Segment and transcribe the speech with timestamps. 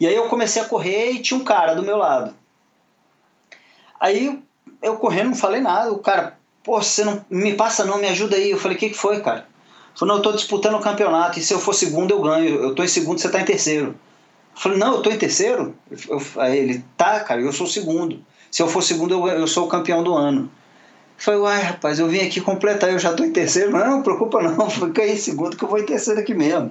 [0.00, 2.34] E aí eu comecei a correr e tinha um cara do meu lado.
[4.00, 4.42] Aí
[4.82, 5.92] eu correndo, não falei nada.
[5.92, 8.50] O cara, pô, você não me passa não, me ajuda aí.
[8.50, 9.40] Eu falei, o que, que foi, cara?
[9.40, 12.48] Ele falou, não, eu tô disputando o campeonato e se eu for segundo eu ganho.
[12.62, 13.88] Eu tô em segundo, você tá em terceiro.
[13.88, 15.74] Eu falei, não, eu tô em terceiro?
[16.08, 18.24] Eu, aí ele, tá, cara, eu sou o segundo.
[18.50, 20.50] Se eu for segundo, eu, eu sou o campeão do ano.
[21.18, 23.70] Eu falei, uai, rapaz, eu vim aqui completar, eu já tô em terceiro.
[23.70, 26.70] Não, não preocupa não, fica aí em segundo que eu vou em terceiro aqui mesmo.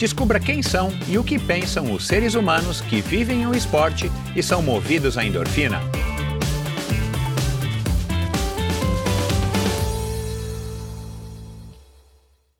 [0.00, 4.42] Descubra quem são e o que pensam os seres humanos que vivem o esporte e
[4.42, 5.78] são movidos à endorfina.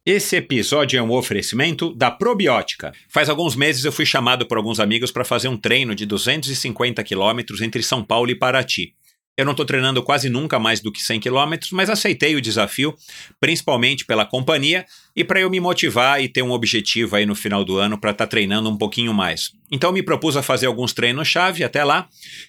[0.05, 2.93] Esse episódio é um oferecimento da Probiótica.
[3.09, 7.03] Faz alguns meses eu fui chamado por alguns amigos para fazer um treino de 250
[7.03, 8.93] quilômetros entre São Paulo e Paraty.
[9.41, 12.95] Eu não estou treinando quase nunca mais do que 100 km, mas aceitei o desafio,
[13.41, 14.85] principalmente pela companhia
[15.17, 18.11] e para eu me motivar e ter um objetivo aí no final do ano para
[18.11, 19.53] estar tá treinando um pouquinho mais.
[19.73, 22.07] Então me propus a fazer alguns treinos-chave até lá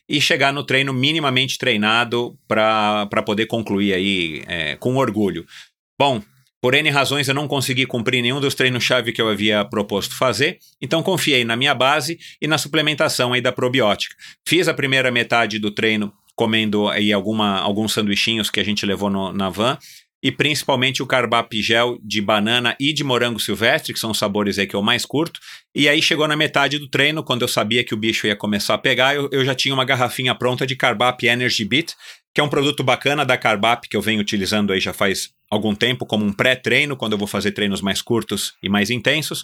[0.10, 5.46] e chegar no treino minimamente treinado para poder concluir aí é, com orgulho.
[5.98, 6.22] Bom,
[6.62, 10.60] por N razões eu não consegui cumprir nenhum dos treinos-chave que eu havia proposto fazer,
[10.82, 14.14] então confiei na minha base e na suplementação aí da probiótica.
[14.46, 19.12] Fiz a primeira metade do treino comendo aí alguma, alguns sanduichinhos que a gente levou
[19.12, 19.78] no, na van,
[20.24, 24.58] e principalmente o carbap gel de banana e de morango silvestre, que são os sabores
[24.58, 25.40] aí que eu mais curto.
[25.76, 28.74] E aí chegou na metade do treino, quando eu sabia que o bicho ia começar
[28.74, 31.94] a pegar, eu, eu já tinha uma garrafinha pronta de carbap Energy Beat,
[32.34, 35.76] que é um produto bacana da Carbap que eu venho utilizando aí já faz algum
[35.76, 39.44] tempo como um pré-treino, quando eu vou fazer treinos mais curtos e mais intensos.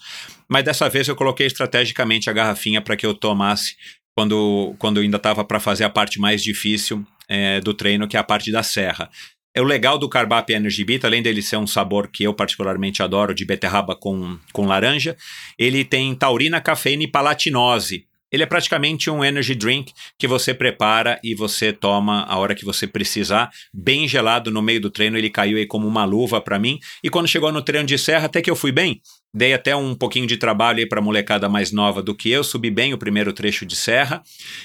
[0.49, 3.75] Mas dessa vez eu coloquei estrategicamente a garrafinha para que eu tomasse
[4.17, 8.17] quando, quando eu ainda estava para fazer a parte mais difícil é, do treino, que
[8.17, 9.11] é a parte da serra.
[9.53, 13.03] É o legal do Carbap Energy Beat, além dele ser um sabor que eu particularmente
[13.03, 15.15] adoro, de beterraba com, com laranja,
[15.55, 18.07] ele tem taurina, cafeína e palatinose.
[18.31, 22.65] Ele é praticamente um energy drink que você prepara e você toma a hora que
[22.65, 25.17] você precisar, bem gelado no meio do treino.
[25.17, 26.79] Ele caiu aí como uma luva para mim.
[27.03, 29.01] E quando chegou no treino de serra, até que eu fui bem.
[29.33, 32.71] Dei até um pouquinho de trabalho aí para molecada mais nova do que eu, subi
[32.71, 34.23] bem o primeiro trecho de serra.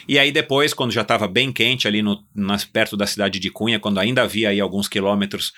[0.09, 3.51] E aí depois, quando já estava bem quente ali no, nas, perto da cidade de
[3.51, 5.53] Cunha, quando ainda havia aí alguns quilômetros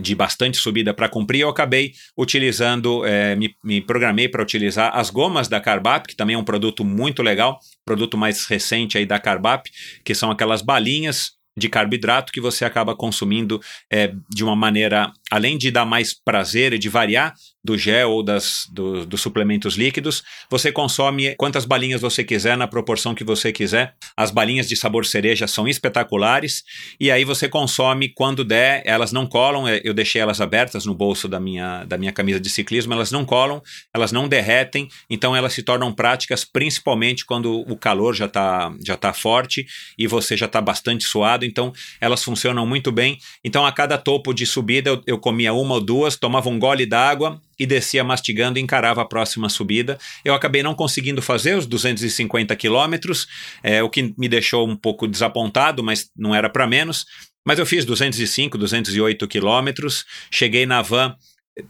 [0.00, 5.10] de bastante subida para cumprir, eu acabei utilizando, é, me, me, programei para utilizar as
[5.10, 9.18] gomas da Carbap, que também é um produto muito legal, produto mais recente aí da
[9.18, 9.70] Carbap,
[10.04, 15.58] que são aquelas balinhas de carboidrato que você acaba consumindo é, de uma maneira, além
[15.58, 17.34] de dar mais prazer e de variar
[17.66, 22.68] do gel ou das, do, dos suplementos líquidos, você consome quantas balinhas você quiser, na
[22.68, 23.94] proporção que você quiser.
[24.16, 26.62] As balinhas de sabor cereja são espetaculares,
[27.00, 30.94] e aí você consome quando der, elas não colam, é, eu deixei elas abertas no
[30.94, 33.60] bolso da minha, da minha camisa de ciclismo, elas não colam,
[33.92, 38.96] elas não derretem, então elas se tornam práticas principalmente quando o calor já está já
[38.96, 39.66] tá forte
[39.98, 43.18] e você já está bastante suado, então elas funcionam muito bem.
[43.44, 46.86] Então a cada topo de subida eu, eu comia uma ou duas, tomava um gole
[46.86, 49.98] d'água, e descia mastigando e encarava a próxima subida.
[50.24, 53.26] Eu acabei não conseguindo fazer os 250 quilômetros,
[53.62, 57.06] é, o que me deixou um pouco desapontado, mas não era para menos.
[57.46, 61.14] Mas eu fiz 205, 208 quilômetros, cheguei na van,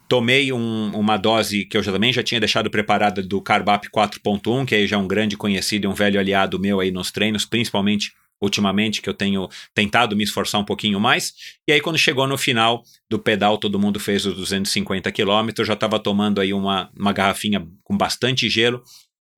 [0.09, 4.67] tomei um, uma dose que eu já, também já tinha deixado preparada do Carbap 4.1,
[4.67, 7.45] que aí já é um grande conhecido e um velho aliado meu aí nos treinos,
[7.45, 11.33] principalmente ultimamente que eu tenho tentado me esforçar um pouquinho mais.
[11.67, 15.67] E aí, quando chegou no final do pedal, todo mundo fez os 250 quilômetros.
[15.67, 18.83] Já estava tomando aí uma, uma garrafinha com bastante gelo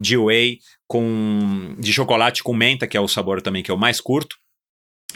[0.00, 4.00] de whey, com, de chocolate com menta, que é o sabor também que eu mais
[4.00, 4.36] curto.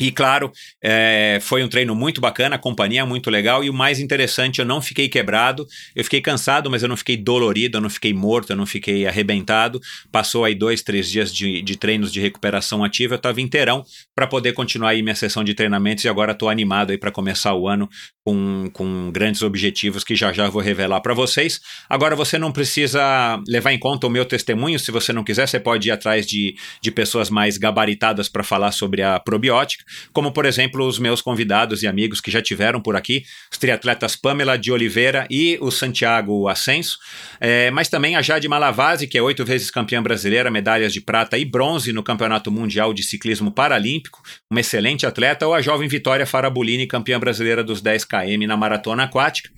[0.00, 0.50] E claro,
[0.82, 3.62] é, foi um treino muito bacana, a companhia muito legal.
[3.62, 7.14] E o mais interessante, eu não fiquei quebrado, eu fiquei cansado, mas eu não fiquei
[7.14, 9.78] dolorido, eu não fiquei morto, eu não fiquei arrebentado.
[10.10, 13.84] Passou aí dois, três dias de, de treinos de recuperação ativa, eu estava inteirão
[14.14, 17.54] para poder continuar aí minha sessão de treinamentos e agora estou animado aí para começar
[17.54, 17.86] o ano
[18.24, 21.60] com, com grandes objetivos que já já vou revelar para vocês.
[21.88, 25.60] Agora você não precisa levar em conta o meu testemunho, se você não quiser, você
[25.60, 29.81] pode ir atrás de, de pessoas mais gabaritadas para falar sobre a probiótica.
[30.12, 34.16] Como por exemplo os meus convidados e amigos que já tiveram por aqui, os triatletas
[34.16, 36.98] Pamela de Oliveira e o Santiago Ascenso,
[37.40, 41.38] é, mas também a Jade Malavasi, que é oito vezes campeã brasileira, medalhas de prata
[41.38, 46.26] e bronze no Campeonato Mundial de Ciclismo Paralímpico, uma excelente atleta, ou a jovem Vitória
[46.26, 49.50] Farabolini, campeã brasileira dos 10 km na maratona aquática.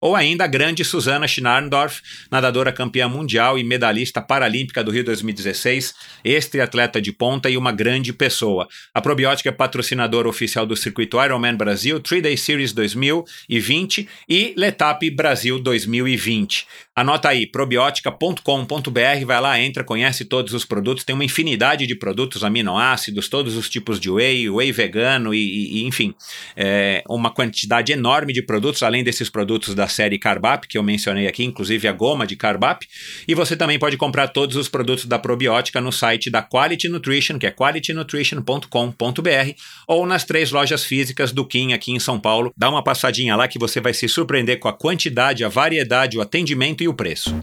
[0.00, 2.00] Ou ainda a grande Susana Schnarndorf,
[2.30, 5.94] nadadora campeã mundial e medalhista paralímpica do Rio 2016,
[6.24, 8.66] ex-triatleta de ponta e uma grande pessoa.
[8.94, 15.58] A Probiótica é patrocinadora oficial do circuito Ironman Brasil, 3-Day Series 2020 e Letap Brasil
[15.58, 16.66] 2020.
[16.96, 22.42] Anota aí, probiotica.com.br, vai lá, entra, conhece todos os produtos, tem uma infinidade de produtos,
[22.42, 26.14] aminoácidos, todos os tipos de whey, whey vegano e, e enfim,
[26.56, 31.26] é, uma quantidade enorme de produtos, além desses produtos da série Carbap, que eu mencionei
[31.26, 32.86] aqui, inclusive a goma de Carbap,
[33.28, 37.38] e você também pode comprar todos os produtos da probiótica no site da Quality Nutrition,
[37.38, 39.52] que é qualitynutrition.com.br,
[39.86, 42.52] ou nas três lojas físicas do Kim aqui em São Paulo.
[42.56, 46.22] Dá uma passadinha lá que você vai se surpreender com a quantidade, a variedade, o
[46.22, 47.38] atendimento e o preço.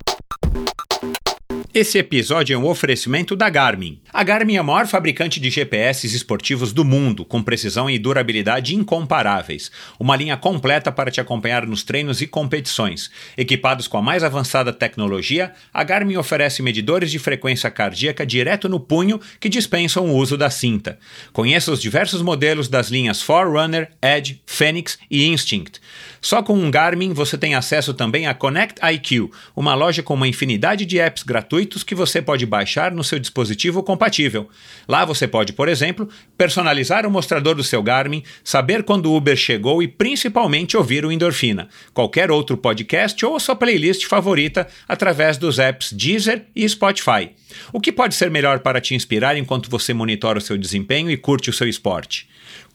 [1.79, 4.00] Esse episódio é um oferecimento da Garmin.
[4.12, 8.75] A Garmin é a maior fabricante de GPS esportivos do mundo, com precisão e durabilidade
[8.75, 9.69] incomparáveis.
[10.00, 13.12] Uma linha completa para te acompanhar nos treinos e competições.
[13.38, 18.80] Equipados com a mais avançada tecnologia, a Garmin oferece medidores de frequência cardíaca direto no
[18.80, 20.97] punho que dispensam o uso da cinta.
[21.31, 25.80] Conheça os diversos modelos das linhas Forerunner, Edge, Phoenix e Instinct.
[26.27, 30.27] Só com um Garmin você tem acesso também a Connect IQ, uma loja com uma
[30.27, 34.50] infinidade de apps gratuitos que você pode baixar no seu dispositivo compatível.
[34.89, 39.38] Lá você pode, por exemplo, personalizar o mostrador do seu Garmin, saber quando o Uber
[39.38, 45.38] chegou e principalmente ouvir o Endorfina, qualquer outro podcast ou a sua playlist favorita através
[45.38, 47.31] dos apps Deezer e Spotify.
[47.71, 51.15] O que pode ser melhor para te inspirar enquanto você monitora o seu desempenho e
[51.15, 52.27] curte o seu esporte?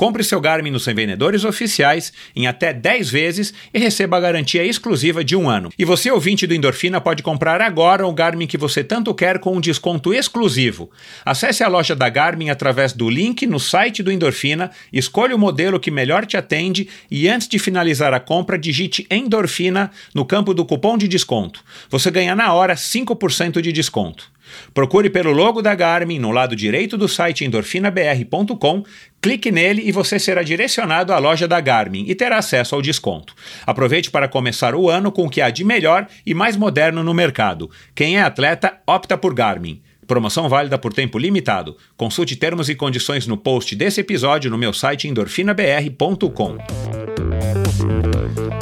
[0.03, 5.23] Compre seu Garmin nos vendedores oficiais em até 10 vezes e receba a garantia exclusiva
[5.23, 5.71] de um ano.
[5.79, 9.57] E você, ouvinte do Endorfina, pode comprar agora o Garmin que você tanto quer com
[9.57, 10.91] um desconto exclusivo.
[11.25, 15.79] Acesse a loja da Garmin através do link no site do Endorfina, escolha o modelo
[15.79, 20.65] que melhor te atende e antes de finalizar a compra, digite Endorfina no campo do
[20.65, 21.63] cupom de desconto.
[21.89, 24.33] Você ganha na hora 5% de desconto.
[24.75, 28.85] Procure pelo logo da Garmin no lado direito do site endorfinabr.com,
[29.23, 33.35] clique nele e você será direcionado à loja da Garmin e terá acesso ao desconto.
[33.65, 37.15] Aproveite para começar o ano com o que há de melhor e mais moderno no
[37.15, 37.71] mercado.
[37.95, 39.81] Quem é atleta opta por Garmin.
[40.07, 41.77] Promoção válida por tempo limitado.
[41.97, 47.12] Consulte termos e condições no post desse episódio no meu site endorfinabr.com.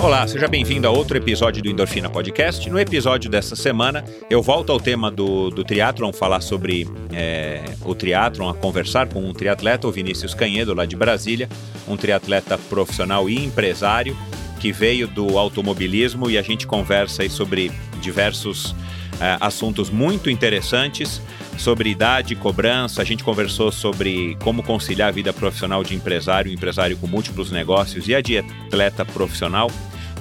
[0.02, 2.68] Olá, seja bem-vindo a outro episódio do Endorfina Podcast.
[2.70, 7.94] No episódio dessa semana, eu volto ao tema do, do triatlon, falar sobre é, o
[7.94, 11.48] triatlon, a conversar com um triatleta, o Vinícius Canhedo, lá de Brasília,
[11.86, 14.16] um triatleta profissional e empresário
[14.58, 18.74] que veio do automobilismo e a gente conversa aí sobre diversos
[19.20, 21.20] é, assuntos muito interessantes
[21.60, 26.96] sobre idade, cobrança, a gente conversou sobre como conciliar a vida profissional de empresário, empresário
[26.96, 29.70] com múltiplos negócios e a de atleta profissional,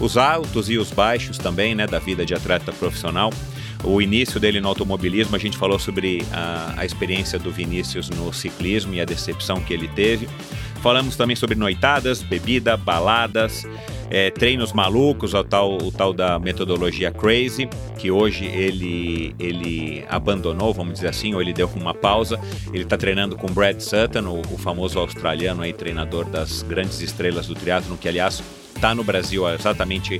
[0.01, 3.31] os altos e os baixos também, né, da vida de atleta profissional.
[3.83, 8.33] O início dele no automobilismo, a gente falou sobre a, a experiência do Vinícius no
[8.33, 10.27] ciclismo e a decepção que ele teve.
[10.81, 13.67] Falamos também sobre noitadas, bebida, baladas,
[14.09, 20.73] é, treinos malucos, o tal, o tal da metodologia Crazy, que hoje ele, ele abandonou,
[20.73, 22.39] vamos dizer assim, ou ele deu uma pausa.
[22.73, 27.47] Ele está treinando com Brad Sutton, o, o, famoso australiano aí, treinador das grandes estrelas
[27.47, 28.41] do triatlo, que aliás
[28.73, 30.17] está no Brasil exatamente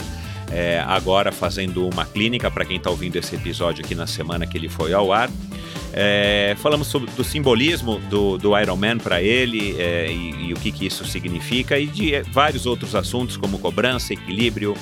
[0.52, 4.58] é, agora fazendo uma clínica para quem está ouvindo esse episódio aqui na semana que
[4.58, 5.30] ele foi ao ar.
[5.92, 10.56] É, falamos sobre do simbolismo do, do Iron Man para ele é, e, e, o
[10.56, 14.76] que, que isso significa e de é, vários outros assuntos como cobrança, equilíbrio,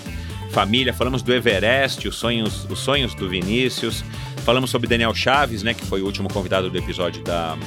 [0.51, 0.93] família.
[0.93, 4.03] Falamos do Everest, os sonhos, os sonhos do Vinícius.
[4.43, 7.57] Falamos sobre Daniel Chaves, né, que foi o último convidado do episódio da,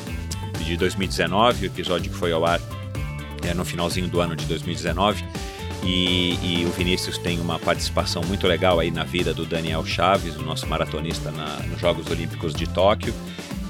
[0.64, 2.60] de 2019, o episódio que foi ao ar
[3.42, 5.24] é, no finalzinho do ano de 2019.
[5.82, 10.36] E, e, o Vinícius tem uma participação muito legal aí na vida do Daniel Chaves,
[10.36, 13.14] o nosso maratonista na, nos Jogos Olímpicos de Tóquio.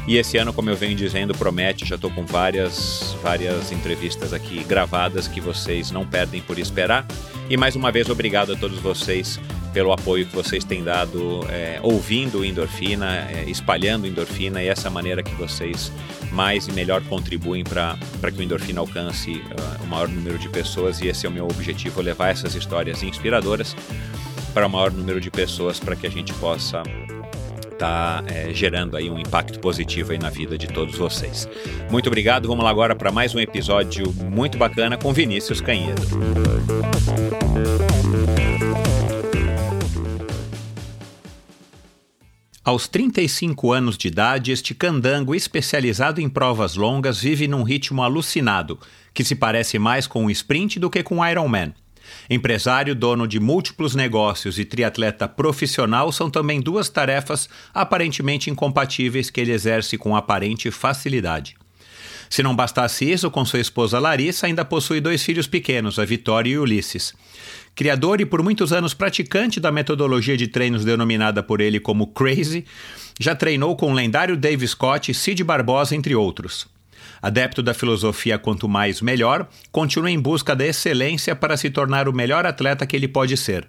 [0.07, 4.63] E esse ano, como eu venho dizendo, promete, já estou com várias, várias entrevistas aqui
[4.63, 7.05] gravadas que vocês não perdem por esperar.
[7.51, 9.41] E mais uma vez, obrigado a todos vocês
[9.73, 15.23] pelo apoio que vocês têm dado, é, ouvindo endorfina, é, espalhando endorfina e essa maneira
[15.23, 15.93] que vocês
[16.33, 17.97] mais e melhor contribuem para
[18.33, 21.01] que o endorfina alcance uh, o maior número de pessoas.
[21.01, 23.77] E esse é o meu objetivo: levar essas histórias inspiradoras
[24.55, 26.83] para o maior número de pessoas para que a gente possa
[27.76, 31.49] estar tá, é, gerando aí um impacto positivo aí na vida de todos vocês.
[31.90, 32.49] Muito obrigado.
[32.49, 36.02] Vamos lá agora para mais um episódio muito bacana com Vinícius Canhedo.
[42.64, 48.80] Aos 35 anos de idade, este candango especializado em provas longas vive num ritmo alucinado,
[49.14, 51.73] que se parece mais com um sprint do que com Ironman.
[52.29, 59.41] Empresário, dono de múltiplos negócios e triatleta profissional são também duas tarefas aparentemente incompatíveis que
[59.41, 61.57] ele exerce com aparente facilidade.
[62.29, 66.51] Se não bastasse isso, com sua esposa Larissa, ainda possui dois filhos pequenos, a Vitória
[66.51, 67.15] e Ulisses.
[67.75, 72.65] Criador e por muitos anos praticante da metodologia de treinos denominada por ele como Crazy,
[73.21, 76.67] já treinou com o lendário Dave Scott e Cid Barbosa, entre outros.
[77.21, 82.13] Adepto da filosofia quanto mais melhor, continua em busca da excelência para se tornar o
[82.13, 83.69] melhor atleta que ele pode ser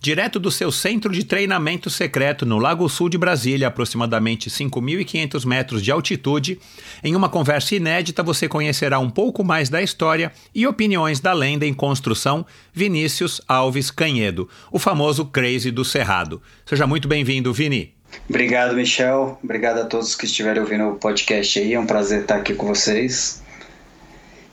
[0.00, 5.82] direto do seu centro de treinamento secreto no Lago Sul de Brasília, aproximadamente 5.500 metros
[5.82, 6.58] de altitude.
[7.02, 11.66] Em uma conversa inédita, você conhecerá um pouco mais da história e opiniões da lenda
[11.66, 16.42] em construção Vinícius Alves Canhedo, o famoso Crazy do Cerrado.
[16.64, 17.99] Seja muito bem-vindo, Vini.
[18.28, 19.38] Obrigado, Michel.
[19.42, 21.74] Obrigado a todos que estiverem ouvindo o podcast aí.
[21.74, 23.42] É um prazer estar aqui com vocês.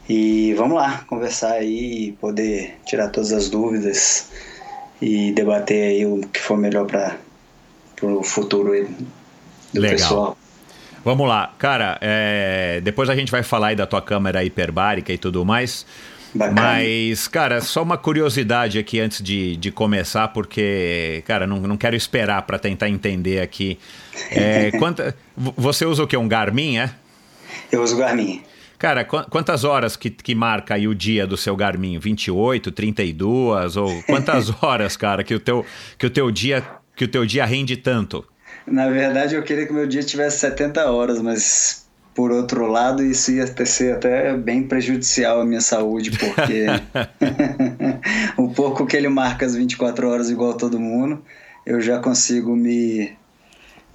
[0.09, 4.29] E vamos lá, conversar aí poder tirar todas as dúvidas
[5.01, 7.17] e debater aí o que for melhor para
[8.01, 8.71] o futuro
[9.73, 9.97] do Legal.
[9.97, 10.37] pessoal.
[11.03, 11.97] Vamos lá, cara.
[12.01, 15.85] É, depois a gente vai falar aí da tua câmera hiperbárica e tudo mais.
[16.34, 16.62] Bacana.
[16.62, 21.96] Mas, cara, só uma curiosidade aqui antes de, de começar, porque, cara, não, não quero
[21.96, 23.79] esperar para tentar entender aqui.
[24.31, 26.17] É, quanta, você usa o que?
[26.17, 26.91] Um Garmin, é?
[27.72, 28.43] Eu uso Garmin.
[28.77, 31.98] Cara, quantas horas que, que marca aí o dia do seu Garmin?
[31.98, 35.65] 28, 32 ou quantas horas, cara, que o teu
[35.98, 36.63] que o teu dia
[36.96, 38.24] que o teu dia rende tanto?
[38.67, 41.87] Na verdade, eu queria que meu dia tivesse 70 horas, mas
[42.17, 46.65] por outro lado, isso ia ser até bem prejudicial à minha saúde, porque
[48.36, 51.24] o pouco que ele marca as 24 horas igual todo mundo,
[51.63, 53.15] eu já consigo me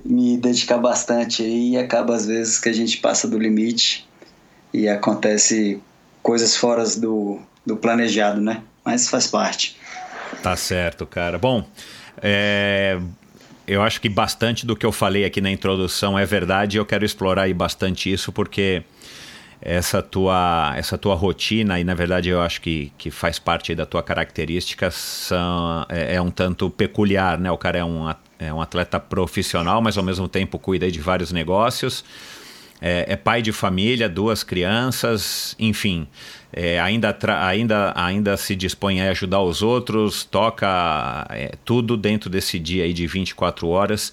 [0.05, 4.09] me dedicar bastante aí e acaba às vezes que a gente passa do limite
[4.73, 5.81] e acontece
[6.23, 8.63] coisas fora do, do planejado, né?
[8.85, 9.77] Mas faz parte.
[10.45, 11.39] Tá certo, cara.
[11.39, 11.65] Bom,
[12.23, 13.01] é,
[13.67, 16.87] eu acho que bastante do que eu falei aqui na introdução é verdade e eu
[16.87, 18.83] quero explorar aí bastante isso porque
[19.61, 23.87] essa tua, essa tua rotina, e na verdade eu acho que, que faz parte da
[23.87, 27.49] tua característica, são, é, é, um tanto peculiar, né?
[27.49, 31.31] O cara é um, é um atleta profissional, mas ao mesmo tempo cuida de vários
[31.31, 32.05] negócios
[32.83, 36.09] é, é pai de família, duas crianças, enfim.
[36.53, 42.59] É, ainda, ainda, ainda se dispõe a ajudar os outros, toca é, tudo dentro desse
[42.59, 44.13] dia aí de 24 horas.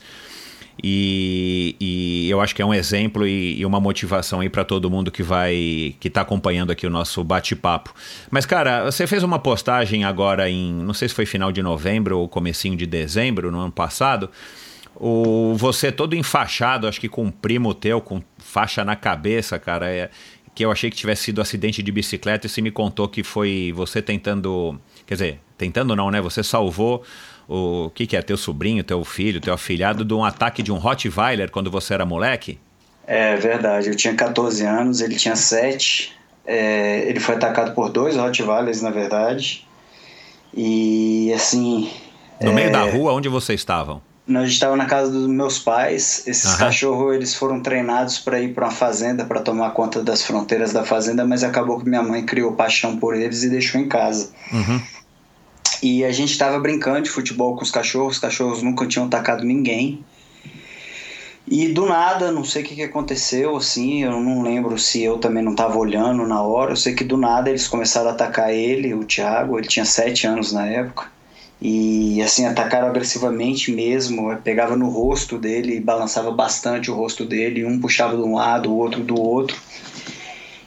[0.81, 4.89] E, e eu acho que é um exemplo e, e uma motivação aí para todo
[4.89, 7.93] mundo que vai que está acompanhando aqui o nosso bate-papo.
[8.31, 12.19] Mas cara, você fez uma postagem agora em, não sei se foi final de novembro
[12.19, 14.29] ou comecinho de dezembro no ano passado,
[14.95, 19.89] o, você todo enfaixado, acho que com um primo teu, com faixa na cabeça, cara,
[19.89, 20.09] é,
[20.59, 23.71] que eu achei que tivesse sido acidente de bicicleta e você me contou que foi
[23.73, 24.77] você tentando.
[25.07, 26.19] Quer dizer, tentando não, né?
[26.19, 27.01] Você salvou
[27.47, 28.21] o que, que é?
[28.21, 32.05] Teu sobrinho, teu filho, teu afilhado de um ataque de um Rottweiler quando você era
[32.05, 32.59] moleque?
[33.07, 36.11] É verdade, eu tinha 14 anos, ele tinha 7.
[36.45, 39.65] É, ele foi atacado por dois Rottweilers, na verdade.
[40.53, 41.89] E assim.
[42.41, 42.53] No é...
[42.53, 44.01] meio da rua, onde vocês estavam?
[44.29, 46.21] Nós estávamos na casa dos meus pais.
[46.27, 46.59] Esses uhum.
[46.59, 50.85] cachorros eles foram treinados para ir para uma fazenda para tomar conta das fronteiras da
[50.85, 54.29] fazenda, mas acabou que minha mãe criou paixão por eles e deixou em casa.
[54.53, 54.79] Uhum.
[55.81, 58.15] E a gente estava brincando de futebol com os cachorros.
[58.15, 60.05] Os cachorros nunca tinham atacado ninguém.
[61.47, 65.17] E do nada, não sei o que, que aconteceu, assim, eu não lembro se eu
[65.17, 66.73] também não estava olhando na hora.
[66.73, 70.27] Eu sei que do nada eles começaram a atacar ele, o Thiago, ele tinha sete
[70.27, 71.07] anos na época.
[71.61, 77.79] E assim, atacaram agressivamente mesmo, pegava no rosto dele, balançava bastante o rosto dele, um
[77.79, 79.57] puxava de um lado, o outro do outro.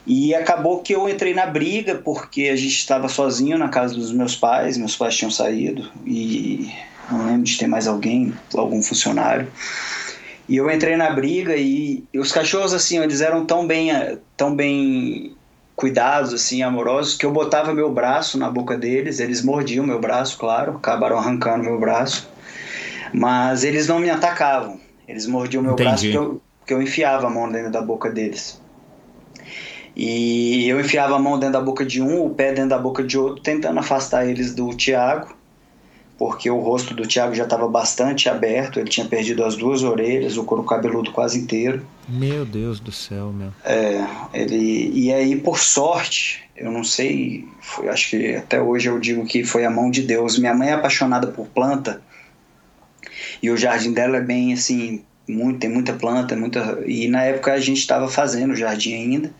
[0.05, 4.11] E acabou que eu entrei na briga porque a gente estava sozinho na casa dos
[4.11, 6.69] meus pais, meus pais tinham saído e
[7.09, 9.47] não lembro de ter mais alguém, algum funcionário.
[10.47, 13.91] E eu entrei na briga e, os cachorros assim, eles eram tão bem,
[14.35, 15.32] tão bem
[15.75, 20.37] cuidados assim, amorosos, que eu botava meu braço na boca deles, eles mordiam meu braço,
[20.37, 22.29] claro, acabaram arrancando meu braço.
[23.13, 24.79] Mas eles não me atacavam.
[25.07, 25.89] Eles mordiam meu Entendi.
[25.89, 28.61] braço porque eu, porque eu enfiava a mão dentro da boca deles.
[29.95, 33.03] E eu enfiava a mão dentro da boca de um, o pé dentro da boca
[33.03, 35.35] de outro, tentando afastar eles do Tiago,
[36.17, 40.37] porque o rosto do Tiago já estava bastante aberto, ele tinha perdido as duas orelhas,
[40.37, 41.85] o couro cabeludo quase inteiro.
[42.07, 43.51] Meu Deus do céu, meu.
[43.65, 48.99] É, ele, e aí, por sorte, eu não sei, foi, acho que até hoje eu
[48.99, 50.37] digo que foi a mão de Deus.
[50.37, 52.01] Minha mãe é apaixonada por planta
[53.41, 57.53] e o jardim dela é bem assim, muito, tem muita planta, muita e na época
[57.53, 59.33] a gente estava fazendo o jardim ainda.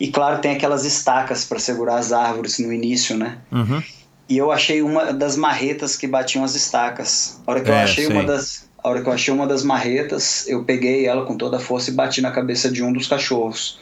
[0.00, 3.38] E claro, tem aquelas estacas para segurar as árvores no início, né?
[3.52, 3.82] Uhum.
[4.28, 7.40] E eu achei uma das marretas que batiam as estacas.
[7.46, 8.14] A hora que eu É, achei sei.
[8.14, 11.56] uma das a hora que eu achei uma das marretas, eu peguei ela com toda
[11.56, 13.80] a força e bati na cabeça de um dos cachorros.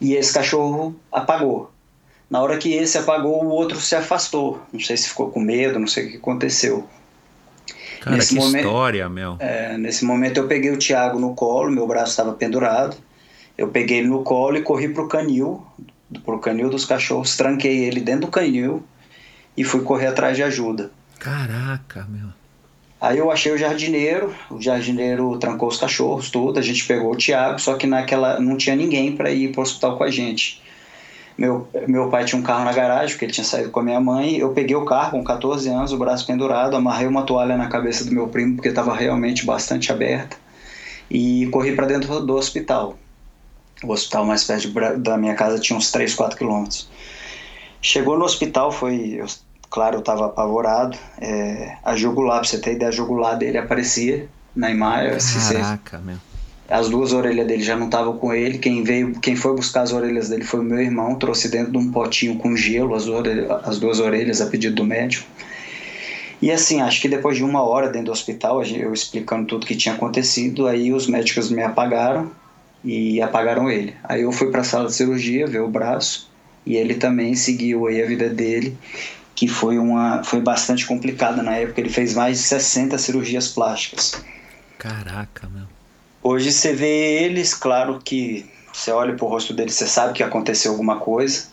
[0.00, 1.70] E esse cachorro apagou.
[2.28, 4.60] Na hora que esse apagou, o outro se afastou.
[4.72, 6.84] Não sei se ficou com medo, não sei o que aconteceu.
[8.00, 9.36] Cara, Nesse que momento- história, meu.
[9.38, 12.96] É, nesse momento eu peguei o Thiago no colo, meu braço estava pendurado.
[13.56, 15.64] Eu peguei ele no colo e corri pro canil,
[16.24, 18.82] pro canil dos cachorros, tranquei ele dentro do canil
[19.56, 20.90] e fui correr atrás de ajuda.
[21.18, 22.28] Caraca, meu.
[23.00, 27.16] Aí eu achei o jardineiro, o jardineiro trancou os cachorros, tudo, a gente pegou o
[27.16, 30.62] Thiago, só que naquela não tinha ninguém para ir pro hospital com a gente.
[31.36, 34.00] Meu, meu pai tinha um carro na garagem, porque ele tinha saído com a minha
[34.00, 34.38] mãe.
[34.38, 38.04] Eu peguei o carro com 14 anos, o braço pendurado, amarrei uma toalha na cabeça
[38.06, 40.38] do meu primo, porque estava realmente bastante aberta,
[41.10, 42.96] e corri para dentro do hospital.
[43.84, 46.88] O hospital mais perto de da minha casa tinha uns 3, 4 quilômetros.
[47.82, 49.16] Chegou no hospital, foi.
[49.20, 49.26] eu-
[49.70, 50.96] claro, eu estava apavorado.
[51.20, 55.18] É, a jugular, pra você ter ideia, a jugular dele aparecia na imagem.
[55.62, 56.16] Caraca, meu.
[56.68, 58.58] as duas orelhas dele já não estavam com ele.
[58.58, 61.14] Quem veio, quem foi buscar as orelhas dele foi o meu irmão.
[61.16, 64.84] Trouxe dentro de um potinho com gelo as, orelha- as duas orelhas a pedido do
[64.84, 65.26] médico.
[66.40, 69.74] E assim, acho que depois de uma hora dentro do hospital, eu explicando tudo que
[69.74, 72.30] tinha acontecido, aí os médicos me apagaram
[72.84, 73.94] e apagaram ele.
[74.04, 76.28] Aí eu fui para a sala de cirurgia ver o braço
[76.64, 78.76] e ele também seguiu aí a vida dele,
[79.36, 81.80] que foi uma foi bastante complicada na época.
[81.80, 84.20] Ele fez mais de 60 cirurgias plásticas.
[84.78, 85.66] Caraca, meu.
[86.22, 90.72] Hoje você vê eles, claro que você olha pro rosto deles, você sabe que aconteceu
[90.72, 91.44] alguma coisa,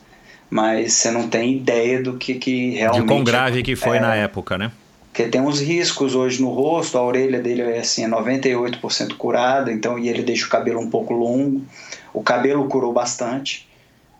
[0.50, 3.02] mas você não tem ideia do que, que realmente.
[3.02, 4.72] De quão grave que foi é, na época, né?
[5.12, 9.70] Porque tem uns riscos hoje no rosto, a orelha dele é assim, é 98% curada,
[9.70, 11.62] então e ele deixa o cabelo um pouco longo.
[12.12, 13.68] O cabelo curou bastante,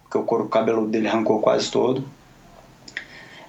[0.02, 2.04] porque o couro cabelo dele arrancou quase todo.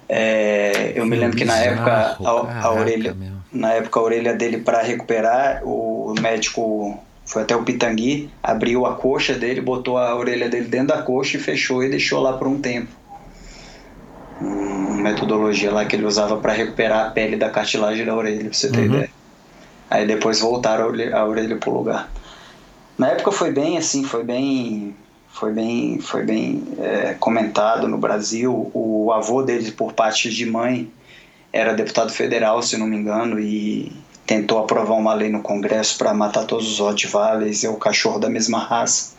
[0.08, 3.32] É, eu me lembro que na época a, a orelha meu.
[3.52, 8.94] na época a orelha dele para recuperar, o médico foi até o Pitangui, abriu a
[8.94, 12.46] coxa dele, botou a orelha dele dentro da coxa e fechou e deixou lá por
[12.46, 12.88] um tempo.
[14.40, 18.52] Uma metodologia lá que ele usava para recuperar a pele da cartilagem da orelha, pra
[18.52, 18.84] você ter Uhum.
[18.86, 19.10] ideia.
[19.90, 22.08] Aí depois voltaram a orelha, a orelha pro lugar.
[22.98, 24.94] Na época foi bem assim, foi bem
[25.38, 28.70] foi bem foi bem é, comentado no Brasil.
[28.72, 30.90] O avô dele por parte de mãe
[31.52, 33.92] era deputado federal, se não me engano, e
[34.26, 38.28] tentou aprovar uma lei no Congresso para matar todos os Rottweilers e o cachorro da
[38.28, 39.14] mesma raça,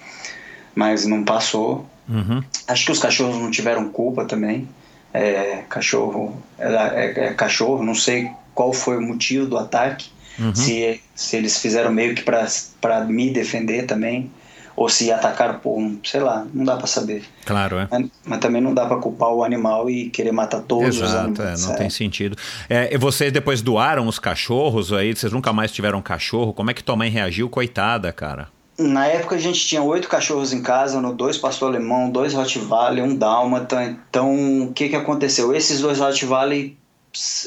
[0.76, 1.86] mas não passou.
[2.10, 2.44] Uhum.
[2.68, 4.68] Acho que os cachorros não tiveram culpa também.
[5.14, 10.10] É, cachorro é, é- é cachorro, não sei qual foi o motivo do ataque.
[10.40, 10.54] Uhum.
[10.54, 14.30] Se, se eles fizeram meio que para me defender também,
[14.78, 17.26] ou se atacaram por um, sei lá, não dá para saber.
[17.44, 17.88] Claro, é.
[17.90, 21.42] Mas, mas também não dá para culpar o animal e querer matar todos os Exato,
[21.42, 21.64] animais.
[21.64, 21.78] é, não é.
[21.78, 22.38] tem sentido.
[22.70, 26.54] É, e vocês depois doaram os cachorros aí, vocês nunca mais tiveram cachorro.
[26.54, 27.50] Como é que tua mãe reagiu?
[27.50, 28.50] Coitada, cara.
[28.78, 33.04] Na época a gente tinha oito cachorros em casa, no dois pastor alemão, dois Rottweiler,
[33.04, 33.84] um dálmata.
[33.84, 35.56] Então, o que que aconteceu?
[35.56, 36.74] Esses dois Rottweiler,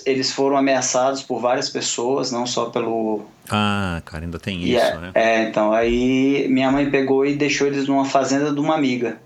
[0.04, 4.84] eles foram ameaçados por várias pessoas, não só pelo Ah, cara, ainda tem E isso,
[4.84, 5.10] é, né?
[5.14, 9.18] é, então, aí minha mãe pegou e deixou eles numa fazenda de uma amiga.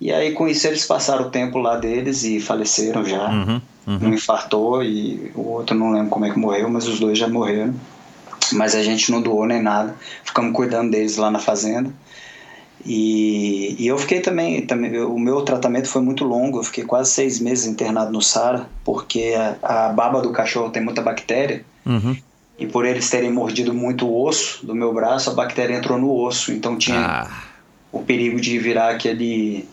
[0.00, 3.28] E aí com isso eles passaram o tempo lá deles e faleceram já.
[3.28, 3.98] Uhum, uhum.
[4.02, 7.28] Um infartou e o outro não lembro como é que morreu, mas os dois já
[7.28, 7.74] morreram.
[8.52, 9.94] Mas a gente não doou nem nada.
[10.24, 11.90] Ficamos cuidando deles lá na fazenda.
[12.84, 17.10] E, e eu fiquei também, também, o meu tratamento foi muito longo, eu fiquei quase
[17.12, 22.16] seis meses internado no SARA, porque a, a baba do cachorro tem muita bactéria, Uhum.
[22.58, 26.12] e por eles terem mordido muito o osso do meu braço, a bactéria entrou no
[26.12, 27.30] osso, então tinha Ah,
[27.92, 29.68] o perigo de virar aquele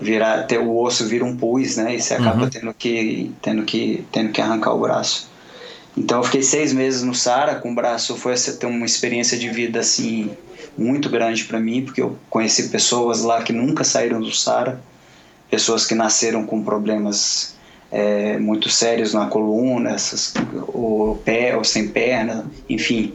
[0.00, 1.94] virar ter o osso vira um pus, né?
[1.94, 2.50] E você acaba Uhum.
[2.50, 5.28] tendo que tendo que tendo que arrancar o braço.
[5.96, 8.16] Então eu fiquei seis meses no Sara com o braço.
[8.16, 10.30] Foi essa- ter uma experiência de vida assim
[10.78, 14.80] muito grande para mim, porque eu conheci pessoas lá que nunca saíram do Sara,
[15.50, 17.56] pessoas que nasceram com problemas
[17.90, 20.32] é, muito sérios na coluna, essas,
[20.68, 23.14] o pé ou sem perna, enfim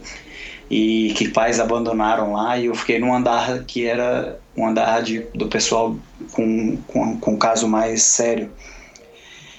[0.70, 5.20] e que pais abandonaram lá e eu fiquei num andar que era um andar de,
[5.36, 5.96] do pessoal
[6.32, 8.52] com, com, com um caso mais sério.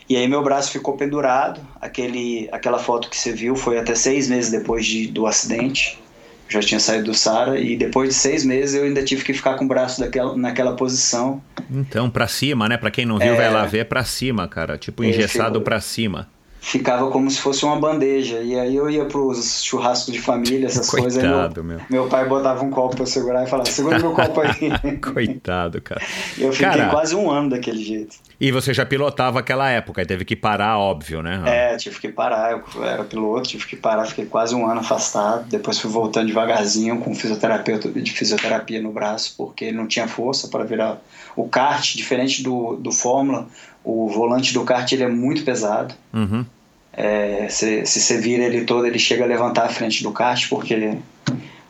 [0.08, 4.28] E aí meu braço ficou pendurado, aquele, aquela foto que você viu foi até seis
[4.28, 6.02] meses depois de, do acidente,
[6.48, 9.54] já tinha saído do Sara e depois de seis meses eu ainda tive que ficar
[9.54, 11.42] com o braço daquela, naquela posição.
[11.70, 12.76] então, pra cima, né?
[12.76, 13.36] Pra quem não viu, É.
[13.36, 14.76] vai lá ver pra cima, cara.
[14.78, 16.28] Tipo, engessado pra cima.
[16.64, 20.88] Ficava como se fosse uma bandeja e aí eu ia pros churrascos de família, essas
[20.88, 21.22] coisas.
[21.22, 21.80] Aí meu, Coitado, meu.
[21.90, 24.96] meu pai botava um copo pra eu segurar e falava, segura meu copo aí.
[24.98, 26.00] Coitado, cara.
[26.38, 28.16] E eu fiquei Cara, quase um ano daquele jeito.
[28.40, 31.42] E você já pilotava aquela época e teve que parar, óbvio, né?
[31.44, 32.52] É, tive que parar.
[32.52, 35.46] Eu era piloto, tive que parar, fiquei quase um ano afastado.
[35.46, 40.64] Depois fui voltando devagarzinho com fisioterapeuta de fisioterapia no braço, porque não tinha força para
[40.64, 40.98] virar.
[41.36, 43.48] O kart, diferente do, do Fórmula,
[43.84, 45.94] o volante do kart ele é muito pesado.
[46.12, 46.44] Uhum.
[46.92, 50.48] É, se, se você vira ele todo, ele chega a levantar a frente do kart,
[50.48, 50.96] porque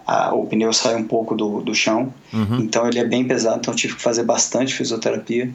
[0.07, 2.13] a- o pneu sai um pouco do, do chão.
[2.33, 2.61] Uhum.
[2.61, 5.51] Então ele é bem pesado, então tive que fazer bastante fisioterapia.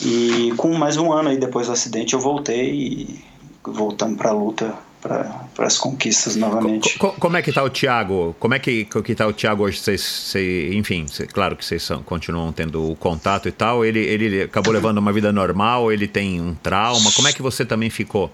[0.00, 3.20] E com mais um ano aí depois do acidente eu voltei e
[3.62, 6.96] voltando para a luta, para as conquistas novamente.
[6.98, 8.34] Co- co- como é que tá o Thiago?
[8.38, 9.78] Como é que, que tá o Thiago hoje?
[9.80, 13.84] Vocês, vocês- enfim, cê- claro que vocês continuam tendo o contato e tal.
[13.84, 17.10] Ele, ele acabou levando uma vida normal, ele tem um trauma.
[17.12, 18.30] Como é que você também ficou?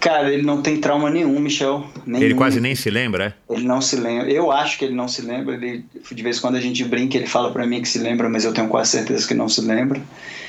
[0.00, 1.84] Cara, ele não tem trauma nenhum, Michel.
[2.06, 2.24] Nenhum.
[2.24, 3.52] Ele quase nem se lembra, é?
[3.54, 4.30] Ele não se lembra.
[4.30, 5.56] Eu acho que ele não se lembra.
[5.56, 8.28] Ele, de vez em quando a gente brinca, ele fala para mim que se lembra,
[8.28, 10.00] mas eu tenho quase certeza que não se lembra.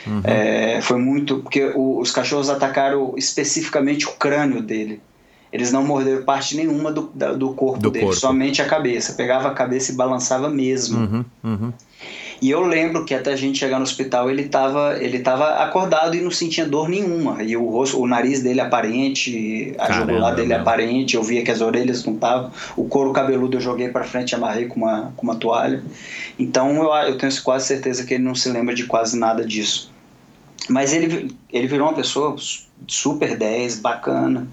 [0.05, 0.21] Uhum.
[0.23, 1.37] É, foi muito.
[1.39, 5.01] Porque o- os cachorros atacaram especificamente o crânio dele.
[5.51, 8.19] Eles não morderam parte nenhuma do, da- do corpo Do dele, corpo.
[8.19, 9.13] somente a cabeça.
[9.13, 10.99] Pegava a cabeça e balançava mesmo.
[10.99, 11.73] Uhum, uhum.
[12.41, 16.15] E eu lembro que até a gente chegar no hospital ele estava ele tava acordado
[16.15, 17.43] e não sentia dor nenhuma.
[17.43, 20.59] E o rosto, o nariz dele aparente, a Caramba, jugular dele meu.
[20.61, 22.49] aparente, eu via que as orelhas não estavam.
[22.77, 25.83] O couro cabeludo eu joguei para frente e amarrei com uma, com uma toalha.
[26.37, 29.91] Então eu, eu tenho quase certeza que ele não se lembra de quase nada disso.
[30.69, 32.35] Mas ele, ele virou uma pessoa
[32.87, 34.47] super 10, bacana,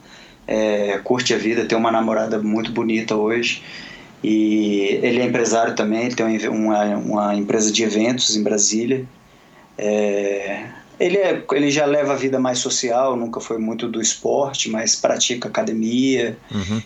[0.46, 3.62] é, curte a vida, tem uma namorada muito bonita hoje.
[4.22, 9.04] E ele é empresário também, ele tem uma, uma empresa de eventos em Brasília.
[9.78, 10.66] É,
[10.98, 14.96] ele, é, ele já leva a vida mais social, nunca foi muito do esporte, mas
[14.96, 16.37] pratica academia.
[16.50, 16.82] Uhum.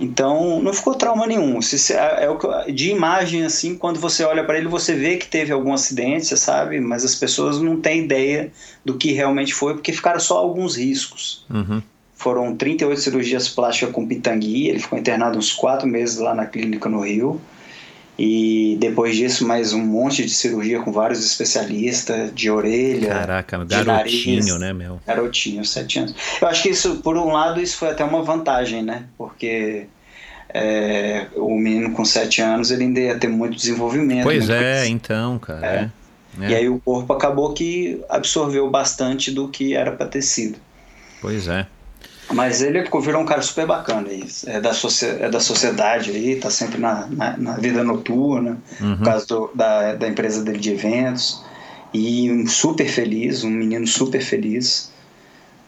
[0.00, 1.60] Então não ficou trauma nenhum.
[1.62, 5.28] Se, é, o que- de imagem, assim, quando você olha para ele, você vê que
[5.28, 8.50] teve algum acidente, você sabe, mas as pessoas não têm ideia
[8.84, 11.44] do que realmente foi, porque ficaram só alguns riscos.
[11.48, 11.82] Uhum.
[12.22, 14.68] Foram 38 cirurgias plásticas com pitangui.
[14.68, 17.40] Ele ficou internado uns quatro meses lá na clínica no Rio.
[18.18, 23.08] E depois disso, mais um monte de cirurgia com vários especialistas de orelha.
[23.08, 24.58] Caraca, garotinho, nariz.
[24.60, 25.00] né, meu?
[25.04, 26.14] Garotinho, sete anos.
[26.40, 29.06] Eu acho que isso, por um lado, isso foi até uma vantagem, né?
[29.18, 29.86] Porque
[30.50, 34.22] é, o menino com sete anos ele ainda ia ter muito desenvolvimento.
[34.22, 35.90] Pois muito é, então, cara.
[36.40, 36.50] é.
[36.50, 40.58] E aí o corpo acabou que absorveu bastante do que era para ter sido.
[41.20, 41.66] Pois é.
[42.32, 44.08] Mas ele virou um cara super bacana.
[44.46, 44.70] É da,
[45.20, 48.96] é da sociedade aí, tá sempre na, na, na vida noturna, Uhum.
[48.96, 51.42] por causa do- da, da empresa dele de eventos.
[51.92, 54.90] E um super feliz, um menino super feliz.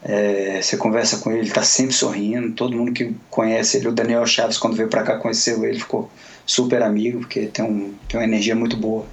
[0.03, 2.51] É, você conversa com ele, ele tá sempre sorrindo.
[2.53, 6.09] Todo mundo que conhece ele, o Daniel Chaves, quando veio para cá, conheceu ele, ficou
[6.45, 9.05] super amigo, porque tem, um, tem uma energia muito boa.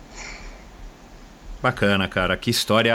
[1.62, 2.36] Bacana, cara.
[2.36, 2.94] Que história.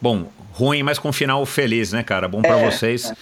[0.00, 2.26] Bom, ruim, mas com final feliz, né, cara?
[2.28, 3.12] Bom pra É, vocês.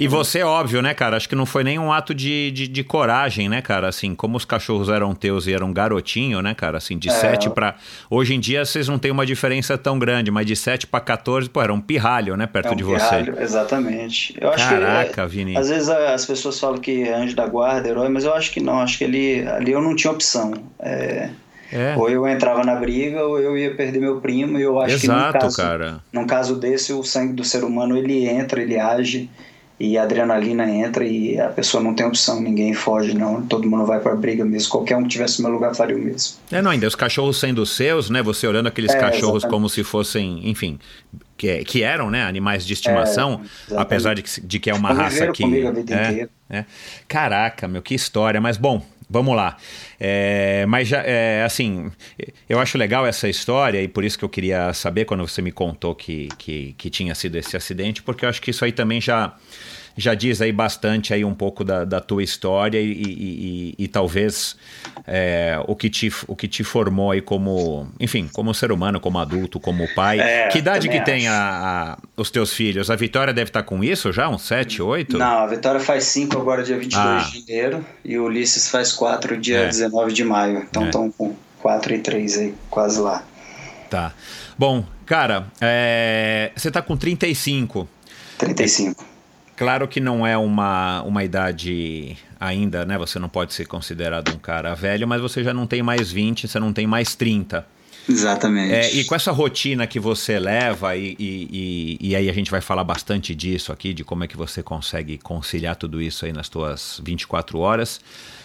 [0.00, 1.16] E você, óbvio, né, cara?
[1.16, 3.88] Acho que não foi nenhum ato de, de, de coragem, né, cara?
[3.88, 6.78] Assim, como os cachorros eram teus e eram garotinho, né, cara?
[6.78, 7.12] Assim, de É.
[7.12, 7.74] 7 pra.
[8.08, 11.50] Hoje em dia vocês não tem uma diferença tão grande, mas de 7 pra 14,
[11.50, 13.04] pô, era um pirralho, né, perto É um de você.
[13.06, 14.36] pirralho, Exatamente.
[14.40, 15.56] Eu acho Caraca, que, Vini.
[15.56, 18.60] Às vezes as pessoas falam que é anjo da guarda, herói, mas eu acho que
[18.60, 18.78] não.
[18.78, 20.54] Acho que ali, ali eu não tinha opção.
[20.78, 21.30] É,
[21.72, 21.94] É.
[21.96, 24.58] Ou eu entrava na briga ou eu ia perder meu primo.
[24.58, 26.00] E eu acho que no Exato, caso, cara.
[26.12, 29.30] num caso desse, o sangue do ser humano ele entra, ele age.
[29.80, 33.86] e a adrenalina entra e a pessoa não tem opção, ninguém foge não, todo mundo
[33.86, 36.36] vai para briga mesmo, qualquer um que tivesse no meu lugar faria o mesmo.
[36.50, 39.48] É, não, ainda os cachorros sendo seus, né, você olhando aqueles É, cachorros exatamente.
[39.48, 40.80] como se fossem, enfim,
[41.36, 43.82] que, que eram, né, animais de estimação, exatamente.
[43.82, 45.42] apesar de que, de que é uma Conviveram raça que...
[45.44, 46.30] comigo a vida é, inteira.
[46.50, 46.64] é.
[47.06, 48.84] Caraca, meu, que história, mas bom...
[49.10, 49.56] Vamos lá.
[49.98, 51.90] É, mas já, é, assim,
[52.48, 55.50] eu acho legal essa história e por isso que eu queria saber quando você me
[55.50, 59.00] contou que, que, que tinha sido esse acidente, porque eu acho que isso aí também
[59.00, 59.34] já,
[60.00, 63.88] já diz aí bastante aí um pouco da, da tua história e, e, e- e
[63.88, 64.56] talvez
[65.06, 69.18] é, o, que te, o que te formou aí como, enfim, como ser humano, como
[69.18, 70.20] adulto, como pai.
[70.20, 72.90] É, que idade que também tem a, a- os teus filhos?
[72.90, 74.28] A Vitória deve estar com isso já?
[74.28, 75.18] Uns 7, 8?
[75.18, 77.18] Não, a Vitória faz 5 agora dia 22 Ah.
[77.28, 79.66] de janeiro e o Ulisses faz 4 dia É.
[79.66, 80.86] 19 de maio, então É.
[80.86, 83.24] estão com 4 e 3 aí, quase lá.
[83.90, 84.12] Tá.
[84.56, 87.88] Bom, cara, é, você tá com 35.
[88.38, 89.04] 35.
[89.58, 92.96] Claro que não é uma, uma idade ainda, né?
[92.96, 96.46] Você não pode ser considerado um cara velho, mas você já não tem mais 20,
[96.46, 97.66] você não tem mais 30.
[98.08, 98.72] Exatamente.
[98.72, 102.50] É, e com essa rotina que você leva, e, e, e- e aí a gente
[102.50, 106.32] vai falar bastante disso aqui, de como é que você consegue conciliar tudo isso aí
[106.32, 108.00] nas suas 24 horas.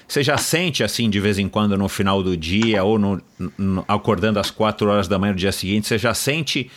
[0.06, 3.21] Você já sente assim de vez em quando no final do dia ou no,
[3.58, 6.69] no- acordando às 4 horas da manhã do dia seguinte, você já sente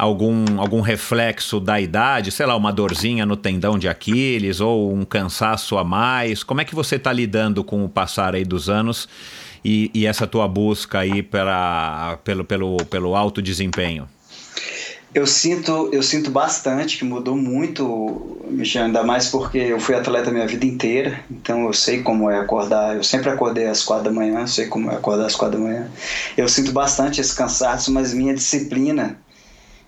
[0.00, 5.04] algum, algum reflexo da idade, sei lá, uma dorzinha no tendão de Aquiles ou um
[5.04, 6.42] cansaço a mais?
[6.42, 9.06] Como é que você está lidando com o passar aí dos anos
[9.62, 14.08] e, e essa tua busca aí pela, pelo, pelo, pelo alto desempenho?
[15.12, 20.30] Eu sinto, eu sinto bastante que mudou muito, Michel, ainda mais porque eu fui atleta
[20.30, 22.96] minha vida inteira, então eu sei como é acordar.
[22.96, 25.90] Eu sempre acordei às quatro da manhã, sei como é acordar às quatro da manhã.
[26.36, 29.18] Eu sinto bastante esse cansaço, mas minha disciplina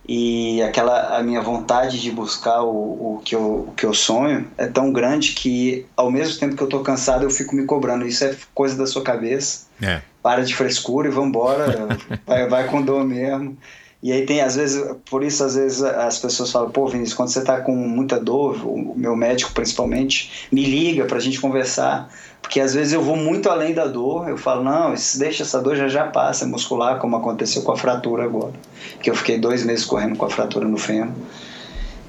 [0.09, 4.47] e aquela a minha vontade de buscar o, o, que eu, o que eu sonho
[4.59, 8.07] é tão grande que ao mesmo tempo que eu tô cansado eu fico me cobrando.
[8.07, 10.03] Isso é coisa da sua cabeça É.
[10.23, 11.89] para de frescura e vambora,
[12.27, 13.57] vai, vai com dor mesmo.
[14.03, 17.29] E aí tem, às vezes, por isso, às vezes, as pessoas falam, pô, Vinícius, quando
[17.29, 22.13] você tá com muita dor, o meu médico principalmente, me liga pra gente conversar,
[22.43, 25.75] porque às vezes eu vou muito além da dor, eu falo, não, deixa essa dor,
[25.77, 28.53] já já passa, é muscular, como aconteceu com a fratura agora,
[29.01, 31.15] que eu fiquei dois meses correndo com a fratura no fêmur.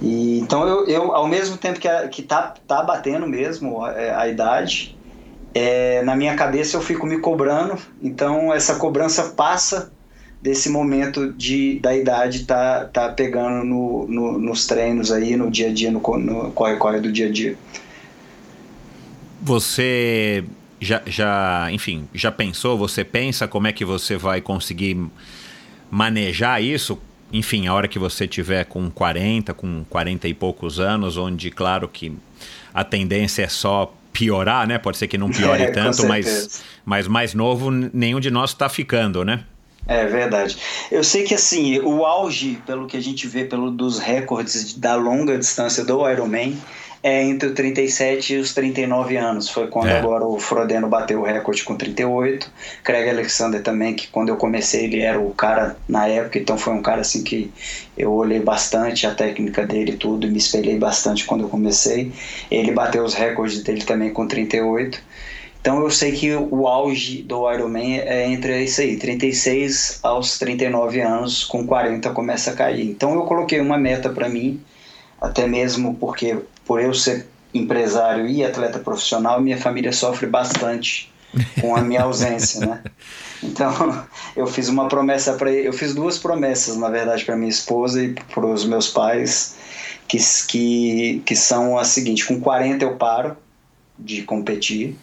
[0.02, 3.92] E, então, eu, eu, ao mesmo tempo que, a, que tá, tá batendo mesmo a,
[4.20, 4.98] a idade,
[5.54, 9.92] é, na minha cabeça eu fico me cobrando, então essa cobrança passa
[10.42, 15.70] desse momento de, da idade tá, tá pegando no, no- nos treinos aí, no dia
[15.70, 17.56] a dia, no corre-corre do dia a dia.
[19.44, 20.46] Você
[20.80, 24.98] já, já, enfim, já pensou, você pensa como é que você vai conseguir
[25.92, 26.98] manejar isso?
[27.32, 31.88] Enfim, a hora que você tiver com 40, com 40 e poucos anos, onde, claro
[31.90, 32.16] que
[32.74, 34.78] a tendência é só piorar, né?
[34.78, 38.70] Pode ser que não piore É, tanto, mas, mas mais novo nenhum de nós está
[38.70, 39.44] ficando, né?
[39.86, 40.58] É verdade.
[40.92, 44.96] Eu sei que assim, o auge, pelo que a gente vê pelo dos recordes da
[44.96, 46.58] longa distância do Ironman,
[47.04, 49.50] é entre o 37 e os 39 anos.
[49.50, 50.00] Foi quando É.
[50.00, 52.50] agora o Frodeno bateu o recorde com 38.
[52.82, 56.72] Craig Alexander também, que quando eu comecei ele era o cara na época, então foi
[56.74, 57.52] um cara assim que
[57.98, 62.14] eu olhei bastante a técnica dele e tudo, e me espelhei bastante quando eu comecei.
[62.50, 65.02] Ele bateu os recordes dele também com 38.
[65.60, 71.00] Então eu sei que o auge do Ironman é entre isso aí, 36 aos 39
[71.02, 72.90] anos, com 40 começa a cair.
[72.90, 74.62] Então eu coloquei uma meta para mim,
[75.22, 81.12] até mesmo porque por eu ser empresário e atleta profissional, minha família sofre bastante
[81.60, 82.82] com a minha ausência, né?
[83.46, 84.06] Então
[84.38, 88.14] eu fiz uma promessa para eu fiz duas promessas na verdade para minha esposa e
[88.14, 89.58] para os meus pais,
[90.08, 93.36] que, que que são a seguinte: com 40 eu paro
[94.00, 94.96] de competir.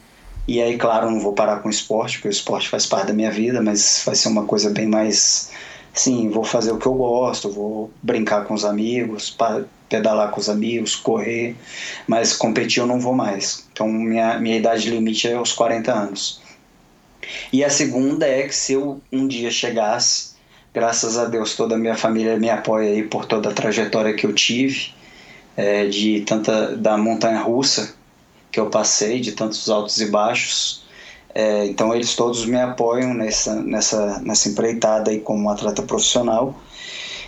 [0.48, 3.12] E aí, claro, não vou parar com o esporte, porque o esporte faz parte da
[3.12, 5.50] minha vida, mas vai ser uma coisa bem mais.
[5.92, 9.36] Sim, vou fazer o que eu gosto, vou brincar com os amigos,
[9.88, 11.56] pedalar com os amigos, correr,
[12.06, 13.66] mas competir eu não vou mais.
[13.72, 16.40] Então, minha, minha idade limite é aos 40 anos.
[17.52, 20.30] E a segunda é que se eu um dia chegasse,
[20.72, 24.24] graças a Deus toda a minha família me apoia aí por toda a trajetória que
[24.24, 24.92] eu tive,
[25.56, 27.94] é, de tanta da montanha russa
[28.50, 30.84] que eu passei, de tantos altos e baixos.
[31.34, 36.60] É, então eles todos me apoiam nessa, nessa, nessa empreitada aí como atleta profissional.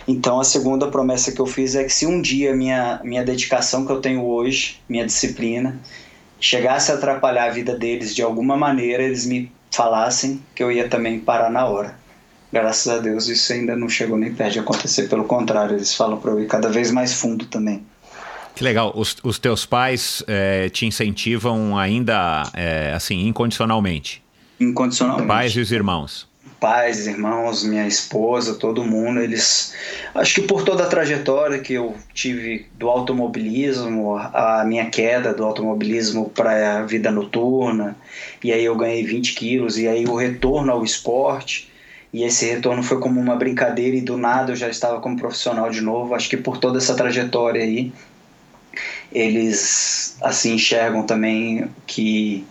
[0.07, 3.85] Então a segunda promessa que eu fiz é que se um dia minha, minha dedicação
[3.85, 5.79] que eu tenho hoje, minha disciplina,
[6.39, 10.89] chegasse a atrapalhar a vida deles de alguma maneira, eles me falassem que eu ia
[10.89, 11.97] também parar na hora.
[12.51, 16.19] Graças a Deus isso ainda não chegou nem perto de acontecer, pelo contrário, eles falam
[16.19, 17.83] para eu ir cada vez mais fundo também.
[18.55, 18.91] Que legal.
[18.95, 24.23] Os, os teus pais é, te incentivam ainda, é, assim, incondicionalmente?
[24.59, 25.27] Incondicionalmente.
[25.27, 26.31] Pais e os irmãos?
[26.59, 29.73] Pais, irmãos, minha esposa, todo mundo, eles.
[30.15, 35.43] Acho que por toda a trajetória que eu tive do automobilismo, a minha queda do
[35.43, 37.97] automobilismo para a vida noturna,
[38.41, 41.73] e aí eu ganhei 20 quilos, e aí o retorno ao esporte
[42.13, 45.71] e esse retorno foi como uma brincadeira e do nada eu já estava como profissional
[45.71, 46.13] de novo.
[46.13, 47.91] Acho que por toda essa trajetória aí,
[49.11, 52.45] eles assim enxergam também que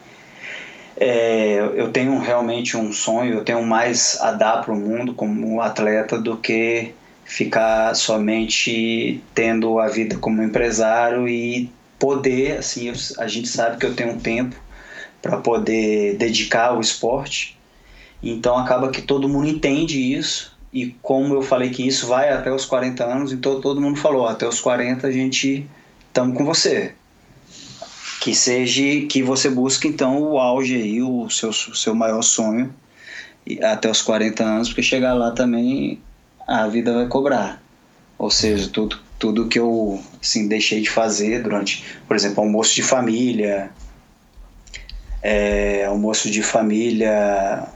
[0.97, 5.61] é, eu tenho realmente um sonho, eu tenho mais a dar para o mundo como
[5.61, 13.49] atleta do que ficar somente tendo a vida como empresário e poder, assim, a gente
[13.49, 14.57] sabe que eu tenho um tempo
[15.21, 17.57] para poder dedicar ao esporte
[18.23, 20.53] então acaba que todo mundo entende isso.
[20.73, 24.27] E como eu falei que isso vai até os 40 anos, então todo mundo falou:
[24.27, 25.67] até os 40 a gente
[26.13, 26.93] estamos com você.
[28.21, 32.73] Que seja que você busque então o auge aí, o seu, seu maior sonho
[33.63, 35.99] até os 40 anos, porque chegar lá também
[36.47, 37.61] a vida vai cobrar.
[38.19, 42.83] Ou seja, tudo, tudo que eu assim, deixei de fazer durante, por exemplo, almoço de
[42.83, 43.71] família,
[45.21, 47.67] é, almoço de família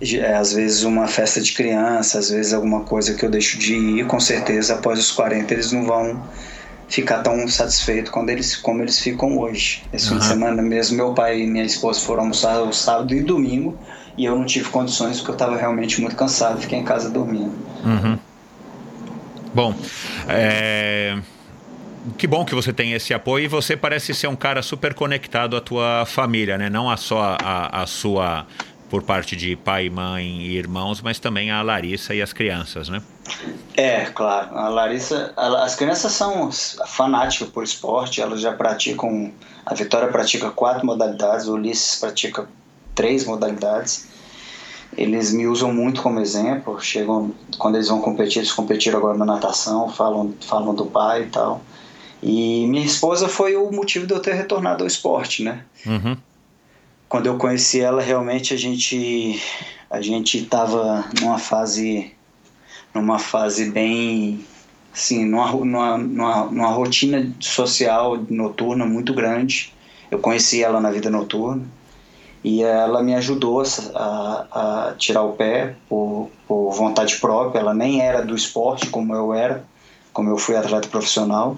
[0.00, 3.74] é, às vezes uma festa de criança, às vezes alguma coisa que eu deixo de
[3.74, 6.20] ir, com certeza após os 40 eles não vão
[6.88, 9.82] ficar tão satisfeitos quando eles, como eles ficam hoje.
[9.92, 10.14] Esse uhum.
[10.14, 13.78] fim de semana mesmo, meu pai e minha esposa foram almoçar o sábado e domingo
[14.16, 17.54] e eu não tive condições porque eu estava realmente muito cansado, fiquei em casa dormindo.
[17.84, 18.18] Uhum.
[19.54, 19.74] Bom,
[20.28, 21.18] é...
[22.16, 25.56] que bom que você tem esse apoio e você parece ser um cara super conectado
[25.56, 26.68] à tua família, né?
[26.68, 28.46] Não a só a, a sua
[28.88, 33.02] por parte de pai, mãe e irmãos, mas também a Larissa e as crianças, né?
[33.76, 34.56] É, claro.
[34.56, 36.50] A Larissa, as crianças são
[36.86, 39.32] fanáticas por esporte, elas já praticam.
[39.64, 42.48] A Vitória pratica quatro modalidades, o Ulisses pratica
[42.94, 44.08] três modalidades.
[44.96, 46.80] Eles me usam muito como exemplo.
[46.80, 51.26] Chegam quando eles vão competir, eles competiram agora na natação, falam, falam do pai e
[51.26, 51.62] tal.
[52.22, 55.64] E minha esposa foi o motivo de eu ter retornado ao esporte, né?
[55.86, 56.16] Uhum
[57.08, 59.40] quando eu conheci ela, realmente a gente
[59.90, 62.12] a gente estava numa fase
[62.94, 64.44] numa fase bem
[64.92, 65.52] assim, numa,
[65.98, 69.72] numa, numa, rotina social noturna muito grande.
[70.10, 71.64] Eu conheci ela na vida noturna
[72.42, 73.62] e ela me ajudou
[73.94, 77.60] a, a tirar o pé por, por vontade própria.
[77.60, 79.64] Ela nem era do esporte como eu era,
[80.12, 81.56] como eu fui atleta profissional.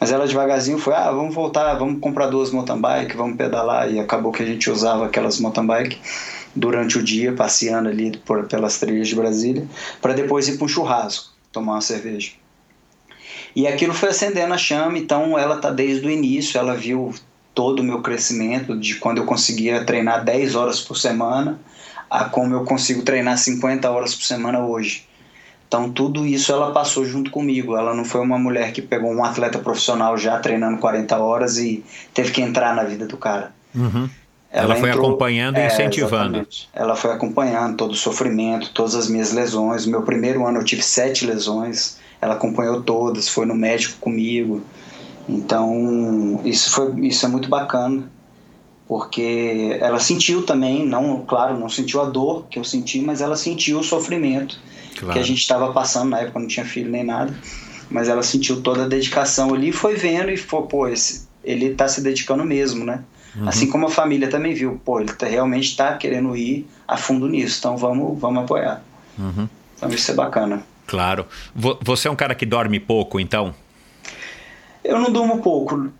[0.00, 3.90] Mas ela devagarzinho foi, ah, vamos voltar, vamos comprar duas mountain bike, vamos pedalar.
[3.92, 6.00] E acabou que a gente usava aquelas mountain bike
[6.54, 9.66] durante o dia, passeando ali por, pelas trilhas de Brasília,
[10.00, 12.32] para depois ir para um churrasco, tomar uma cerveja.
[13.54, 17.14] E aquilo foi acendendo a chama, então ela tá desde o início, ela viu
[17.54, 21.58] todo o meu crescimento, de quando eu conseguia treinar 10 horas por semana,
[22.08, 25.08] a como eu consigo treinar 50 horas por semana hoje.
[25.66, 27.76] Então tudo isso ela passou junto comigo.
[27.76, 31.84] Ela não foi uma mulher que pegou um atleta profissional já treinando 40 horas e
[32.14, 33.52] teve que entrar na vida do cara.
[33.74, 34.08] Uhum.
[34.50, 36.38] Ela, ela, foi entrou, acompanhando e é, incentivando.
[36.38, 36.68] Exatamente.
[36.72, 39.84] Ela foi acompanhando todo o sofrimento, todas as minhas lesões.
[39.84, 41.98] No meu primeiro ano eu tive sete lesões.
[42.20, 44.62] Ela acompanhou todas, foi no médico comigo.
[45.28, 48.10] Então isso foi isso é muito bacana
[48.88, 53.36] porque ela sentiu também, não, claro, não sentiu a dor que eu senti, mas ela
[53.36, 54.58] sentiu o sofrimento
[54.98, 55.12] claro.
[55.12, 57.32] que a gente estava passando na época, não tinha filho nem nada.
[57.90, 61.86] Mas ela sentiu toda a dedicação ali, foi vendo e foi, pô, esse, ele está
[61.86, 63.04] se dedicando mesmo, né?
[63.36, 63.48] Uhum.
[63.48, 67.28] Assim como a família também viu, pô, ele tá, realmente está querendo ir a fundo
[67.28, 68.82] nisso, então vamos, vamos apoiar.
[69.18, 69.48] Uhum.
[69.76, 70.62] Então isso é bacana.
[70.86, 71.26] Claro.
[71.82, 73.54] Você é um cara que dorme pouco, então?
[74.82, 75.90] Eu não durmo pouco.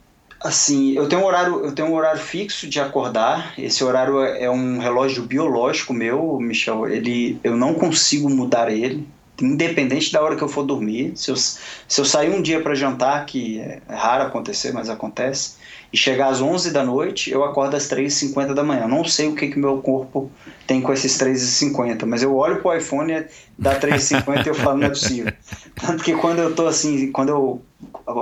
[0.41, 3.53] Assim, eu tenho um horário, eu tenho um horário fixo de acordar.
[3.59, 6.89] Esse horário é, é um relógio biológico meu, Michel.
[6.89, 9.07] Ele, eu não consigo mudar ele,
[9.43, 11.13] independente da hora que eu for dormir.
[11.17, 15.57] Se eu, se eu sair um dia para jantar, que é raro acontecer, mas acontece,
[15.93, 18.87] e chegar às 11 da noite, eu acordo às 3h50 da manhã.
[18.87, 20.31] Não sei o que que meu corpo
[20.67, 23.25] tem com esses 3,50, mas eu olho pro iPhone
[23.59, 25.33] dá 3,50 e eu falo, não é possível.
[25.75, 27.63] Tanto que quando eu tô assim, quando eu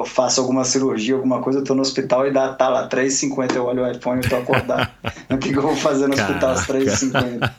[0.04, 3.64] faço alguma cirurgia, alguma coisa, eu tô no hospital e dá, tá lá 3,50, eu
[3.64, 4.88] olho o iPhone e tô acordado.
[5.30, 7.52] o que, eu vou fazer no hospital às 3,50?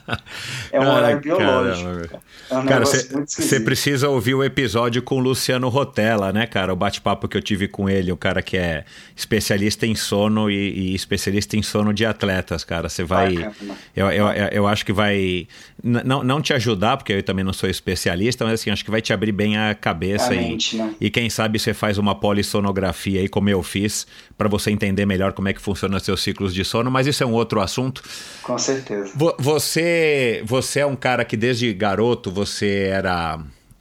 [0.72, 2.20] É um horário biológico.
[2.50, 6.72] É um cara, você precisa ouvir o episódio com o Luciano Rotella, né, cara?
[6.72, 8.84] O bate-papo que eu tive com ele, o cara que é
[9.16, 12.88] especialista em sono e, e especialista em sono de atletas, cara.
[12.88, 13.34] Você vai.
[13.94, 15.48] eu, eu, eu acho que vai.
[15.82, 19.00] Não, não te ajudar, porque eu também não sou especialista, mas assim, acho que vai
[19.00, 20.94] te abrir bem a cabeça a e, mente, né?
[21.00, 25.06] e quem sabe você faz faz uma polissonografia aí, como eu fiz, para você entender
[25.06, 28.02] melhor como é que funciona seus ciclos de sono, mas isso é um outro assunto.
[28.42, 29.12] Com certeza.
[29.14, 33.38] Vo- Você, você é um cara que desde garoto você era,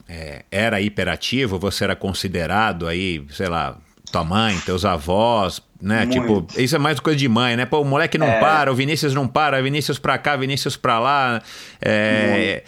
[0.07, 3.77] é, era hiperativo, você era considerado aí, sei lá,
[4.11, 6.05] tua mãe, teus avós, né?
[6.05, 6.11] Muito.
[6.47, 7.65] Tipo, isso é mais coisa de mãe, né?
[7.65, 8.39] Pô, o moleque não É.
[8.39, 11.41] para, o Vinícius não para, Vinícius pra cá, Vinícius pra lá.
[11.81, 12.63] É,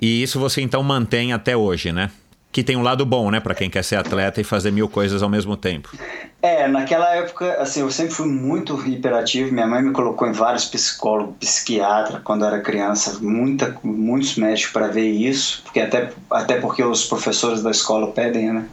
[0.00, 2.10] e isso você então mantém até hoje, né?
[2.56, 3.38] Que tem um lado bom, né?
[3.38, 5.94] Pra quem quer ser atleta e fazer mil coisas ao mesmo tempo.
[6.40, 9.52] É, naquela época, assim, eu sempre fui muito hiperativo.
[9.52, 14.72] Minha mãe me colocou em vários psicólogos, psiquiatra quando eu era criança, muita, muitos médicos
[14.72, 18.64] para ver isso, porque até, até porque os professores da escola pedem, né?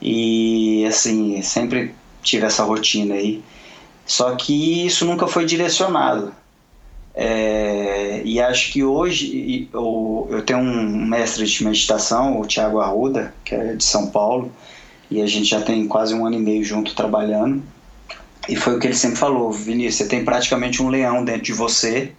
[0.00, 1.92] E assim, sempre
[2.22, 3.42] tive essa rotina aí.
[4.06, 6.32] Só que isso nunca foi direcionado.
[7.22, 13.34] É, e acho que hoje eu, eu tenho um mestre de meditação, o Tiago Arruda,
[13.44, 14.50] que é de São Paulo,
[15.10, 17.62] e a gente já tem quase um ano e meio junto trabalhando.
[18.48, 21.52] E foi o que ele sempre falou, Vinícius, você tem praticamente um leão dentro de
[21.52, 22.12] você,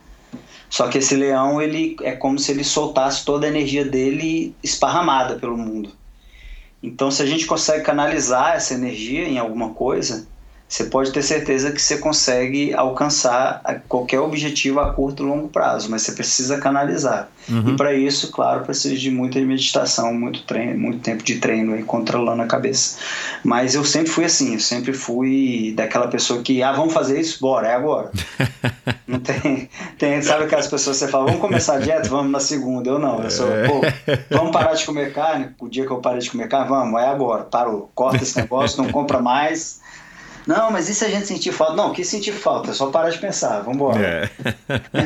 [0.70, 5.34] só que esse leão ele é como se ele soltasse toda a energia dele esparramada
[5.40, 5.90] pelo mundo.
[6.84, 10.28] Então, se a gente consegue canalizar essa energia em alguma coisa,
[10.72, 15.92] você pode ter certeza que você consegue alcançar qualquer objetivo a curto e longo prazo,
[15.92, 17.28] mas você precisa canalizar.
[17.50, 17.72] Uhum.
[17.72, 21.84] E para isso, claro, precisa de muita meditação, muito treino, muito tempo de treino aí
[21.84, 23.00] controlando a cabeça.
[23.44, 27.38] Mas eu sempre fui assim, eu sempre fui daquela pessoa que, ah, vamos fazer isso,
[27.42, 28.10] bora, é agora.
[29.06, 32.40] não tem, tem, sabe aquelas pessoas que você fala, vamos começar a dieta, vamos na
[32.40, 32.90] segunda.
[32.90, 33.82] Eu não, eu sou, pô,
[34.34, 35.50] vamos parar de comer carne.
[35.60, 38.82] O dia que eu parei de comer carne, vamos, é agora, parou, corta esse negócio,
[38.82, 39.81] não compra mais.
[40.48, 41.76] Não, mas e se a gente sentir falta?
[41.76, 42.72] Não, que sentir falta?
[42.72, 44.00] É só parar de pensar, vamos embora.
[44.00, 44.30] É.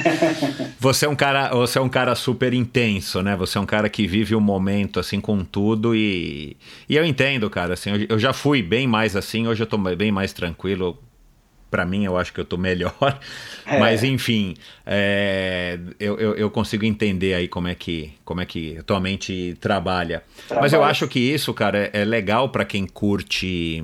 [0.80, 3.36] você é um cara, você é um cara super intenso, né?
[3.36, 6.56] Você é um cara que vive o momento assim com tudo e
[6.88, 9.78] e eu entendo, cara, assim, eu, eu já fui bem mais assim, hoje eu tô
[9.78, 10.98] bem mais tranquilo.
[11.72, 12.94] Pra mim, eu acho que eu tô melhor.
[13.68, 13.80] É.
[13.80, 14.54] Mas, enfim,
[14.86, 19.00] é, eu, eu, eu consigo entender aí como é que, como é que a tua
[19.00, 20.22] mente trabalha.
[20.52, 20.92] Mas eu Trabalha.
[20.92, 23.84] acho que isso, cara, é, é legal pra quem curte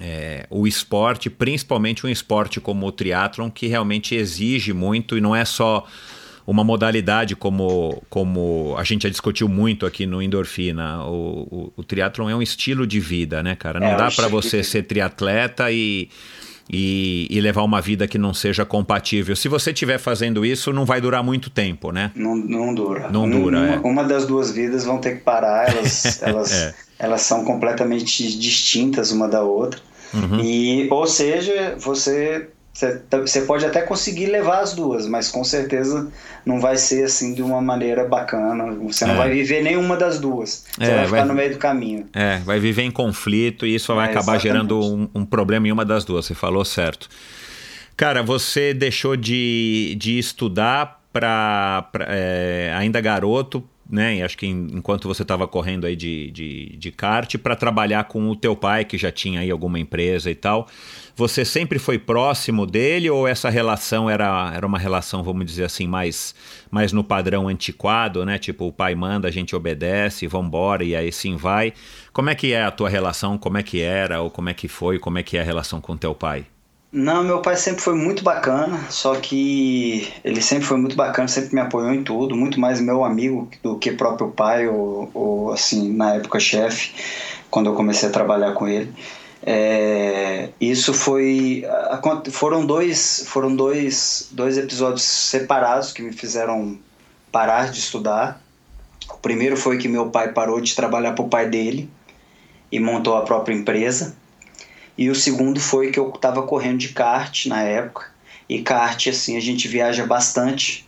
[0.00, 5.34] é, o esporte, principalmente um esporte como o triatlon, que realmente exige muito e não
[5.34, 5.86] é só
[6.46, 11.04] uma modalidade como, como a gente já discutiu muito aqui no Endorfina.
[11.04, 13.80] O, o, o triatlon é um estilo de vida, né, cara?
[13.80, 16.10] Não É, dá para você ser triatleta e,
[16.70, 19.34] e, e levar uma vida que não seja compatível.
[19.34, 22.10] Se você estiver fazendo isso, não vai durar muito tempo, né?
[22.14, 23.08] Não, não dura.
[23.10, 23.78] Não dura, uma, é.
[23.78, 26.74] uma das duas vidas vão ter que parar, elas, elas, É.
[26.98, 29.80] elas são completamente distintas uma da outra.
[30.12, 30.40] Uhum.
[30.40, 32.48] E, ou seja, você,
[33.10, 36.08] você pode até conseguir levar as duas, mas com certeza
[36.46, 38.72] não vai ser assim de uma maneira bacana.
[38.82, 39.16] Você não É.
[39.16, 40.66] vai viver nenhuma das duas.
[40.78, 42.06] Você É, vai ficar vai- no meio do caminho.
[42.12, 44.42] É, vai viver em conflito e isso vai É, acabar exatamente.
[44.42, 46.26] gerando um, um problema em uma das duas.
[46.26, 47.08] Você falou certo.
[47.96, 51.88] Cara, você deixou de, de estudar para
[52.76, 54.16] ainda garoto, né?
[54.16, 58.04] E acho que em- enquanto você estava correndo aí de, de, de kart, para trabalhar
[58.04, 60.66] com o teu pai, que já tinha aí alguma empresa e tal.
[61.16, 65.86] Você sempre foi próximo dele ou essa relação era, era uma relação, vamos dizer assim,
[65.86, 66.34] mais,
[66.70, 68.38] mais no padrão antiquado, né?
[68.38, 71.72] Tipo, o pai manda, a gente obedece, vambora, e aí sim vai.
[72.12, 73.38] Como é que é a tua relação?
[73.38, 74.20] Como é que era?
[74.20, 74.98] Ou como é que foi?
[74.98, 76.46] Como é que é a relação com teu pai?
[76.96, 81.52] Não, meu pai sempre foi muito bacana, só que ele sempre foi muito bacana, sempre
[81.52, 85.92] me apoiou em tudo, muito mais meu amigo do que próprio pai ou, ou assim,
[85.92, 86.94] na época chefe,
[87.50, 88.94] quando eu comecei a trabalhar com ele.
[89.42, 91.64] É, isso foi
[92.30, 96.78] foram dois foram dois, dois episódios separados que me fizeram
[97.32, 98.40] parar de estudar.
[99.10, 101.90] O primeiro foi que meu pai parou de trabalhar para o pai dele
[102.70, 104.14] e montou a própria empresa.
[104.96, 108.06] E o segundo foi que eu estava correndo de kart na época.
[108.48, 110.86] E kart, assim, a gente viaja bastante.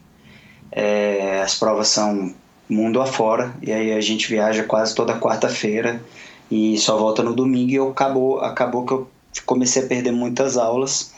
[0.71, 2.35] É, as provas são
[2.69, 3.55] mundo afora.
[3.63, 6.03] E aí a gente viaja quase toda quarta-feira.
[6.51, 7.71] E só volta no domingo.
[7.71, 9.09] E eu acabou, acabou que eu
[9.45, 11.13] comecei a perder muitas aulas.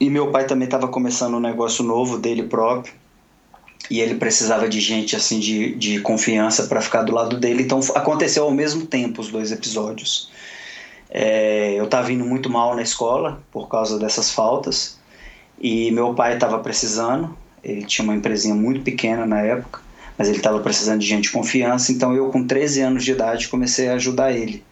[0.00, 2.92] E meu pai também estava começando um negócio novo dele próprio.
[3.88, 7.62] E ele precisava de gente assim de, de confiança para ficar do lado dele.
[7.62, 10.30] Então aconteceu ao mesmo tempo os dois episódios.
[11.10, 14.98] É, eu estava indo muito mal na escola por causa dessas faltas
[15.60, 17.36] e meu pai estava precisando.
[17.62, 19.80] Ele tinha uma empresinha muito pequena na época,
[20.16, 21.90] mas ele estava precisando de gente de confiança.
[21.90, 24.62] Então eu, com 13 anos de idade, comecei a ajudar ele.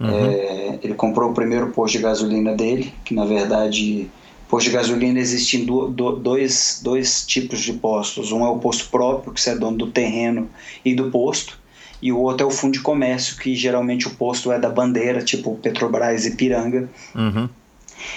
[0.00, 4.10] É, ele comprou o primeiro posto de gasolina dele, que na verdade,
[4.48, 8.32] posto de gasolina existem do, do, dois, dois tipos de postos.
[8.32, 10.48] Um é o posto próprio, que você é dono do terreno
[10.84, 11.58] e do posto
[12.02, 15.22] e o outro é o fundo de comércio, que geralmente o posto é da bandeira,
[15.22, 16.88] tipo Petrobras e Piranga.
[17.14, 17.48] Uhum.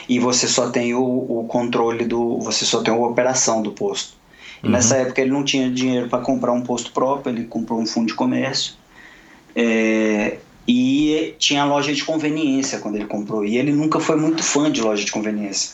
[0.07, 2.39] E você só tem o, o controle do.
[2.39, 4.17] Você só tem a operação do posto.
[4.61, 4.73] E Uhum.
[4.73, 8.07] nessa época ele não tinha dinheiro para comprar um posto próprio, ele comprou um fundo
[8.07, 8.73] de comércio.
[9.55, 13.43] É, e tinha loja de conveniência quando ele comprou.
[13.45, 15.71] E ele nunca foi muito fã de loja de conveniência.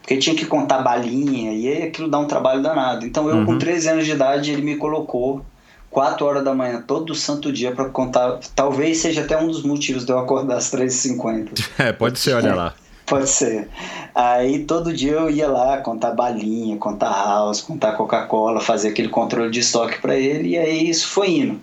[0.00, 3.04] Porque tinha que contar balinha e aquilo dá um trabalho danado.
[3.06, 3.58] Então eu, com Uhum.
[3.58, 5.44] 13 anos de idade, ele me colocou
[5.90, 8.38] 4 horas da manhã, todo santo dia, para contar.
[8.54, 11.68] Talvez seja até um dos motivos de eu acordar às 3h50.
[11.78, 12.74] É, pode ser, olha lá.
[13.06, 13.68] Pode ser.
[14.14, 19.50] Aí todo dia eu ia lá contar balinha, contar house, contar Coca-Cola, fazer aquele controle
[19.50, 21.60] de estoque para ele, e aí isso foi indo.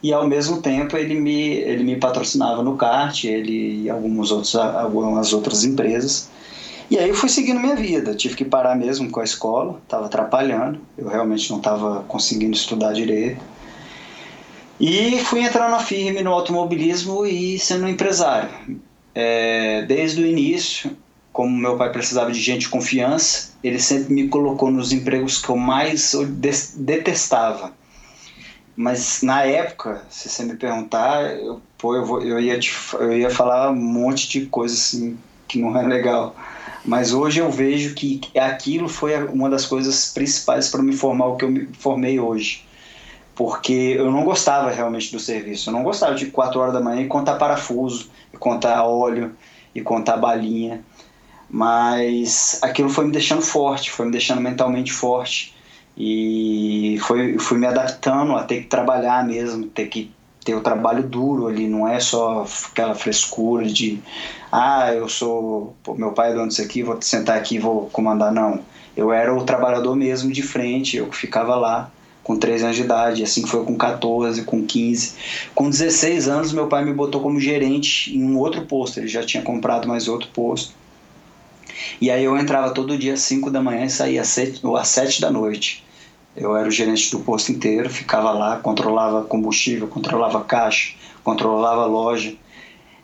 [0.00, 4.54] E ao mesmo tempo ele me, ele me patrocinava no kart, ele e alguns outros,
[4.54, 6.28] algumas outras empresas.
[6.88, 8.14] E aí eu fui seguindo minha vida.
[8.14, 12.92] Tive que parar mesmo com a escola, estava atrapalhando, eu realmente não estava conseguindo estudar
[12.92, 13.40] direito.
[14.78, 18.50] E fui entrando na firme no automobilismo e sendo um empresário.
[19.14, 20.96] É, desde o início,
[21.32, 25.48] como meu pai precisava de gente de confiança, ele sempre me colocou nos empregos que
[25.48, 26.14] eu mais
[26.76, 27.74] detestava.
[28.76, 33.16] Mas na época, se você me perguntar, eu, pô, eu, vou- eu ia te, eu
[33.16, 35.18] ia falar um monte de coisa assim
[35.48, 36.36] que não é legal.
[36.84, 41.36] Mas hoje eu vejo que aquilo foi uma das coisas principais para me formar o
[41.36, 42.65] que eu me formei hoje.
[43.36, 45.68] Porque eu não gostava realmente do serviço.
[45.68, 49.36] Eu não gostava de 4 horas da manhã e contar parafuso, e contar óleo,
[49.74, 50.82] e contar balinha.
[51.48, 55.54] Mas aquilo foi me deixando forte, foi me deixando mentalmente forte.
[55.96, 60.10] E foi, fui me adaptando a ter que trabalhar mesmo, ter que
[60.44, 63.98] ter o trabalho duro ali, não é só aquela frescura de
[64.52, 68.32] ah, eu sou, pô, meu pai é dono disso aqui, vou sentar aqui vou comandar,
[68.32, 68.60] não.
[68.96, 71.90] Eu era o trabalhador mesmo de frente, eu ficava lá
[72.26, 75.14] com 13 anos de idade, assim foi com 14, com 15.
[75.54, 79.22] Com 16 anos, meu pai me botou como gerente em um outro posto, ele já
[79.22, 80.74] tinha comprado mais outro posto.
[82.00, 84.76] E aí eu entrava todo dia às 5 da manhã e saía às 7, ou
[84.76, 85.84] às 7 da noite.
[86.34, 92.34] Eu era o gerente do posto inteiro, ficava lá, controlava combustível, controlava caixa, controlava loja.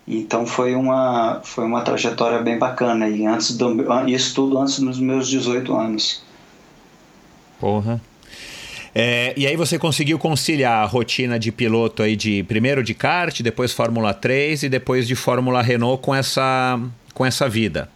[0.06, 3.08] Então foi uma, foi uma trajetória bem bacana.
[3.08, 3.76] E antes do,
[4.08, 6.24] isso tudo antes dos meus 18 anos.
[7.60, 8.00] Porra.
[8.94, 13.40] É, e aí você conseguiu conciliar a rotina de piloto aí de primeiro de kart,
[13.40, 16.78] depois Fórmula 3 e depois de Fórmula Renault com essa,
[17.14, 17.88] com essa vida.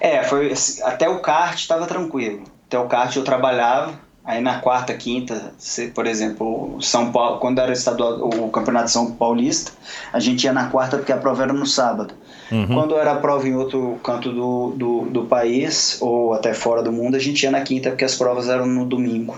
[0.00, 0.52] É, foi
[0.84, 2.42] até o kart estava tranquilo.
[2.66, 7.58] Até o kart eu trabalhava, aí na quarta, quinta, se, por exemplo, São Paulo, quando
[7.58, 9.72] era estadual, o Campeonato São Paulista,
[10.12, 12.14] a gente ia na quarta porque a prova era no sábado.
[12.50, 12.66] Uhum.
[12.66, 17.16] Quando era prova em outro canto do, do, do país ou até fora do mundo,
[17.16, 19.36] a gente ia na quinta porque as provas eram no domingo.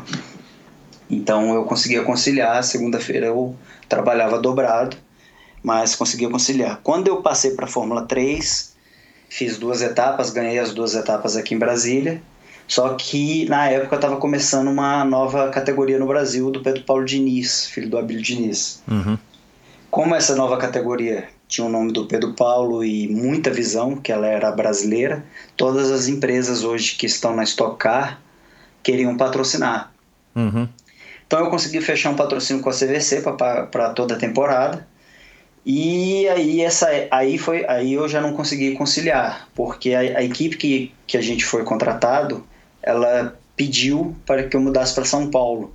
[1.12, 2.64] Então eu conseguia conciliar.
[2.64, 3.54] Segunda-feira eu
[3.86, 4.96] trabalhava dobrado,
[5.62, 6.80] mas conseguia conciliar.
[6.82, 8.74] Quando eu passei para a Fórmula 3,
[9.28, 12.22] fiz duas etapas, ganhei as duas etapas aqui em Brasília.
[12.66, 17.66] Só que na época estava começando uma nova categoria no Brasil do Pedro Paulo Diniz,
[17.66, 18.82] filho do Abílio Diniz.
[18.88, 19.18] Uhum.
[19.90, 24.26] Como essa nova categoria tinha o nome do Pedro Paulo e muita visão, que ela
[24.26, 25.22] era brasileira,
[25.54, 28.18] todas as empresas hoje que estão na Stock Car
[28.82, 29.92] queriam patrocinar.
[30.34, 30.66] Uhum.
[31.33, 33.22] Então eu consegui fechar um patrocínio com a CVC
[33.70, 34.87] para toda a temporada.
[35.64, 40.59] E aí essa aí foi aí eu já não consegui conciliar, porque a, a equipe
[40.59, 42.45] que, que a gente foi contratado,
[42.83, 45.74] ela pediu para que eu mudasse para São Paulo,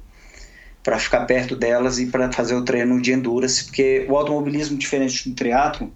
[0.84, 5.28] para ficar perto delas e para fazer o treino de endurance, porque o automobilismo diferente
[5.28, 5.91] do triatlo,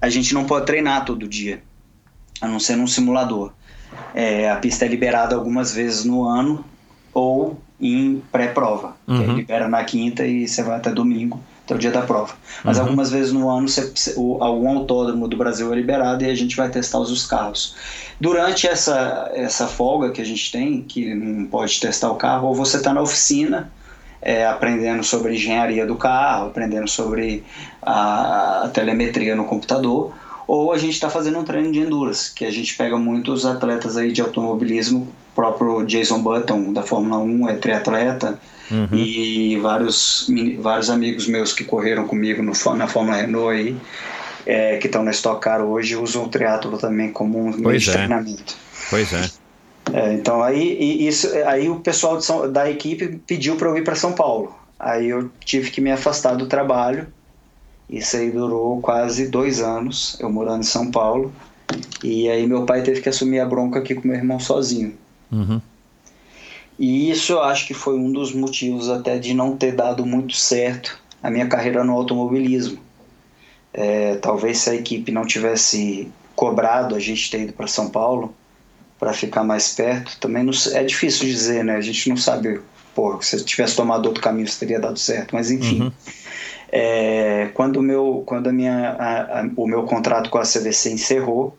[0.00, 1.62] a gente não pode treinar todo dia,
[2.40, 3.52] a não ser num simulador.
[4.12, 6.64] É, a pista é liberada algumas vezes no ano
[7.14, 9.36] ou em pré-prova, Uhum.
[9.36, 12.34] libera na quinta e você vai até domingo, até o dia da prova.
[12.62, 12.84] Mas Uhum.
[12.84, 16.34] algumas vezes no ano você- você- o- algum autódromo do Brasil é liberado e a
[16.34, 17.74] gente vai testar os, os carros.
[18.20, 22.54] Durante essa, essa folga que a gente tem, que não pode testar o carro, ou
[22.54, 23.72] você está na oficina
[24.22, 27.42] é, aprendendo sobre engenharia do carro, aprendendo sobre
[27.80, 30.12] a, a telemetria no computador,
[30.46, 33.96] ou a gente está fazendo um treino de endurance, que a gente pega muitos atletas
[33.96, 38.38] aí de automobilismo, o próprio Jason Button da Fórmula 1 é triatleta,
[38.70, 38.86] Uhum.
[38.96, 43.76] e vários, vários amigos meus que correram comigo no, na Fórmula Renault aí,
[44.46, 47.82] é, que estão na Stock Car hoje, usam o triatlo também como um meio Pois
[47.82, 47.92] de é.
[47.94, 48.56] treinamento.
[48.88, 49.28] Pois é.
[49.92, 53.96] É, então aí, isso, aí o pessoal São- da equipe pediu para eu ir para
[53.96, 54.54] São Paulo.
[54.78, 57.08] Aí eu tive que me afastar do trabalho.
[57.88, 61.32] Isso aí durou quase dois anos, eu morando em São Paulo.
[62.04, 64.94] E aí meu pai teve que assumir a bronca aqui com meu irmão sozinho.
[65.30, 65.60] Uhum.
[66.78, 70.34] E isso eu acho que foi um dos motivos até de não ter dado muito
[70.34, 72.78] certo a minha carreira no automobilismo.
[73.72, 78.34] É, talvez se a equipe não tivesse cobrado a gente ter ido para São Paulo
[78.98, 81.76] para ficar mais perto, também não, é difícil dizer, né?
[81.76, 82.60] A gente não sabe,
[82.94, 85.82] pô, se eu tivesse tomado outro caminho, isso teria dado certo, mas enfim.
[85.82, 85.92] Uhum.
[86.72, 90.92] É, quando o meu, quando a minha, a, a, o meu contrato com a CVC
[90.92, 91.56] encerrou,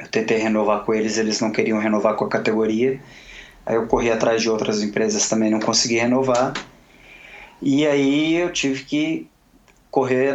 [0.00, 3.00] eu tentei renovar com eles, eles não queriam renovar com a categoria.
[3.66, 6.54] Aí eu corri atrás de outras empresas também, não consegui renovar.
[7.62, 9.28] E aí eu tive que
[9.90, 10.34] correr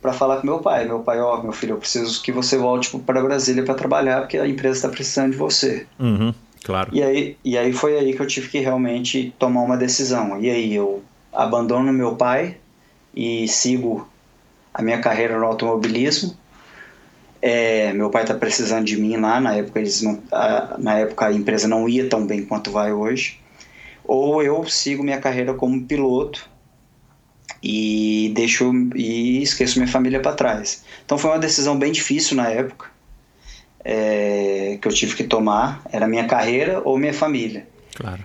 [0.00, 0.86] para falar com meu pai.
[0.86, 4.20] Meu pai, ó, oh, meu filho, eu preciso que você volte para Brasília para trabalhar,
[4.20, 5.86] porque a empresa está precisando de você.
[5.98, 6.32] Uhum,
[6.64, 6.90] claro.
[6.92, 10.40] E aí, e aí foi aí que eu tive que realmente tomar uma decisão.
[10.40, 11.02] E aí eu
[11.32, 12.56] abandono meu pai
[13.14, 14.08] e sigo
[14.72, 16.36] a minha carreira no automobilismo.
[17.44, 21.26] É, meu pai está precisando de mim lá, na época, eles não, a, na época
[21.26, 23.40] a empresa não ia tão bem quanto vai hoje.
[24.04, 26.48] Ou eu sigo minha carreira como piloto
[27.60, 30.84] e deixo e esqueço minha família para trás.
[31.04, 32.86] Então foi uma decisão bem difícil na época
[33.84, 35.82] é, que eu tive que tomar.
[35.90, 37.66] Era minha carreira ou minha família.
[37.94, 38.24] Claro.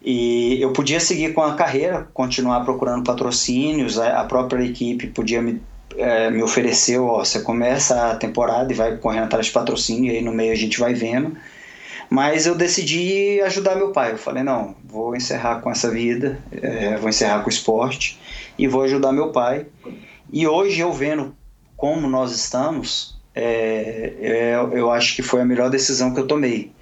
[0.00, 5.62] E eu podia seguir com a carreira, continuar procurando patrocínios, a própria equipe podia me,
[5.96, 10.16] é, me oferecer, ó, você começa a temporada e vai correndo atrás de patrocínio, e
[10.16, 11.36] aí no meio a gente vai vendo.
[12.10, 14.12] Mas eu decidi ajudar meu pai.
[14.12, 18.18] Eu falei, não, vou encerrar com essa vida, é, vou encerrar com o esporte
[18.58, 19.66] e vou ajudar meu pai.
[20.32, 21.34] E hoje eu vendo
[21.76, 26.72] como nós estamos, é, é, eu acho que foi a melhor decisão que eu tomei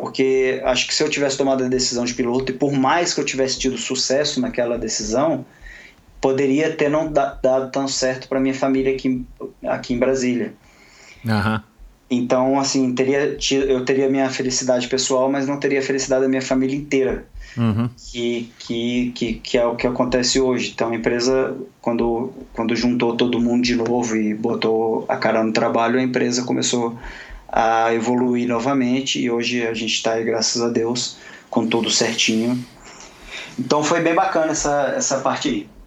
[0.00, 3.20] porque acho que se eu tivesse tomado a decisão de piloto e por mais que
[3.20, 5.44] eu tivesse tido sucesso naquela decisão,
[6.20, 9.24] poderia ter não dado tão certo para minha família aqui,
[9.66, 10.52] aqui em Brasília.
[11.24, 11.60] Uhum.
[12.10, 16.42] Então, assim, teria, eu teria minha felicidade pessoal, mas não teria a felicidade da minha
[16.42, 17.24] família inteira.
[17.56, 17.88] Uhum.
[17.96, 20.72] Que, que, que, que, é o que acontece hoje.
[20.74, 25.52] Então, a empresa, quando, quando juntou todo mundo de novo e botou a cara no
[25.52, 26.98] trabalho, a empresa começou
[27.48, 31.16] a evoluir novamente e hoje a gente está aí, graças a Deus,
[31.48, 32.64] com tudo certinho.
[33.58, 35.79] Então foi bem bacana essa, essa parte aí.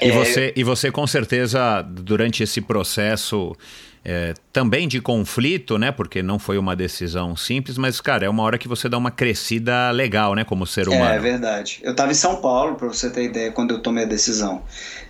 [0.00, 0.12] E, é...
[0.12, 3.56] você, e você, com certeza, durante esse processo
[4.04, 5.92] é, também de conflito, né?
[5.92, 9.10] Porque não foi uma decisão simples, mas, cara, é uma hora que você dá uma
[9.10, 10.44] crescida legal, né?
[10.44, 11.04] Como ser humano.
[11.04, 11.80] É, é verdade.
[11.82, 14.62] Eu estava em São Paulo, para você ter ideia, quando eu tomei a decisão.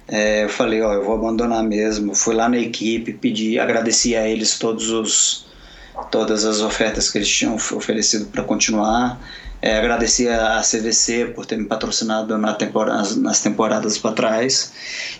[0.06, 2.14] É, eu falei, ó, eu vou abandonar mesmo.
[2.14, 5.50] Fui lá na equipe, pedi, agradeci a eles todos os
[6.10, 9.20] todas as ofertas que eles tinham oferecido para continuar.
[9.64, 14.72] É, agradecer a CVC por ter me patrocinado na temporada, nas temporadas para trás.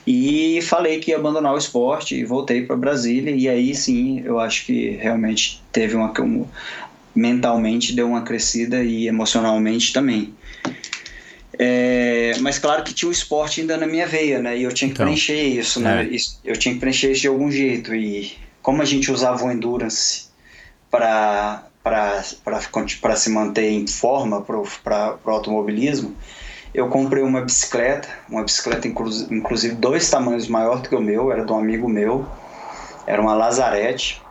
[0.05, 3.31] E falei que ia abandonar o esporte e voltei para Brasília.
[3.31, 6.13] E aí sim, eu acho que realmente teve uma.
[6.21, 6.45] Um,
[7.15, 10.35] mentalmente deu uma crescida e emocionalmente também.
[11.59, 14.59] É, mas claro que tinha o esporte ainda na minha veia, né?
[14.59, 16.05] E eu tinha que então, preencher isso, né?
[16.11, 16.17] É.
[16.43, 17.95] Eu tinha que preencher isso de algum jeito.
[17.95, 20.25] E como a gente usava o Endurance
[20.91, 21.65] para
[23.17, 26.15] se manter em forma para o automobilismo,
[26.75, 31.45] eu comprei uma bicicleta, uma bicicleta inclusive dois tamanhos maior do que o meu, era
[31.45, 32.27] de um amigo meu,
[33.07, 34.23] era uma Lazarete,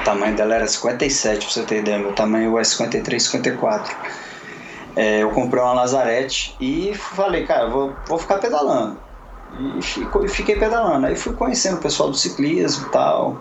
[0.00, 3.96] o tamanho dela era 57, para você ter ideia, meu tamanho é 53, 54.
[4.96, 8.98] É, eu comprei uma Lazarete e falei, cara, vou, vou ficar pedalando.
[10.22, 11.06] E fiquei pedalando.
[11.06, 13.40] Aí fui conhecendo o pessoal do ciclismo e tal.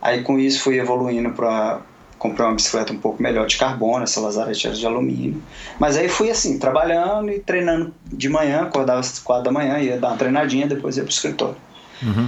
[0.00, 1.80] Aí com isso fui evoluindo para
[2.24, 5.42] comprar uma bicicleta um pouco melhor de carbono, essa Lazarete era de alumínio.
[5.78, 9.98] Mas aí fui assim, trabalhando e treinando de manhã, acordava às quatro da manhã, ia
[9.98, 11.56] dar uma treinadinha, depois ia pro escritório.
[12.02, 12.26] Uhum.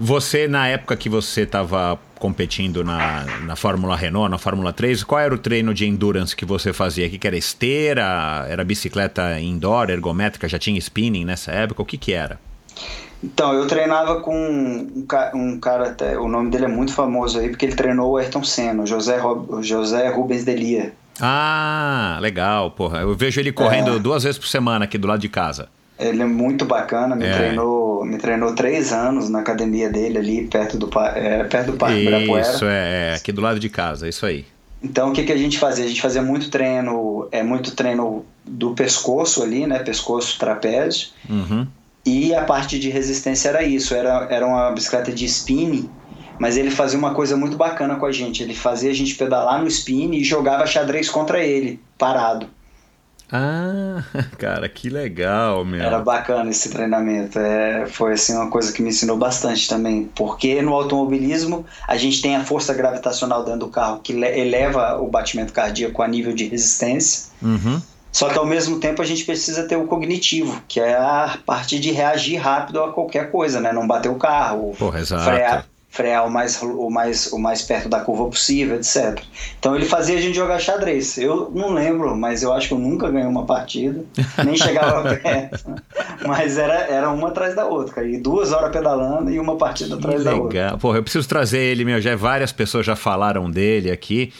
[0.00, 5.20] Você, na época que você estava competindo na, na Fórmula Renault, na Fórmula 3, qual
[5.20, 7.06] era o treino de endurance que você fazia?
[7.06, 8.46] O que, que era esteira?
[8.48, 10.48] Era bicicleta indoor, ergométrica?
[10.48, 11.82] Já tinha spinning nessa época?
[11.82, 12.36] O que, que era?
[13.22, 15.04] Então, eu treinava com um,
[15.34, 18.42] um, cara, até, o nome dele é muito famoso aí, porque ele treinou o Ayrton
[18.42, 19.20] Senna, José,
[19.60, 20.92] José Rubens Delia.
[21.20, 23.00] Ah, legal, porra.
[23.00, 23.98] Eu vejo ele correndo é.
[23.98, 25.68] duas vezes por semana aqui do lado de casa.
[25.98, 27.34] Ele é muito bacana, me, é.
[27.34, 32.00] treinou, me treinou três anos na academia dele ali, perto do, é, perto do Parque
[32.00, 32.40] Ibirapuera.
[32.40, 34.46] Isso, é, é, aqui do lado de casa, isso aí.
[34.82, 35.84] Então, o que, que a gente fazia?
[35.84, 39.78] A gente fazia muito treino, é muito treino do pescoço ali, né?
[39.80, 41.08] Pescoço, trapézio.
[41.28, 41.66] Uhum.
[42.10, 45.88] E a parte de resistência era isso, era, era uma bicicleta de spin,
[46.40, 48.42] mas ele fazia uma coisa muito bacana com a gente.
[48.42, 52.48] Ele fazia a gente pedalar no spin e jogava xadrez contra ele, parado.
[53.30, 54.02] Ah,
[54.36, 55.80] cara, que legal, meu.
[55.80, 57.38] Era bacana esse treinamento.
[57.38, 60.10] É, foi assim uma coisa que me ensinou bastante também.
[60.12, 65.06] Porque no automobilismo a gente tem a força gravitacional dentro do carro que eleva o
[65.06, 67.30] batimento cardíaco a nível de resistência.
[67.40, 67.80] Uhum.
[68.12, 71.78] Só que ao mesmo tempo a gente precisa ter o cognitivo, que é a parte
[71.78, 73.72] de reagir rápido a qualquer coisa, né?
[73.72, 78.00] Não bater o carro, Porra, frear, frear o, mais, o, mais, o mais perto da
[78.00, 79.20] curva possível, etc.
[79.58, 81.18] Então ele fazia a gente jogar xadrez.
[81.18, 84.04] Eu não lembro, mas eu acho que eu nunca ganhei uma partida,
[84.44, 85.74] nem chegava perto.
[86.26, 88.06] Mas era, era uma atrás da outra, cara.
[88.06, 90.60] E duas horas pedalando e uma partida atrás da outra.
[90.60, 90.78] Legal.
[90.78, 91.98] Porra, eu preciso trazer ele, meu.
[91.98, 94.30] Já várias pessoas já falaram dele aqui.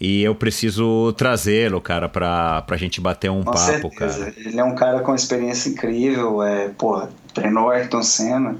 [0.00, 3.58] E eu preciso trazê-lo, cara, pra, pra gente bater um Com papo,
[3.90, 4.26] certeza.
[4.26, 4.34] cara.
[4.36, 6.42] Ele é um cara com experiência incrível.
[6.42, 8.56] É, porra, treinou Ayrton Senna,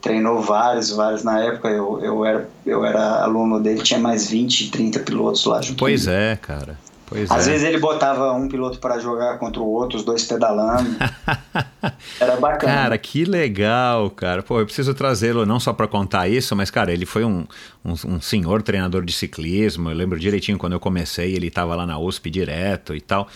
[0.00, 1.22] treinou vários, vários.
[1.22, 5.62] Na época eu, eu, era, eu era aluno dele, tinha mais 20, 30 pilotos lá
[5.62, 5.78] junto.
[5.78, 6.76] Pois é, cara.
[7.12, 7.50] Pois Às é.
[7.52, 10.88] vezes ele botava um piloto para jogar contra o outro, os dois pedalando.
[12.20, 12.72] Era bacana.
[12.72, 14.42] Cara, que legal, cara.
[14.42, 17.44] Pô, eu preciso trazê-lo não só pra contar isso, mas, cara, ele foi um,
[17.84, 19.90] um, um senhor treinador de ciclismo.
[19.90, 23.26] Eu lembro direitinho quando eu comecei, ele tava lá na USP direto e tal.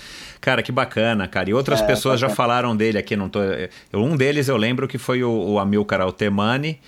[0.41, 1.51] Cara, que bacana, cara.
[1.51, 2.37] E outras É, pessoas já bacana.
[2.37, 3.41] falaram dele aqui, não tô.
[3.43, 6.79] eu- Um deles eu lembro que foi o, o Amilcar Altemani.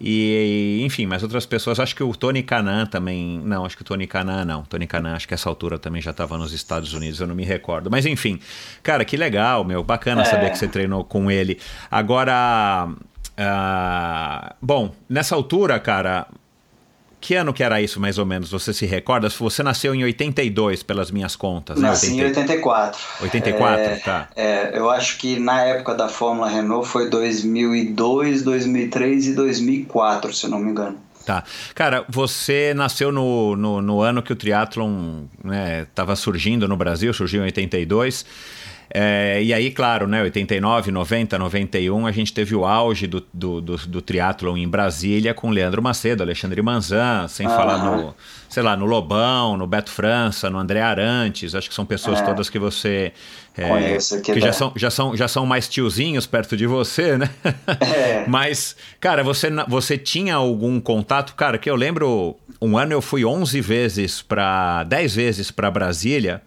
[0.00, 3.40] E, enfim, mas outras pessoas, acho que o Tony Canan também.
[3.44, 4.62] Não, acho que o Tony Canan não.
[4.62, 7.44] Tony Canan, acho que essa altura também já estava nos Estados Unidos, eu não me
[7.44, 7.90] recordo.
[7.90, 8.38] Mas enfim,
[8.82, 9.82] cara, que legal, meu.
[9.82, 10.24] Bacana É.
[10.24, 11.58] saber que você treinou com ele.
[11.90, 12.88] Agora.
[13.36, 16.26] ah, bom, nessa altura, cara.
[17.20, 18.50] Que ano que era isso, mais ou menos?
[18.50, 19.28] Você se recorda?
[19.28, 21.88] Você nasceu em 82, pelas minhas contas, né?
[21.88, 23.00] Nasci em 84.
[23.22, 24.28] 84, É, tá.
[24.36, 30.46] É, eu acho que na época da Fórmula Renault foi 2002, 2003 e 2004, se
[30.46, 30.96] eu não me engano.
[31.26, 31.44] Tá.
[31.74, 35.24] Cara, você nasceu no, no, no ano que o triatlon
[35.82, 38.24] estava surgindo no Brasil, surgiu em 82.
[38.90, 43.60] É, e aí, claro, né, 89, 90, 91, a gente teve o auge do, do,
[43.60, 47.56] do, do triatlon em Brasília com Leandro Macedo, Alexandre Manzan, sem Aham.
[47.56, 48.14] falar no,
[48.48, 52.22] sei lá, no Lobão, no Beto França, no André Arantes, acho que são pessoas É.
[52.22, 53.12] todas que você...
[53.56, 57.18] é, Conheço que da- já são, já, são, já são mais tiozinhos perto de você,
[57.18, 57.28] né?
[57.80, 58.24] É.
[58.28, 61.34] Mas, cara, você, você tinha algum contato?
[61.34, 66.40] Cara, que eu lembro, um ano eu fui 11 vezes para 10 vezes para Brasília,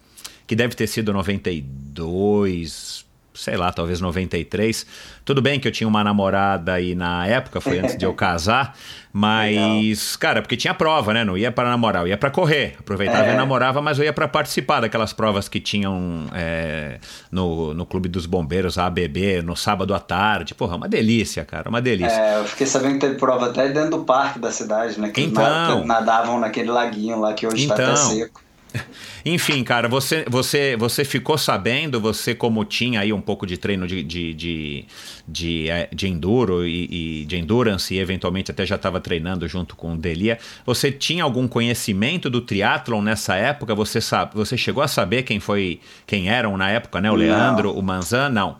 [0.51, 4.85] que deve ter sido 92, sei lá, talvez 93.
[5.23, 8.75] Tudo bem que eu tinha uma namorada aí na época, foi antes de eu casar,
[9.13, 11.23] mas, cara, porque tinha prova, né?
[11.23, 12.75] Não ia para namorar, eu ia para correr.
[12.77, 13.33] Aproveitava É.
[13.33, 16.99] e namorava, mas eu ia para participar daquelas provas que tinham é,
[17.31, 20.53] no, no Clube dos Bombeiros, a ABB, no sábado à tarde.
[20.53, 22.11] Porra, uma delícia, cara, uma delícia.
[22.13, 25.11] É, eu fiquei sabendo que teve prova até dentro do parque da cidade, né?
[25.11, 25.41] Que Então.
[25.85, 27.95] na- nadavam naquele laguinho lá que hoje está até Então.
[27.95, 28.50] seco.
[29.25, 33.85] Enfim, cara, você, você, você ficou sabendo, você como tinha aí um pouco de treino
[33.87, 34.85] de, de, de,
[35.27, 39.75] de, eh, de enduro e, e de endurance e eventualmente até já estava treinando junto
[39.75, 43.75] com o Delia, você tinha algum conhecimento do triatlon nessa época?
[43.75, 47.09] Você, sabe, você chegou a saber quem foi, quem eram na época, né?
[47.09, 47.19] O Não.
[47.19, 48.29] Leandro, o Manzan?
[48.29, 48.57] Não.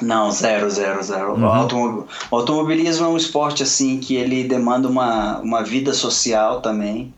[0.00, 1.34] Não, zero, zero, zero.
[1.34, 1.42] Uhum.
[1.42, 6.60] O, automob- o automobilismo é um esporte assim que ele demanda uma, uma vida social
[6.60, 7.12] também.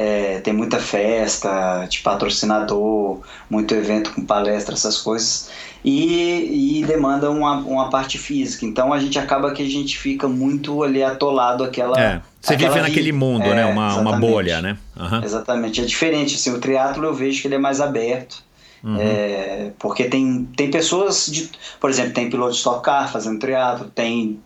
[0.00, 3.18] É, tem muita festa, de patrocinador,
[3.50, 5.50] muito evento com palestra, essas coisas.
[5.84, 8.64] E, e demanda uma, uma parte física.
[8.64, 12.00] Então a gente acaba que a gente fica muito ali atolado àquela.
[12.00, 13.66] É, você àquela vive naquele mundo, É, né?
[13.66, 14.78] Uma, uma bolha, né?
[14.96, 15.24] Aham.
[15.24, 16.36] Exatamente, é diferente.
[16.36, 18.46] Assim, o triatlo eu vejo que ele é mais aberto.
[18.84, 18.96] Uhum.
[19.00, 23.90] É, porque tem, tem pessoas, de, por exemplo, tem piloto de Stock Car fazendo triatlo,
[23.92, 24.38] tem,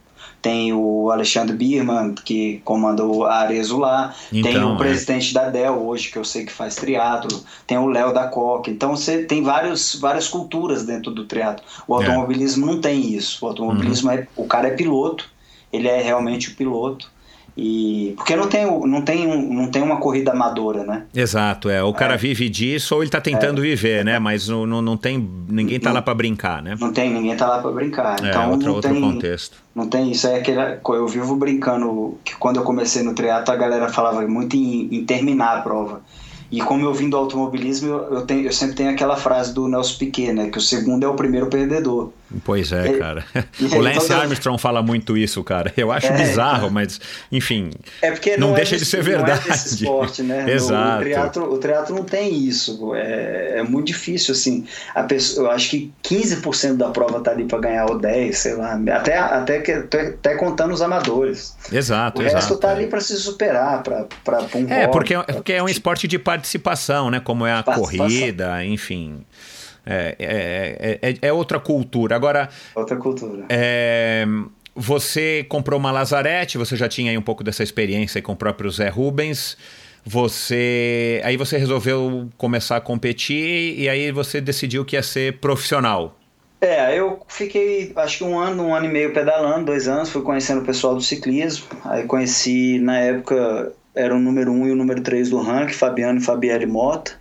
[0.43, 4.79] tem o Alexandre Birman, que comanda o Arezo lá, tem Então, o é.
[4.79, 8.69] presidente da Dell hoje, que eu sei que faz triatlo, tem o Léo da Coca.
[8.69, 11.65] Então você tem vários, várias culturas dentro do triatlo.
[11.87, 12.05] O É.
[12.05, 13.45] automobilismo não tem isso.
[13.45, 14.17] O automobilismo Uhum.
[14.19, 14.27] é.
[14.37, 15.31] O cara é piloto,
[15.73, 17.09] ele é realmente o piloto.
[17.57, 21.05] E, porque não tem, não, tem não tem uma corrida amadora, né?
[21.15, 21.83] Exato, é.
[21.83, 24.19] O cara vive disso ou ele tá tentando viver, né?
[24.19, 25.19] Mas não, não, não tem.
[25.49, 26.77] Ninguém tá Não- lá para brincar, né?
[26.81, 28.25] Não tem, ninguém tá lá para brincar.
[28.25, 29.59] É, então outro, não, outro tem, contexto.
[29.75, 30.27] não tem isso.
[30.27, 34.57] É aquele, eu vivo brincando que quando eu comecei no triatlo a galera falava muito
[34.57, 36.01] em, em terminar a prova.
[36.51, 39.69] E como eu vim do automobilismo, eu, eu, tenho, eu sempre tenho aquela frase do
[39.69, 40.51] Nelson Piquet, né?
[40.51, 42.11] Que o segundo é o primeiro perdedor.
[42.45, 43.25] Pois é, E- cara.
[43.73, 45.73] o Lance Armstrong fala muito isso, cara.
[45.77, 47.71] Eu acho É, bizarro, mas, enfim.
[48.01, 49.49] É porque Não não, deixa é de desse, ser Não é verdade.
[49.49, 50.43] desse esporte, né?
[50.47, 50.99] No- Exato.
[50.99, 52.95] O triatlo, o triatlo não tem isso.
[52.95, 54.67] É, é muito difícil, assim.
[54.95, 58.55] A pessoa, eu acho que 15% da prova tá ali para ganhar ou 10, sei
[58.55, 58.79] lá.
[58.95, 61.57] Até, até, que, até contando os amadores.
[61.73, 62.37] Exato, O exato.
[62.37, 62.73] resto tá é.
[62.73, 64.07] ali para se superar, para
[64.55, 67.21] um É, porque, pra- porque é um esporte de participação, né?
[67.21, 69.25] Como é a corrida, enfim.
[69.85, 72.15] É, é, é, é- é outra cultura.
[72.17, 73.45] Agora, Outra cultura.
[73.49, 74.25] é,
[74.75, 78.37] você comprou uma Lazarete, você já tinha aí um pouco dessa experiência aí com o
[78.37, 79.57] próprio Zé Rubens.
[80.05, 81.21] você.
[81.25, 86.17] Aí você resolveu começar a competir e aí você decidiu que ia ser profissional.
[86.61, 90.23] É, eu fiquei acho que um ano, um ano e meio pedalando, dois anos, fui
[90.23, 91.67] conhecendo o pessoal do ciclismo.
[91.85, 96.19] Aí conheci, na época, era o número um e o número três do ranking, Fabiano
[96.21, 97.13] e Fabiane Mota.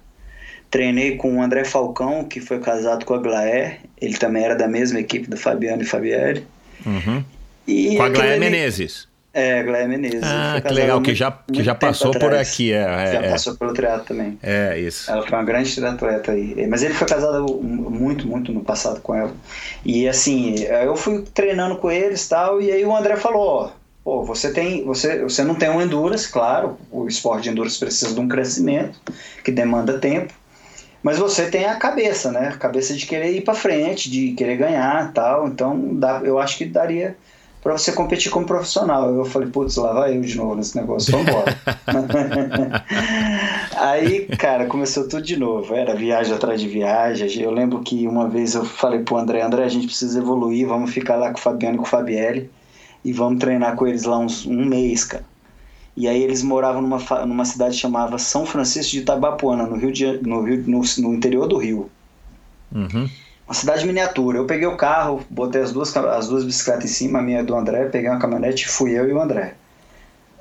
[0.71, 3.79] Treinei com o André Falcão, que foi casado com a Glaé.
[3.99, 6.47] Ele também era da mesma equipe do Fabiano e Fabiane.
[6.85, 7.23] Uhum.
[7.67, 9.07] E Com a Glaia ali- Menezes.
[9.33, 10.23] É, Glaé Menezes.
[10.23, 12.73] Ah, que legal, que já, que já passou por aqui.
[12.73, 13.29] É, Já é, é.
[13.31, 14.37] passou pelo triatlo também.
[14.43, 15.09] É, isso.
[15.11, 16.67] Ela foi uma grande triatleta aí.
[16.67, 19.31] Mas ele foi casado muito, muito no passado com ela.
[19.85, 23.71] E assim, eu fui treinando com eles e tal, e aí o André falou, ó,
[24.03, 24.83] pô, você tem.
[24.83, 28.99] Você, você não tem um endurance, claro, o esporte de endurance precisa de um crescimento
[29.45, 30.33] que demanda tempo.
[31.03, 32.49] Mas você tem a cabeça, né?
[32.49, 35.47] A cabeça de querer ir pra frente, de querer ganhar tal.
[35.47, 37.17] Então dá, eu acho que daria
[37.61, 39.13] pra você competir como profissional.
[39.13, 41.57] Eu falei, putz, lá vai eu de novo nesse negócio, vambora.
[43.77, 45.73] Aí, cara, começou tudo de novo.
[45.75, 47.41] Era viagem atrás de viagem.
[47.41, 50.91] Eu lembro que uma vez eu falei pro André, André, a gente precisa evoluir, vamos
[50.91, 52.49] ficar lá com o Fabiano e com o Fabielle
[53.03, 55.30] e vamos treinar com eles lá uns, um mês, cara.
[55.95, 60.05] E aí eles moravam numa, numa cidade chamada São Francisco de Itabapuana, no, Rio de,
[60.25, 61.89] no, Rio, no, no interior do Rio.
[62.73, 63.09] Uhum.
[63.45, 64.37] Uma cidade miniatura.
[64.37, 67.43] Eu peguei o carro, botei as duas, as duas bicicletas em cima, a minha e
[67.43, 69.55] do André, peguei uma caminhonete, fui eu e o André.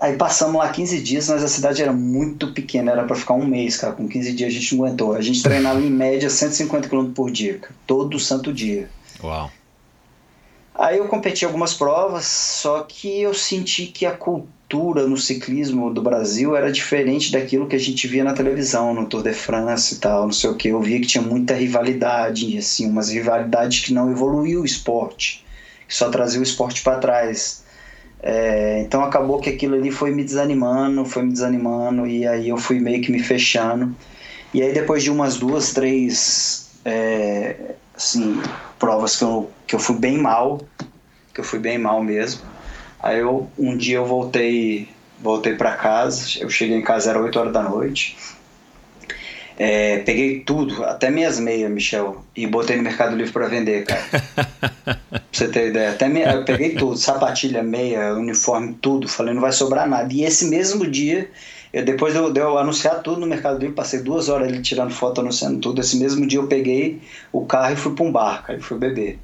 [0.01, 3.45] Aí passamos lá 15 dias, mas a cidade era muito pequena, era para ficar um
[3.45, 3.93] mês, cara.
[3.93, 5.15] Com 15 dias a gente não aguentou.
[5.15, 8.89] A gente treinava em média 150 km por dia, cara, todo santo dia.
[9.23, 9.51] Uau.
[10.75, 16.01] Aí eu competi algumas provas, só que eu senti que a cultura no ciclismo do
[16.01, 19.99] Brasil era diferente daquilo que a gente via na televisão, no Tour de France e
[19.99, 20.69] tal, não sei o que.
[20.69, 25.45] Eu via que tinha muita rivalidade, assim, umas rivalidades que não evoluiu o esporte,
[25.89, 27.65] que só trazia o esporte para trás.
[28.23, 32.57] É, então acabou que aquilo ali foi me desanimando, foi me desanimando, e aí eu
[32.57, 33.95] fui meio que me fechando.
[34.53, 38.41] E aí depois de umas duas, três é, assim,
[38.79, 40.61] provas que eu, que eu fui bem mal,
[41.35, 42.50] que eu fui bem mal mesmo.
[43.03, 44.89] Aí eu, um dia eu voltei,
[45.21, 48.17] voltei para casa, eu cheguei em casa era 8 horas da noite.
[49.59, 54.01] É, peguei tudo, até minhas meias, Michel, e botei no Mercado Livre para vender, cara.
[55.11, 55.91] pra você ter ideia.
[55.91, 59.07] Até me- eu peguei tudo, sapatilha, meia, uniforme, tudo.
[59.07, 60.11] Falei, não vai sobrar nada.
[60.15, 61.31] E esse mesmo dia,
[61.75, 64.63] eu, depois de eu, de eu anunciar tudo no Mercado Livre, passei duas horas ali
[64.63, 65.81] tirando foto, anunciando tudo.
[65.83, 68.79] Esse mesmo dia eu peguei o carro e fui para um bar, cara, e fui
[68.79, 69.19] beber.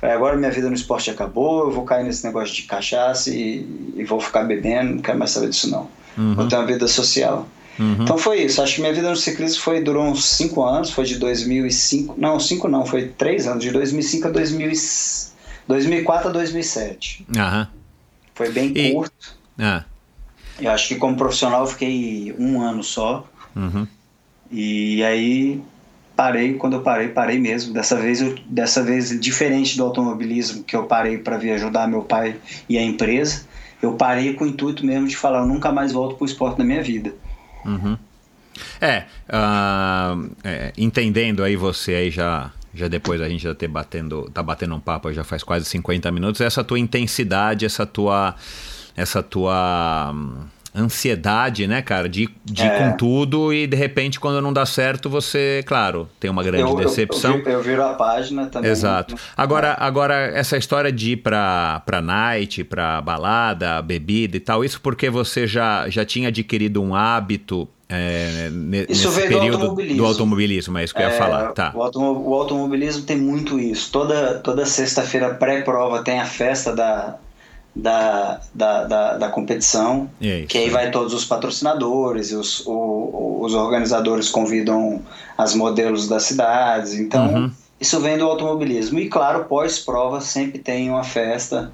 [0.00, 3.66] Falei, agora minha vida no esporte acabou, eu vou cair nesse negócio de cachaça e,
[3.96, 5.88] e vou ficar bebendo, não quero mais saber disso não.
[6.34, 7.48] Vou ter uma vida social.
[7.78, 8.02] Uhum.
[8.02, 8.60] Então foi isso.
[8.60, 12.40] Acho que minha vida no ciclismo foi durou uns 5 anos, foi de 2005, não,
[12.40, 14.74] 5 não, foi 3 anos, de 2005 a 2000, e-
[15.68, 17.24] 2004 a 2007.
[17.36, 17.68] Aham.
[18.34, 19.36] Foi bem E- curto.
[19.58, 19.84] Ah.
[20.60, 23.24] Eu acho que como profissional eu fiquei um ano só.
[23.54, 23.86] Uhum.
[24.50, 25.60] E aí
[26.18, 27.72] parei, quando eu parei, parei mesmo.
[27.72, 32.02] Dessa vez, eu, dessa vez diferente do automobilismo, que eu parei para vir ajudar meu
[32.02, 32.34] pai
[32.68, 33.46] e a empresa,
[33.80, 36.64] eu parei com o intuito mesmo de falar, eu nunca mais volto pro esporte na
[36.64, 37.14] minha vida.
[37.64, 37.96] Uhum.
[38.80, 44.28] É, ah, é, entendendo aí você aí já já depois a gente já ter batendo
[44.34, 48.34] tá batendo um papo já faz quase 50 minutos essa tua intensidade essa tua
[48.96, 50.44] essa tua hum,
[50.78, 52.78] ansiedade né cara de, de ir É.
[52.90, 56.68] com tudo e de repente quando não dá certo você claro tem uma grande eu,
[56.70, 58.70] eu- decepção Eu, vi- eu viro a página também.
[58.70, 59.14] Exato.
[59.36, 64.80] Agora, agora essa história de ir pra, pra night, pra balada, bebida e tal, isso
[64.80, 68.48] porque você já, já tinha adquirido um hábito é,
[68.88, 69.96] Isso nesse veio do período automobilismo.
[69.96, 71.52] do automobilismo, é isso que eu ia É, falar.
[71.52, 71.72] Tá.
[71.74, 73.90] O automobilismo tem muito isso.
[73.90, 77.16] Toda, toda sexta-feira pré-prova tem a festa da,
[77.78, 80.10] da, da, da, da competição.
[80.20, 80.48] Isso.
[80.48, 85.00] Que aí vai todos os patrocinadores, os, o- os organizadores convidam
[85.36, 86.94] as modelos das cidades.
[86.94, 87.50] Então, Uhum.
[87.80, 88.98] isso vem do automobilismo.
[88.98, 91.70] E claro, pós-prova sempre tem uma festa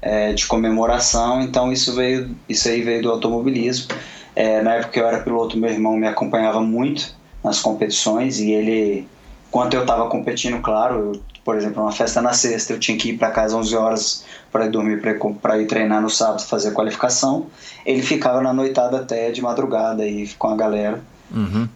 [0.00, 1.40] é, de comemoração.
[1.42, 3.88] Então, isso, veio, isso aí veio do automobilismo.
[4.36, 8.52] É, na época que eu era piloto, meu irmão me acompanhava muito nas competições e
[8.52, 9.08] ele,
[9.48, 13.08] enquanto eu estava competindo, claro, eu, por exemplo, uma festa na sexta, eu tinha que
[13.08, 15.00] ir para casa às 11 horas para ir dormir,
[15.40, 17.46] para ir treinar no sábado, fazer a qualificação.
[17.86, 21.00] Ele ficava na noitada até de madrugada aí com a galera.
[21.34, 21.66] Uhum.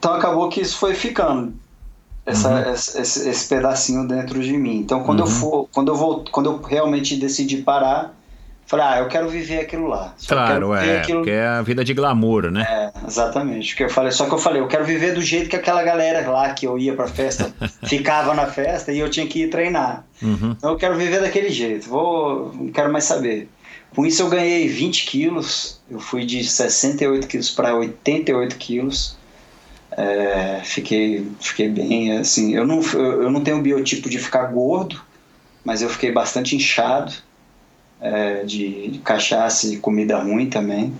[0.00, 1.54] Então acabou que isso foi ficando.
[2.26, 4.78] Essa, esse, esse- esse pedacinho dentro de mim.
[4.80, 8.16] Então quando eu for, quando eu vou, quando eu realmente decidi parar,
[8.68, 10.12] falei, ah, eu quero viver aquilo lá.
[10.18, 12.66] Só Claro, é, porque é a vida de glamour, né?
[12.68, 13.74] É, exatamente.
[13.74, 16.28] Que eu falei, só que eu falei, eu quero viver do jeito que aquela galera
[16.28, 17.50] lá que eu ia pra festa
[17.88, 20.04] ficava na festa e eu tinha que ir treinar.
[20.20, 20.54] Uhum.
[20.56, 21.88] Então eu quero viver daquele jeito.
[21.88, 23.48] Vou, não quero mais saber.
[23.94, 29.16] Com isso eu ganhei 20 quilos, eu fui de 68 quilos para 88 quilos.
[29.92, 35.00] É, fiquei, fiquei bem, assim, eu não, eu não tenho o biotipo de ficar gordo,
[35.64, 37.12] mas eu fiquei bastante inchado,
[38.00, 40.92] é, de, de cachaça e comida ruim também.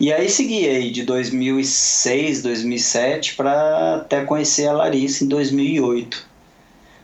[0.00, 6.26] E aí segui aí de 2006, 2007 para até conhecer a Larissa em 2008.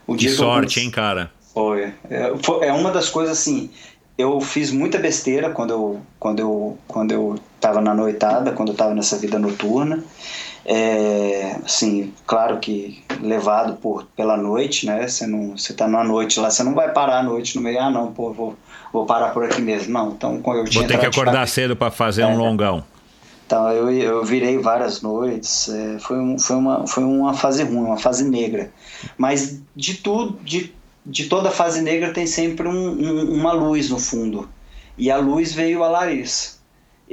[0.07, 1.31] O que sorte, que hein, cara?
[1.53, 1.93] Foi.
[2.09, 2.67] É, foi.
[2.67, 3.71] É uma das coisas assim.
[4.17, 8.75] Eu fiz muita besteira quando eu quando eu quando eu estava na noitada, quando eu
[8.75, 10.05] estava nessa vida noturna.
[10.67, 15.07] É, assim, claro que levado por pela noite, né?
[15.07, 17.81] Você não, você tá numa noite lá, você não vai parar à noite no meio,
[17.81, 18.57] ah, não, pô, vou
[18.95, 19.93] vou parar por aqui mesmo.
[19.93, 22.85] Não, então eu tinha Vou ter que acordar cedo para fazer é, um longão.
[23.45, 27.85] Então eu, eu virei várias noites, é, foi, um, foi, uma, foi uma fase ruim,
[27.85, 28.71] uma fase negra.
[29.19, 30.73] Mas de tudo, de,
[31.05, 34.49] de toda fase negra tem sempre um, um, uma luz no fundo.
[34.97, 36.54] E a luz veio a Larissa.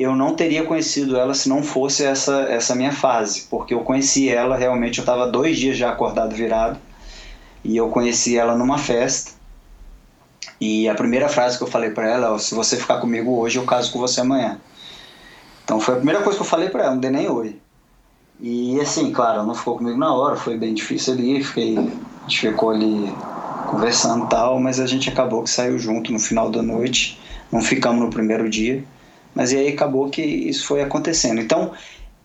[0.01, 4.29] Eu não teria conhecido ela se não fosse essa, essa minha fase, porque eu conheci
[4.29, 6.79] ela realmente, eu estava dois dias já acordado virado,
[7.63, 9.33] e eu conheci ela numa festa.
[10.59, 13.59] E a primeira frase que eu falei para ela é: se você ficar comigo hoje,
[13.59, 14.59] eu caso com você amanhã.
[15.63, 17.59] Então foi a primeira coisa que eu falei para ela, não dei nem oi.
[18.39, 22.39] E assim, claro, não ficou comigo na hora, foi bem difícil ali, fiquei, a gente
[22.39, 23.13] ficou ali
[23.67, 27.21] conversando e tal, mas a gente acabou que saiu junto no final da noite,
[27.51, 28.83] não ficamos no primeiro dia,
[29.33, 31.39] mas aí acabou que isso foi acontecendo.
[31.39, 31.71] Então,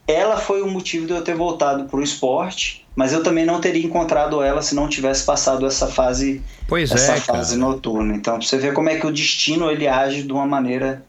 [0.07, 3.61] ela foi o motivo de eu ter voltado para o esporte, mas eu também não
[3.61, 8.15] teria encontrado ela se não tivesse passado essa fase, pois essa é, fase noturna.
[8.15, 11.05] Então, você vê como é que o destino ele age de uma maneira,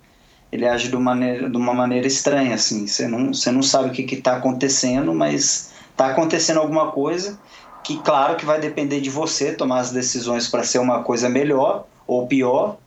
[0.52, 2.88] ele age de uma maneira, de uma maneira estranha, assim.
[2.88, 7.40] Você não, você não sabe o que está acontecendo, mas está acontecendo alguma coisa
[7.84, 11.86] que, claro, que vai depender de você tomar as decisões para ser uma coisa melhor
[12.06, 12.78] ou pior.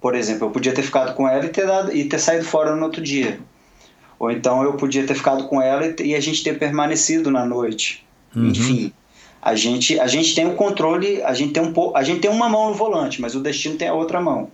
[0.00, 2.74] Por exemplo, eu podia ter ficado com ela e ter, dado, e ter saído fora
[2.74, 3.38] no outro dia
[4.18, 8.04] ou então eu podia ter ficado com ela e, a gente ter permanecido na noite.
[8.34, 8.48] Uhum.
[8.48, 8.92] Enfim,
[9.40, 12.48] a gente, a gente tem o controle, a gente tem, um, a gente tem uma
[12.48, 14.50] mão no volante, mas o destino tem a outra mão.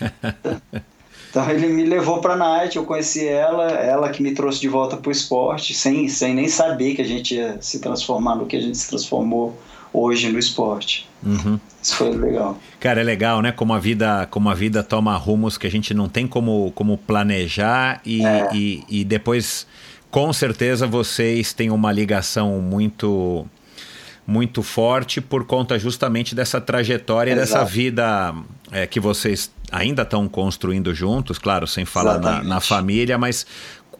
[1.30, 4.68] Então ele me levou para a night, eu conheci ela, ela que me trouxe de
[4.68, 8.46] volta para o esporte, sem, sem nem saber que a gente ia se transformar no
[8.46, 9.52] que a gente se transformou
[9.94, 11.08] hoje no esporte.
[11.22, 11.58] Uhum.
[11.80, 12.58] Isso foi legal.
[12.80, 13.52] Cara, é legal, né?
[13.52, 16.98] Como a vida, como a vida toma rumos que a gente não tem como, como
[16.98, 18.48] planejar e, é.
[18.52, 19.66] e, e depois,
[20.10, 23.46] com certeza, vocês têm uma ligação muito
[24.26, 27.52] muito forte por conta justamente dessa trajetória, Exato.
[27.52, 28.34] dessa vida
[28.72, 33.46] é, que vocês ainda estão construindo juntos, claro, sem falar na, na, família, mas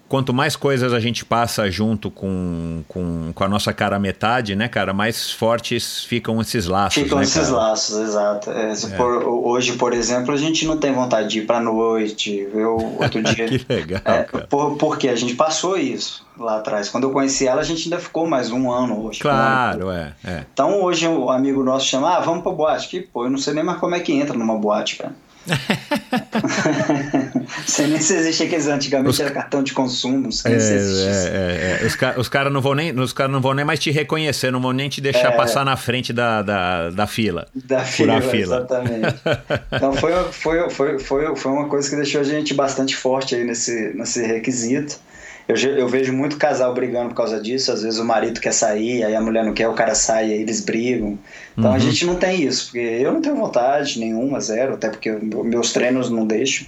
[0.08, 4.68] quanto mais coisas a gente passa junto com, com, com a nossa cara metade, né,
[4.68, 7.02] cara, mais fortes ficam esses laços.
[7.02, 7.56] Ficam né, esses cara?
[7.56, 8.50] laços, exato.
[8.50, 8.96] É, é.
[8.96, 12.48] Por, hoje, por exemplo, a gente não tem vontade de ir pra noite.
[12.52, 13.48] Eu, outro dia.
[13.48, 14.00] que legal.
[14.04, 16.88] É, por, porque a gente passou isso lá atrás.
[16.88, 19.20] Quando eu conheci ela, a gente ainda ficou mais um ano hoje.
[19.20, 20.14] Claro, um ano.
[20.24, 20.44] é, é.
[20.52, 22.88] Então hoje um amigo nosso chama, ah, vamos pra boate.
[22.88, 25.14] Que, pô, eu não sei nem mais como é que entra numa boate, cara.
[27.66, 29.20] sei nem se existe aqueles antigamente os...
[29.20, 30.48] era cartão de consumo, não é, se.
[30.48, 31.86] É, é, é.
[31.86, 34.50] Os, ca os caras não vão nem, os cara não vão nem mais te reconhecer,
[34.50, 35.36] não vão nem te deixar é.
[35.36, 37.46] passar na frente da, da, da fila.
[37.54, 39.14] Da fila, fila, exatamente.
[39.72, 43.44] então foi, foi, foi, foi, foi uma coisa que deixou a gente bastante forte aí
[43.44, 44.98] nesse, nesse requisito.
[45.46, 47.70] Eu, eu vejo muito casal brigando por causa disso.
[47.70, 50.40] Às vezes o marido quer sair, aí a mulher não quer, o cara sai, aí
[50.40, 51.18] eles brigam.
[51.56, 51.76] Então uhum.
[51.76, 55.72] a gente não tem isso, porque eu não tenho vontade nenhuma, zero, até porque meus
[55.72, 56.66] treinos não deixam.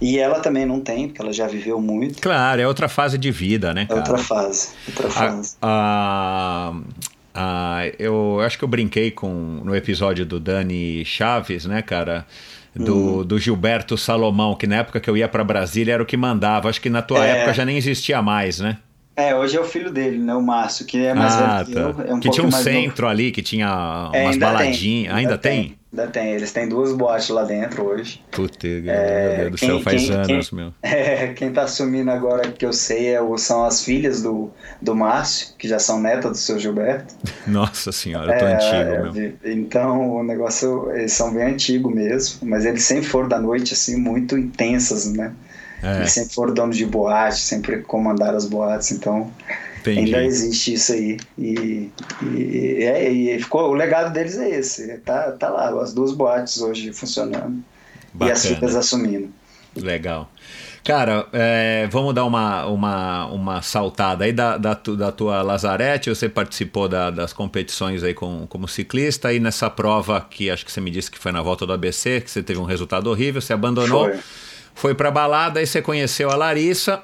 [0.00, 2.20] E ela também não tem, porque ela já viveu muito.
[2.22, 4.00] Claro, é outra fase de vida, né, cara?
[4.00, 5.56] É outra fase, outra fase.
[5.60, 6.72] A,
[7.34, 12.26] a, a, eu acho que eu brinquei com no episódio do Dani Chaves, né, cara?
[12.74, 13.24] Do, uhum.
[13.24, 16.68] do Gilberto Salomão, que na época que eu ia para Brasília era o que mandava.
[16.68, 17.38] Acho que na tua é...
[17.38, 18.78] época já nem existia mais, né?
[19.16, 20.34] É, hoje é o filho dele, né?
[20.34, 21.80] O Márcio, que é mais ah, velho que tá.
[21.80, 22.10] eu.
[22.10, 23.12] É um que tinha um centro novo.
[23.12, 25.14] ali, que tinha é, umas baladinhas.
[25.14, 25.76] Ainda, ainda tem?
[25.92, 26.32] Ainda tem.
[26.32, 28.22] Eles têm duas boates lá dentro hoje.
[28.30, 30.74] Puta, é, meu Deus do quem, céu, faz quem, anos, quem, meu.
[30.82, 35.48] É, quem tá assumindo agora, que eu sei, é, são as filhas do, do Márcio,
[35.58, 37.14] que já são netas do seu Gilberto.
[37.46, 39.52] Nossa senhora, eu tô é, antigo, meu.
[39.52, 43.96] Então, o negócio, eles são bem antigos mesmo, mas eles sempre foram da noite, assim,
[43.96, 45.32] muito intensas, né?
[45.82, 45.96] É.
[45.96, 49.32] Eles sempre foram donos de boate, sempre comandaram as boates, então
[49.80, 50.14] Entendi.
[50.14, 51.18] ainda existe isso aí.
[51.38, 51.90] E,
[52.22, 54.98] e, é, e, ficou, o legado deles é esse.
[54.98, 57.62] Tá, tá lá, as duas boates hoje funcionando.
[58.12, 58.30] Bacana.
[58.30, 59.30] E as filhas assumindo.
[59.76, 60.30] Legal.
[60.84, 66.08] Cara, é, vamos dar uma, uma, uma saltada aí da, da, tu, da tua Lazarete.
[66.08, 70.72] Você participou da, das competições aí com, como ciclista e nessa prova que acho que
[70.72, 73.40] você me disse que foi na volta do ABC, que você teve um resultado horrível,
[73.40, 74.20] você abandonou, foi,
[74.74, 77.02] foi pra balada e você conheceu a Larissa.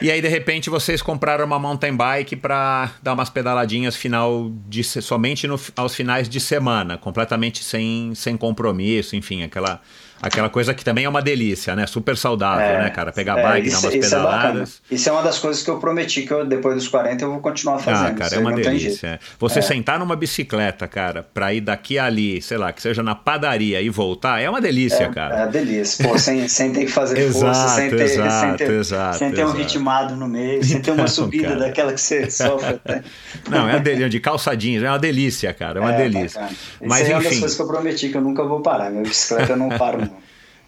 [0.00, 4.82] E aí, de repente, vocês compraram uma mountain bike para dar umas pedaladinhas final de
[4.84, 9.80] somente no, aos finais de semana, completamente sem, sem compromisso, enfim, aquela
[10.22, 11.86] Aquela coisa que também é uma delícia, né?
[11.86, 13.10] Super saudável, é, né, cara?
[13.10, 14.82] Pegar é, bike, isso, dar umas isso pedaladas.
[14.90, 17.30] É isso é uma das coisas que eu prometi que eu, depois dos 40 eu
[17.30, 18.08] vou continuar fazendo.
[18.08, 19.06] Ah, cara, é uma delícia.
[19.06, 19.18] É.
[19.38, 19.62] Você é.
[19.62, 23.80] sentar numa bicicleta, cara, pra ir daqui a ali, sei lá, que seja na padaria
[23.80, 25.34] e voltar, é uma delícia, é, cara.
[25.34, 26.06] É uma delícia.
[26.06, 29.32] Pô, sem, sem ter que fazer exato, força, sem ter, exato, sem ter, exato, sem
[29.32, 31.60] ter um ritmado no meio, sem ter uma subida cara.
[31.60, 33.02] daquela que você sofre até.
[33.48, 36.48] Não, é uma delícia, de calçadinho, é uma delícia, cara, é uma delícia.
[36.84, 38.90] Mas, Isso é uma das coisas que eu prometi que eu nunca vou parar.
[38.90, 40.09] Minha bicicleta eu não paro.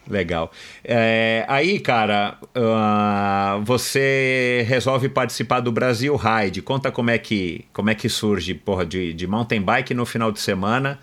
[0.09, 0.51] Legal.
[0.85, 6.61] É, aí, cara, uh, você resolve participar do Brasil Ride.
[6.61, 10.33] Conta como é que, como é que surge porra, de, de mountain bike no final
[10.33, 10.99] de semana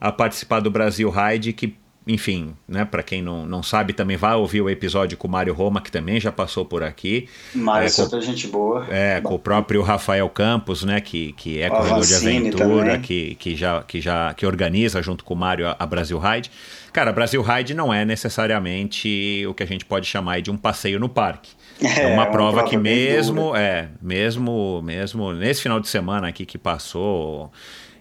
[0.00, 1.76] a participar do Brasil Ride, que,
[2.06, 5.52] enfim, né, para quem não, não sabe, também vai ouvir o episódio com o Mário
[5.52, 7.28] Roma, que também já passou por aqui.
[7.54, 8.86] Mário é, com, gente boa.
[8.88, 13.54] É, com o próprio Rafael Campos, né, que, que é corredor de aventura, que, que,
[13.54, 16.50] já, que já que organiza junto com o Mário a, a Brasil Ride.
[16.92, 20.98] Cara, Brasil Ride não é necessariamente o que a gente pode chamar de um passeio
[20.98, 21.52] no parque.
[21.80, 26.28] É, é uma, prova, uma prova que mesmo, é, mesmo, mesmo nesse final de semana
[26.28, 27.50] aqui que passou,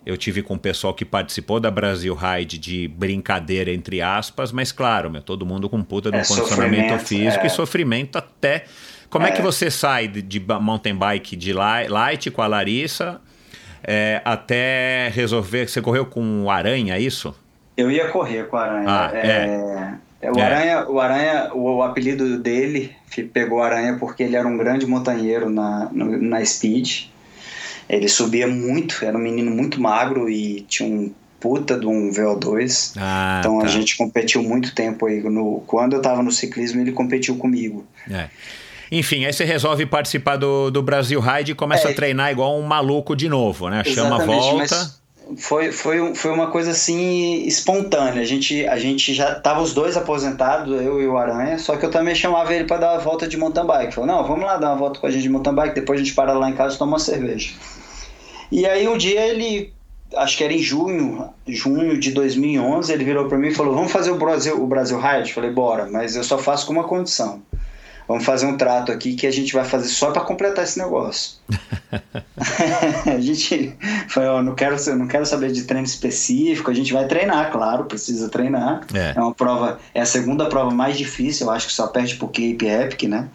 [0.05, 4.71] eu tive com o pessoal que participou da Brasil Ride de brincadeira entre aspas, mas
[4.71, 7.47] claro, meu, todo mundo com puta de um é, condicionamento físico é.
[7.47, 8.65] e sofrimento até.
[9.09, 9.31] Como é.
[9.31, 9.43] que é.
[9.43, 13.21] você sai de, de mountain bike de light com a Larissa
[13.83, 15.67] é, até resolver?
[15.67, 17.35] Você correu com o Aranha, é isso?
[17.79, 18.85] Eu ia correr com o Aranha.
[18.87, 19.27] Ah, é.
[19.27, 20.27] é.
[20.27, 20.41] é o, é.
[20.41, 22.93] Aranha, o Aranha, o, o, apelido dele
[23.31, 27.05] pegou Aranha porque ele era um grande montanheiro na, no, na Speed.
[27.87, 32.95] Ele subia muito, era um menino muito magro e tinha um puta de um VO2.
[32.97, 33.65] Ah, então tá.
[33.65, 35.21] a gente competiu muito tempo aí.
[35.21, 37.87] No, quando eu tava no ciclismo, ele competiu comigo.
[38.11, 38.27] É.
[38.91, 42.59] Enfim, aí você resolve participar do, do Brasil Ride e começa é, a treinar igual
[42.59, 43.83] um maluco de novo, né?
[43.85, 44.75] Chama a volta.
[44.75, 44.98] Mas
[45.37, 48.21] foi, foi, foi uma coisa assim espontânea.
[48.21, 51.85] A gente, a gente já tava os dois aposentados, eu e o Aranha, só que
[51.85, 53.93] eu também chamava ele para dar uma volta de mountain bike.
[53.93, 56.03] Falou: "Não, vamos lá dar uma volta com a gente de mountain bike, depois a
[56.03, 57.53] gente para lá em casa e toma uma cerveja".
[58.51, 59.73] E aí um dia ele
[60.15, 63.91] acho que era em junho, junho de 2011, ele virou para mim e falou: "Vamos
[63.91, 65.33] fazer o Brasil, o Brasil Ride?".
[65.33, 67.41] Falei: "Bora, mas eu só faço com uma condição"
[68.09, 71.37] vamos fazer um trato aqui que a gente vai fazer só para completar esse negócio.
[73.05, 77.51] a gente falou, não quero, não quero saber de treino específico, a gente vai treinar,
[77.51, 78.81] claro, precisa treinar.
[78.93, 82.15] É, é uma prova, é a segunda prova mais difícil, eu acho que só perde
[82.15, 83.29] pro Cape Epic, né?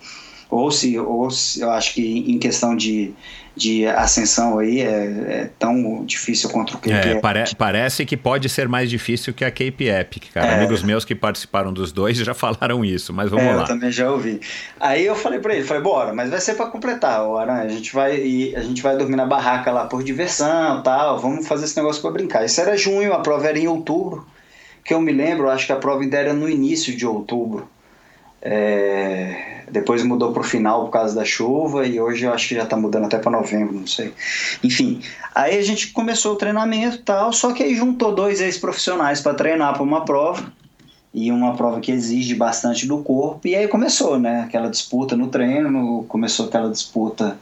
[0.54, 3.12] Ou se, ou se eu acho que em questão de,
[3.56, 8.48] de ascensão aí é, é, tão difícil contra o Cape é, pare, parece que pode
[8.48, 10.46] ser mais difícil que a Cape Epic, cara.
[10.46, 10.54] É.
[10.54, 13.62] Amigos meus que participaram dos dois já falaram isso, mas vamos é, lá.
[13.62, 14.40] Eu também já ouvi.
[14.78, 17.20] Aí eu falei para ele, falei, bora, mas vai ser para completar.
[17.20, 21.18] A gente vai a gente vai dormir na barraca lá por diversão, tal.
[21.18, 22.44] Vamos fazer esse negócio para brincar.
[22.44, 24.24] Isso era junho, a prova era em outubro,
[24.84, 27.68] que eu me lembro, acho que a prova ainda era no início de outubro.
[28.44, 32.54] É, depois mudou para o final por causa da chuva e hoje eu acho que
[32.54, 34.12] já está mudando até para novembro, não sei.
[34.62, 35.00] Enfim,
[35.34, 39.72] aí a gente começou o treinamento tal, só que aí juntou dois ex-profissionais para treinar
[39.72, 40.52] para uma prova
[41.12, 44.42] e uma prova que exige bastante do corpo e aí começou, né?
[44.42, 47.38] Aquela disputa no treino, começou aquela disputa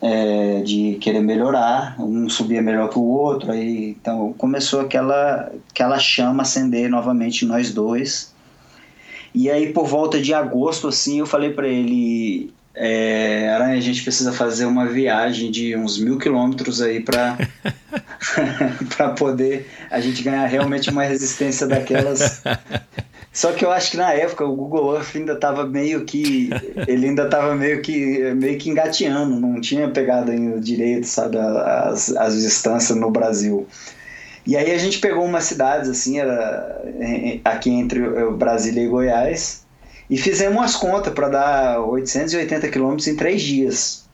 [0.00, 5.98] é, de querer melhorar, um subia melhor que o outro, aí então começou aquela aquela
[5.98, 8.33] chama acender novamente nós dois
[9.34, 14.02] e aí, por volta de agosto, assim, eu falei para ele: é, Aranha, a gente
[14.02, 17.36] precisa fazer uma viagem de uns mil quilômetros aí para
[18.96, 22.42] para poder a gente ganhar realmente uma resistência daquelas.
[23.32, 26.50] Só que eu acho que na época o Google Earth ainda estava meio que
[26.86, 32.14] ele ainda estava meio que meio que engateando, não tinha pegado ainda direito, sabe, as,
[32.16, 33.66] as distâncias no Brasil.
[34.46, 36.82] E aí a gente pegou umas cidades, assim, era
[37.44, 38.00] aqui entre
[38.32, 39.64] Brasília e Goiás,
[40.08, 44.04] e fizemos umas contas para dar 880 quilômetros em três dias.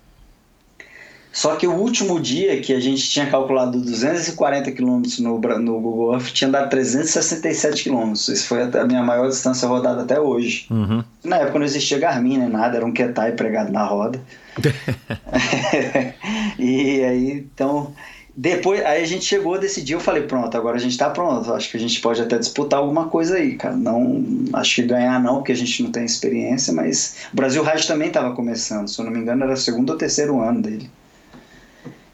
[1.33, 6.15] Só que o último dia que a gente tinha calculado 240 quilômetros no, no Google
[6.15, 8.29] Earth tinha dado 367 quilômetros.
[8.29, 10.67] Isso foi a minha maior distância rodada até hoje.
[10.71, 11.05] Uhum.
[11.23, 14.21] Na época não existia Garmin nem nada, era um Ketai pregado na roda.
[16.59, 17.93] e aí, então,
[18.37, 21.53] Depois, aí a gente chegou, decidiu, falei, pronto, agora a gente tá pronto.
[21.53, 23.77] Acho que a gente pode até disputar alguma coisa aí, cara.
[23.77, 27.87] Não, acho que ganhar não, porque a gente não tem experiência, mas o Brasil Ride
[27.87, 30.91] também estava começando, se eu não me engano, era o segundo ou terceiro ano dele.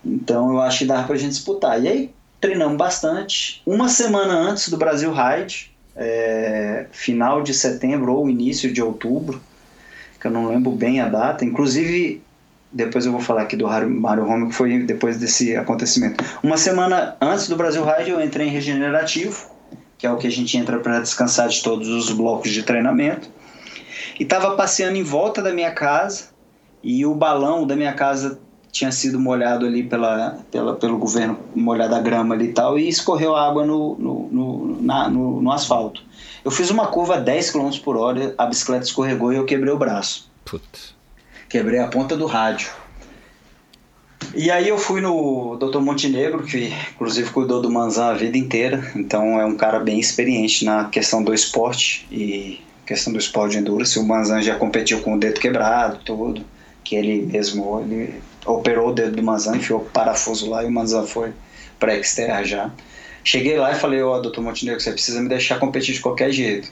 [0.05, 1.83] Então eu acho que dava pra gente disputar.
[1.83, 2.11] E aí
[2.41, 3.61] treinamos bastante.
[3.67, 9.41] Uma semana antes do Brasil Ride, é, final de setembro ou início de outubro,
[10.21, 11.45] que eu não lembro bem a data.
[11.45, 12.23] Inclusive,
[12.73, 16.25] depois eu vou falar aqui do Rome, que foi depois desse acontecimento.
[16.43, 19.51] Uma semana antes do Brasil Ride, eu entrei em regenerativo,
[19.97, 23.29] que é o que a gente entra para descansar de todos os blocos de treinamento.
[24.19, 26.29] E estava passeando em volta da minha casa,
[26.83, 28.39] e o balão da minha casa
[28.71, 32.89] tinha sido molhado ali pela, pela, pelo governo, molhado a grama ali e tal, e
[32.89, 36.03] escorreu água no, no, no, na, no, no asfalto.
[36.45, 39.73] Eu fiz uma curva a 10 km por hora, a bicicleta escorregou e eu quebrei
[39.73, 40.31] o braço.
[40.45, 40.96] Putz.
[41.49, 42.71] Quebrei a ponta do rádio.
[44.35, 45.79] E aí eu fui no Dr.
[45.79, 50.65] Montenegro, que inclusive cuidou do Manzan a vida inteira, então é um cara bem experiente
[50.65, 53.99] na questão do esporte e questão do esporte de endurance.
[53.99, 56.45] O Manzan já competiu com o dedo quebrado, tudo,
[56.85, 60.73] que ele mesmo ele operou o dedo do Manzan, enfiou o parafuso lá e o
[60.73, 61.33] Manzan foi
[61.79, 62.71] para exterra já.
[63.25, 66.31] Cheguei lá e falei, ó, oh, doutor Montenegro, você precisa me deixar competir de qualquer
[66.31, 66.71] jeito.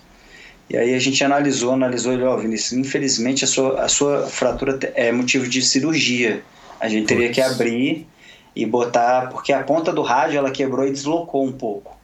[0.69, 4.27] E aí a gente analisou, analisou ele, ó, oh, Vinícius, infelizmente a sua, a sua
[4.27, 6.43] fratura é motivo de cirurgia.
[6.81, 8.07] A gente teria que abrir
[8.57, 11.97] e botar, porque a ponta do rádio ela quebrou e deslocou um pouco.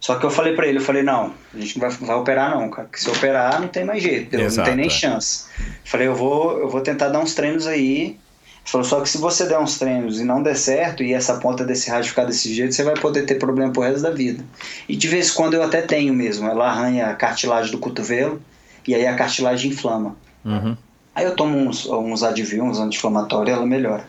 [0.00, 2.50] Só que eu falei para ele, eu falei, não, a gente não vai, vai operar
[2.50, 4.90] não, cara, porque se operar não tem mais jeito, Exato, não tem nem é.
[4.90, 5.46] chance.
[5.84, 8.18] falei, eu vou, eu vou tentar dar uns treinos aí
[8.64, 11.64] Falou, só que se você der uns treinos e não der certo, e essa ponta
[11.64, 14.42] desse rádio ficar desse jeito, você vai poder ter problema pro resto da vida.
[14.88, 16.48] E de vez em quando eu até tenho mesmo.
[16.48, 18.40] Ela arranha a cartilagem do cotovelo
[18.88, 20.16] e aí a cartilagem inflama.
[20.44, 20.76] Uhum.
[21.14, 24.04] Aí eu tomo uns, uns Advil, uns anti-inflamatórios, ela melhora.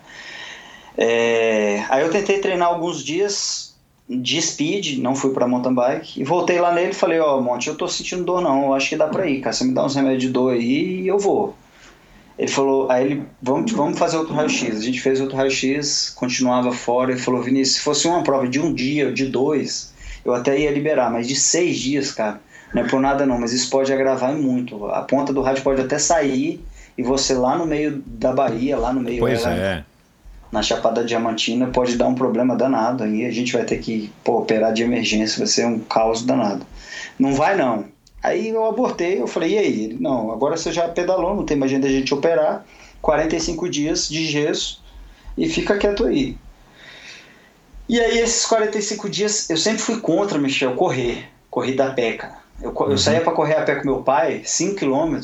[0.98, 3.76] É, aí eu tentei treinar alguns dias
[4.10, 7.41] de speed, não fui para mountain bike, e voltei lá nele e falei, ó, oh,
[7.41, 9.73] Monte, eu tô sentindo dor não, eu acho que dá pra ir, cara, você me
[9.73, 11.56] dá uns remédios de dor aí e eu vou.
[12.37, 14.77] Ele falou, aí ele, vamos, vamos fazer outro raio-x.
[14.77, 17.11] A gente fez outro raio-x, continuava fora.
[17.11, 19.93] Ele falou, Vinícius, se fosse uma prova de um dia, de dois,
[20.23, 22.41] eu até ia liberar, mas de seis dias, cara,
[22.73, 24.85] não é por nada não, mas isso pode agravar muito.
[24.87, 26.61] A ponta do rádio pode até sair
[26.97, 29.83] e você lá no meio da Bahia, lá no meio pois ela, é.
[30.51, 33.03] na Chapada Diamantina, pode dar um problema danado.
[33.03, 36.65] Aí a gente vai ter que pô, operar de emergência, vai ser um caos danado.
[37.17, 37.85] Não vai não.
[38.26, 39.84] Aí eu abortei, eu falei, e aí?
[39.84, 42.65] Ele, não, agora você já pedalou, não tem mais jeito a gente operar,
[42.99, 44.81] 45 dias de gesso
[45.38, 46.35] e fica quieto aí.
[47.88, 52.39] E aí esses 45 dias, eu sempre fui contra, Michel, correr, corrida a pé, cara.
[52.60, 52.91] Eu, uhum.
[52.91, 55.22] eu saía para correr a pé com meu pai, 5 km,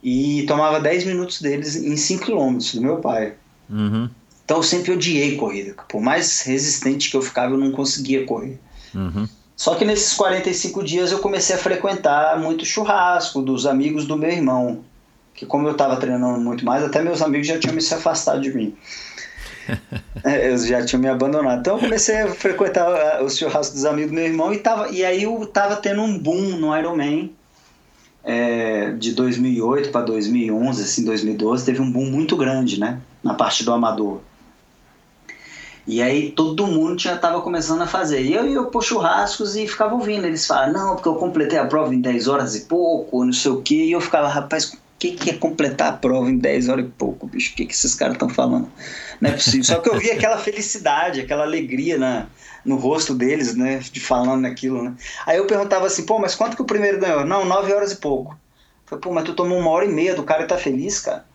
[0.00, 3.34] e tomava 10 minutos deles em 5 km do meu pai.
[3.68, 4.08] Uhum.
[4.44, 5.74] Então eu sempre odiei corrida.
[5.88, 8.60] Por mais resistente que eu ficava, eu não conseguia correr.
[8.94, 9.26] Uhum.
[9.56, 14.30] Só que nesses 45 dias eu comecei a frequentar muito churrasco dos amigos do meu
[14.30, 14.84] irmão.
[15.32, 18.40] Que como eu estava treinando muito mais, até meus amigos já tinham me se afastado
[18.40, 18.74] de mim.
[20.22, 21.60] É, eles já tinham me abandonado.
[21.60, 24.88] Então eu comecei a frequentar ah, os churrascos dos amigos do meu irmão e, tava,
[24.88, 27.30] e aí eu tava tendo um boom no Ironman
[28.24, 33.00] é, de 2008 para 2011, assim, 2012, teve um boom muito grande, né?
[33.22, 34.20] Na parte do amador.
[35.86, 38.22] E aí todo mundo já estava começando a fazer.
[38.22, 40.26] E eu ia por churrascos e ficava ouvindo.
[40.26, 43.50] Eles falavam, não, porque eu completei a prova em 10 horas e pouco, não sei
[43.50, 43.84] o quê.
[43.84, 46.88] E eu ficava, rapaz, o que, que é completar a prova em 10 horas e
[46.88, 47.52] pouco, bicho?
[47.52, 48.70] O que, que esses caras estão falando?
[49.20, 49.64] Não é possível.
[49.64, 52.26] Só que eu via aquela felicidade, aquela alegria na,
[52.64, 53.78] no rosto deles, né?
[53.78, 54.94] De falando naquilo, né?
[55.26, 57.26] Aí eu perguntava assim, pô, mas quanto que o primeiro ganhou?
[57.26, 58.38] Não, 9 horas e pouco.
[58.86, 61.26] Falei, pô, mas tu tomou uma hora e meia do cara e tá feliz, cara?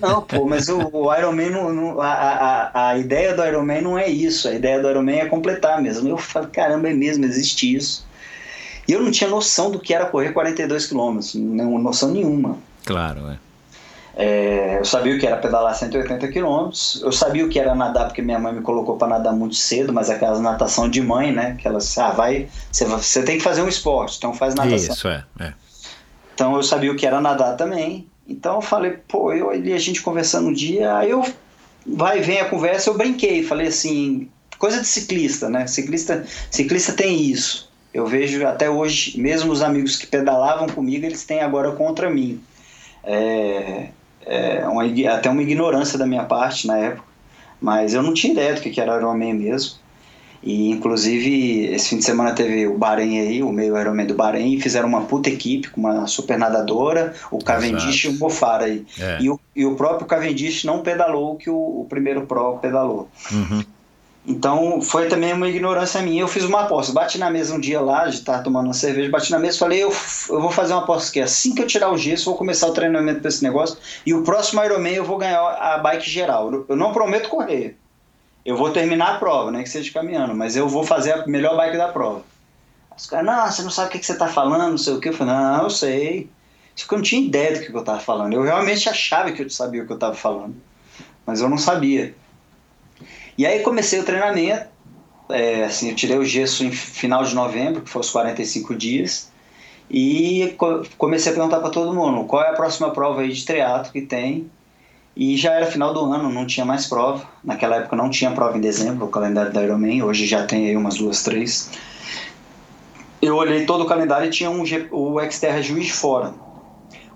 [0.00, 2.12] Não, pô, mas o, o Iron Man, não, não, a,
[2.72, 4.48] a, a ideia do Iron Man não é isso.
[4.48, 6.08] A ideia do Iron Man é completar mesmo.
[6.08, 8.06] Eu falo, caramba, é mesmo, existe isso.
[8.88, 12.58] E eu não tinha noção do que era correr 42 quilômetros, não noção nenhuma.
[12.84, 13.38] Claro, é.
[14.16, 18.06] É, eu sabia o que era pedalar 180 quilômetros, eu sabia o que era nadar,
[18.06, 21.56] porque minha mãe me colocou para nadar muito cedo, mas aquelas natação de mãe, né?
[21.58, 24.94] Que elas, ah, vai, você, você tem que fazer um esporte, então faz natação.
[24.94, 25.52] Isso, é, é.
[26.34, 29.78] Então eu sabia o que era nadar também, então eu falei, pô, eu e a
[29.78, 31.24] gente conversando um dia, aí eu
[31.84, 35.66] vai e vem a conversa, eu brinquei, falei assim, coisa de ciclista, né?
[35.66, 37.68] Ciclista, ciclista tem isso.
[37.92, 42.40] Eu vejo até hoje, mesmo os amigos que pedalavam comigo, eles têm agora contra mim.
[43.02, 43.88] É,
[44.24, 47.08] é uma, até uma ignorância da minha parte na época,
[47.60, 49.79] mas eu não tinha ideia do que era Ironman mesmo.
[50.42, 54.58] E inclusive esse fim de semana teve o Bahrein aí, o meio Ironman do Bahrein,
[54.58, 58.14] fizeram uma puta equipe com uma super nadadora, o Cavendish Exato.
[58.14, 58.86] e o Mofara aí.
[58.98, 59.18] É.
[59.20, 63.08] E, o, e o próprio Cavendish não pedalou o que o, o primeiro Pro pedalou.
[63.30, 63.62] Uhum.
[64.26, 66.22] Então foi também uma ignorância minha.
[66.22, 69.10] Eu fiz uma aposta, bati na mesa um dia lá, de estar tomando uma cerveja,
[69.10, 69.92] bati na mesa e falei: eu,
[70.28, 72.72] eu vou fazer uma aposta que assim que eu tirar o gesso, vou começar o
[72.72, 76.64] treinamento desse negócio e o próximo Ironman eu vou ganhar a bike geral.
[76.68, 77.76] Eu não prometo correr,
[78.50, 81.56] eu vou terminar a prova, né, que seja caminhando, mas eu vou fazer a melhor
[81.56, 82.22] bike da prova.
[82.96, 85.00] Os caras, não, você não sabe o que, que você está falando, não sei o
[85.00, 85.08] que.
[85.08, 86.28] Eu falei: não, eu sei.
[86.74, 88.34] Só que eu não tinha ideia do que eu estava falando.
[88.34, 90.54] Eu realmente achava que eu sabia o que eu estava falando,
[91.24, 92.14] mas eu não sabia.
[93.38, 94.66] E aí comecei o treinamento,
[95.30, 99.30] é, assim, eu tirei o gesso em final de novembro, que foi os 45 dias,
[99.88, 100.56] e
[100.98, 104.02] comecei a perguntar para todo mundo qual é a próxima prova aí de triatlo que
[104.02, 104.50] tem.
[105.16, 107.24] E já era final do ano, não tinha mais prova.
[107.44, 110.76] Naquela época não tinha prova em dezembro, o calendário da Ironman, hoje já tem aí
[110.76, 111.70] umas duas, três.
[113.20, 114.62] Eu olhei todo o calendário e tinha um,
[114.92, 116.32] o Xterra Juiz de fora.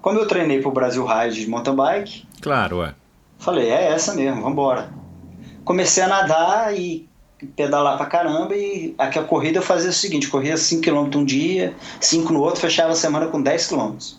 [0.02, 2.94] Como eu treinei para o Brasil Ride de mountain bike, claro, é.
[3.38, 5.04] falei, é essa mesmo, vamos embora
[5.64, 7.08] comecei a nadar e
[7.56, 11.74] pedalar pra caramba e aqui a corrida eu fazia o seguinte, corria 5km um dia,
[12.00, 14.16] 5 no outro, fechava a semana com 10km.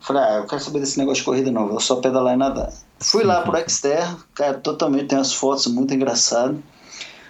[0.00, 2.72] Falei, ah, eu quero saber desse negócio de corrida não, vou só pedalar e nadar.
[2.98, 6.56] Fui lá pro Xterra, cara, totalmente, tem umas fotos muito engraçadas.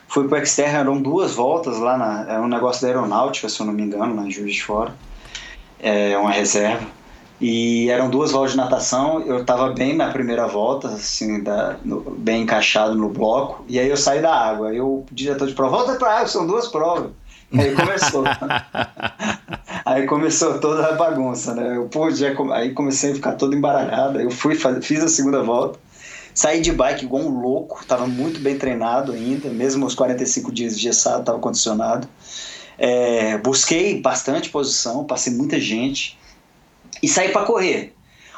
[0.08, 3.66] Fui pro Xterra, eram duas voltas lá, na, é um negócio da aeronáutica, se eu
[3.66, 4.94] não me engano, lá em Juiz de Fora.
[5.80, 6.86] É uma reserva.
[7.40, 12.02] E eram duas voltas de natação, eu estava bem na primeira volta, assim, da, no,
[12.02, 14.68] bem encaixado no bloco, e aí eu saí da água.
[14.68, 17.10] Aí o diretor de prova, volta para água, são duas provas.
[17.52, 18.24] Aí começou.
[19.90, 21.76] aí começou toda a bagunça, né?
[21.76, 24.20] Eu pude, aí comecei a ficar todo embaralhado.
[24.20, 25.80] Eu fui, fiz a segunda volta,
[26.32, 30.76] saí de bike igual um louco, estava muito bem treinado ainda, mesmo os 45 dias
[30.76, 32.08] de gessado, estava condicionado.
[32.78, 36.16] É, busquei bastante posição, passei muita gente
[37.02, 37.94] e sair para correr.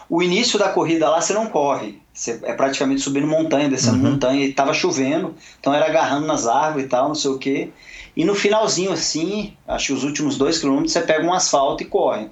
[0.08, 4.12] O início da corrida lá você não corre, você é praticamente subindo montanha, descendo uhum.
[4.12, 7.72] montanha, e tava chovendo, então era agarrando nas árvores e tal, não sei o que.
[8.16, 11.86] E no finalzinho assim, acho que os últimos dois quilômetros, você pega um asfalto e
[11.86, 12.28] corre.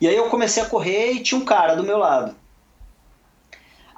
[0.00, 2.34] E aí eu comecei a correr e tinha um cara do meu lado.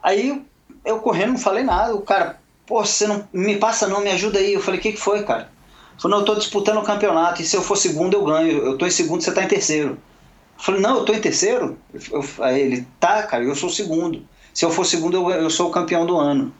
[0.02, 0.42] Aí
[0.84, 4.38] eu correndo, não falei nada, o cara, pô, você não me passa não, me ajuda
[4.38, 4.54] aí.
[4.54, 5.50] Eu falei, o que, que foi, cara?
[5.92, 8.58] Ele falou, não, eu tô disputando o campeonato, e se eu for segundo eu ganho,
[8.58, 9.90] eu tô em segundo, você tá em terceiro.
[9.90, 11.78] Eu falei, não, eu tô em terceiro.
[12.10, 14.26] Eu, aí ele, tá, cara, eu sou segundo.
[14.52, 16.52] Se eu for segundo, eu, eu sou o campeão do ano.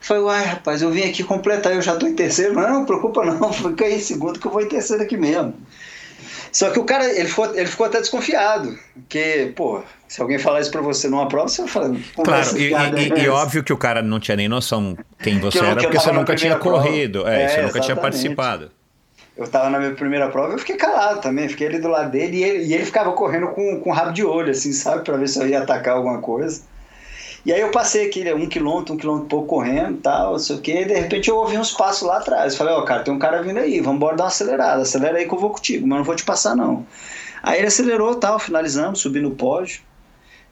[0.00, 2.54] Falei, uai, rapaz, eu vim aqui completar, eu já tô em terceiro.
[2.54, 5.54] Não, não preocupa não, fica aí em segundo que eu vou em terceiro aqui mesmo.
[6.50, 8.76] Só que o cara, ele ficou, ele ficou até desconfiado.
[8.94, 11.96] Porque, pô, se alguém falar isso pra você numa prova, você vai falar.
[12.24, 15.80] Claro, e, e, e, óbvio que o cara não tinha nem noção quem você era,
[15.80, 17.28] porque você nunca tinha corrido.
[17.28, 18.70] É, é, você nunca tinha participado
[19.40, 22.36] eu tava na minha primeira prova, eu fiquei calado também, fiquei ali do lado dele
[22.36, 25.28] e ele, e ele ficava correndo com, com rabo de olho, assim, sabe, para ver
[25.28, 26.60] se eu ia atacar alguma coisa.
[27.44, 30.56] E aí eu passei aquele um quilômetro, um quilômetro e pouco correndo tal, não sei
[30.56, 32.54] o que, e de repente eu ouvi uns passos lá atrás.
[32.54, 35.18] Falei, ó, oh, cara, tem um cara vindo aí, vamos embora dar uma acelerada, acelera
[35.18, 36.86] aí que eu vou contigo, mas não vou te passar não.
[37.42, 39.80] Aí ele acelerou tal, finalizamos, subi no pódio.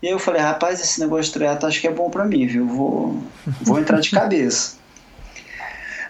[0.02, 2.46] E aí eu falei, rapaz, esse negócio de triatlo acho que é bom para mim,
[2.46, 2.66] viu?
[2.66, 3.22] Vou,
[3.62, 4.78] vou entrar de cabeça.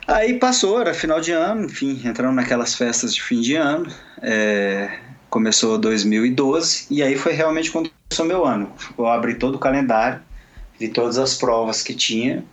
[0.07, 3.87] Aí passou, era final de ano, enfim, entramos naquelas festas de fim de ano.
[4.23, 4.91] É,
[5.29, 8.73] começou 2012 e aí foi realmente quando começou meu ano.
[8.97, 10.21] Eu abri todo o calendário,
[10.79, 12.45] vi todas as provas que tinha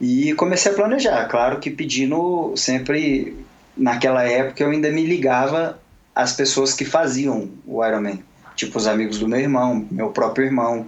[0.00, 1.26] e comecei a planejar.
[1.28, 3.36] Claro que pedindo sempre,
[3.76, 5.78] naquela época eu ainda me ligava
[6.14, 8.22] às pessoas que faziam o Ironman,
[8.54, 10.86] tipo os amigos do meu irmão, meu próprio irmão.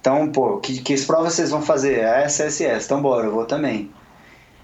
[0.00, 2.04] Então, pô, que, que provas vocês vão fazer?
[2.04, 3.90] A SSS, então bora, eu vou também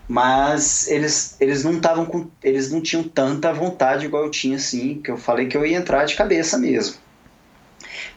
[0.08, 5.00] mas eles, eles não estavam com eles não tinham tanta vontade igual eu tinha assim
[5.02, 6.96] que eu falei que eu ia entrar de cabeça mesmo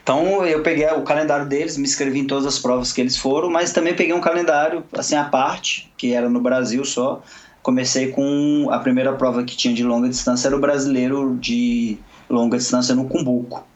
[0.02, 3.50] então eu peguei o calendário deles me inscrevi em todas as provas que eles foram
[3.50, 7.22] mas também peguei um calendário assim à parte que era no Brasil só
[7.62, 11.98] comecei com a primeira prova que tinha de longa distância era o brasileiro de
[12.28, 13.66] longa distância no Cumbuco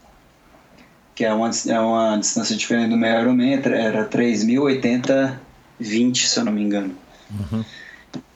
[1.14, 5.36] que é uma, é uma distância diferente do meu Ironman era 3.080
[5.78, 6.94] 20 se eu não me engano
[7.30, 7.64] uhum.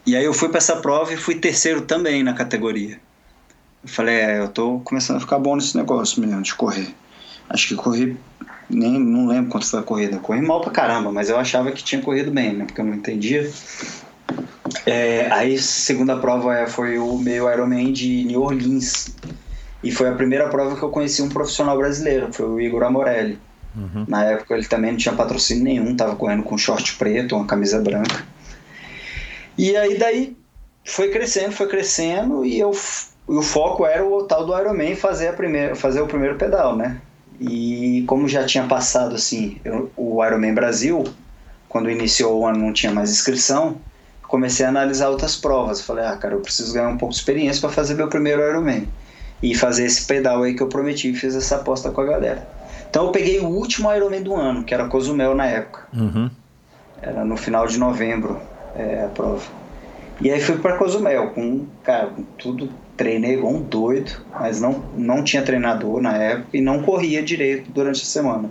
[0.07, 3.01] E aí eu fui para essa prova e fui terceiro também na categoria.
[3.83, 6.95] Eu falei, é, eu tô começando a ficar bom nesse negócio, menino, de correr.
[7.49, 8.17] Acho que corri,
[8.69, 10.19] nem não lembro quanto foi a corrida.
[10.19, 12.65] Corri mal pra caramba, mas eu achava que tinha corrido bem, né?
[12.65, 13.51] Porque eu não entendia.
[14.85, 19.15] É, aí, segunda prova é, foi o meio Ironman de New Orleans.
[19.83, 23.39] E foi a primeira prova que eu conheci um profissional brasileiro, foi o Igor Amorelli.
[23.77, 24.05] Uhum.
[24.09, 27.79] Na época ele também não tinha patrocínio nenhum, tava correndo com short preto, uma camisa
[27.79, 28.25] branca.
[29.57, 30.37] E aí daí
[30.85, 32.73] foi crescendo, foi crescendo e eu,
[33.27, 37.01] o foco era o tal do Ironman fazer, a primeira, fazer o primeiro pedal, né?
[37.41, 41.05] E como já tinha passado assim, eu, o Ironman Brasil,
[41.69, 43.77] quando iniciou o ano não tinha mais inscrição,
[44.23, 45.81] comecei a analisar outras provas.
[45.81, 48.89] Falei, ah, cara, eu preciso ganhar um pouco de experiência para fazer meu primeiro Ironman.
[49.43, 52.49] E fazer esse pedal aí que eu prometi e fiz essa aposta com a galera.
[52.89, 55.87] Então eu peguei o último Ironman do ano, que era Cozumel na época.
[55.93, 56.31] Uhum.
[57.03, 58.41] Era no final de novembro
[58.75, 59.43] é, a prova.
[60.21, 64.83] E aí fui para Cozumel, com, cara, com tudo, treinei igual um doido, mas não,
[64.97, 68.51] não tinha treinador na época e não corria direito durante a semana.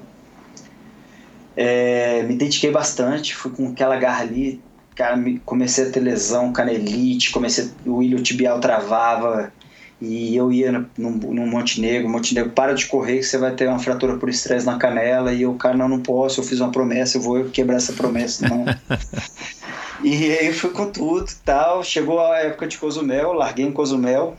[1.58, 4.62] É, me dediquei bastante, fui com aquela garra ali,
[4.94, 9.54] cara, me- comecei a ter lesão, canelite, comecei, o ilho tibial travava,
[10.02, 13.70] e eu ia no, no, no Montenegro, Montenegro, para de correr que você vai ter
[13.70, 16.72] uma fratura por estresse na canela, e eu, cara, não, não posso, eu fiz uma
[16.72, 18.66] promessa, eu vou quebrar essa promessa, não.
[20.04, 24.36] e aí fui com tudo e tal, chegou a época de Cozumel, larguei em Cozumel,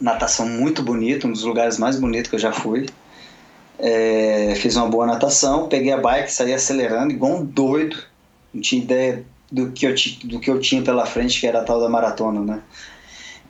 [0.00, 2.88] natação muito bonita, um dos lugares mais bonitos que eu já fui.
[3.78, 7.96] É, fiz uma boa natação, peguei a bike, saí acelerando igual um doido,
[8.52, 9.94] não tinha ideia do que eu,
[10.24, 12.62] do que eu tinha pela frente, que era a tal da maratona, né?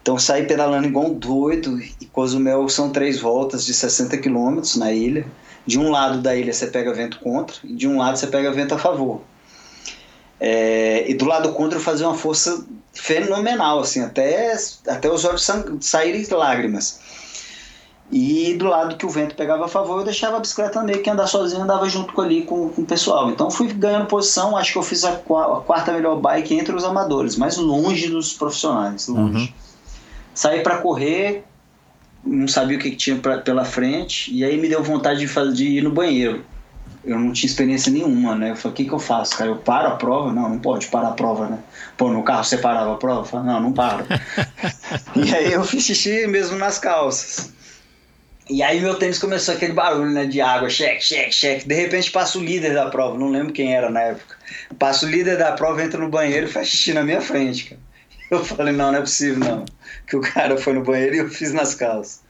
[0.03, 4.93] Então saí pedalando igual um doido e Cozumel são três voltas de 60 quilômetros na
[4.93, 5.25] ilha.
[5.65, 8.51] De um lado da ilha você pega vento contra e de um lado você pega
[8.51, 9.23] vento a favor.
[10.45, 14.53] É, e do lado contra eu fazia uma força fenomenal, assim, até,
[14.89, 15.49] até os olhos
[15.81, 16.99] saírem lágrimas.
[18.11, 21.09] E do lado que o vento pegava a favor, eu deixava a bicicleta meio que
[21.09, 23.31] andar sozinho, andava junto com ali com, com o pessoal.
[23.31, 26.85] Então fui ganhando posição, acho que eu fiz a, a quarta melhor bike entre os
[26.85, 29.55] amadores, mas longe dos profissionais, longe.
[30.35, 31.45] Saí para correr,
[32.25, 35.29] não sabia o que que tinha pra, pela frente, e aí me deu vontade de,
[35.29, 36.45] fazer, de ir no banheiro.
[37.05, 38.51] Eu não tinha experiência nenhuma, né?
[38.51, 39.51] Eu falei, o que, que eu faço, cara?
[39.51, 40.33] Eu paro a prova?
[40.33, 41.59] Não, não pode parar a prova, né?
[41.97, 43.21] Pô, no carro você parava a prova?
[43.21, 44.07] Eu falei, não, não paro.
[45.17, 47.53] e aí eu fiz xixi mesmo nas calças.
[48.49, 51.67] E aí meu tênis começou aquele barulho, né, de água, cheque, cheque, cheque.
[51.67, 54.37] De repente passa o líder da prova, não lembro quem era na época.
[54.79, 57.81] Passa o líder da prova, entra no banheiro e faz xixi na minha frente, cara.
[58.31, 59.65] Eu falei, não, não é possível, não.
[60.07, 62.23] Que o cara foi no banheiro e eu fiz nas calças.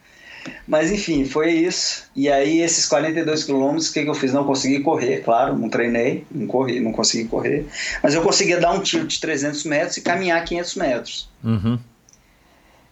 [0.66, 2.04] Mas enfim, foi isso.
[2.14, 4.32] E aí esses 42 quilômetros, o que, que eu fiz?
[4.32, 7.66] Não consegui correr, claro, não treinei, não corri, não consegui correr.
[8.02, 11.28] Mas eu conseguia dar um tiro de 300 metros e caminhar 500 metros.
[11.44, 11.78] Uhum.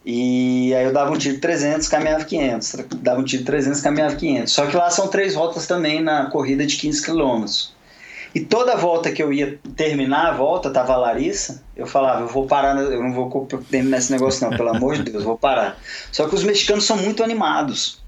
[0.05, 2.75] E aí eu dava um tiro de 300, caminhava 500.
[3.01, 4.51] Dava um tiro de 300, caminhava 500.
[4.51, 7.73] Só que lá são três voltas também na corrida de 15 quilômetros.
[8.33, 12.27] E toda volta que eu ia terminar a volta, tava a Larissa, eu falava, eu
[12.27, 15.37] vou parar, eu não vou terminar esse negócio não, pelo amor de Deus, eu vou
[15.37, 15.77] parar.
[16.11, 18.01] Só que os mexicanos são muito animados.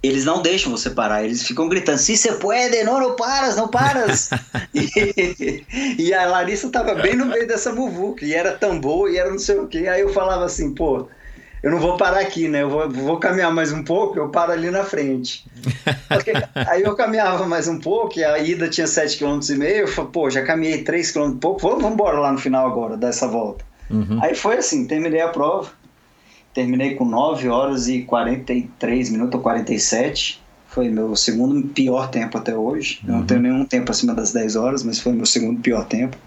[0.00, 3.68] Eles não deixam você parar, eles ficam gritando, se você pode, não, não paras, não
[3.68, 4.30] paras.
[4.74, 5.64] e,
[5.98, 9.30] e a Larissa tava bem no meio dessa muvuca, e era tão boa, e era
[9.30, 9.88] não sei o quê.
[9.88, 11.08] Aí eu falava assim, pô,
[11.64, 12.60] eu não vou parar aqui, né?
[12.60, 15.46] Eu vou, vou caminhar mais um pouco, eu paro ali na frente.
[16.08, 16.30] Porque
[16.68, 20.28] aí eu caminhava mais um pouco, e a ida tinha 7,5 km, eu falei, pô,
[20.28, 23.64] já caminhei 3 km e pouco, vamos vamos embora lá no final agora, dessa volta.
[23.88, 24.18] Uhum.
[24.22, 25.70] Aí foi assim, terminei a prova,
[26.52, 32.54] terminei com 9 horas e 43 minutos ou 47, foi meu segundo pior tempo até
[32.54, 35.86] hoje, eu não tenho nenhum tempo acima das 10 horas, mas foi meu segundo pior
[35.86, 36.18] tempo.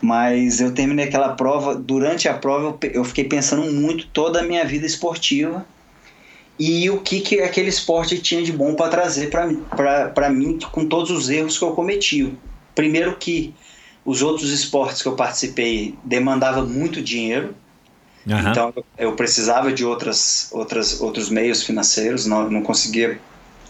[0.00, 4.42] Mas eu terminei aquela prova, durante a prova eu, eu fiquei pensando muito toda a
[4.42, 5.64] minha vida esportiva
[6.58, 11.10] e o que, que aquele esporte tinha de bom para trazer para mim com todos
[11.10, 12.36] os erros que eu cometi.
[12.74, 13.54] Primeiro que
[14.04, 17.54] os outros esportes que eu participei demandavam muito dinheiro,
[18.30, 18.50] Aham.
[18.50, 23.20] então eu- eu precisava de outras, outras, outros meios financeiros, não, não conseguia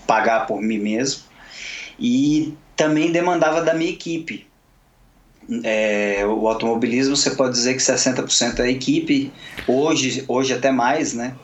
[0.06, 1.22] pagar por mim mesmo.
[1.98, 4.51] E também demandava da minha equipe.
[5.64, 9.32] É, o automobilismo, você pode dizer que 60% é equipe,
[9.66, 11.34] hoje, hoje até mais, né?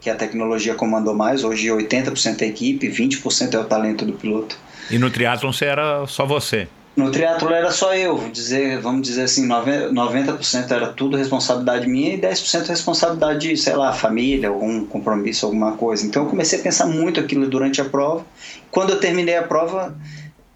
[0.00, 4.58] Que a tecnologia comandou mais, hoje 80% é equipe, 20% é o talento do piloto.
[4.90, 6.68] E no triatlon você era só você.
[6.94, 11.88] No triatlo era só eu, vou dizer, vamos dizer assim, 90% 90% era tudo responsabilidade
[11.88, 16.06] minha e 10% responsabilidade de, sei lá, família, algum compromisso, alguma coisa.
[16.06, 18.26] Então eu comecei a pensar muito aquilo durante a prova.
[18.70, 19.96] Quando eu terminei a prova,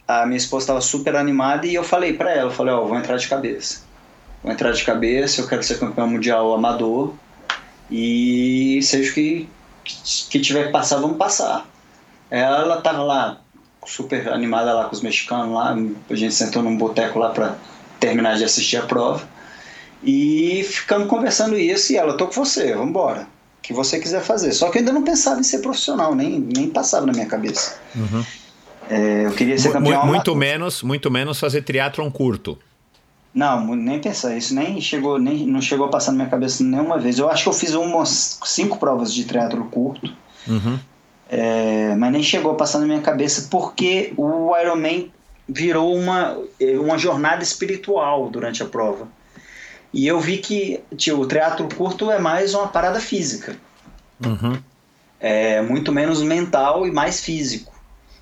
[0.07, 2.97] a minha esposa estava super animada e eu falei para ela, eu falei, ó, vou
[2.97, 3.81] entrar de cabeça.
[4.43, 7.13] Vou entrar de cabeça, eu quero ser campeão mundial amador
[7.91, 9.49] e seja o que,
[10.31, 11.67] que tiver que passar, vamos passar.
[12.31, 13.41] Ela tava lá
[13.85, 15.77] super animada lá com os mexicanos lá,
[16.11, 17.57] a gente sentou num boteco lá para
[18.01, 19.27] terminar de assistir a prova
[20.03, 23.27] e ficamos conversando isso e ela, tô com você, vamos embora,
[23.63, 24.53] que você quiser fazer.
[24.53, 27.79] Só que eu ainda não pensava em ser profissional, nem, nem passava na minha cabeça.
[28.89, 30.37] É, eu queria ser campeão mu- muito amador.
[30.37, 32.59] menos, muito menos fazer triatlon curto.
[33.35, 36.99] Não, nem pensar, isso nem chegou, nem não chegou a passar na minha cabeça nenhuma
[36.99, 37.19] vez.
[37.19, 40.11] Eu acho que eu fiz umas cinco provas de triatlo curto,
[40.49, 40.79] Uhum.
[41.29, 45.11] é, mas nem chegou a passar na minha cabeça porque o Ironman
[45.49, 46.39] virou uma,
[46.81, 49.07] uma jornada espiritual durante a prova.
[49.93, 53.55] E eu vi que tio, o triatlo curto é mais uma parada física.
[54.25, 54.57] Uhum.
[55.21, 57.75] É muito menos mental e mais físico.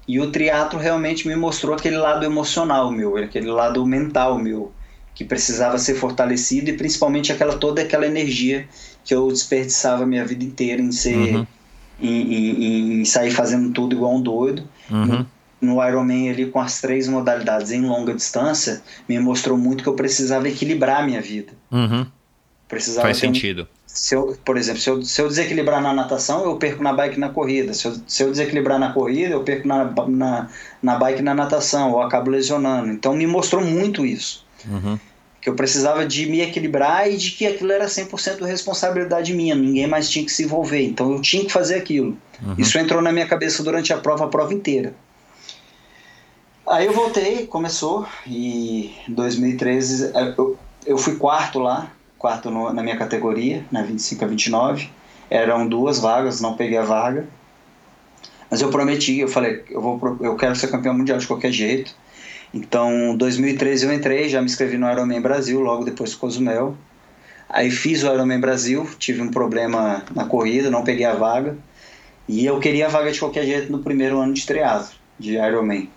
[0.07, 4.73] E o triatlo realmente me mostrou aquele lado emocional meu, aquele lado mental meu,
[5.15, 8.69] que precisava ser fortalecido e principalmente aquela toda aquela energia
[9.05, 11.47] que eu desperdiçava minha vida inteira em ser Uhum.
[12.01, 14.69] em, em- em sair fazendo tudo igual um doido.
[14.91, 15.25] Uhum.
[15.61, 19.95] No Ironman ali com as três modalidades em longa distância, me mostrou muito que eu
[19.95, 21.53] precisava equilibrar a minha vida.
[21.71, 22.05] Uhum.
[22.69, 23.69] Precisava Faz ter um- sentido.
[23.95, 27.19] Se eu, por exemplo, se eu, se eu desequilibrar na natação, eu perco na bike
[27.19, 27.73] na corrida.
[27.73, 30.51] Se eu, se eu desequilibrar na corrida, eu perco na, na,
[30.83, 32.91] na bike na natação, ou acabo lesionando.
[32.91, 34.45] Então me mostrou muito isso.
[34.69, 34.99] Uhum.
[35.41, 39.87] Que eu precisava de me equilibrar e de que aquilo era 100% responsabilidade minha, ninguém
[39.87, 40.83] mais tinha que se envolver.
[40.83, 42.19] Então eu tinha que fazer aquilo.
[42.45, 42.57] Uhum.
[42.59, 44.93] Isso entrou na minha cabeça durante a prova, a prova inteira.
[46.67, 52.73] Aí eu voltei, começou, e em 2013 eh, eu, eu fui quarto lá, quarto no-
[52.73, 54.89] na minha categoria, na 25 a 29.
[55.31, 57.27] Eram duas vagas, não peguei a vaga.
[58.51, 61.95] Mas eu prometi, eu falei, eu, vou, eu quero ser campeão mundial de qualquer jeito.
[62.53, 66.77] Então, em 2013 eu entrei, já me inscrevi no Ironman Brasil, logo depois do Cozumel.
[67.49, 71.57] Aí fiz o Ironman Brasil, tive um problema na corrida, não peguei a vaga.
[72.29, 75.91] E eu queria a vaga de qualquer jeito no primeiro ano de triatlo, de Ironman.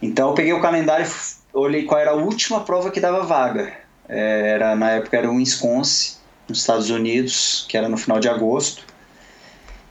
[0.00, 1.06] Então eu peguei o calendário,
[1.52, 3.72] olhei qual era a última prova que dava vaga.
[4.10, 6.16] Era, na época era o Wisconsin,
[6.48, 8.82] nos Estados Unidos, que era no final de agosto.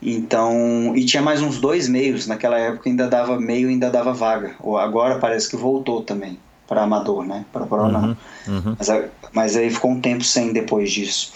[0.02, 4.56] Então, e tinha mais uns dois meios, naquela época ainda dava meio, ainda dava vaga.
[4.60, 6.38] Ou agora parece que voltou também
[6.68, 7.46] para amador, né?
[7.52, 8.02] Para pro não.
[8.02, 8.16] Uhum.
[8.48, 8.76] Uhum.
[8.78, 8.88] Mas,
[9.34, 11.32] mas aí ficou um tempo sem depois disso.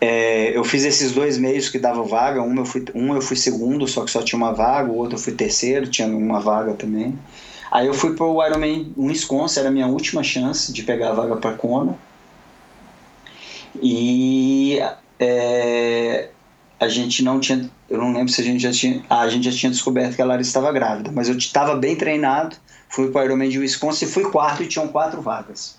[0.00, 2.42] É, eu fiz esses dois meios que davam vaga.
[2.42, 4.90] Um eu, fui, um eu fui segundo, só que só tinha uma vaga.
[4.90, 7.18] O outro eu fui terceiro, tinha uma vaga também.
[7.70, 11.36] Aí eu fui pro Ironman Wisconsin, era a minha última chance de pegar a vaga
[11.36, 11.96] para Kona.
[13.82, 14.78] E
[15.18, 16.28] é,
[16.78, 19.50] a gente não tinha, eu não lembro se a gente já tinha, ah, a gente
[19.50, 22.56] já tinha descoberto que a Larissa estava grávida, mas eu estava bem treinado,
[22.88, 25.78] fui para o Ironman de Wisconsin, fui quarto e tinham quatro vagas.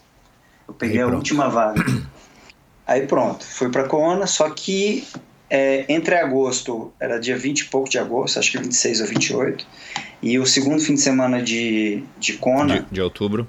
[0.68, 1.18] Eu peguei Aí a pronto.
[1.19, 1.84] última vaga.
[2.88, 5.06] Aí pronto, fui para Kona, só que
[5.49, 9.68] é, entre agosto, era dia 20 e pouco de agosto, acho que 26 ou 28,
[10.22, 13.45] e o segundo fim de semana de, de Kona, De, de outubro.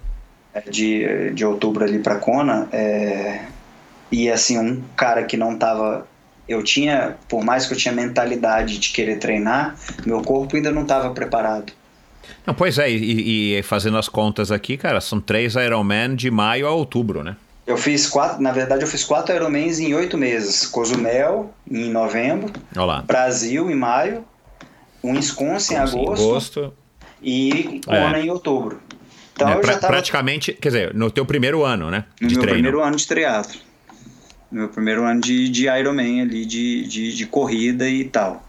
[0.70, 3.43] de, de outubro ali para Kona, é,
[4.10, 6.06] e assim, um cara que não tava.
[6.48, 9.76] Eu tinha, por mais que eu tinha mentalidade de querer treinar,
[10.06, 11.72] meu corpo ainda não estava preparado.
[12.47, 16.66] Não, pois é, e, e fazendo as contas aqui, cara, são três Ironman de maio
[16.66, 17.36] a outubro, né?
[17.66, 20.64] Eu fiz quatro, na verdade, eu fiz quatro Ironmans em oito meses.
[20.66, 23.02] Cozumel em novembro, Olha lá.
[23.02, 24.24] Brasil em maio,
[25.05, 26.72] um Wisconsin em agosto agosto.
[27.22, 28.80] e Kona em outubro.
[29.35, 32.05] Então eu pra- já tava praticamente, quer dizer, no teu primeiro ano, né?
[32.22, 32.52] no meu treino.
[32.55, 33.60] primeiro ano de triatlo.
[34.51, 38.43] No meu primeiro ano de, de Ironman ali, de, de, de corrida e tal.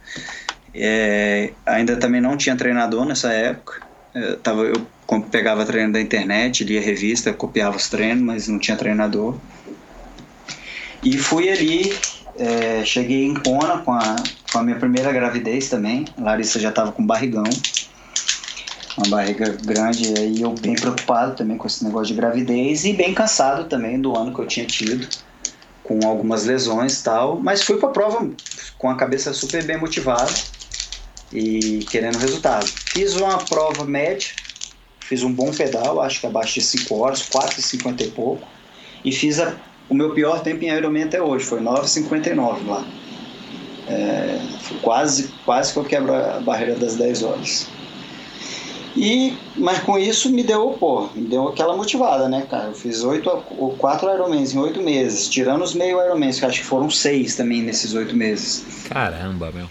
[0.74, 3.82] É, ainda também não tinha treinador nessa época.
[4.14, 4.86] Eu, tava, eu
[5.32, 9.38] pegava treino da internet, lia revista, copiava os treinos, mas não tinha treinador.
[11.04, 11.94] E fui ali,
[12.38, 14.16] é, cheguei em Kona com a,
[14.52, 16.06] com a minha primeira gravidez também.
[16.18, 17.44] A Larissa já estava com barrigão,
[18.98, 23.14] uma barriga grande, e eu bem preocupado também com esse negócio de gravidez e bem
[23.14, 25.08] cansado também do ano que eu tinha tido,
[25.90, 27.40] com algumas lesões tal.
[27.42, 28.30] Mas fui para a prova
[28.78, 30.32] com a cabeça super bem motivada
[31.34, 32.68] e querendo resultado.
[32.68, 34.28] Fiz uma prova média,
[35.00, 38.48] fiz um bom pedal, acho que abaixo de 5 horas, 4,50 e pouco,
[39.04, 39.56] e fiz a-
[39.90, 42.86] o meu pior tempo em Ironman até hoje, foi 9,59 lá.
[43.88, 44.40] É,
[44.84, 47.68] quase, quase que eu quebro a barreira das 10 horas.
[48.96, 52.66] E, mas com isso me deu, pô, me deu aquela motivada, né, cara?
[52.66, 53.30] Eu fiz oito,
[53.78, 57.62] quatro Ironmans em oito meses, tirando os meio Ironmans, que acho que foram seis também
[57.62, 58.66] nesses oito meses.
[58.90, 59.70] Caramba, meu.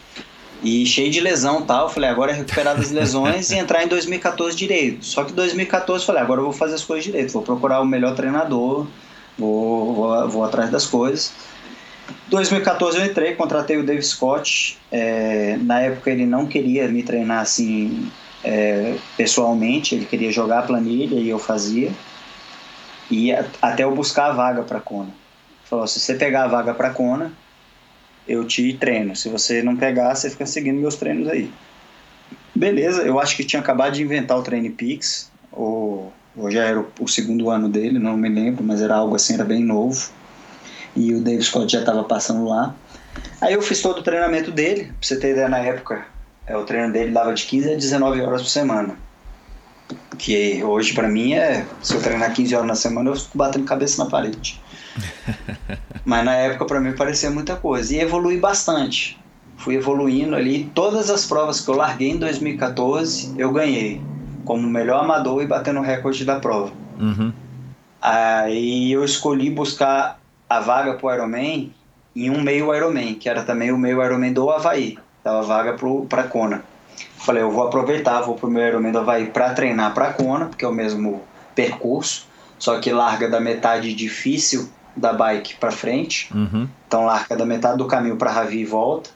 [0.62, 1.88] E cheio de lesão e tal.
[1.88, 5.04] Falei, agora é recuperar das lesões e entrar em 2014 direito.
[5.04, 7.32] Só que 2014 falei, agora eu vou fazer as coisas direito.
[7.32, 8.86] Vou procurar o melhor treinador,
[9.38, 11.32] vou, vou, vou atrás das coisas.
[12.28, 14.78] 2014 eu entrei, contratei o Dave Scott.
[14.90, 18.10] É, na época ele não queria me treinar assim
[18.44, 21.92] é, pessoalmente, ele queria jogar a planilha e eu fazia.
[23.10, 25.10] E a- até eu buscar a vaga para Kona.
[25.64, 27.32] Falou: se você pegar a vaga para Kona,
[28.26, 29.16] eu te treino.
[29.16, 31.50] Se você não pegar, você fica seguindo meus treinos aí.
[32.54, 36.80] Beleza, eu acho que tinha acabado de inventar o Train Peaks, ou, ou já era
[36.80, 40.10] o, o segundo ano dele, não me lembro, mas era algo assim, era bem novo.
[40.96, 42.74] E o Dave Scott já estava passando lá.
[43.40, 46.04] Aí eu fiz todo o treinamento dele, pra você ter ideia, na época,
[46.48, 48.96] é, o treino dele dava de 15 a 19 horas por semana.
[50.16, 53.64] Que hoje pra mim é, se eu treinar 15 horas na semana, eu fico batendo
[53.64, 54.60] cabeça na parede.
[56.04, 57.94] Mas na época para mim parecia muita coisa.
[57.94, 59.18] E evolui bastante.
[59.58, 60.70] Fui evoluindo ali.
[60.74, 64.00] Todas as provas que eu larguei em 2014, eu ganhei.
[64.44, 66.72] Como melhor amador e batendo o recorde da prova.
[66.98, 67.32] Uhum.
[68.00, 70.18] Aí eu escolhi buscar
[70.48, 71.72] a vaga pro Ironman
[72.16, 74.98] em um meio Ironman, que era também o meio Ironman do Havaí.
[75.28, 76.64] Dava vaga pro, pra Kona.
[77.18, 80.64] Falei, eu vou aproveitar, vou pro meu Ironman do Havaí pra treinar pra Kona, porque
[80.64, 81.22] é o mesmo
[81.54, 82.26] percurso,
[82.58, 86.34] só que larga da metade difícil da bike para frente.
[86.34, 86.66] Uhum.
[86.86, 89.10] Então larga da metade do caminho para Ravi e volta.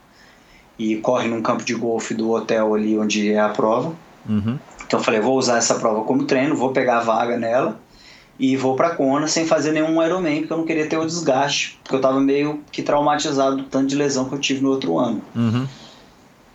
[0.79, 3.95] E corre num campo de golfe do hotel ali onde é a prova.
[4.29, 4.59] Uhum.
[4.87, 7.81] Então eu falei, vou usar essa prova como treino, vou pegar a vaga nela
[8.39, 11.79] e vou para Kona sem fazer nenhum Ironman, porque eu não queria ter o desgaste,
[11.83, 14.99] porque eu tava meio que traumatizado do tanto de lesão que eu tive no outro
[14.99, 15.23] ano.
[15.35, 15.67] Uhum.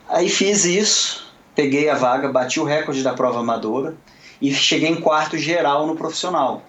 [0.09, 3.95] Aí fiz isso, peguei a vaga, bati o recorde da prova amadora
[4.41, 6.63] e cheguei em quarto geral no profissional.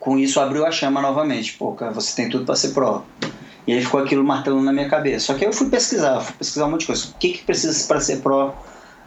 [0.00, 1.52] Com isso abriu a chama novamente.
[1.54, 3.04] Pô, cara, você tem tudo para ser pró.
[3.66, 5.26] E aí ficou aquilo martelando na minha cabeça.
[5.26, 7.06] Só que aí eu fui pesquisar, fui pesquisar um monte de coisa.
[7.08, 8.54] O que, que precisa para ser pró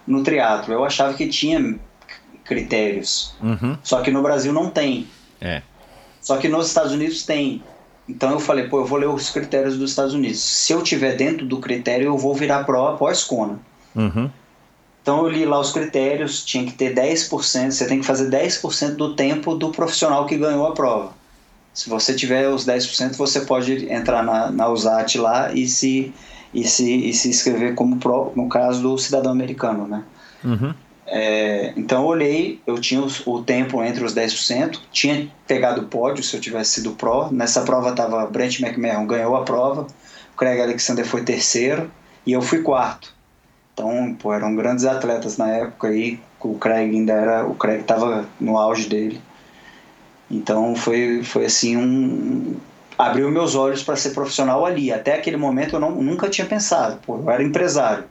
[0.07, 0.73] no triatlo?
[0.73, 1.77] Eu achava que tinha
[2.45, 3.35] critérios.
[3.41, 3.77] Uhum.
[3.83, 5.07] Só que no Brasil não tem.
[5.41, 5.61] É.
[6.21, 7.61] Só que nos Estados Unidos tem.
[8.07, 10.39] Então eu falei, pô, eu vou ler os critérios dos Estados Unidos.
[10.39, 13.59] Se eu tiver dentro do critério, eu vou virar pró após Kona.
[13.95, 14.29] Uhum.
[15.01, 18.95] Então eu li lá os critérios, tinha que ter 10%, você tem que fazer 10%
[18.95, 21.13] do tempo do profissional que ganhou a prova.
[21.73, 26.13] Se você tiver os 10%, você pode entrar na, na USAT lá e se,
[26.53, 30.03] e, se, e se inscrever como pró, no caso do cidadão americano, né?
[30.43, 30.73] Uhum.
[31.07, 36.23] É, então eu olhei, eu tinha o tempo entre os 10%, tinha pegado o pódio
[36.23, 37.29] se eu tivesse sido pró.
[37.31, 39.87] Nessa prova tava Brent McMahon ganhou a prova,
[40.35, 41.91] Craig Alexander foi terceiro
[42.25, 43.13] e eu fui quarto.
[43.73, 48.25] Então, pô, eram grandes atletas na época aí, o Craig ainda era, o Craig tava
[48.39, 49.21] no auge dele.
[50.29, 52.55] Então foi, foi assim um
[52.97, 54.91] abriu meus olhos para ser profissional ali.
[54.91, 56.99] Até aquele momento eu não, nunca tinha pensado.
[57.05, 58.05] Pô, eu era empresário,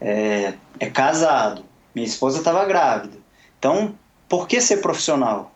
[0.00, 1.64] é, é casado,
[1.98, 3.16] minha esposa estava grávida.
[3.58, 3.94] Então,
[4.28, 5.52] por que ser profissional?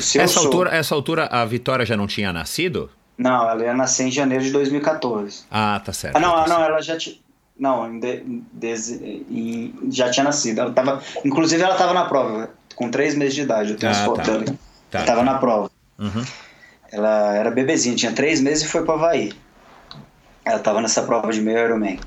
[0.00, 2.90] Se Essa, sou- altura, essa altura a Vitória já não tinha nascido?
[3.18, 5.44] Não, ela ia nascer em janeiro de 2014.
[5.50, 6.16] Ah, tá certo.
[6.16, 6.70] Ah, não, tá ah, não, certo.
[6.70, 7.16] ela já tinha.
[7.58, 8.22] Não, em de-
[9.30, 10.60] em já tinha nascido.
[10.60, 13.72] Ela tava, inclusive, ela estava na prova, com três meses de idade.
[13.72, 14.32] Eu tenho as Ah, fotos tá.
[14.32, 14.44] dela.
[14.90, 15.24] Tá, estava tá.
[15.24, 15.70] na prova.
[15.98, 16.24] Uhum.
[16.92, 19.32] Ela era bebezinha, tinha três meses e foi para Havaí.
[20.44, 21.98] Ela estava nessa prova de meio Ironman.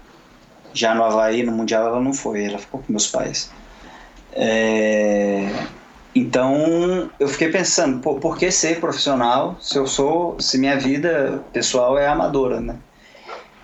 [0.74, 3.52] Já no Havaí, no Mundial, ela não foi, ela ficou com meus pais.
[4.34, 5.50] É,
[6.16, 11.98] Então, eu fiquei pensando, por que ser profissional se eu sou, se minha vida pessoal
[11.98, 12.78] é amadora, né?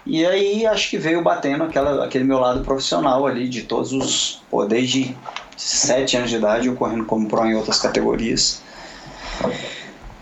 [0.06, 4.44] E aí acho que veio batendo aquela, aquele meu lado profissional ali, de todos os.
[4.52, 5.18] Pô, desde
[5.58, 8.62] sete anos de idade, eu correndo como pro em outras categorias.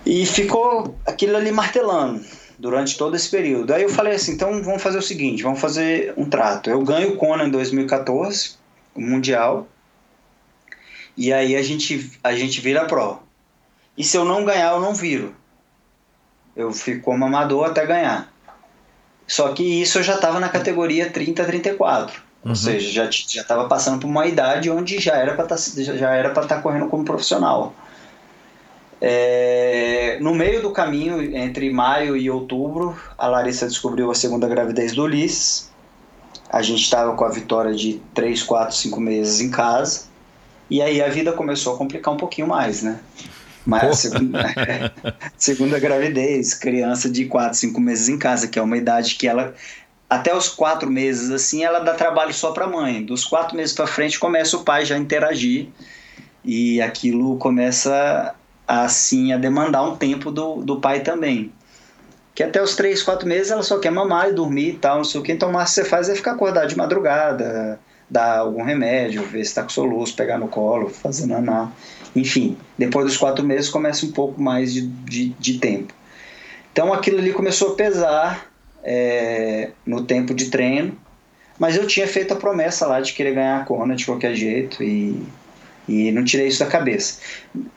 [0.06, 2.24] E ficou aquilo ali martelando
[2.58, 3.74] durante todo esse período.
[3.74, 6.70] Aí eu falei assim: então vamos fazer o seguinte, vamos fazer um trato.
[6.70, 8.52] Eu ganho o Kona em 2014,
[8.96, 9.68] o Mundial,
[11.16, 13.20] e aí a gente, a gente vira pro.
[13.98, 15.36] E se eu não ganhar, eu não viro.
[16.56, 18.32] Eu fico como amador até ganhar.
[19.28, 22.22] Só que isso eu já estava na categoria 30 a 34.
[22.44, 22.50] Uhum.
[22.52, 26.14] Ou seja, já já estava passando por uma idade onde já era para já já
[26.14, 27.74] era para estar correndo como profissional.
[29.00, 34.94] É, no meio do caminho, entre maio e outubro, a Larissa descobriu a segunda gravidez
[34.94, 35.72] do Ulisses.
[36.50, 40.13] A gente estava com a vitória de 3, 4, 5 meses em casa.
[40.70, 43.00] E aí a vida começou a complicar um pouquinho mais, né?
[43.66, 44.56] Mas a segunda,
[45.38, 49.54] segunda gravidez, criança de 4, 5 meses em casa, que é uma idade que ela
[50.10, 53.04] até os quatro meses assim ela dá trabalho só para a mãe.
[53.04, 55.70] Dos quatro meses para frente começa o pai já a interagir
[56.44, 58.36] e aquilo começa
[58.68, 61.52] assim a demandar um tempo do, do pai também.
[62.36, 65.04] Que até os três, quatro meses ela só quer mamar e dormir e tal, não
[65.04, 65.32] sei o que.
[65.32, 67.80] Então o máximo que você faz é ficar acordado de madrugada,
[68.14, 71.72] dar algum remédio, ver se está com soluço, pegar no colo, fazer naná.
[72.16, 75.92] Enfim, depois dos quatro meses começa um pouco mais de, de, de tempo.
[76.72, 78.52] Então aquilo ali começou a pesar
[78.84, 80.96] é, no tempo de treino,
[81.58, 84.84] mas eu tinha feito a promessa lá de querer ganhar a Kona de qualquer jeito
[84.84, 85.20] e,
[85.90, 87.20] e não tirei isso da cabeça.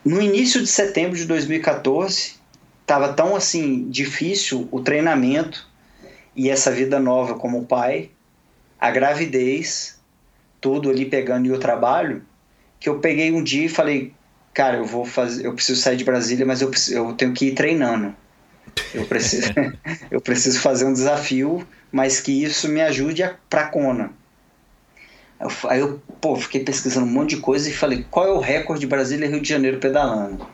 [0.04, 2.34] No início de setembro de 2014,
[2.82, 5.66] estava tão assim difícil o treinamento
[6.34, 8.10] e essa vida nova como pai,
[8.78, 9.95] a gravidez,
[10.66, 12.24] tudo ali pegando e o trabalho,
[12.80, 14.12] que eu peguei um dia e falei,
[14.52, 17.46] cara, eu vou fazer, eu preciso sair de Brasília, mas eu, preciso, eu tenho que
[17.46, 18.12] ir treinando.
[18.92, 19.52] Eu preciso,
[20.10, 24.10] eu preciso fazer um desafio, mas que isso me ajude a, pra Kona.
[25.38, 28.40] Eu, aí eu, pô, fiquei pesquisando um monte de coisa e falei, qual é o
[28.40, 30.44] recorde de Brasília Rio de Janeiro pedalando?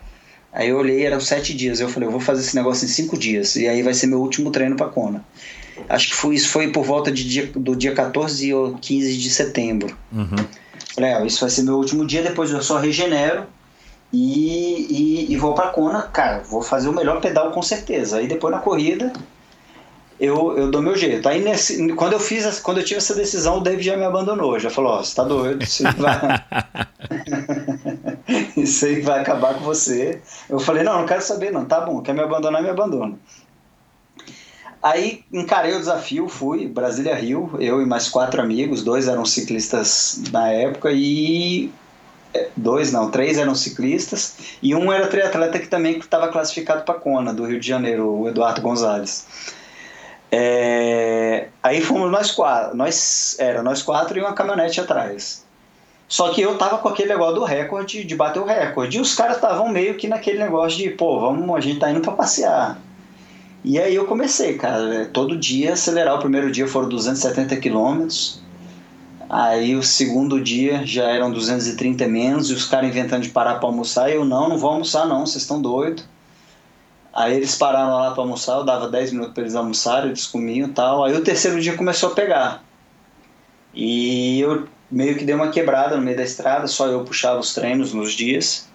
[0.53, 1.81] Aí eu olhei, eram sete dias.
[1.81, 3.57] Eu falei, eu vou fazer esse negócio em cinco dias.
[3.57, 5.25] E aí vai ser meu último treino pra Kona.
[5.89, 9.31] Acho que foi, isso foi por volta de dia, do dia 14 ou 15 de
[9.31, 9.97] setembro.
[10.13, 10.37] Uhum.
[10.95, 13.45] Falei, ah, isso vai ser meu último dia, depois eu só regenero
[14.13, 16.03] e, e, e vou pra Kona.
[16.03, 18.19] Cara, vou fazer o melhor pedal com certeza.
[18.19, 19.13] Aí depois na corrida
[20.21, 21.27] eu, eu dou meu jeito.
[21.29, 24.05] Aí nesse, quando eu fiz, essa- quando eu tive essa decisão, o David já me
[24.05, 24.59] abandonou.
[24.59, 26.21] Já falou, ó, você tá doido, isso aí vai,
[28.57, 30.21] isso aí vai acabar com você.
[30.49, 33.15] Eu falei, não, não quero saber não, tá bom, quer me abandonar, me abandona.
[34.83, 40.21] Aí encarei o desafio, fui, Brasília Rio, eu e mais quatro amigos, dois eram ciclistas
[40.33, 41.71] na época e
[42.35, 46.99] é, dois não, três eram ciclistas e um era triatleta que também estava classificado para
[46.99, 49.27] Kona do Rio de Janeiro, o Eduardo Gonzalez.
[50.33, 55.45] É, aí fomos nós quatro, nós era nós quatro e uma caminhonete atrás.
[56.09, 58.99] Só que eu tava com aquele negócio do recorde, de bater o recorde.
[58.99, 62.03] E os caras estavam meio que naquele negócio de, pô, vamos, a gente tá indo
[62.03, 62.79] para passear.
[63.65, 66.17] E aí eu comecei, cara, todo dia acelerar.
[66.17, 68.41] O primeiro dia foram 270 quilômetros.
[69.31, 73.69] Aí o segundo dia já eram 230 menos e os caras inventando de parar para
[73.69, 74.11] almoçar.
[74.11, 76.05] E eu, não, não vou almoçar não, vocês estão doidos.
[77.15, 80.69] Aí eles pararam lá para almoçar, eu dava 10 minutos para eles almoçarem, eles comiam
[80.69, 81.05] e tal.
[81.05, 82.65] Aí o terceiro dia começou a pegar.
[83.75, 87.55] E eu meio que dei uma quebrada no meio da estrada, só eu puxava os
[87.55, 88.69] treinos nos dias.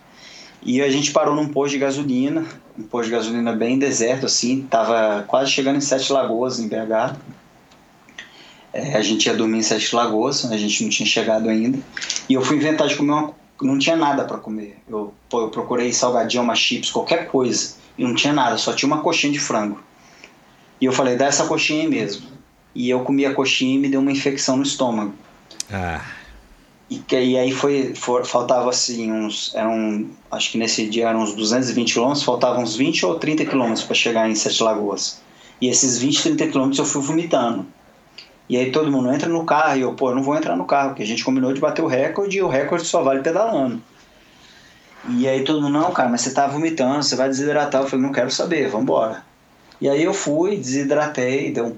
[0.64, 2.46] E a gente parou num posto de gasolina,
[2.78, 7.16] um posto de gasolina bem deserto, assim, tava quase chegando em Sete Lagoas, em BH.
[8.74, 11.80] É, a gente ia dormir em Sete Lagoas, a gente não tinha chegado ainda.
[12.30, 13.34] E eu fui inventar de comer uma.
[13.60, 14.78] Não tinha nada para comer.
[14.88, 17.76] Eu, pô, eu procurei salgadinho, uma chips, qualquer coisa.
[17.98, 19.82] E não tinha nada, só tinha uma coxinha de frango.
[20.80, 22.28] E eu falei, dá essa coxinha aí mesmo.
[22.76, 25.16] E eu comi a coxinha e me deu uma infecção no estômago.
[25.72, 26.06] Ah,
[26.90, 31.22] E, que, e aí foi, for- faltava assim uns, eram, acho que nesse dia eram
[31.22, 35.22] uns 220 quilômetros, faltavam uns 20 ou 30 quilômetros para chegar em Sete Lagoas.
[35.60, 37.66] E esses 20, 30 quilômetros eu fui vomitando.
[38.48, 40.64] E aí todo mundo entra no carro e eu, pô, eu não vou entrar no
[40.66, 43.82] carro, porque a gente combinou de bater o recorde e o recorde só vale pedalando.
[45.10, 47.82] E aí todo mundo, não, cara, mas você tá vomitando, você vai desidratar.
[47.82, 49.24] Eu falei, não quero saber, vambora.
[49.82, 51.76] E aí eu fui, desidratei, deu um.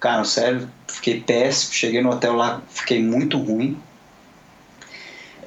[0.00, 1.72] Cara, sério, fiquei péssimo.
[1.72, 3.76] Cheguei no hotel lá, fiquei muito ruim.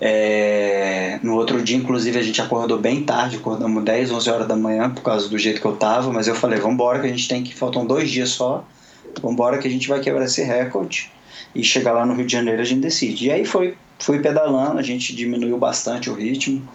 [0.04, 4.56] É, no outro dia, inclusive, a gente acordou bem tarde, acordamos 10, 11 horas da
[4.56, 7.28] manhã por causa do jeito que eu tava, mas eu falei, vambora que a gente
[7.28, 8.66] tem que, faltam dois dias só,
[9.22, 11.12] vambora que a gente vai quebrar esse recorde
[11.54, 13.28] e chegar lá no Rio de Janeiro a gente decide.
[13.28, 16.68] E aí foi, fui pedalando, a gente diminuiu bastante o ritmo,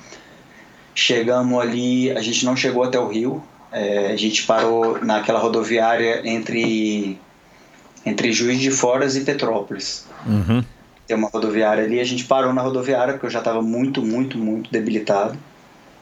[0.94, 3.42] chegamos ali, a gente não chegou até o Rio,
[3.72, 7.18] é, a gente parou naquela rodoviária entre,
[8.04, 10.62] entre Juiz de Foras e Petrópolis uhum.
[11.06, 14.36] Tem uma rodoviária ali, a gente parou na rodoviária porque eu já estava muito, muito,
[14.38, 15.38] muito debilitado.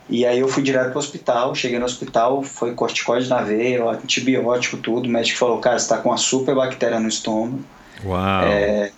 [0.09, 4.77] E aí eu fui direto pro hospital, cheguei no hospital, foi corticoide na veia, antibiótico,
[4.77, 5.07] tudo.
[5.07, 7.61] O médico falou, cara, você tá com uma super bactéria no estômago.
[8.05, 8.45] Uau.
[8.45, 8.91] É,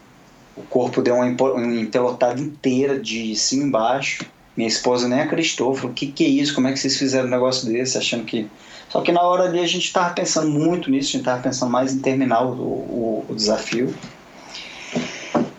[0.56, 4.24] o corpo deu uma, empelotada inteira de cima e embaixo.
[4.56, 6.54] Minha esposa nem acreditou, falou, que que é isso?
[6.54, 7.98] Como é que vocês fizeram um negócio desse?
[7.98, 8.48] Achando que...
[8.88, 11.70] Só que na hora ali a gente tava pensando muito nisso, a gente tava pensando
[11.70, 13.94] mais em terminar o, o- o desafio.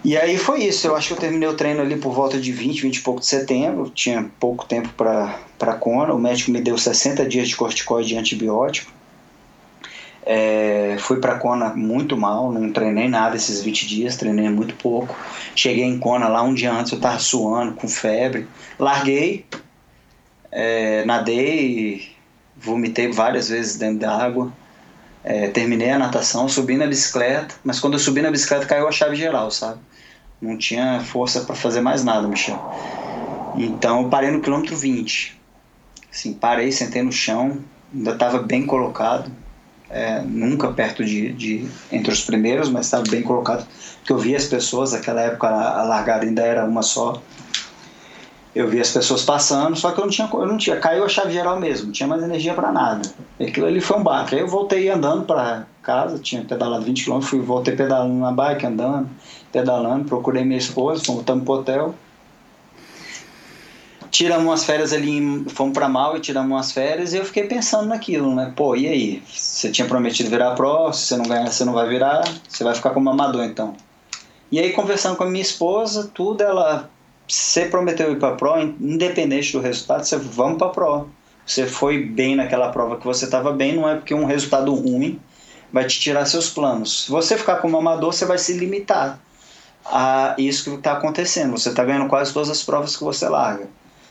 [0.08, 2.50] E aí foi isso, eu acho que eu terminei o treino ali por volta de
[2.50, 6.78] 20, 20 e pouco de setembro, tinha pouco tempo para Kona, o médico me deu
[6.78, 8.90] 60 dias de corticoide e antibiótico.
[10.26, 15.14] É, fui para Kona muito mal, não treinei nada esses 20 dias, treinei muito pouco.
[15.54, 18.48] Cheguei em Kona lá um dia antes, eu tava suando, com febre.
[18.80, 19.46] Larguei,
[20.50, 22.16] é, nadei,
[22.56, 24.54] vomitei várias vezes dentro da água.
[25.22, 28.92] É, terminei a natação, subi na bicicleta, mas quando eu subi na bicicleta caiu a
[28.94, 29.82] chave geral, sabe?
[30.42, 32.60] Não tinha força para fazer mais nada, Michel.
[33.56, 35.36] Então eu parei no quilômetro 20.
[36.12, 37.60] Assim, parei, sentei no chão,
[37.94, 39.32] ainda estava bem colocado,
[39.90, 43.66] é, nunca perto de, de entre os primeiros, mas estava bem colocado,
[43.98, 47.22] porque eu via as pessoas, naquela época a, largada ainda era uma só.
[48.56, 51.10] Eu vi as pessoas passando, só que eu não tinha, eu não tinha, caiu a
[51.10, 53.08] chave geral mesmo, não tinha mais energia para nada.
[53.40, 54.34] Aquilo ali foi um baque.
[54.34, 58.66] Aí eu voltei andando para casa, tinha pedalado 20 km, fui voltei pedalando na bike,
[58.66, 59.08] andando,
[59.52, 61.96] pedalando, procurei minha esposa, voltamos pro hotel.
[64.10, 67.88] Tiramos umas férias ali, fomos para Mal e tiramos umas férias e eu fiquei pensando
[67.88, 68.54] naquilo, né?
[68.56, 69.24] Pô, e aí?
[69.28, 72.74] Você tinha prometido virar pro, se você não ganhar, você não vai virar, você vai
[72.74, 73.76] ficar como amador então.
[74.52, 76.90] E aí conversando com a minha esposa, tudo, ela
[77.28, 81.10] você prometeu ir para pro, independente do resultado, você vamos para pro.
[81.46, 85.20] Você foi bem naquela prova que você estava bem, não é porque um resultado ruim
[85.72, 87.06] vai te tirar seus planos.
[87.06, 89.20] Se você ficar como amador, você vai se limitar
[89.92, 91.52] a isso que está acontecendo.
[91.52, 93.68] Você está ganhando quase todas as provas que você larga.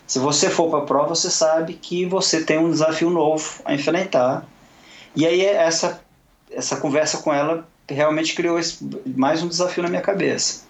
[0.07, 3.74] Se você for para a prova, você sabe que você tem um desafio novo a
[3.74, 4.47] enfrentar.
[5.15, 6.01] E aí essa
[6.51, 8.78] essa conversa com ela realmente criou esse,
[9.16, 10.65] mais um desafio na minha cabeça.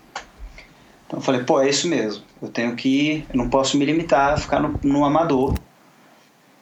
[1.06, 2.24] Então eu falei, pô, é isso mesmo.
[2.42, 5.54] Eu tenho que, eu não posso me limitar a ficar no, no amador,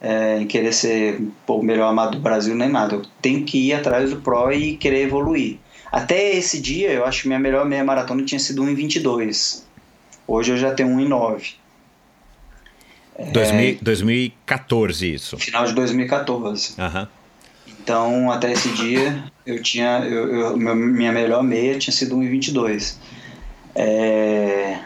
[0.01, 2.97] é, em querer ser pô, o melhor amador do Brasil nem nada.
[2.97, 5.59] Eu tenho que ir atrás do pro e querer evoluir.
[5.95, 9.63] Até esse dia, eu acho que minha melhor meia maratona tinha sido 1,22.
[10.27, 11.55] Hoje eu já tenho 1,9.
[13.15, 15.39] É, 2014 isso.
[15.39, 16.75] Final de 2014.
[16.81, 17.09] Aham.
[17.69, 20.01] Então, até esse dia, eu tinha.
[20.01, 22.97] Eu, eu, minha melhor meia tinha sido 1,22.
[23.77, 24.81] É...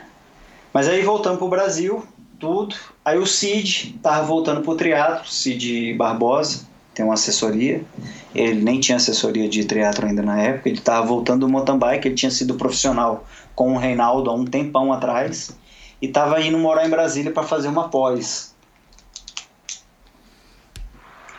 [0.74, 2.06] Mas aí voltando pro Brasil,
[2.38, 2.76] tudo.
[3.02, 6.67] Aí o Cid tava voltando pro triatlo, Cid Barbosa,
[6.98, 7.80] tem uma assessoria.
[8.34, 12.08] Ele nem tinha assessoria de triatlo ainda na época, ele tava voltando do mountain bike,
[12.08, 15.56] ele tinha sido profissional com o Reinaldo há um tempão atrás
[16.02, 18.52] e tava indo morar em Brasília para fazer uma pós.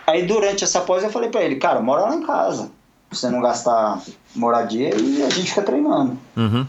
[0.07, 2.71] Aí durante essa pós eu falei para ele, cara, mora lá em casa.
[3.09, 4.01] Pra você não gastar
[4.33, 6.17] moradia e a gente fica treinando.
[6.37, 6.65] Uhum.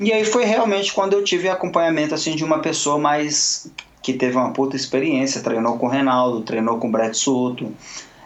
[0.00, 3.70] E aí foi realmente quando eu tive acompanhamento assim de uma pessoa mais
[4.08, 7.70] que teve uma puta experiência, treinou com o Reinaldo, treinou com o Brett Soto,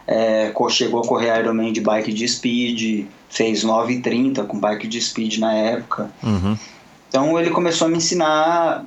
[0.06, 5.38] é, chegou a correr Ironman de bike de speed, fez 9,30 com bike de speed
[5.38, 6.08] na época.
[6.22, 6.56] Uhum.
[7.08, 8.86] Então ele começou a me ensinar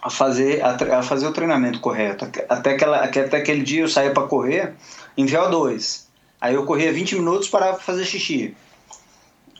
[0.00, 2.24] a fazer, a, a fazer o treinamento correto.
[2.48, 4.74] Até, aquela, até aquele dia eu saía para correr
[5.16, 6.02] em VO2.
[6.40, 8.54] Aí eu corria 20 minutos para fazer xixi.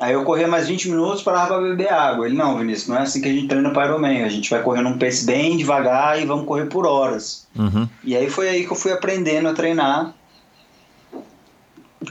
[0.01, 2.27] Aí eu corria mais 20 minutos para para beber água.
[2.27, 4.25] Ele, não, Vinícius, não é assim que a gente treina para Ironman.
[4.25, 7.47] A gente vai correr num pace bem devagar e vamos correr por horas.
[7.55, 7.89] Uhum.
[8.03, 10.15] E aí foi aí que eu fui aprendendo a treinar.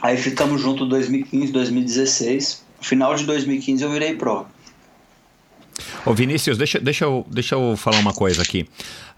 [0.01, 2.63] Aí ficamos juntos 2015, 2016.
[2.79, 4.45] No final de 2015 eu virei pro.
[6.05, 8.67] Ô Vinícius, deixa, deixa, eu, deixa eu falar uma coisa aqui.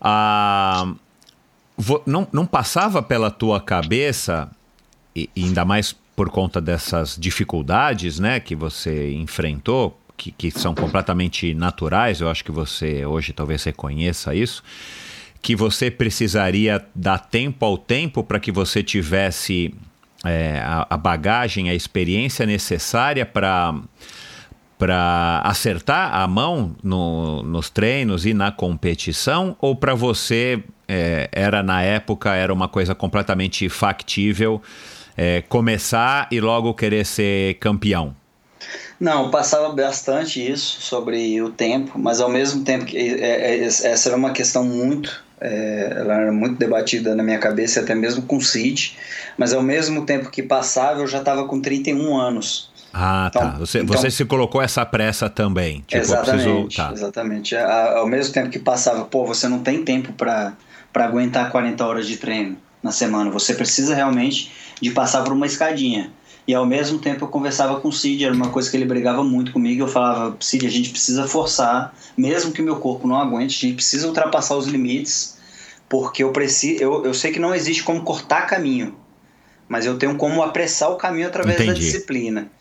[0.01, 0.93] Ah,
[2.05, 4.49] não, não passava pela tua cabeça,
[5.15, 11.53] e ainda mais por conta dessas dificuldades né, que você enfrentou, que, que são completamente
[11.53, 14.63] naturais, eu acho que você hoje talvez reconheça isso,
[15.41, 19.73] que você precisaria dar tempo ao tempo para que você tivesse
[20.23, 23.75] é, a, a bagagem, a experiência necessária para
[24.77, 29.55] para acertar a mão no, nos treinos e na competição?
[29.61, 34.61] Ou para você é, era na época era uma coisa completamente factível
[35.17, 38.15] é, começar e logo querer ser campeão?
[38.99, 44.09] Não, passava bastante isso sobre o tempo, mas ao mesmo tempo que é, é, essa
[44.09, 48.37] era uma questão muito é, ela era muito debatida na minha cabeça, até mesmo com
[48.37, 48.97] o Cid,
[49.37, 52.71] mas ao mesmo tempo que passava, eu já estava com 31 anos.
[52.93, 53.39] Ah, tá.
[53.39, 53.57] então, tá.
[53.57, 55.83] Você, então, você se colocou essa pressa também.
[55.85, 56.43] Tipo, exatamente.
[56.43, 56.93] Preciso, tá.
[56.93, 57.55] Exatamente.
[57.57, 60.55] Ao mesmo tempo que passava, pô, você não tem tempo para
[60.93, 63.29] aguentar 40 horas de treino na semana.
[63.31, 64.49] Você precisa realmente
[64.83, 66.11] de passar por uma escadinha.
[66.45, 69.23] E ao mesmo tempo eu conversava com o Cid, era uma coisa que ele brigava
[69.23, 69.83] muito comigo.
[69.83, 73.75] Eu falava, Cid, a gente precisa forçar, mesmo que meu corpo não aguente, a gente
[73.75, 75.37] precisa ultrapassar os limites,
[75.87, 76.83] porque eu preciso.
[76.83, 78.93] Eu, eu sei que não existe como cortar caminho,
[79.69, 81.71] mas eu tenho como apressar o caminho através Entendi.
[81.71, 82.51] da disciplina.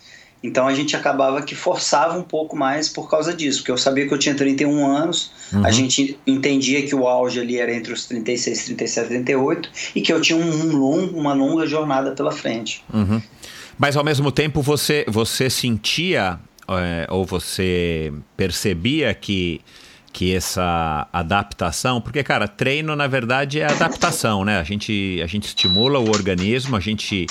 [0.43, 4.09] Então a gente acabava que forçava um pouco mais por causa disso, porque eu sabia
[4.09, 5.65] que eu tinha 31 anos, uhum.
[5.65, 10.13] a gente entendia que o auge ali era entre os 36, 37, 38 e que
[10.13, 12.83] eu tinha um longo, uma longa jornada pela frente.
[12.93, 13.23] Uhum.
[13.79, 19.61] Mas ao mesmo tempo você, você sentia é, ou você percebia que
[20.13, 24.59] que essa adaptação, porque cara, treino na verdade é adaptação, né?
[24.59, 27.27] A gente a gente estimula o organismo, a gente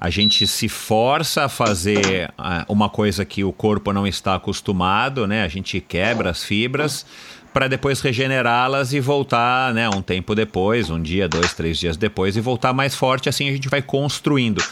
[0.00, 5.26] a gente se força a fazer ah, uma coisa que o corpo não está acostumado,
[5.26, 5.42] né?
[5.42, 7.06] A gente quebra as fibras
[7.56, 12.36] para depois regenerá-las e voltar, né, um tempo depois, um dia, dois, três dias depois
[12.36, 13.30] e voltar mais forte.
[13.30, 14.62] Assim a gente vai construindo.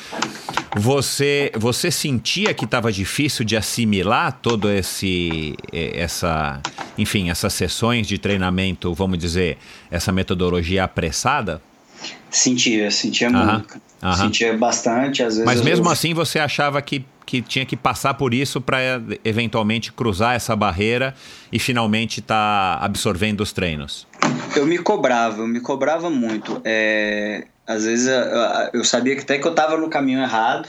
[0.76, 6.60] Você, você sentia que estava difícil de assimilar todo esse, essa,
[6.98, 9.56] enfim, essas sessões de treinamento, vamos dizer,
[9.90, 11.62] essa metodologia apressada?
[12.28, 13.80] Sentia, sentia muito.
[14.12, 15.44] Sentia bastante, às vezes.
[15.44, 15.92] Mas mesmo eu...
[15.92, 18.78] assim você achava que, que tinha que passar por isso para
[19.24, 21.14] eventualmente cruzar essa barreira
[21.50, 24.06] e finalmente estar tá absorvendo os treinos?
[24.54, 26.60] Eu me cobrava, eu me cobrava muito.
[26.64, 30.68] É, às vezes eu, eu sabia que até que eu estava no caminho errado.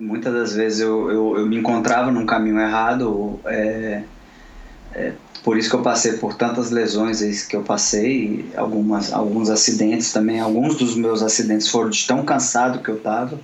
[0.00, 3.38] Muitas das vezes eu, eu, eu me encontrava num caminho errado.
[3.44, 4.02] É,
[4.94, 5.12] é,
[5.44, 10.38] por isso que eu passei por tantas lesões que eu passei, algumas, alguns acidentes também.
[10.38, 13.38] Alguns dos meus acidentes foram de tão cansado que eu estava.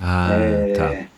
[0.00, 1.14] Ah, é, tá.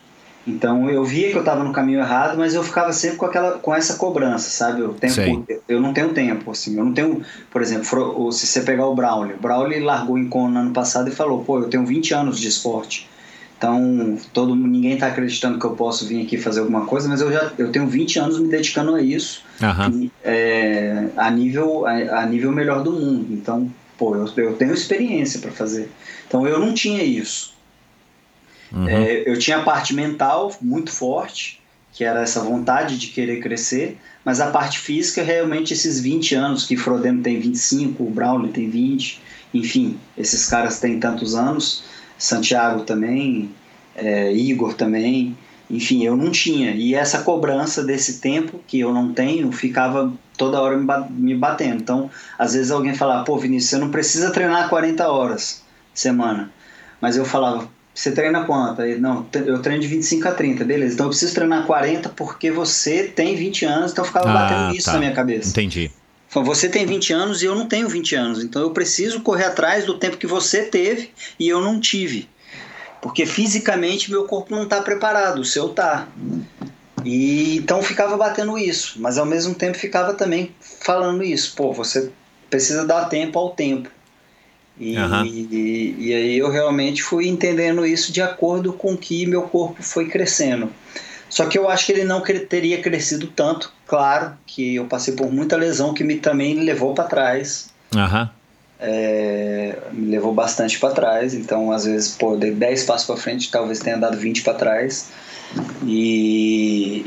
[0.46, 3.58] Então eu via que eu estava no caminho errado, mas eu ficava sempre com aquela
[3.58, 4.80] com essa cobrança, sabe?
[4.80, 6.78] Eu, tenho, eu não tenho tempo, assim.
[6.78, 7.20] Eu não tenho,
[7.50, 11.08] por exemplo, se você pegar o Braulio, o Braulio largou em Kona no ano passado
[11.08, 13.08] e falou: pô, eu tenho 20 anos de esporte.
[13.56, 17.32] Então, todo ninguém está acreditando que eu posso vir aqui fazer alguma coisa, mas eu
[17.32, 20.10] já eu tenho 20 anos me dedicando a isso, uhum.
[20.22, 23.32] é, a nível a, a, nível melhor do mundo.
[23.32, 25.88] Então, pô, eu, eu tenho experiência para fazer.
[26.28, 27.54] Então, eu não tinha isso.
[28.70, 28.86] Uhum.
[28.86, 31.62] É, eu tinha a parte mental muito forte,
[31.94, 36.66] que era essa vontade de querer crescer, mas a parte física, realmente, esses 20 anos,
[36.66, 39.18] que Frodeno tem 25, o Brownlee tem 20,
[39.54, 41.85] enfim, esses caras têm tantos anos
[42.18, 43.50] Santiago também,
[43.94, 45.36] é, Igor também,
[45.68, 46.70] enfim, eu não tinha.
[46.72, 50.76] E essa cobrança desse tempo que eu não tenho ficava toda hora
[51.10, 51.76] me batendo.
[51.76, 55.62] Então, às vezes alguém falava, pô, Vinícius, você não precisa treinar 40 horas
[55.92, 56.50] semana.
[57.00, 58.82] Mas eu falava, você treina quanto?
[58.82, 60.94] Aí, não, eu treino de 25 a 30, beleza.
[60.94, 64.86] Então eu preciso treinar 40 porque você tem 20 anos, então ficava ah, batendo isso
[64.86, 64.92] tá.
[64.92, 65.48] na minha cabeça.
[65.48, 65.90] Entendi.
[66.44, 69.84] Você tem 20 anos e eu não tenho 20 anos, então eu preciso correr atrás
[69.84, 72.28] do tempo que você teve e eu não tive.
[73.00, 76.08] Porque fisicamente meu corpo não está preparado, o seu tá.
[77.04, 81.54] E então ficava batendo isso, mas ao mesmo tempo ficava também falando isso.
[81.54, 82.10] Pô, você
[82.50, 83.88] precisa dar tempo ao tempo.
[84.78, 85.24] E, uhum.
[85.24, 90.06] e, e, aí eu realmente fui entendendo isso de acordo com que meu corpo foi
[90.06, 90.70] crescendo.
[91.36, 93.70] Só que eu acho que ele não teria crescido tanto.
[93.86, 97.68] Claro que eu passei por muita lesão que me também levou para trás.
[97.94, 98.26] Uhum.
[98.80, 101.34] É, me levou bastante para trás.
[101.34, 105.10] Então, às vezes, pô, dei 10 passos para frente, talvez tenha dado 20 para trás.
[105.84, 107.04] E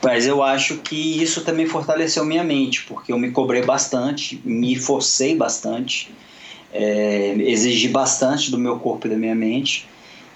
[0.00, 4.76] mas eu acho que isso também fortaleceu minha mente, porque eu me cobrei bastante, me
[4.76, 6.14] forcei bastante,
[6.72, 9.88] é, exigi bastante do meu corpo e da minha mente.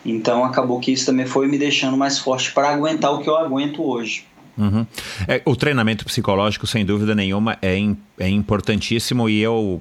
[0.05, 3.37] Então acabou que isso também foi me deixando mais forte para aguentar o que eu
[3.37, 4.25] aguento hoje.
[4.57, 4.85] Uhum.
[5.29, 7.79] É, o treinamento psicológico, sem dúvida nenhuma, é,
[8.19, 9.81] é importantíssimo e eu,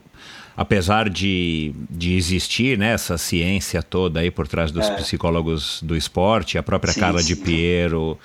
[0.55, 4.95] apesar de, de existir né, essa ciência toda aí por trás dos é.
[4.95, 7.27] psicólogos do esporte, a própria sim, Carla sim.
[7.27, 8.17] de Piero.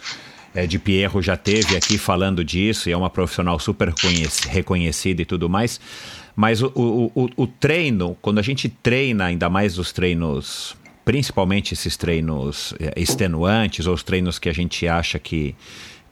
[0.55, 3.90] É, de Pierro já teve aqui falando disso e é uma profissional super
[4.51, 5.81] reconhecida e tudo mais.
[6.36, 11.74] Mas o, o, o, o treino, quando a gente treina, ainda mais os treinos principalmente
[11.74, 15.54] esses treinos eh, extenuantes ou os treinos que a gente acha que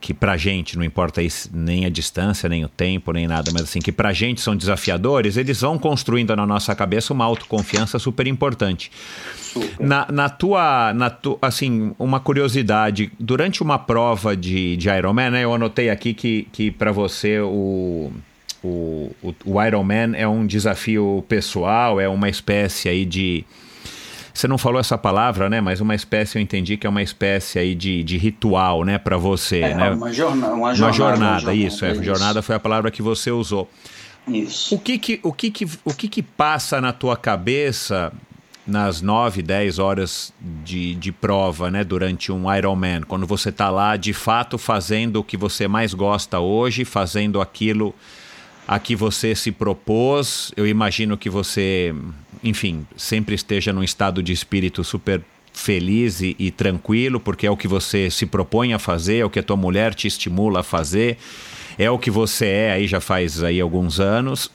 [0.00, 1.20] que pra gente não importa
[1.52, 5.36] nem a distância, nem o tempo, nem nada, mas assim, que pra gente são desafiadores,
[5.36, 8.90] eles vão construindo na nossa cabeça uma autoconfiança super importante.
[9.36, 9.86] Super.
[9.86, 15.44] Na, na tua, na tu, assim, uma curiosidade, durante uma prova de, de Ironman, né,
[15.44, 18.10] eu anotei aqui que, que para você o,
[18.64, 23.44] o, o, o Ironman é um desafio pessoal, é uma espécie aí de
[24.32, 25.61] você não falou essa palavra, né?
[25.61, 28.98] Mas uma espécie, eu entendi que é uma espécie aí de, de ritual, né?
[28.98, 29.90] Para você, é, né?
[29.90, 30.85] Uma, jornada, uma jornada.
[30.85, 31.85] Uma jornada, isso.
[31.85, 32.02] É, isso.
[32.02, 33.69] jornada foi a palavra que você usou.
[34.28, 34.74] Isso.
[34.74, 38.12] O que que, o que, que, o que, que passa na tua cabeça
[38.66, 40.32] nas 9, 10 horas
[40.65, 45.24] de, de prova, né, durante um Ironman, quando você está lá de fato fazendo o
[45.24, 47.94] que você mais gosta hoje, fazendo aquilo
[48.69, 50.52] a que você se propôs.
[50.57, 51.93] Eu imagino que você,
[52.42, 55.22] enfim, sempre esteja num estado de espírito super
[55.52, 59.30] feliz e, e, tranquilo, porque é o que você se propõe a fazer, é o
[59.30, 61.18] que a tua mulher te estimula a fazer,
[61.78, 64.51] é o que você é aí já faz aí alguns anos.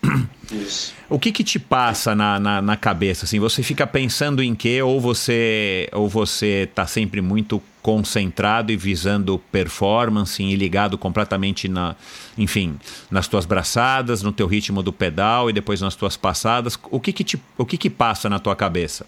[0.52, 0.94] Isso.
[1.08, 3.26] O que que te passa na, na, na, cabeça?
[3.26, 4.82] Assim, você fica pensando em quê?
[4.82, 11.96] Ou você ou você está sempre muito concentrado e visando performance e ligado completamente na,
[12.36, 12.80] enfim,
[13.12, 16.80] nas tuas braçadas, no teu ritmo do pedal e depois nas tuas passadas.
[16.90, 19.06] O que que te, o que que passa na tua cabeça?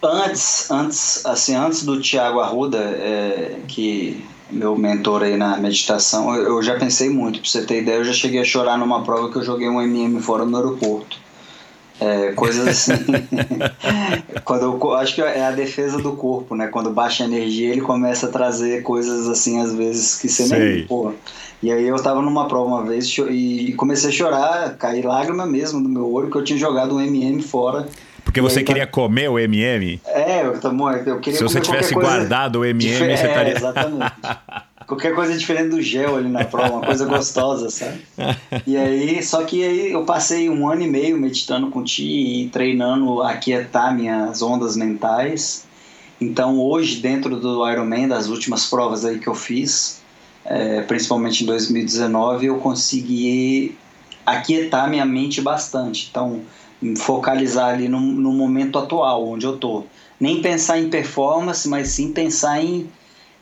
[0.00, 6.62] Antes, antes, assim, antes do Tiago Arruda, é, que meu mentor aí na meditação, eu
[6.62, 7.40] já pensei muito.
[7.40, 9.80] Pra você ter ideia, eu já cheguei a chorar numa prova que eu joguei um
[9.80, 11.18] MM fora no aeroporto.
[12.00, 12.92] É, coisas assim.
[14.44, 16.68] quando eu, acho que é a defesa do corpo, né?
[16.68, 20.58] Quando baixa a energia, ele começa a trazer coisas assim, às vezes, que você Sei.
[20.58, 20.86] nem.
[20.86, 21.12] Pô.
[21.60, 25.82] E aí eu tava numa prova uma vez e comecei a chorar, cair lágrima mesmo
[25.82, 27.88] do meu olho, que eu tinha jogado um MM fora.
[28.28, 28.92] Porque você queria tá...
[28.92, 29.98] comer o MM?
[30.04, 30.52] É, eu,
[31.06, 33.54] eu queria Se você tivesse guardado o MM, você estaria.
[33.54, 34.12] É, exatamente.
[34.86, 38.02] qualquer coisa diferente do gel ali na prova, uma coisa gostosa, sabe?
[38.66, 42.48] E aí, só que aí eu passei um ano e meio meditando com ti e
[42.50, 45.66] treinando a aquietar minhas ondas mentais.
[46.20, 50.02] Então hoje, dentro do Ironman, das últimas provas aí que eu fiz,
[50.44, 53.74] é, principalmente em 2019, eu consegui
[54.26, 56.08] aquietar minha mente bastante.
[56.10, 56.42] Então,
[56.96, 59.84] focalizar ali no, no momento atual, onde eu tô.
[60.20, 62.88] Nem pensar em performance, mas sim pensar em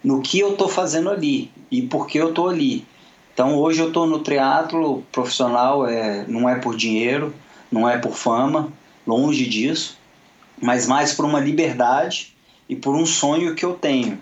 [0.02, 2.86] no que eu estou fazendo ali e por que eu estou ali.
[3.34, 7.34] Então hoje eu estou no triatlo profissional, é, não é por dinheiro,
[7.70, 8.72] não é por fama,
[9.06, 9.98] longe disso,
[10.62, 12.34] mas mais por uma liberdade
[12.68, 14.18] e por um sonho que eu tenho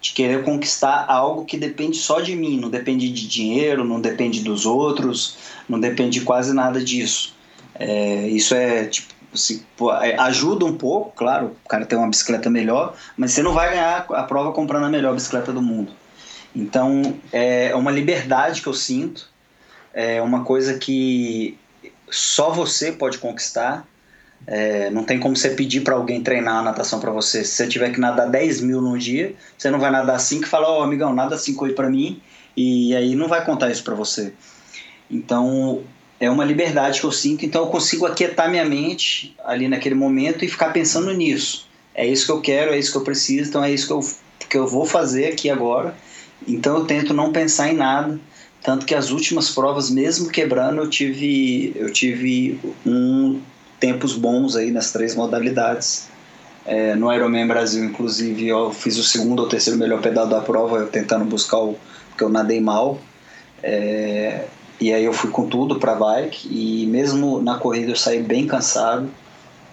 [0.00, 4.40] de querer conquistar algo que depende só de mim, não depende de dinheiro, não depende
[4.40, 5.36] dos outros,
[5.68, 7.34] não depende de quase nada disso.
[7.78, 9.66] É, isso é tipo se,
[10.02, 13.70] é, ajuda um pouco, claro, o cara tem uma bicicleta melhor, mas você não vai
[13.70, 15.92] ganhar a prova comprando a melhor bicicleta do mundo.
[16.54, 19.28] Então é uma liberdade que eu sinto,
[19.92, 21.58] é uma coisa que
[22.10, 23.86] só você pode conquistar.
[24.46, 27.44] É, não tem como você pedir para alguém treinar a natação para você.
[27.44, 30.48] Se você tiver que nadar 10 mil no dia, você não vai nadar 5 e
[30.48, 32.22] falar, ó, oh, amigão, nada 5 aí para mim,
[32.56, 34.32] e aí não vai contar isso para você.
[35.10, 35.82] Então,
[36.20, 40.44] é uma liberdade que eu sinto, então eu consigo aquietar minha mente ali naquele momento
[40.44, 41.66] e ficar pensando nisso.
[41.94, 44.00] É isso que eu quero, é isso que eu preciso, então é isso que eu,
[44.48, 45.94] que eu vou fazer aqui agora.
[46.46, 48.18] Então eu tento não pensar em nada,
[48.62, 53.40] tanto que as últimas provas, mesmo quebrando, eu tive, eu tive um
[53.78, 56.08] tempos bons aí nas três modalidades.
[56.66, 60.78] É, no Ironman Brasil, inclusive, eu fiz o segundo ou terceiro melhor pedal da prova,
[60.78, 61.78] eu tentando buscar o
[62.10, 63.00] porque eu nadei mal.
[63.62, 64.44] É,
[64.80, 68.46] e aí eu fui com tudo para bike e mesmo na corrida eu saí bem
[68.46, 69.10] cansado,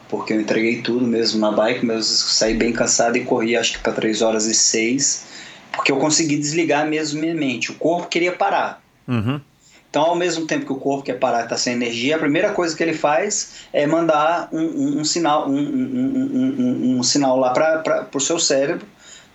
[0.09, 3.73] porque eu entreguei tudo mesmo na bike, mas eu saí bem cansado e corri acho
[3.73, 5.25] que para 3 horas e 6,
[5.71, 7.71] porque eu consegui desligar mesmo minha mente.
[7.71, 8.81] O corpo queria parar.
[9.07, 9.39] Uhum.
[9.95, 12.75] Então, ao mesmo tempo que o corpo quer parar, está sem energia, a primeira coisa
[12.75, 18.19] que ele faz é mandar um, um, um sinal, um, um, sinal lá para o
[18.19, 18.85] seu cérebro,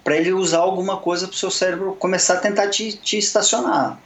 [0.05, 3.99] para ele usar alguma coisa para o seu cérebro começar a tentar te, te estacionar.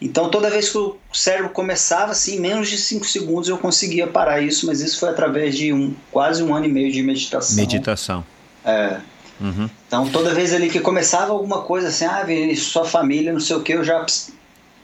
[0.00, 4.06] Então, toda vez que o cérebro começava, assim, em menos de 5 segundos eu conseguia
[4.06, 7.56] parar isso, mas isso foi através de um, quase um ano e meio de meditação.
[7.56, 8.24] Meditação.
[8.64, 9.00] É.
[9.40, 9.68] Uhum.
[9.86, 13.56] Então, toda vez ali que começava alguma coisa assim, ah, Vinícius, sua família, não sei
[13.56, 14.00] o que, eu já.
[14.00, 14.32] Pss,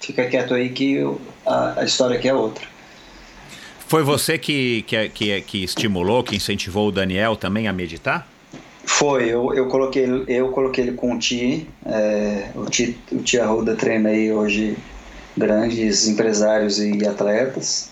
[0.01, 2.66] fica quieto aí que eu, a, a, história aqui é outra.
[3.86, 8.27] Foi você que, que, que, que estimulou, que incentivou o Daniel também a meditar?
[8.85, 13.39] Foi, eu, eu, coloquei, eu coloquei ele com o Ti, é, o Ti, o Ti
[13.39, 14.77] Arruda treina aí hoje
[15.36, 17.90] grandes empresários e atletas.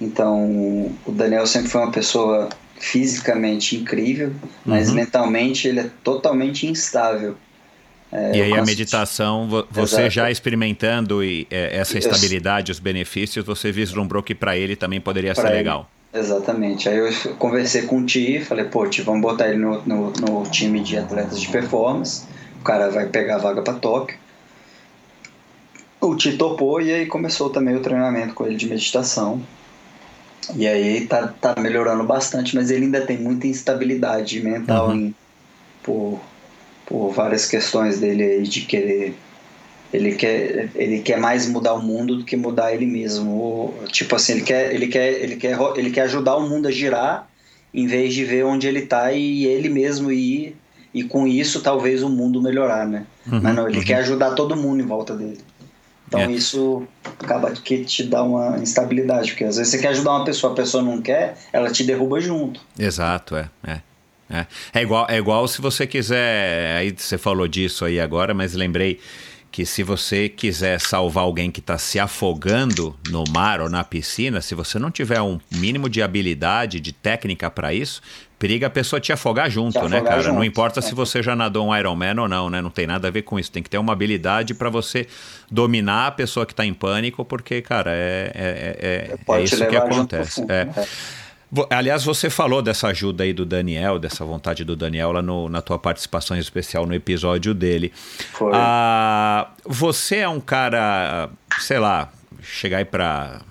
[0.00, 2.48] Então, o Daniel sempre foi uma pessoa
[2.78, 4.32] fisicamente incrível,
[4.64, 4.94] mas uhum.
[4.94, 7.36] mentalmente ele é totalmente instável.
[8.10, 10.10] É, e aí a meditação, você Exato.
[10.10, 15.32] já experimentando e, é, essa estabilidade, os benefícios, você vislumbrou que para ele também poderia
[15.32, 15.88] pra ser ele, legal.
[16.12, 16.88] Exatamente.
[16.88, 20.42] Aí eu conversei com o Ti, falei, pô, Ti, vamos botar ele no, no, no
[20.50, 22.24] time de atletas de performance.
[22.60, 24.18] O cara vai pegar a vaga para Tóquio.
[26.00, 29.42] O Ti topou e aí começou também o treinamento com ele de meditação.
[30.56, 34.94] E aí tá, tá melhorando bastante, mas ele ainda tem muita instabilidade mental uhum.
[34.94, 35.14] em,
[35.82, 36.20] por,
[36.86, 39.14] por várias questões dele aí de querer.
[39.92, 43.74] Ele quer, ele quer mais mudar o mundo do que mudar ele mesmo.
[43.88, 47.28] Tipo assim, ele quer, ele, quer, ele, quer, ele quer ajudar o mundo a girar
[47.72, 50.56] em vez de ver onde ele tá e ele mesmo ir.
[50.92, 53.06] E com isso, talvez o mundo melhorar, né?
[53.30, 53.84] Uhum, Mas não, ele uhum.
[53.84, 55.38] quer ajudar todo mundo em volta dele.
[56.10, 56.32] Então é.
[56.32, 56.82] isso
[57.20, 60.56] acaba que te dá uma instabilidade, porque às vezes você quer ajudar uma pessoa, a
[60.56, 62.60] pessoa não quer, ela te derruba junto.
[62.76, 63.48] Exato, é.
[63.64, 63.80] é.
[64.28, 64.46] É.
[64.74, 66.76] é igual, é igual se você quiser.
[66.76, 69.00] Aí você falou disso aí agora, mas lembrei
[69.50, 74.40] que se você quiser salvar alguém que está se afogando no mar ou na piscina,
[74.40, 78.00] se você não tiver um mínimo de habilidade, de técnica para isso,
[78.38, 80.22] periga a pessoa te afogar junto, te né, afogar cara?
[80.22, 80.34] Junto.
[80.36, 80.82] Não importa é.
[80.82, 82.62] se você já nadou um Ironman ou não, né?
[82.62, 83.50] Não tem nada a ver com isso.
[83.50, 85.06] Tem que ter uma habilidade para você
[85.50, 89.76] dominar a pessoa que está em pânico, porque, cara, é, é, é, é isso que
[89.76, 90.44] acontece.
[90.48, 90.68] É.
[91.68, 95.60] Aliás, você falou dessa ajuda aí do Daniel, dessa vontade do Daniel lá no, na
[95.60, 97.92] tua participação especial no episódio dele.
[98.32, 98.52] Foi.
[98.54, 101.28] Ah, você é um cara,
[101.58, 102.12] sei lá,
[102.42, 103.42] chegar aí pra.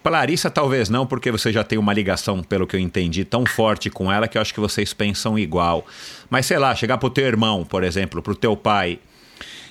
[0.00, 3.44] Pra Larissa talvez não, porque você já tem uma ligação, pelo que eu entendi, tão
[3.44, 5.84] forte com ela que eu acho que vocês pensam igual.
[6.30, 9.00] Mas sei lá, chegar pro teu irmão, por exemplo, pro teu pai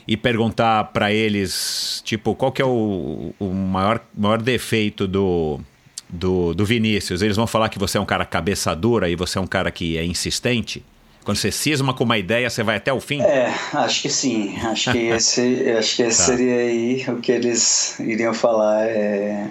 [0.06, 5.62] e perguntar para eles, tipo, qual que é o, o maior, maior defeito do
[6.10, 9.38] do, do Vinícius, eles vão falar que você é um cara cabeça dura e você
[9.38, 10.84] é um cara que é insistente?
[11.24, 13.22] Quando você cisma com uma ideia, você vai até o fim?
[13.22, 14.58] É, acho que sim.
[14.62, 16.24] Acho que esse, acho que esse tá.
[16.24, 18.86] seria aí o que eles iriam falar.
[18.86, 19.50] É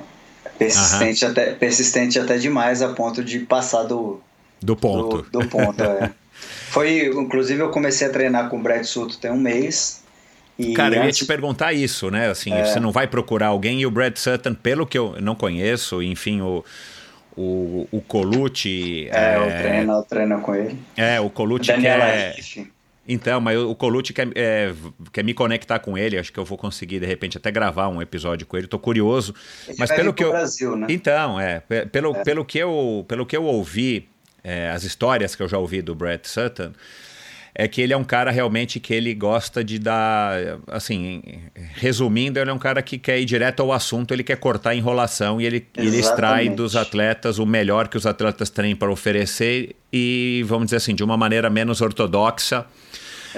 [0.59, 4.21] persistente, até, persistente até demais a ponto de passar do,
[4.61, 5.23] do ponto.
[5.31, 6.13] Do, do ponto, é.
[6.69, 10.03] Foi, inclusive, eu comecei a treinar com o Brad Sutton tem um mês.
[10.59, 12.29] E Cara, eu ia te perguntar isso, né?
[12.31, 12.65] Assim, é...
[12.65, 16.41] você não vai procurar alguém e o Brad Sutton, pelo que eu não conheço, enfim,
[16.41, 16.65] o,
[17.37, 19.09] o, o Colucci.
[19.11, 19.37] É, é...
[19.37, 20.79] eu treino, eu treino com ele.
[20.97, 22.35] É, o Colucci que é.
[23.09, 24.73] Então, mas o Colucci quer, é,
[25.13, 26.19] quer me conectar com ele.
[26.19, 28.67] Acho que eu vou conseguir, de repente, até gravar um episódio com ele.
[28.67, 29.33] Tô curioso.
[29.69, 30.31] Ele mas pelo que eu.
[30.31, 30.87] Brasil, né?
[30.91, 31.61] Então, é.
[31.61, 34.09] pe- Pelo, Pelo, que eu, pelo que eu ouvi,
[34.43, 36.73] é, as histórias que eu já ouvi do Brett Sutton,
[37.59, 40.37] é que ele é um cara realmente que ele gosta de dar.
[40.67, 41.23] Assim,
[41.75, 44.75] resumindo, ele é um cara que quer ir direto ao assunto, ele quer cortar a
[44.75, 49.75] enrolação e ele, ele extrai dos atletas o melhor que os atletas têm para oferecer
[49.91, 52.67] e, vamos dizer assim, de uma maneira menos ortodoxa.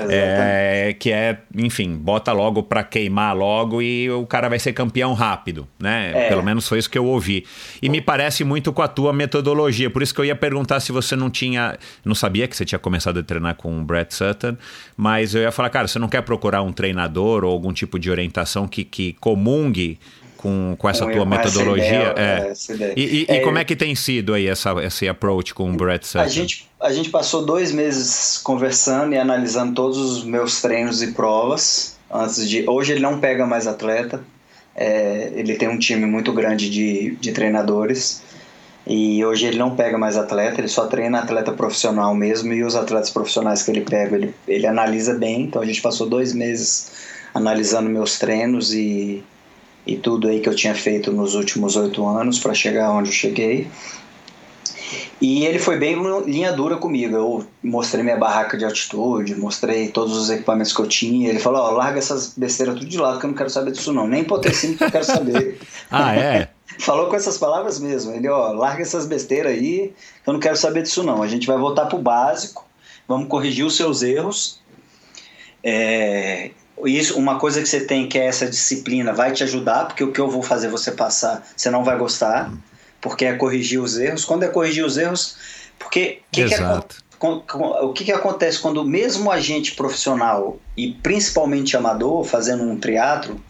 [0.08, 5.12] É, que é, enfim, bota logo pra queimar logo e o cara vai ser campeão
[5.14, 6.12] rápido, né?
[6.14, 6.28] É.
[6.28, 7.44] Pelo menos foi isso que eu ouvi.
[7.82, 10.92] E me parece muito com a tua metodologia, por isso que eu ia perguntar se
[10.92, 14.56] você não tinha, não sabia que você tinha começado a treinar com o Brett Sutton,
[14.96, 18.10] mas eu ia falar, cara, você não quer procurar um treinador ou algum tipo de
[18.10, 19.98] orientação que, que comungue
[20.38, 22.14] com, com essa Com- tua metodologia?
[22.16, 22.46] é.
[22.46, 22.94] é, essa ideia.
[22.96, 25.74] E, e- e É, como é que tem sido aí essa, esse approach com o
[25.74, 26.24] Brett Sutton?
[26.24, 31.08] A gente, a gente passou dois meses conversando e analisando todos os meus treinos e
[31.12, 31.98] provas.
[32.10, 34.22] Antes de, hoje ele não pega mais atleta.
[34.74, 38.22] é, ele tem um time muito grande de, de treinadores.
[38.90, 42.52] E hoje ele não pega mais atleta, ele só treina atleta profissional mesmo.
[42.54, 45.42] E os atletas profissionais que ele pega, ele, ele analisa bem.
[45.42, 46.92] Então a gente passou dois meses
[47.34, 49.22] analisando meus treinos e,
[49.88, 53.14] e tudo aí que eu tinha feito nos últimos oito anos para chegar onde eu
[53.14, 53.66] cheguei.
[55.18, 55.96] E ele foi bem
[56.26, 57.16] linha dura comigo.
[57.16, 61.30] Eu mostrei minha barraca de altitude, mostrei todos os equipamentos que eu tinha.
[61.30, 63.92] Ele falou: Ó, larga essas besteiras tudo de lado que eu não quero saber disso,
[63.92, 64.06] não.
[64.06, 65.58] Nem potencímetro que eu quero saber.
[65.90, 66.50] Ah, é?
[66.78, 68.12] Falou com essas palavras mesmo.
[68.12, 71.22] Ele: Ó, larga essas besteiras aí que eu não quero saber disso, não.
[71.22, 72.66] A gente vai voltar pro básico,
[73.08, 74.60] vamos corrigir os seus erros.
[75.64, 76.50] É,
[76.86, 80.12] isso, uma coisa que você tem que é essa disciplina vai te ajudar, porque o
[80.12, 82.52] que eu vou fazer você passar, você não vai gostar,
[83.00, 84.24] porque é corrigir os erros.
[84.24, 85.36] Quando é corrigir os erros,
[85.78, 86.96] porque que que Exato.
[87.18, 92.76] com- com- o que, que acontece quando mesmo agente profissional e principalmente amador fazendo um
[92.78, 93.40] triatlo,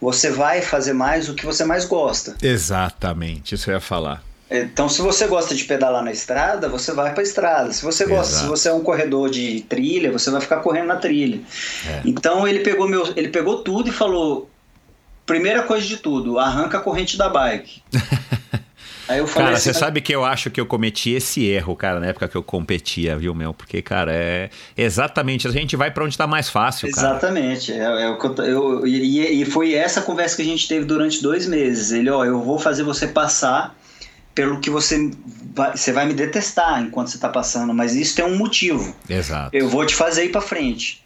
[0.00, 2.36] você vai fazer mais o que você mais gosta.
[2.42, 4.22] Exatamente, isso eu ia falar.
[4.48, 7.72] Então, se você gosta de pedalar na estrada, você vai para a estrada.
[7.72, 8.44] Se você gosta, Exato.
[8.44, 11.40] se você é um corredor de trilha, você vai ficar correndo na trilha.
[11.88, 12.02] É.
[12.04, 14.48] Então ele pegou meu, ele pegou tudo e falou:
[15.24, 17.82] primeira coisa de tudo, arranca a corrente da bike.
[19.08, 21.76] Aí eu falei Cara, assim, você sabe que eu acho que eu cometi esse erro,
[21.76, 23.54] cara, na época que eu competia, viu, meu?
[23.54, 27.10] Porque, cara, é exatamente, a gente vai pra onde tá mais fácil, cara.
[27.10, 30.66] Exatamente, é, é o que eu, eu e, e foi essa conversa que a gente
[30.66, 31.92] teve durante dois meses.
[31.92, 33.76] Ele, ó, eu vou fazer você passar
[34.36, 35.10] pelo que você
[35.54, 38.94] vai, você vai me detestar enquanto você está passando, mas isso tem um motivo.
[39.08, 39.56] Exato.
[39.56, 41.02] Eu vou te fazer ir para frente.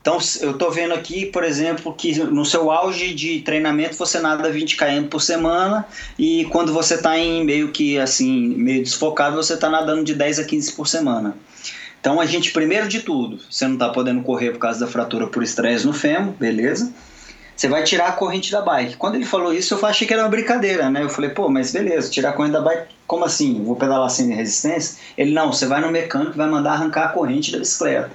[0.00, 4.50] Então, eu tô vendo aqui, por exemplo, que no seu auge de treinamento você nada
[4.50, 5.86] 20 km por semana
[6.18, 10.40] e quando você tá em meio que assim, meio desfocado, você tá nadando de 10
[10.40, 11.36] a 15 por semana.
[12.00, 15.28] Então, a gente primeiro de tudo, você não tá podendo correr por causa da fratura
[15.28, 16.92] por estresse no fêmur, beleza?
[17.56, 18.96] Você vai tirar a corrente da bike.
[18.96, 21.02] Quando ele falou isso, eu achei que era uma brincadeira, né?
[21.02, 23.64] Eu falei, pô, mas beleza, tirar a corrente da bike, como assim?
[23.64, 24.98] Vou pedalar sem resistência?
[25.16, 28.10] Ele, não, você vai no mecânico e vai mandar arrancar a corrente da bicicleta.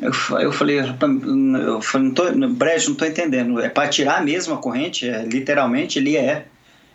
[0.00, 0.10] Eu,
[0.40, 3.60] eu falei, eu falei, não tô, Brejo, não tô entendendo.
[3.60, 5.08] É para tirar mesmo a corrente?
[5.08, 6.38] É, literalmente, ele é.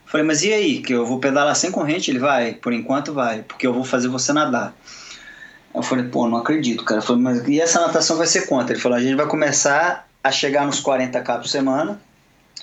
[0.05, 0.81] Eu falei, mas e aí?
[0.81, 2.11] Que eu vou pedalar sem corrente?
[2.11, 4.75] Ele vai, por enquanto vai, porque eu vou fazer você nadar.
[5.73, 6.99] Eu falei, pô, não acredito, cara.
[6.99, 8.71] Eu falei, mas e essa natação vai ser quanto?
[8.71, 11.99] Ele falou, a gente vai começar a chegar nos 40k por semana.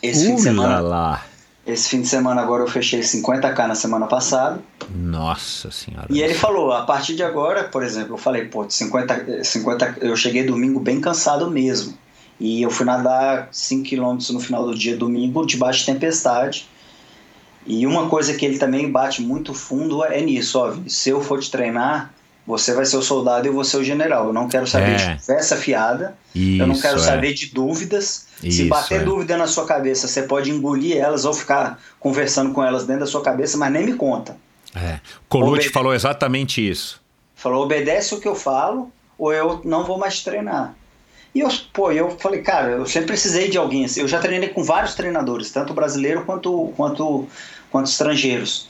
[0.03, 0.81] Esse fim de semana.
[0.81, 1.25] lá.
[1.67, 4.61] Esse fim de semana agora eu fechei 50k na semana passada.
[4.95, 6.07] Nossa senhora.
[6.11, 9.97] E ele falou, a partir de agora, por exemplo, eu falei, pô, de 50, 50
[10.03, 11.97] eu cheguei domingo bem cansado mesmo.
[12.39, 16.69] E eu fui nadar 5 km no final do dia, domingo, debaixo de tempestade.
[17.67, 21.41] E uma coisa que ele também bate muito fundo é nisso, ó, se eu for
[21.41, 22.13] te treinar,
[22.47, 24.27] você vai ser o soldado e eu vou ser o general.
[24.27, 24.97] Eu não quero saber É.
[25.15, 27.03] de conversa fiada, Isso, eu não quero é.
[27.03, 28.27] saber de dúvidas.
[28.41, 29.05] Se Isso, bater é.
[29.05, 33.07] dúvida na sua cabeça, você pode engolir elas ou ficar conversando com elas dentro da
[33.11, 34.37] sua cabeça, mas nem me conta.
[34.75, 35.01] É.
[35.29, 37.01] Colucci Obede- falou exatamente isso.
[37.35, 40.75] Falou, obedece o que eu falo, ou eu não vou mais treinar.
[41.35, 44.01] E eu, pô, eu falei, cara, eu sempre precisei de alguém assim.
[44.01, 47.27] Eu já treinei com vários treinadores, tanto brasileiro quanto, quanto,
[47.71, 48.69] quanto estrangeiros.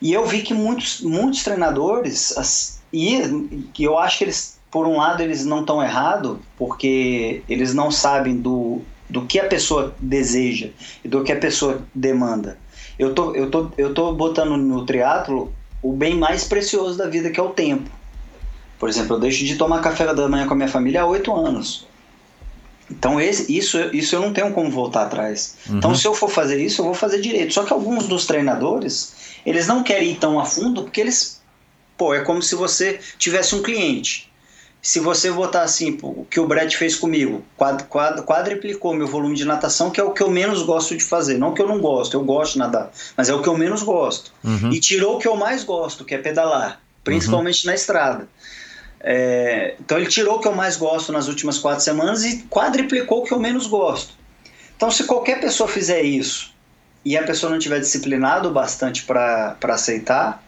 [0.00, 4.86] E eu vi que muitos, muitos treinadores, as- e que eu acho que eles, por
[4.86, 9.94] um lado, eles não estão errados, porque eles não sabem do, do que a pessoa
[9.98, 10.68] deseja
[11.04, 12.58] e do que a pessoa demanda.
[12.98, 15.52] Eu tô, eu tô, eu tô botando no triatlo
[15.82, 17.90] o bem mais precioso da vida, que é o tempo.
[18.78, 21.34] Por exemplo, eu deixo de tomar café da manhã com a minha família há oito
[21.34, 21.86] anos.
[22.90, 25.56] Então esse, isso, isso eu não tenho como voltar atrás.
[25.68, 27.54] Então se eu for fazer isso, eu vou fazer direito.
[27.54, 29.14] Só que alguns dos treinadores,
[29.46, 31.40] eles não querem ir tão a fundo porque eles,
[31.96, 34.30] pô, é como se você tivesse um cliente.
[34.82, 39.36] se você botar assim, o que o Brett fez comigo, quad, quad, quadriplicou meu volume
[39.36, 41.38] de natação, que é o que eu menos gosto de fazer.
[41.38, 43.84] Não que eu não gosto, eu gosto de nadar, mas é o que eu menos
[43.84, 44.32] gosto.
[44.42, 44.72] Uhum.
[44.72, 48.28] E tirou o que eu mais gosto, que é pedalar, principalmente na estrada.
[48.98, 53.20] É, então ele tirou o que eu mais gosto nas últimas quatro semanas e quadriplicou
[53.20, 54.14] o que eu menos gosto.
[54.76, 56.52] Então, se qualquer pessoa fizer isso
[57.04, 60.42] e a pessoa não tiver disciplinado bastante para aceitar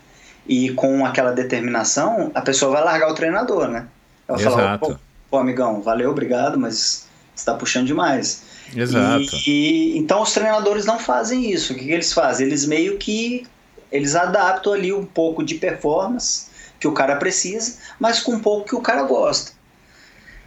[0.47, 3.87] e com aquela determinação, a pessoa vai largar o treinador, né?
[4.29, 4.87] Ela fala, Exato.
[4.87, 4.97] pô,
[5.31, 8.43] pô, amigão, valeu, obrigado, mas você está puxando demais.
[8.75, 9.37] Exato.
[9.47, 9.51] E,
[9.95, 11.73] e- então os treinadores não fazem isso.
[11.73, 12.47] O que, que eles fazem?
[12.47, 13.47] Eles meio que
[13.93, 16.47] eles adaptam ali um pouco de performance
[16.81, 19.53] que o cara precisa, mas com um pouco que o cara gosta.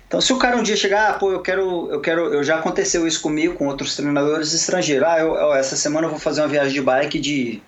[0.07, 2.57] Então, se o cara um dia chegar, ah, pô, eu quero, eu quero, eu já
[2.59, 5.05] aconteceu isso comigo com outros treinadores estrangeiros.
[5.07, 7.61] Ah, eu, ó, essa semana eu vou fazer uma viagem de bike de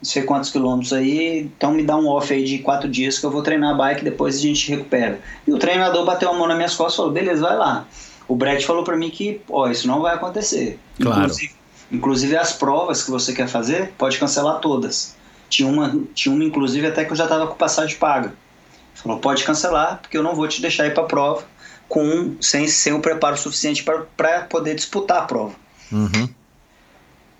[0.00, 3.24] não sei quantos quilômetros aí, então me dá um off aí de quatro dias que
[3.24, 5.20] eu vou treinar a bike depois a gente recupera.
[5.46, 7.86] E o treinador bateu a mão nas minhas costas e falou, beleza, vai lá.
[8.28, 10.78] O Brett falou pra mim que, ó, isso não vai acontecer.
[11.00, 11.22] Claro.
[11.22, 11.54] Inclusive,
[11.90, 15.16] inclusive as provas que você quer fazer, pode cancelar todas.
[15.48, 18.34] Tinha uma, tinha uma inclusive até que eu já tava com passagem paga.
[18.94, 21.44] Falou, pode cancelar, porque eu não vou te deixar ir pra prova
[21.88, 23.84] com, sem, sem o preparo suficiente
[24.16, 25.54] para poder disputar a prova.
[25.92, 26.28] Uhum.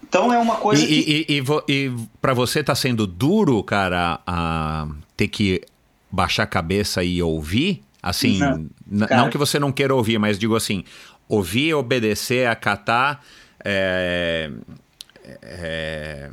[0.08, 1.26] Então é uma coisa E, que...
[1.28, 5.62] e, e, e, para você tá sendo duro, cara, a ter que
[6.10, 7.82] baixar a cabeça e ouvir?
[8.02, 8.38] Assim,
[8.86, 9.22] Não, cara.
[9.22, 10.84] não que você não queira ouvir, mas digo assim,
[11.28, 13.20] ouvir, obedecer, acatar.
[13.64, 14.50] É,
[15.42, 16.30] é,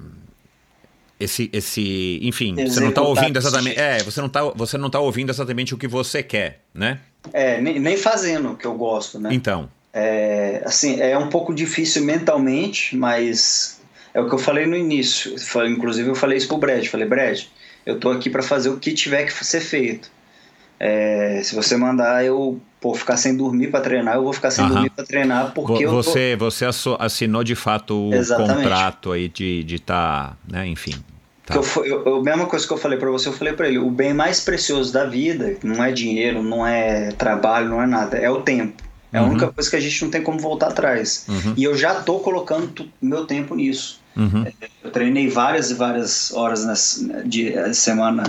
[1.19, 3.79] esse, esse, enfim, você não tá Executar ouvindo exatamente.
[3.79, 6.99] É, você não, tá, você não tá ouvindo exatamente o que você quer, né?
[7.31, 9.29] É, nem, nem fazendo o que eu gosto, né?
[9.33, 9.69] Então.
[9.93, 13.79] É, assim, é um pouco difícil mentalmente, mas
[14.13, 15.35] é o que eu falei no início.
[15.67, 16.85] Inclusive eu falei isso pro Brad.
[16.87, 17.41] Falei, Brad,
[17.85, 20.11] eu tô aqui para fazer o que tiver que ser feito.
[20.79, 24.65] É, se você mandar eu pô, ficar sem dormir para treinar, eu vou ficar sem
[24.65, 24.73] Aham.
[24.73, 26.03] dormir para treinar porque eu tô...
[26.03, 26.65] você, você
[26.99, 28.63] assinou de fato o Exatamente.
[28.63, 30.67] contrato aí de estar, tá, né?
[30.67, 30.93] Enfim.
[31.45, 31.55] Tá.
[31.55, 33.89] Eu, eu, a mesma coisa que eu falei pra você, eu falei pra ele: o
[33.89, 38.29] bem mais precioso da vida não é dinheiro, não é trabalho, não é nada, é
[38.29, 38.81] o tempo.
[39.13, 39.29] É a Uhum.
[39.29, 41.25] única coisa que a gente não tem como voltar atrás.
[41.29, 41.53] Uhum.
[41.55, 44.01] E eu já tô colocando meu tempo nisso.
[44.17, 44.45] Uhum.
[44.83, 48.23] Eu treinei várias e várias horas nessa, de eh, semana,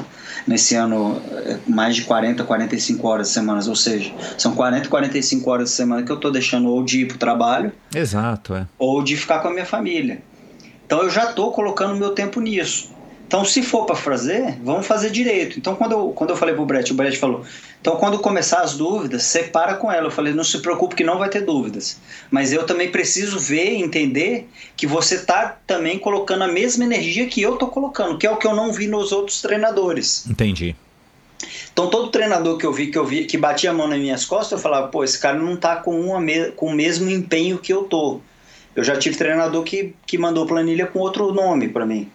[0.46, 3.66] nesse ano, eh, mais de 40, 45 horas de semanas.
[3.68, 7.06] Ou seja, são 40, 45 horas de semana que eu tô deixando ou de ir
[7.08, 8.66] pro trabalho Exato, é.
[8.78, 10.22] ou de ficar com a minha família.
[10.86, 12.93] Então eu já estou colocando meu tempo nisso.
[13.26, 15.58] Então, se for para fazer, vamos fazer direito.
[15.58, 17.44] Então, quando eu, quando eu falei pro Brett, o Brett falou:
[17.80, 20.06] então, quando começar as dúvidas, separa com ela.
[20.06, 21.98] Eu falei: não se preocupe que não vai ter dúvidas.
[22.30, 27.26] Mas eu também preciso ver e entender que você tá também colocando a mesma energia
[27.26, 30.26] que eu tô colocando, que é o que eu não vi nos outros treinadores.
[30.28, 30.76] Entendi.
[31.72, 34.24] Então, todo treinador que eu vi, que eu vi, que batia a mão nas minhas
[34.24, 37.58] costas, eu falava, pô, esse cara não tá com, uma me- com o mesmo empenho
[37.58, 38.20] que eu tô.
[38.76, 42.08] Eu já tive treinador que, que mandou planilha com outro nome para mim.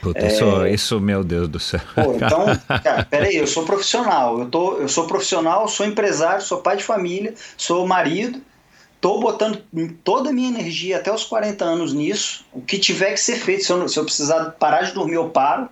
[0.00, 1.80] Puta, isso, isso, meu Deus do céu.
[1.94, 2.46] Pô, então,
[2.82, 6.84] cara, peraí, eu sou profissional, eu, tô, eu sou profissional, sou empresário, sou pai de
[6.84, 8.40] família, sou marido,
[9.00, 9.62] tô botando
[10.04, 13.64] toda a minha energia até os 40 anos nisso, o que tiver que ser feito,
[13.64, 15.68] se eu, se eu precisar parar de dormir, eu paro,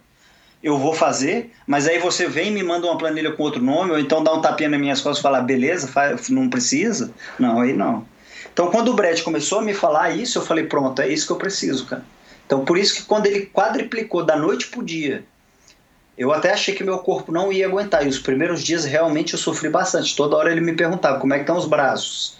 [0.62, 3.92] eu vou fazer, mas aí você vem e me manda uma planilha com outro nome,
[3.92, 7.12] ou então dá um tapinha nas minhas costas e fala, beleza, faz, não precisa?
[7.38, 8.04] Não, aí não.
[8.52, 11.32] Então, quando o Brett começou a me falar isso, eu falei, pronto, é isso que
[11.32, 12.02] eu preciso, cara.
[12.46, 15.24] Então, por isso que quando ele quadriplicou da noite pro dia,
[16.16, 18.06] eu até achei que meu corpo não ia aguentar.
[18.06, 20.16] E os primeiros dias realmente eu sofri bastante.
[20.16, 22.36] Toda hora ele me perguntava como é que estão os braços.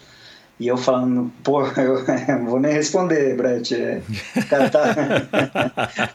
[0.59, 2.03] E eu falando, pô, eu
[2.39, 3.75] não vou nem responder, Brett.
[3.75, 4.01] É,
[4.37, 4.95] o cara tá.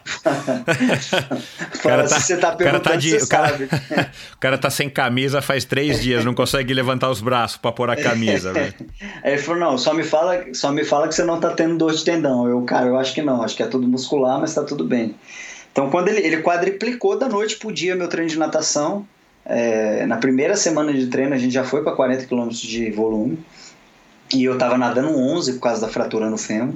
[1.80, 3.58] Fala, se você tá o cara perguntando, tá de- o cara-.
[4.34, 7.88] O cara tá sem camisa faz três dias, não consegue levantar os braços pra pôr
[7.90, 8.74] a camisa, velho.
[9.22, 11.76] Aí ele falou, não, só me fala, só me fala que você não tá tendo
[11.76, 12.48] dor de tendão.
[12.48, 15.14] Eu, cara, eu acho que não, acho que é tudo muscular, mas tá tudo bem.
[15.70, 19.06] Então, quando ele, ele quadriplicou da noite pro dia meu treino de natação,
[19.46, 23.38] é, na primeira semana de treino a gente já foi para 40 km de volume,
[24.34, 26.74] e eu tava nadando 11 por causa da fratura no fêmur.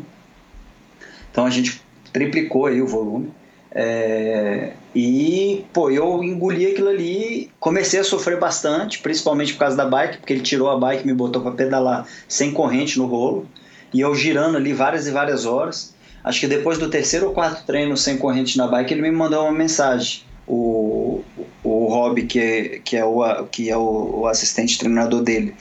[1.31, 3.31] Então a gente triplicou aí o volume.
[3.79, 9.85] É, e, pô, eu engoli aquilo ali, comecei a sofrer bastante, principalmente por causa da
[9.85, 13.47] bike, porque ele tirou a bike e me botou para pedalar sem corrente no rolo,
[13.93, 15.95] e eu girando ali várias e várias horas.
[16.25, 19.43] Acho que depois do terceiro ou quarto treino sem corrente na bike, ele me mandou
[19.43, 20.23] uma mensagem.
[20.49, 21.23] O,
[21.63, 25.55] o Rob, que é, que é, o, que é o, o assistente treinador dele,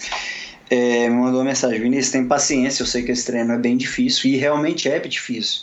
[0.70, 3.78] é, me mandou uma mensagem: Vinícius, tem paciência, eu sei que esse treino é bem
[3.78, 5.62] difícil, e realmente é difícil.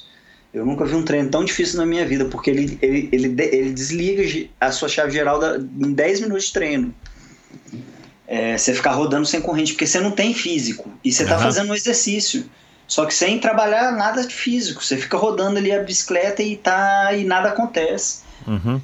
[0.52, 3.72] Eu nunca vi um treino tão difícil na minha vida, porque ele, ele, ele, ele
[3.72, 6.94] desliga a sua chave geral da- em 10 minutos de treino.
[8.26, 11.44] é, você ficar rodando sem corrente, porque você não tem físico e você está Aham.
[11.44, 12.44] fazendo um exercício.
[12.86, 17.12] Só que sem trabalhar nada de físico, você fica rodando ali a bicicleta e tá
[17.14, 18.20] e nada acontece.
[18.46, 18.80] Uhum.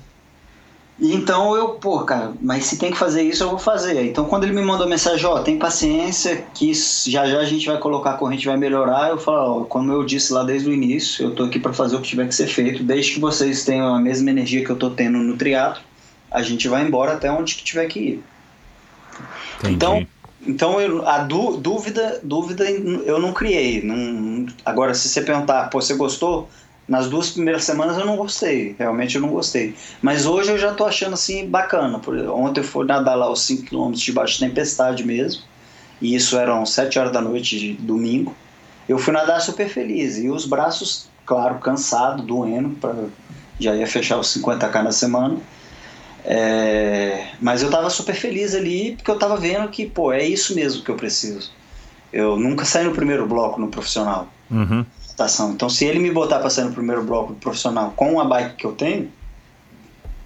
[1.01, 4.05] Então eu, pô, cara, mas se tem que fazer isso, eu vou fazer.
[4.05, 6.73] Então quando ele me mandou mensagem, ó, tem paciência, que
[7.07, 10.05] já já a gente vai colocar a corrente, vai melhorar, eu falo, ó, como eu
[10.05, 12.49] disse lá desde o início, eu tô aqui para fazer o que tiver que ser
[12.49, 15.83] feito, desde que vocês tenham a mesma energia que eu tô tendo no triatlo,
[16.31, 18.25] a gente vai embora até onde que tiver que ir.
[19.61, 19.75] Entendi.
[19.75, 20.07] Então,
[20.47, 23.83] então eu, a dú- dúvida, dúvida eu não criei.
[23.83, 26.49] Não, agora, se você perguntar, pô, você gostou?
[26.89, 29.75] Nas duas primeiras semanas eu não gostei, realmente eu não gostei.
[30.01, 32.01] Mas hoje eu já tô achando assim bacana.
[32.33, 35.43] Ontem eu fui nadar lá os 5 km debaixo de tempestade mesmo,
[36.01, 38.35] e isso eram 7 horas da noite de domingo.
[38.89, 42.95] Eu fui nadar super feliz, e os braços, claro, cansado, doendo, pra,
[43.61, 45.37] já ia fechar os 50k na semana.
[46.25, 50.55] É, mas eu tava super feliz ali porque eu tava vendo que, pô, é isso
[50.55, 51.53] mesmo que eu preciso.
[52.13, 54.85] Eu nunca saí no primeiro bloco no profissional, Uhum.
[55.19, 55.53] Natação.
[55.53, 58.65] Então, se ele me botar pra sair no primeiro bloco profissional com a bike que
[58.65, 59.11] eu tenho,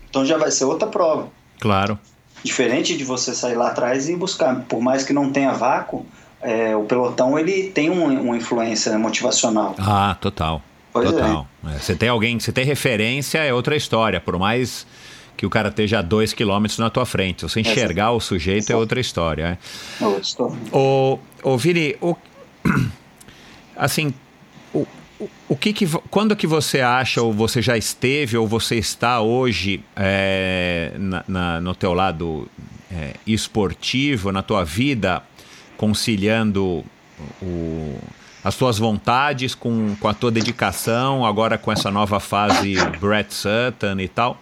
[0.09, 1.28] então já vai ser outra prova.
[1.59, 1.98] Claro.
[2.44, 4.55] Diferente de você sair lá atrás e buscar.
[4.69, 6.05] Por mais que não tenha vácuo,
[6.40, 9.74] é, o pelotão ele tem um- uma influência né, motivacional.
[9.78, 10.60] Ah, total.
[10.93, 11.12] Pois é.
[11.12, 11.47] total.
[11.66, 14.20] É, Você tem alguém, você tem referência, é outra história.
[14.20, 14.86] Por mais
[15.36, 17.43] que o cara esteja a dois quilômetros na tua frente.
[17.43, 19.59] Você enxergar o sujeito, é outra história.
[20.01, 20.05] É.
[20.05, 20.56] É outra história.
[20.73, 22.14] Ô, ô Vini, o,
[23.77, 24.12] assim,
[24.74, 24.86] o,
[25.49, 29.82] o, que que, quando que você acha, ou você já esteve, ou você está hoje
[29.94, 32.49] é, na, na- no teu lado
[32.90, 35.23] é, esportivo, na tua vida,
[35.77, 36.85] conciliando
[37.40, 37.99] o-
[38.44, 44.01] as tuas vontades com, com a tua dedicação, agora com essa nova fase Brett Sutton
[44.01, 44.40] e tal,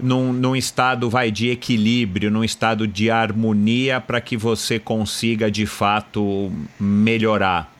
[0.00, 5.66] num, num estado vai de equilíbrio, num estado de harmonia para que você consiga de
[5.66, 6.50] fato
[6.80, 7.71] melhorar.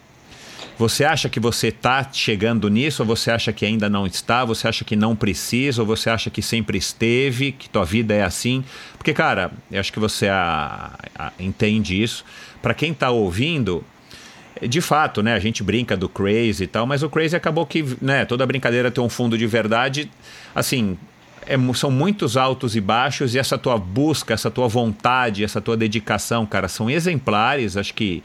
[0.79, 4.45] Você acha que você está chegando nisso ou você acha que ainda não está?
[4.45, 8.23] Você acha que não precisa ou você acha que sempre esteve, que tua vida é
[8.23, 8.65] assim?
[8.97, 12.25] Porque, cara, eu acho que você ah, ah, entende isso.
[12.61, 13.85] Para quem está ouvindo,
[14.61, 15.35] de fato, né?
[15.35, 18.25] A gente brinca do Crazy e tal, mas o Crazy acabou que, né?
[18.25, 20.11] Toda brincadeira tem um fundo de verdade.
[20.55, 20.97] Assim,
[21.47, 25.77] é são muitos altos e baixos e essa tua busca, essa tua vontade, essa tua
[25.77, 27.77] dedicação, cara, são exemplares.
[27.77, 28.23] Acho que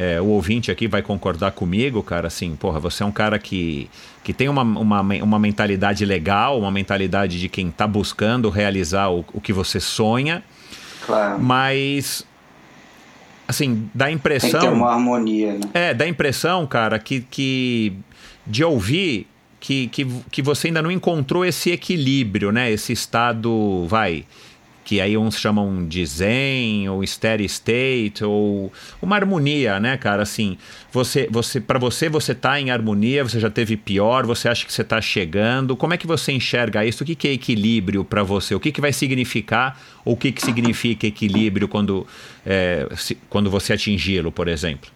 [0.00, 2.28] é, o ouvinte aqui vai concordar comigo, cara.
[2.28, 3.90] Assim, porra, você é um cara que,
[4.24, 9.22] que tem uma, uma, uma mentalidade legal, uma mentalidade de quem tá buscando realizar o,
[9.34, 10.42] o que você sonha,
[11.04, 11.38] Claro.
[11.42, 12.26] mas.
[13.46, 14.60] Assim, dá a Tem impressão.
[14.60, 15.60] que ter uma harmonia, né?
[15.74, 17.92] É, dá a impressão, cara, que, que
[18.46, 19.26] de ouvir
[19.58, 22.70] que, que, que você ainda não encontrou esse equilíbrio, né?
[22.70, 24.24] Esse estado, vai,
[24.84, 30.22] que aí uns chamam de zen, ou steady state, ou uma harmonia, né, cara?
[30.22, 30.56] Assim,
[30.92, 34.72] você, você, para você, você tá em harmonia, você já teve pior, você acha que
[34.72, 35.76] você tá chegando.
[35.76, 37.02] Como é que você enxerga isso?
[37.02, 38.54] O que, que é equilíbrio para você?
[38.54, 42.06] O que, que vai significar, ou o que, que significa equilíbrio quando,
[42.44, 44.90] é, se- quando você atingi-lo, por exemplo?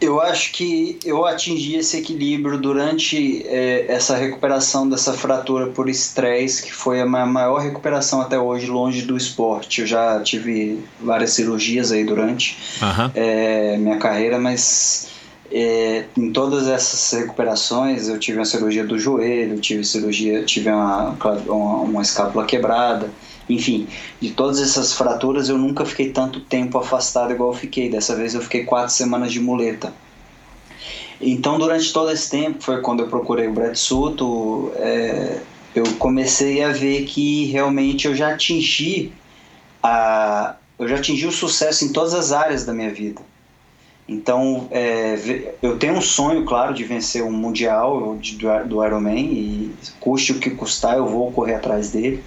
[0.00, 6.62] Eu acho que eu atingi esse equilíbrio durante eh, essa recuperação dessa fratura por estresse,
[6.62, 9.80] que foi a ma- maior recuperação até hoje longe do esporte.
[9.80, 13.10] Eu já tive várias cirurgias aí durante Aham.
[13.12, 15.08] eh, minha carreira, mas
[15.50, 21.16] eh, em todas essas recuperações eu tive uma cirurgia do joelho, tive cirurgia, tive uma,
[21.48, 23.10] uma, uma escápula quebrada.
[23.48, 23.88] Enfim,
[24.20, 27.90] de todas essas fraturas eu nunca fiquei tanto tempo afastado igual eu fiquei.
[27.90, 29.92] Dessa vez eu fiquei quatro semanas de muleta.
[31.20, 35.40] Então, durante todo esse tempo, foi quando eu procurei o Brett Suto, é,
[35.74, 39.12] eu comecei a ver que realmente eu já atingi
[39.82, 43.20] a, eu já atingi o sucesso em todas as áreas da minha vida.
[44.08, 49.32] Então, é, eu tenho um sonho, claro, de vencer um mundial de- do, do Ironman
[49.32, 52.24] e custe o que custar, eu vou correr atrás dele.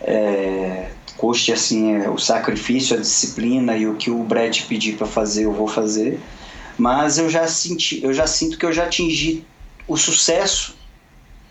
[0.00, 5.06] É, custe assim é, o sacrifício, a disciplina e o que o Brett pedir para
[5.06, 6.20] fazer, eu vou fazer.
[6.78, 9.44] Mas eu já senti, eu já sinto que eu já atingi
[9.86, 10.76] o sucesso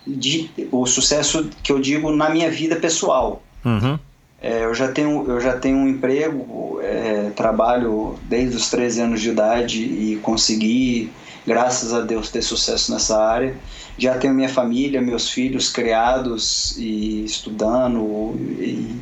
[0.05, 3.43] de o sucesso que eu digo na minha vida pessoal.
[3.65, 3.99] Uhum.
[4.41, 9.21] É, eu já tenho eu já tenho um emprego, é, trabalho desde os 13 anos
[9.21, 11.11] de idade e consegui,
[11.47, 13.55] graças a Deus, ter sucesso nessa área.
[13.97, 18.99] Já tenho minha família, meus filhos criados e estudando e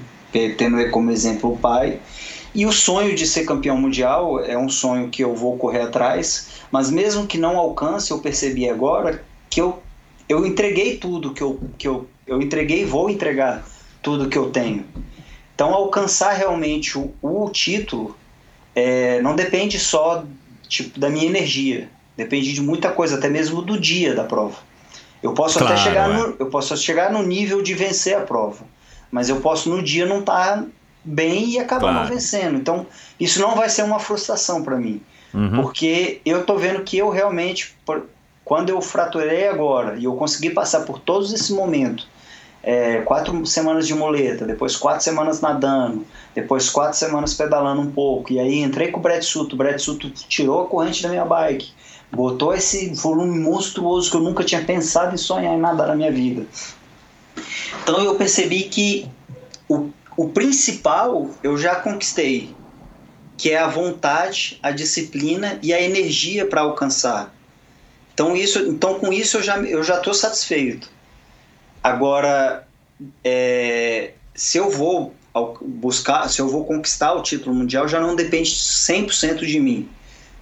[0.55, 1.99] tendo como exemplo o pai.
[2.53, 6.49] E o sonho de ser campeão mundial é um sonho que eu vou correr atrás,
[6.71, 9.81] mas mesmo que não alcance, eu percebi agora que eu,
[10.29, 13.67] eu entreguei tudo que eu, que eu, eu entreguei e vou entregar
[14.01, 14.85] tudo que eu tenho.
[15.53, 18.15] Então, alcançar realmente o, o título
[18.73, 20.23] é, não depende só
[20.67, 24.57] tipo, da minha energia, depende de muita coisa, até mesmo do dia da prova.
[25.21, 26.13] Eu posso Claro, até chegar é.
[26.13, 28.63] no, eu posso chegar no nível de vencer a prova,
[29.11, 30.63] mas eu posso no dia não estar
[31.03, 31.99] bem e acabar Claro.
[31.99, 32.57] não vencendo.
[32.57, 32.85] Então
[33.19, 35.01] isso não vai ser uma frustração para mim.
[35.33, 35.61] Uhum.
[35.61, 37.75] Porque eu tô vendo que eu realmente,
[38.43, 42.07] quando eu fraturei agora e eu consegui passar por todos esse momento,
[42.63, 48.33] é, quatro semanas de muleta, depois quatro semanas nadando, depois quatro semanas pedalando um pouco,
[48.33, 51.25] e aí entrei com o Brett Suto, o Brett Suto tirou a corrente da minha
[51.25, 51.71] bike,
[52.11, 56.11] botou esse volume monstruoso que eu nunca tinha pensado em sonhar em nadar na minha
[56.11, 56.45] vida.
[57.83, 59.09] Então eu percebi que
[59.67, 62.55] o, o principal eu já conquistei,
[63.37, 67.33] que é a vontade, a disciplina e a energia para alcançar.
[68.13, 70.89] Então isso, então com isso eu já eu já estou satisfeito.
[71.83, 72.65] Agora,
[73.23, 75.13] é, se eu vou
[75.61, 79.89] buscar, se eu vou conquistar o título mundial, já não depende 100% de mim.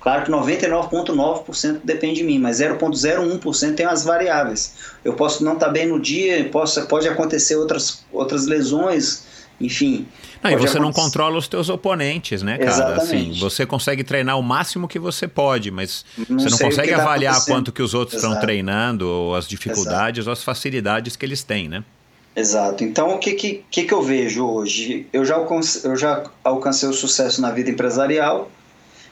[0.03, 4.73] Claro que 99,9% depende de mim, mas 0,01% tem as variáveis.
[5.03, 9.23] Eu posso não estar bem no dia, posso, pode acontecer outras, outras lesões,
[9.61, 10.05] enfim.
[10.43, 12.69] Não, e você não acontecer- controla os teus oponentes, né, cara?
[12.69, 13.01] Exatamente.
[13.31, 17.01] Assim, você consegue treinar o máximo que você pode, mas Não você não consegue tá
[17.01, 18.45] avaliar quanto que os outros estão Exato.
[18.45, 21.81] treinando, ou as dificuldades, ou as facilidades que eles têm, né?
[22.35, 22.83] Exato.
[22.83, 25.07] Então, o que, que, que, que eu vejo hoje?
[25.13, 28.51] Eu já, alcance, eu já alcancei o sucesso na vida empresarial,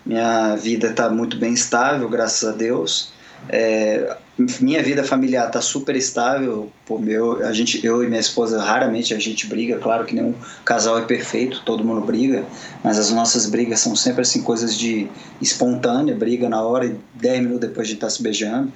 [0.06, 3.12] minha vida está muito bem estável, graças a Deus.
[3.50, 4.16] É,
[4.60, 6.72] minha vida familiar está super estável.
[6.86, 9.78] Pô, meu, a gente, eu e minha esposa raramente a gente briga.
[9.78, 10.34] Claro que nenhum
[10.64, 12.44] casal é perfeito, todo mundo briga,
[12.84, 15.08] mas as nossas brigas são sempre assim coisas de
[15.42, 18.72] espontânea, briga na hora e 10 minutos depois de estar se beijando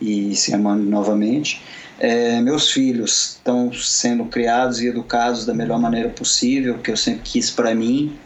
[0.00, 1.62] e se amando novamente.
[2.00, 7.22] É, meus filhos estão sendo criados e educados da melhor maneira possível, que eu sempre
[7.24, 8.16] quis para mim.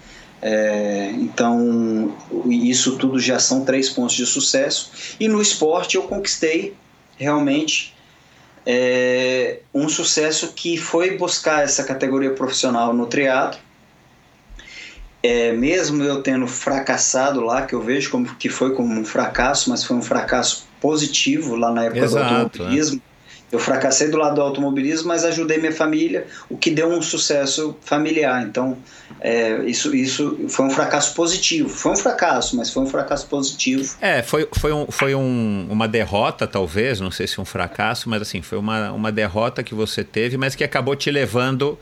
[0.44, 2.12] É, então,
[2.46, 4.90] isso tudo já são três pontos de sucesso.
[5.20, 6.74] E no esporte eu conquistei
[7.16, 7.94] realmente
[8.66, 13.60] é, um sucesso que foi buscar essa categoria profissional no triatlo.
[15.22, 19.70] É, mesmo eu tendo fracassado lá, que eu vejo como que foi como um fracasso,
[19.70, 23.00] mas foi um fracasso positivo lá na época Exato, do automobilismo.
[23.52, 27.76] Eu fracassei do lado do automobilismo, mas ajudei minha família, o que deu um sucesso
[27.82, 28.42] familiar.
[28.42, 28.78] Então,
[29.24, 31.68] é, isso, isso foi um fracasso positivo.
[31.68, 33.94] Foi um fracasso, mas foi um fracasso positivo.
[34.00, 38.20] É, foi, foi, um, foi um, uma derrota, talvez, não sei se um fracasso, mas
[38.22, 41.78] assim, foi uma, uma derrota que você teve, mas que acabou te levando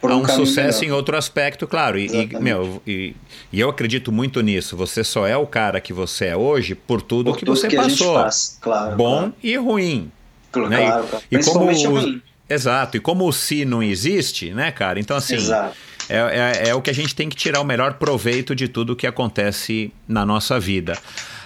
[0.00, 0.92] Por a um um sucesso melhor.
[0.94, 1.98] em outro aspecto, claro.
[1.98, 3.16] E, e, meu, e,
[3.52, 4.76] e eu acredito muito nisso.
[4.76, 7.66] Você só é o cara que você é hoje por tudo Por que tudo você
[7.66, 8.14] que passou.
[8.14, 9.34] faz, claro, Bom claro.
[9.42, 10.12] e ruim.
[10.52, 10.86] Claro, né?
[10.86, 12.22] claro, E- como os- ruim.
[12.48, 12.96] Exato.
[12.98, 15.00] E como o si não existe, né, cara?
[15.00, 15.74] Então, assim, Exato.
[16.08, 18.96] É, é, é o que a gente tem que tirar o melhor proveito de tudo
[18.96, 20.98] que acontece na nossa vida.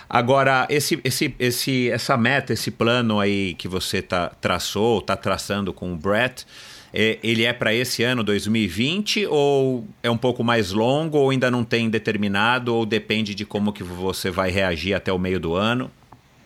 [0.08, 5.72] Agora, esse, esse, esse, essa meta, esse plano aí que você tá, traçou, tá traçando
[5.72, 6.46] com o Brett,
[6.94, 11.50] é, ele é para esse ano 2020 ou é um pouco mais longo ou ainda
[11.50, 15.54] não tem determinado ou depende de como que você vai reagir até o meio do
[15.54, 15.90] ano?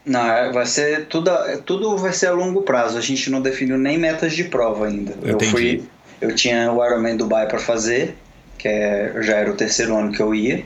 [0.05, 1.30] Não, é- vai ser tudo,
[1.64, 2.98] tudo vai ser a longo prazo.
[2.98, 5.14] A gente não definiu nem metas de prova ainda.
[5.22, 5.51] Eu Entendi.
[5.52, 5.84] fui,
[6.23, 8.16] eu tinha o Ironman Dubai para fazer,
[8.57, 10.65] que é, já era o terceiro ano que eu ia.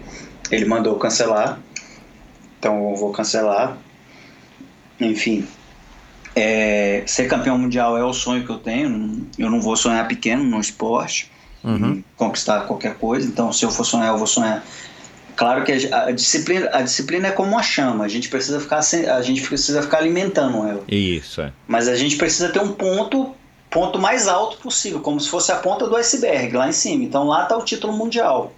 [0.50, 1.58] Ele mandou cancelar,
[2.58, 3.76] então eu vou cancelar.
[5.00, 5.46] Enfim,
[6.34, 9.26] é, ser campeão mundial é o sonho que eu tenho.
[9.38, 11.32] Eu não vou sonhar pequeno no esporte,
[11.64, 12.04] Uhum.
[12.16, 13.26] conquistar qualquer coisa.
[13.26, 14.64] Então, se eu for sonhar, eu vou sonhar.
[15.34, 18.04] Claro que a, disciplina, a disciplina é como uma chama.
[18.04, 20.84] A gente precisa ficar, a gente precisa ficar alimentando ela.
[20.86, 21.52] Isso, é.
[21.66, 23.34] Mas a gente precisa ter um ponto,
[23.76, 27.04] ponto mais alto possível, como se fosse a ponta do iceberg lá em cima.
[27.04, 28.52] Então lá está o título mundial.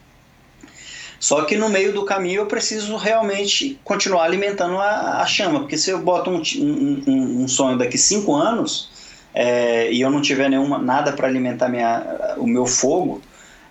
[1.18, 5.76] Só que no meio do caminho eu preciso realmente continuar alimentando a, a chama, porque
[5.76, 8.88] se eu boto um, um- um sonho daqui cinco anos
[9.34, 13.20] é, e eu não tiver nenhuma, nada para alimentar minha, o meu fogo,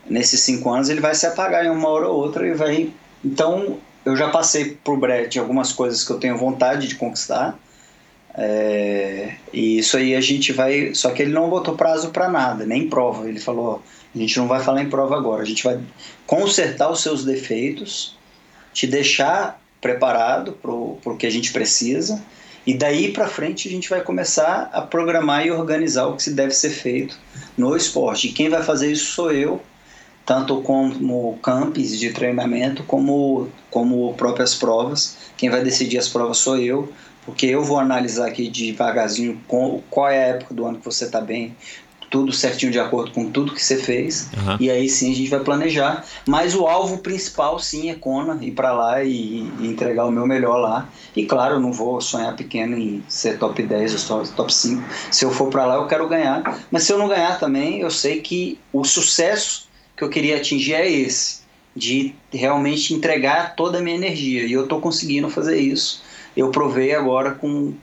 [0.05, 2.89] nesses cinco anos ele vai se apagar em uma hora ou outra e vai.
[3.23, 7.57] Então eu já passei por Brett algumas coisas que eu tenho vontade de conquistar.
[8.37, 10.93] É, e isso aí a gente vai.
[10.93, 13.27] Só que ele não botou prazo para nada, nem prova.
[13.27, 13.81] Ele falou:
[14.13, 15.79] a gente não vai falar em prova agora, a gente vai
[16.25, 18.15] consertar os seus defeitos,
[18.73, 22.21] te deixar preparado para o que a gente precisa,
[22.65, 26.33] e daí para frente a gente vai começar a programar e organizar o que se
[26.33, 27.17] deve ser feito
[27.57, 28.27] no esporte.
[28.27, 29.61] E quem vai fazer isso sou eu,
[30.25, 35.17] tanto como campos de treinamento, como, como próprias provas.
[35.37, 36.91] Quem vai decidir as provas sou eu
[37.27, 41.03] porque eu vou analisar aqui devagarzinho com- qual é a época do ano que você
[41.05, 41.55] está bem,
[42.09, 44.29] tudo certinho de acordo com tudo que você fez.
[44.37, 44.55] Aham.
[44.61, 46.05] E aí sim a gente vai planejar.
[46.25, 50.25] Mas o alvo principal sim é Kona, ir pra lá e, e entregar o meu
[50.25, 50.87] melhor lá.
[51.13, 54.81] E claro, eu não vou sonhar pequeno em ser top 10 ou top 5.
[55.11, 56.63] Se eu for pra lá, eu quero ganhar.
[56.71, 59.67] Mas se eu não ganhar também, eu sei que o sucesso
[59.97, 61.45] que eu queria atingir é esse.
[61.75, 64.45] De realmente entregar toda a minha energia.
[64.45, 66.01] E eu tô conseguindo fazer isso.
[66.37, 67.73] Eu provei agora com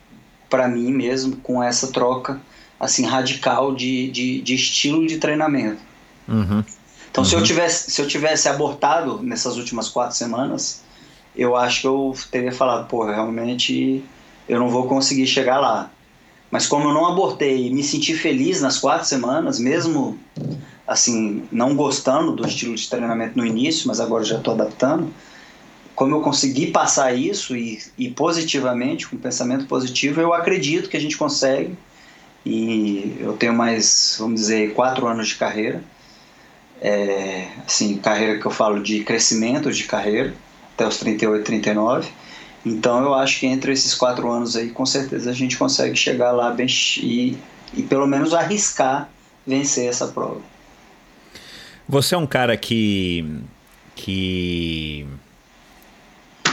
[0.49, 2.41] para mim mesmo com essa troca
[2.79, 5.81] assim radical de, de, de estilo de treinamento.
[6.29, 6.63] Uhum.
[7.11, 7.45] Então, se, eu Uhum.
[7.45, 10.83] tivesse, se eu tivesse abortado nessas últimas quatro semanas,
[11.35, 14.05] eu acho que eu teria falado, pô, realmente
[14.49, 15.91] eu não vou conseguir chegar lá.
[16.51, 20.19] Mas como eu não abortei e me senti feliz nas quatro semanas, mesmo
[20.87, 25.13] assim, não gostando do estilo de treinamento no início, mas agora já estou adaptando,
[25.95, 31.01] como eu consegui passar isso e, e positivamente, com pensamento positivo, eu acredito que a
[31.01, 31.77] gente consegue.
[32.45, 35.83] E eu tenho mais, vamos dizer, quatro anos de carreira
[36.85, 40.35] é, assim, carreira que eu falo de crescimento de carreira,
[40.75, 42.11] até os 38, 39.
[42.67, 46.33] Então eu acho que entre esses quatro anos aí, com certeza a gente consegue chegar
[46.33, 46.67] lá bem
[46.99, 47.39] e,
[47.73, 49.09] e pelo menos arriscar
[49.47, 50.41] vencer essa prova.
[51.89, 53.25] Você é um cara que.
[53.95, 55.07] que.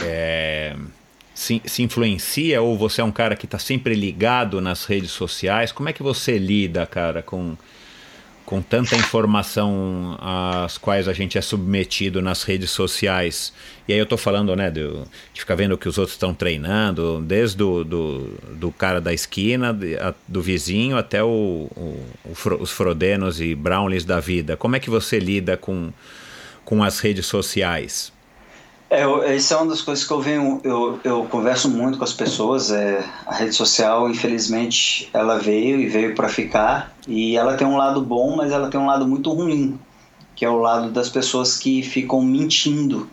[0.04, 0.74] É,
[1.34, 5.72] se, se influencia ou você é um cara que está sempre ligado nas redes sociais?
[5.72, 7.56] Como é que você lida, cara, com,
[8.44, 13.52] com tanta informação às quais a gente é submetido nas redes sociais?
[13.88, 16.34] E aí eu tô falando, né, do- de ficar vendo o que os outros estão
[16.34, 18.18] treinando, desde do, do,
[18.54, 21.26] do cara da esquina, de- a- do vizinho, até o,
[21.76, 24.56] o- o os frodenos e brownleys da vida.
[24.56, 25.90] Como é que você lida com,
[26.64, 28.12] com as redes sociais?
[28.92, 32.04] É, eu, essa é uma das coisas que eu venho, eu, eu converso muito com
[32.04, 32.70] as pessoas.
[32.70, 36.94] É, a rede social, infelizmente, ela veio e veio para ficar.
[37.08, 39.80] E ela tem um lado bom, mas ela tem um lado muito ruim,
[40.36, 43.08] que é o lado das pessoas que ficam mentindo.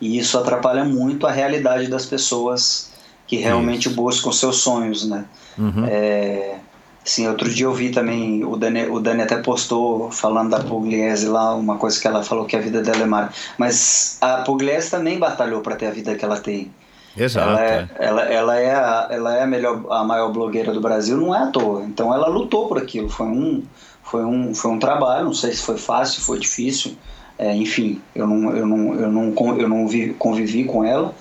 [0.00, 2.92] E isso atrapalha muito a realidade das pessoas
[3.26, 5.24] que realmente buscam seus sonhos, né?
[5.58, 5.84] Uhum.
[5.84, 6.58] É,
[7.04, 11.28] sim, outro dia eu vi também, o Dani, o Dani até postou falando da Pugliese
[11.28, 13.30] lá, uma coisa que ela falou que a vida dela é mara.
[13.58, 16.70] Mas a Pugliese também batalhou para ter a vida que ela tem.
[17.16, 17.50] Exato.
[17.50, 17.88] Ela é.
[17.98, 21.34] é, ela, ela é, a, ela é a, melhor, a maior blogueira do Brasil, não
[21.34, 21.84] é à toa.
[21.84, 23.08] Então ela lutou por aquilo.
[23.08, 23.62] Foi um,
[24.02, 26.96] foi um, foi um trabalho, não sei se foi fácil, foi difícil.
[27.38, 31.12] É, enfim, eu não, eu não, eu não, eu não vi, convivi com ela,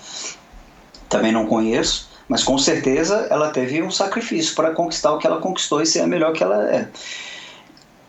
[1.09, 5.39] também não conheço, mas com certeza ela teve um sacrifício para conquistar o que ela
[5.39, 6.89] conquistou e ser a melhor que ela é.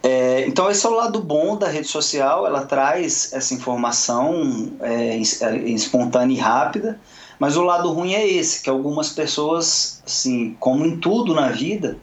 [0.02, 5.18] É, então esse é o lado bom da rede social, ela traz essa informação é,
[5.18, 6.98] é, espontânea e rápida,
[7.38, 11.98] mas o lado ruim é esse, que algumas pessoas, assim, como em tudo na vida,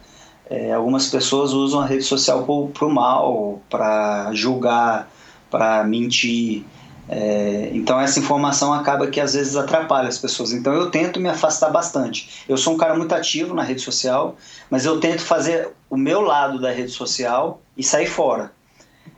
[0.47, 5.11] é, algumas pessoas usam a rede social para o mal, para julgar,
[5.49, 6.65] para mentir.
[7.13, 10.53] É, então essa informação acaba que às vezes atrapalha as pessoas.
[10.53, 12.45] Então eu tento me afastar bastante.
[12.47, 14.37] Eu sou um cara muito ativo na rede social,
[14.69, 18.53] mas eu tento fazer o meu lado da rede social e sair fora.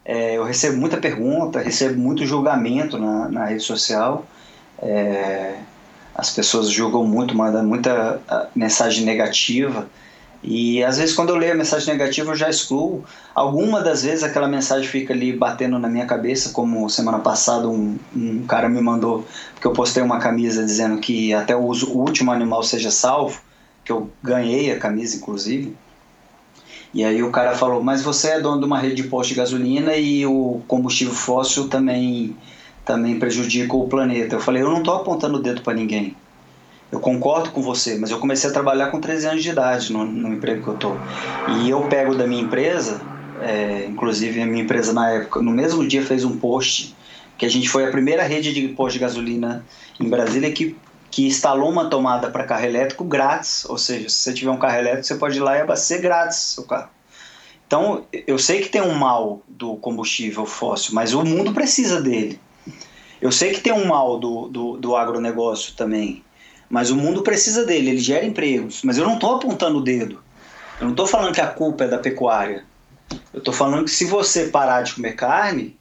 [0.03, 4.25] É, eu recebo muita pergunta, recebo muito julgamento na, na rede social.
[4.81, 5.59] É,
[6.15, 9.87] as pessoas julgam muito, mandam muita ah, mensagem negativa.
[10.43, 13.05] E às vezes quando eu leio a mensagem negativa eu já excluo.
[13.33, 17.97] Alguma das vezes aquela mensagem fica ali batendo na minha cabeça, como semana passada um,
[18.15, 22.31] um cara me mandou, porque eu postei uma camisa dizendo que até o, o último
[22.31, 23.41] animal seja salvo,
[23.85, 25.75] que eu ganhei a camisa inclusive.
[26.93, 29.35] E aí o cara falou, mas você é dono de uma rede de posto de
[29.35, 32.35] gasolina e o combustível fóssil também,
[32.85, 34.35] também prejudica o planeta.
[34.35, 36.15] Eu falei, eu não estou apontando o dedo para ninguém.
[36.93, 40.05] Eu concordo com você, mas eu comecei a trabalhar com 13 anos de idade no,
[40.05, 40.95] no emprego que eu tô.
[41.57, 43.01] E eu pego da minha empresa,
[43.41, 46.95] é, inclusive a minha empresa na época, no mesmo dia fez um post
[47.35, 49.65] que a gente foi a primeira rede de posto de gasolina
[49.99, 50.77] em Brasília que,
[51.09, 53.65] que instalou uma tomada para carro elétrico grátis.
[53.65, 56.37] Ou seja, se você tiver um carro elétrico, você pode ir lá e abastecer grátis
[56.37, 56.89] seu carro.
[57.65, 62.39] Então, eu sei que tem um mal do combustível fóssil, mas o mundo precisa dele.
[63.19, 66.23] Eu sei que tem um mal do, do, do agronegócio também,
[66.73, 68.81] mas o mundo precisa dele, ele gera empregos.
[68.81, 70.23] Mas eu não estou apontando o dedo.
[70.79, 72.65] Eu não estou falando que a culpa é da pecuária.
[73.31, 75.77] Eu estou falando que se você parar de comer carne,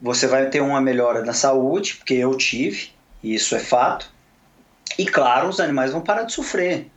[0.00, 4.10] você vai ter uma melhora na saúde, porque eu tive, e isso é fato.
[4.98, 6.90] E claro, os animais vão parar de sofrer.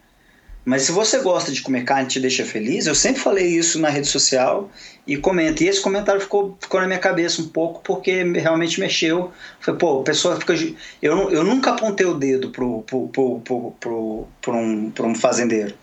[0.66, 3.88] Mas se você gosta de comer carne te deixa feliz, eu sempre falei isso na
[3.88, 4.68] rede social
[5.06, 5.62] e comento.
[5.62, 9.32] E esse comentário ficou, ficou na minha cabeça um pouco porque realmente mexeu.
[9.60, 10.56] Falei, pô, a pessoa fica.
[11.00, 15.14] Eu, eu nunca apontei o dedo pro, pro, pro, pro, pro, pro um, pro um
[15.14, 15.76] fazendeiro.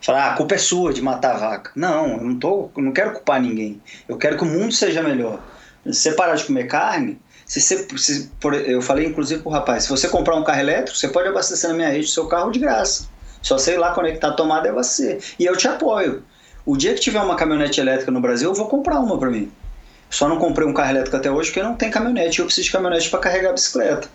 [0.00, 1.70] Falar, ah, a culpa é sua de matar a vaca.
[1.76, 3.80] Não, eu não, tô, não quero culpar ninguém.
[4.08, 5.42] Eu quero que o mundo seja melhor.
[5.84, 9.84] Se você parar de comer carne, se você, se, por, eu falei inclusive pro rapaz,
[9.84, 12.50] se você comprar um carro elétrico, você pode abastecer na minha rede o seu carro
[12.50, 13.12] de graça.
[13.44, 15.18] Só sei lá conectar a tomada é você.
[15.38, 16.24] E eu te apoio.
[16.64, 19.52] O dia que tiver uma caminhonete elétrica no Brasil, eu vou comprar uma para mim.
[20.08, 22.38] Só não comprei um carro elétrico até hoje porque não tem caminhonete.
[22.38, 24.08] Eu preciso de caminhonete para carregar a bicicleta.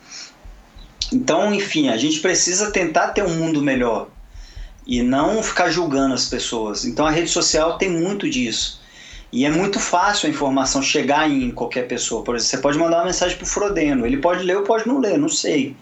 [1.13, 4.07] Então, enfim, a gente precisa tentar ter um mundo melhor
[4.85, 6.83] e não ficar julgando as pessoas.
[6.83, 8.81] Então, a rede social tem muito disso.
[9.31, 12.23] E é muito fácil a informação chegar em qualquer pessoa.
[12.23, 14.07] Por exemplo, você pode mandar uma mensagem para o Frodeno.
[14.07, 15.75] Ele pode ler ou pode não ler, não sei.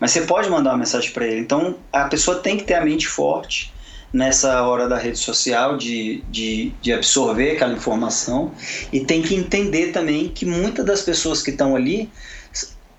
[0.00, 1.40] Mas você pode mandar uma mensagem para ele.
[1.40, 3.72] Então, a pessoa tem que ter a mente forte
[4.12, 8.52] nessa hora da rede social de, de, de absorver aquela informação
[8.92, 12.08] e tem que entender também que muitas das pessoas que estão ali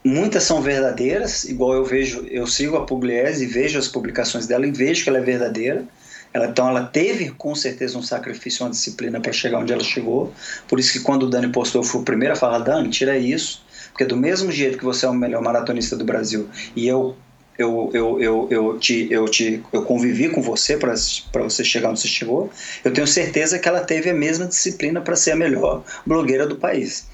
[0.05, 4.67] muitas são verdadeiras, igual eu vejo, eu sigo a Pugliese e vejo as publicações dela
[4.67, 5.83] e vejo que ela é verdadeira.
[6.31, 10.31] Ela, então ela teve com certeza um sacrifício, uma disciplina para chegar onde ela chegou.
[10.67, 13.17] Por isso que quando o Dani postou, eu fui o primeiro a falar, Dani, tira
[13.17, 13.64] isso,
[13.95, 17.15] porque do mesmo jeito que você é o melhor maratonista do Brasil e eu
[17.57, 20.93] eu, eu, eu, eu, te, eu, te, eu convivi com você para
[21.41, 22.51] você chegar onde você chegou,
[22.83, 26.57] eu tenho certeza que ela teve a mesma disciplina para ser a melhor blogueira do
[26.57, 27.07] país.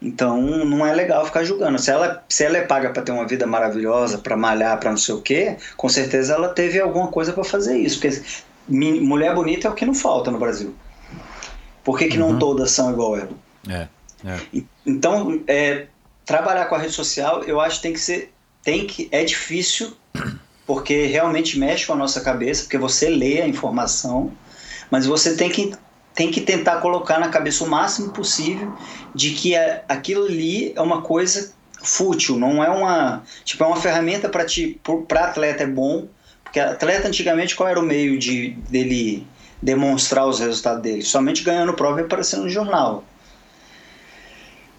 [0.00, 1.76] Então não é legal ficar julgando.
[1.80, 4.96] Se ela, se ela é paga para ter uma vida maravilhosa, para malhar, para não
[4.96, 7.98] sei o quê, com certeza ela teve alguma coisa para fazer isso.
[8.00, 8.22] Porque
[8.68, 10.72] mulher bonita é o que não falta no Brasil.
[11.82, 12.30] Por que, que uhum.
[12.30, 13.32] não todas são igual ela?
[13.68, 13.88] É,
[14.24, 14.60] é.
[14.86, 15.86] Então, é,
[16.24, 19.94] trabalhar com a rede social, eu acho que tem que ser tem que é difícil
[20.66, 24.32] porque realmente mexe com a nossa cabeça, porque você lê a informação,
[24.90, 25.74] mas você tem que
[26.14, 28.72] tem que tentar colocar na cabeça o máximo possível
[29.14, 33.76] de que é, aquilo ali é uma coisa fútil, não é uma tipo é uma
[33.76, 34.46] ferramenta para
[35.06, 36.08] para atleta é bom,
[36.42, 39.26] porque atleta antigamente qual era o meio de dele
[39.60, 41.02] demonstrar os resultados dele?
[41.02, 43.04] Somente ganhando prova e aparecendo no jornal.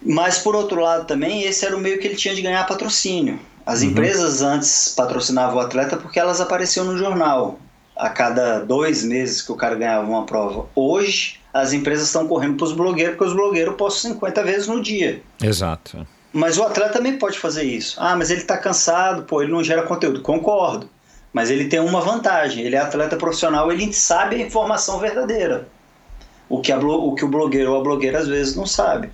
[0.02, 3.38] Mas por outro lado também esse era o meio que ele tinha de ganhar patrocínio.
[3.64, 3.88] As uhum.
[3.88, 7.58] empresas antes patrocinavam o atleta porque elas apareciam no jornal
[7.96, 10.66] a cada dois meses que o cara ganhava uma prova.
[10.74, 14.82] Hoje, as empresas estão correndo para os blogueiros, porque os blogueiros postam 50 vezes no
[14.82, 15.22] dia.
[15.42, 16.06] Exato.
[16.32, 17.96] Mas o atleta também pode fazer isso.
[17.98, 20.20] Ah, mas ele está cansado, pô, ele não gera conteúdo.
[20.20, 20.88] Concordo.
[21.32, 22.64] Mas ele tem uma vantagem.
[22.64, 25.66] Ele é atleta profissional, ele sabe a informação verdadeira.
[26.48, 29.10] O que, a, o, que o blogueiro ou a blogueira às vezes não sabe.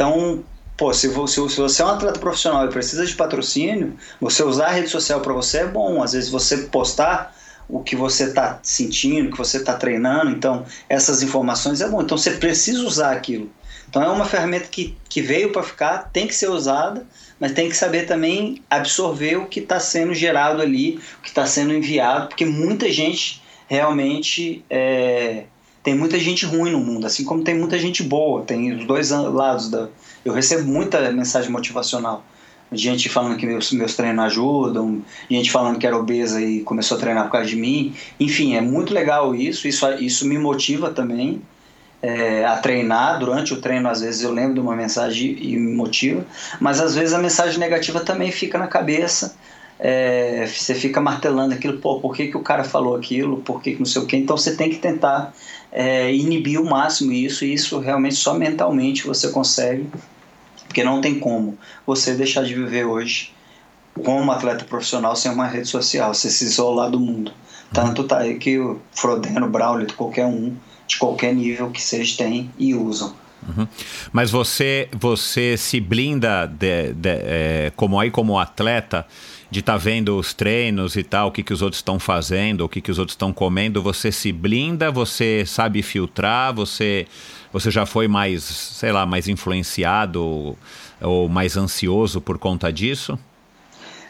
[0.00, 0.42] Então,
[0.78, 4.68] pô, se você, se você é um atleta profissional e precisa de patrocínio, você usar
[4.68, 6.02] a rede social para você é bom.
[6.02, 7.36] Às vezes você postar
[7.68, 12.00] o que você está sentindo, o que você está treinando, então essas informações é bom.
[12.00, 13.50] Então você precisa usar aquilo.
[13.90, 17.06] Então é uma ferramenta que, que veio para ficar, tem que ser usada,
[17.38, 21.44] mas tem que saber também absorver o que está sendo gerado ali, o que está
[21.44, 25.44] sendo enviado, porque muita gente realmente é,
[25.82, 29.10] tem muita gente ruim no mundo, assim como tem muita gente boa, tem os dois
[29.10, 29.88] lados da.
[30.24, 32.24] Eu recebo muita mensagem motivacional.
[32.72, 37.00] Gente falando que meus, meus treinos ajudam, gente falando que era obesa e começou a
[37.00, 37.94] treinar por causa de mim.
[38.18, 41.42] Enfim, é muito legal isso, isso, isso me motiva também
[42.00, 43.18] é, a treinar.
[43.18, 46.24] Durante o treino, às vezes eu lembro de uma mensagem e me motiva,
[46.60, 49.34] mas às vezes a mensagem negativa também fica na cabeça
[49.82, 53.72] é, você fica martelando aquilo, pô, por que, que o cara falou aquilo, por que,
[53.72, 55.32] que não sei o que, então você tem que tentar
[55.72, 59.88] é, inibir o máximo isso, e isso realmente só mentalmente você consegue,
[60.66, 63.32] porque não tem como você deixar de viver hoje
[64.04, 67.32] como atleta profissional sem uma rede social, você se isolar do mundo.
[67.72, 70.54] Tanto tá aí que o Frodeno, Braulio, qualquer um,
[70.86, 73.14] de qualquer nível que seja, tem e usam.
[73.48, 73.66] Uhum.
[74.12, 79.06] Mas você, você se blinda de, de, é, como aí como atleta
[79.50, 82.64] de estar tá vendo os treinos e tal, o que, que os outros estão fazendo,
[82.64, 87.06] o que, que os outros estão comendo, você se blinda, você sabe filtrar, você,
[87.52, 90.56] você já foi mais, sei lá, mais influenciado
[91.00, 93.18] ou mais ansioso por conta disso?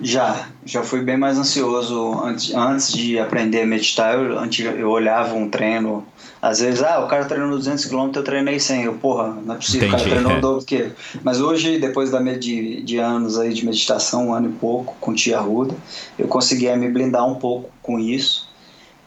[0.03, 4.15] Já, já fui bem mais ansioso antes, antes de aprender a meditar.
[4.15, 4.33] Eu,
[4.79, 6.07] eu olhava um treino,
[6.43, 8.85] às vezes, ah, o cara treinou 200 km, eu treinei 100.
[8.85, 10.39] Eu, porra, não é possível, Entendi, o cara treinou é.
[10.39, 10.93] o dobro que ele.
[11.23, 15.15] Mas hoje, depois da, de, de anos aí de meditação, um ano e pouco, com
[15.15, 15.75] Tia Ruda,
[16.19, 18.49] eu consegui me blindar um pouco com isso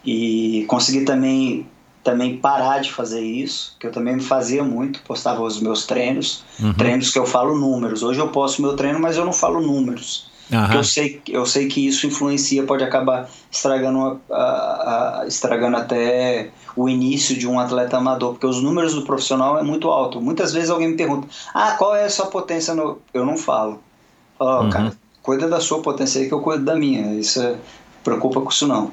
[0.06, 1.66] e consegui também
[2.04, 6.74] também parar de fazer isso, que eu também fazia muito, postava os meus treinos, uhum.
[6.74, 8.04] treinos que eu falo números.
[8.04, 10.30] Hoje eu posto meu treino, mas eu não falo números.
[10.52, 10.74] Uhum.
[10.74, 16.90] Eu, sei, eu sei que isso influencia, pode acabar estragando, a, a, estragando até o
[16.90, 20.20] início de um atleta amador, porque os números do profissional é muito alto.
[20.22, 22.74] Muitas vezes alguém me pergunta: ah, qual é a sua potência?
[22.74, 23.00] No...
[23.14, 23.80] Eu não falo.
[24.38, 24.70] Falo, oh, uhum.
[24.70, 27.14] cara, cuida da sua potência aí que eu cuido da minha.
[27.16, 27.56] Isso é,
[28.04, 28.92] preocupa com isso não.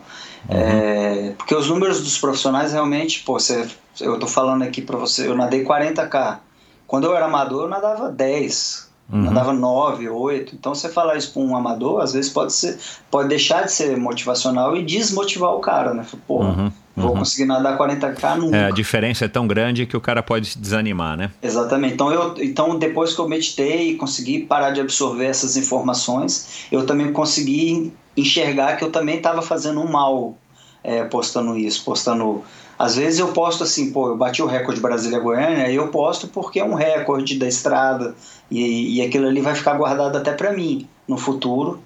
[0.49, 3.69] É, porque os números dos profissionais realmente, pô, você,
[4.01, 6.39] eu tô falando aqui para você, eu nadei 40k.
[6.87, 9.23] Quando eu era amador, eu nadava 10, Uhum.
[9.23, 10.55] nadava 9, 8.
[10.55, 12.79] Então você falar isso para um amador, às vezes pode ser,
[13.11, 16.05] pode deixar de ser motivacional e desmotivar o cara, né?
[16.05, 17.19] Fala, Pô, Uhum, vou uhum.
[17.19, 18.57] conseguir nadar 40k nunca.
[18.57, 21.31] É, a diferença é tão grande que o cara pode se desanimar, né?
[21.43, 21.95] Exatamente.
[21.95, 26.87] Então, eu, então, depois que eu meditei e consegui parar de absorver essas informações, eu
[26.87, 30.37] também consegui enxergar que eu também estava fazendo um mal
[30.83, 32.43] é, postando isso, postando.
[32.81, 36.65] Às vezes eu posto assim, pô, eu bati o recorde Brasília-Goiânia, eu posto porque é
[36.65, 38.15] um recorde da estrada
[38.51, 41.83] e, e aquilo ali vai ficar guardado até para mim no futuro,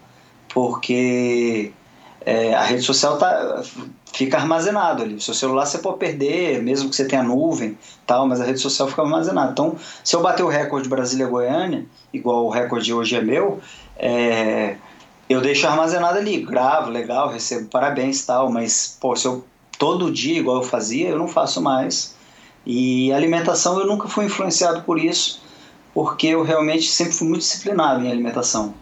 [0.50, 1.72] porque
[2.24, 3.60] é, a rede social tá,
[4.12, 5.16] fica armazenado ali.
[5.16, 8.60] O seu celular você pode perder, mesmo que você tenha nuvem, tal, mas a rede
[8.60, 9.50] social fica armazenada.
[9.50, 9.74] Então,
[10.04, 13.58] se eu bater o recorde Brasília-Goiânia, igual o recorde hoje é meu,
[13.98, 14.76] é,
[15.28, 19.44] eu deixo armazenado ali, gravo, legal, recebo parabéns tal, mas pô, se eu
[19.78, 22.14] todo dia igual eu fazia, eu não faço mais.
[22.66, 25.42] E alimentação eu nunca fui influenciado por isso,
[25.92, 28.74] porque eu realmente sempre fui muito disciplinado em alimentação.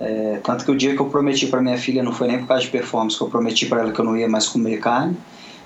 [0.00, 2.48] É, tanto que o dia que eu prometi para minha filha não foi nem por
[2.48, 5.16] causa de performance, que eu prometi para ela que eu não ia mais comer carne.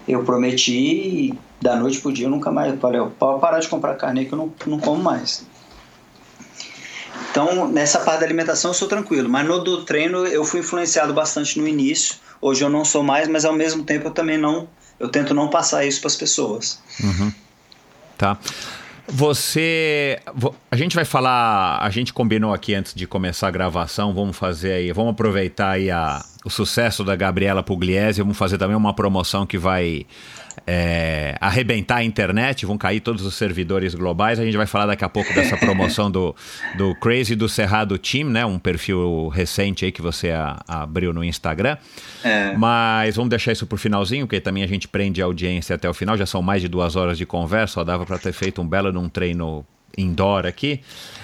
[0.06, 2.78] Eu prometi e da noite pro dia eu nunca mais.
[2.80, 5.44] Falei, pode parar de comprar carne que eu não, não como mais.
[7.30, 11.12] Então, nessa parte da alimentação eu sou tranquilo, mas no do treino eu fui influenciado
[11.12, 12.16] bastante no início.
[12.40, 14.68] Hoje eu não sou mais, mas ao mesmo tempo eu também não.
[14.98, 16.80] Eu tento não passar isso para as pessoas.
[18.16, 18.36] Tá.
[19.06, 20.18] Você.
[20.34, 21.78] vo- A gente vai falar.
[21.80, 24.12] A gente combinou aqui antes de começar a gravação.
[24.12, 24.92] Vamos fazer aí.
[24.92, 28.20] Vamos aproveitar aí a, o sucesso da Gabriela Pugliese.
[28.20, 30.04] Vamos fazer também uma promoção que vai
[30.66, 32.64] é, arrebentar a internet.
[32.66, 34.38] Vão cair todos os servidores globais.
[34.38, 36.34] A gente vai falar daqui a pouco dessa promoção do,
[36.76, 38.44] do Crazy do Cerrado Team, né?
[38.44, 41.76] Um perfil recente aí que você a- abriu no Instagram.
[42.24, 42.54] É.
[42.56, 45.94] Mas vamos deixar isso pro finalzinho, porque também a gente prende a audiência até o
[45.94, 46.16] final.
[46.16, 48.92] Já são mais de duas horas de conversa, só dava para ter feito um belo
[48.92, 49.64] num treino
[49.96, 50.80] indoor aqui.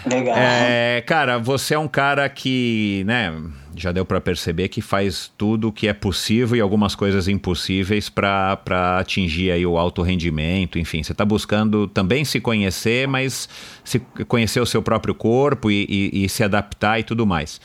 [0.07, 0.35] Legal.
[0.37, 3.33] É, cara, você é um cara que, né,
[3.77, 8.09] já deu para perceber que faz tudo o que é possível e algumas coisas impossíveis
[8.09, 13.49] para atingir aí o alto rendimento, enfim, você está buscando também se conhecer, mas
[13.83, 17.61] se conhecer o seu próprio corpo e, e- e se adaptar e tudo mais.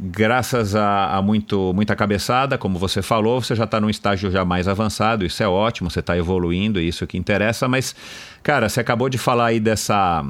[0.00, 4.44] Graças a, a muito, muita cabeçada, como você falou, você já está num estágio já
[4.44, 7.94] mais avançado, isso é ótimo, você está evoluindo, isso que interessa, mas,
[8.42, 10.24] cara, você acabou de falar aí dessa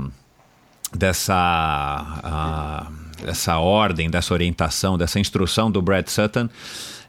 [0.95, 2.91] dessa ah,
[3.25, 6.49] dessa ordem, dessa orientação, dessa instrução do Brad Sutton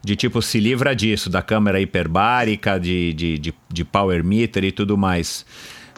[0.03, 4.71] de tipo se livra disso, da câmera hiperbárica, de, de, de, de power meter e
[4.71, 5.45] tudo mais.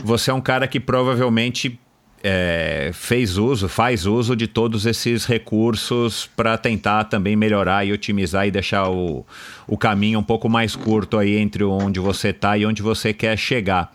[0.03, 1.80] Você é um cara que provavelmente
[2.24, 8.48] é, fez uso, faz uso de todos esses recursos para tentar também melhorar e otimizar
[8.48, 9.26] e deixar o,
[9.68, 13.35] o caminho um pouco mais curto aí entre onde você está e onde você quer
[13.38, 13.92] chegar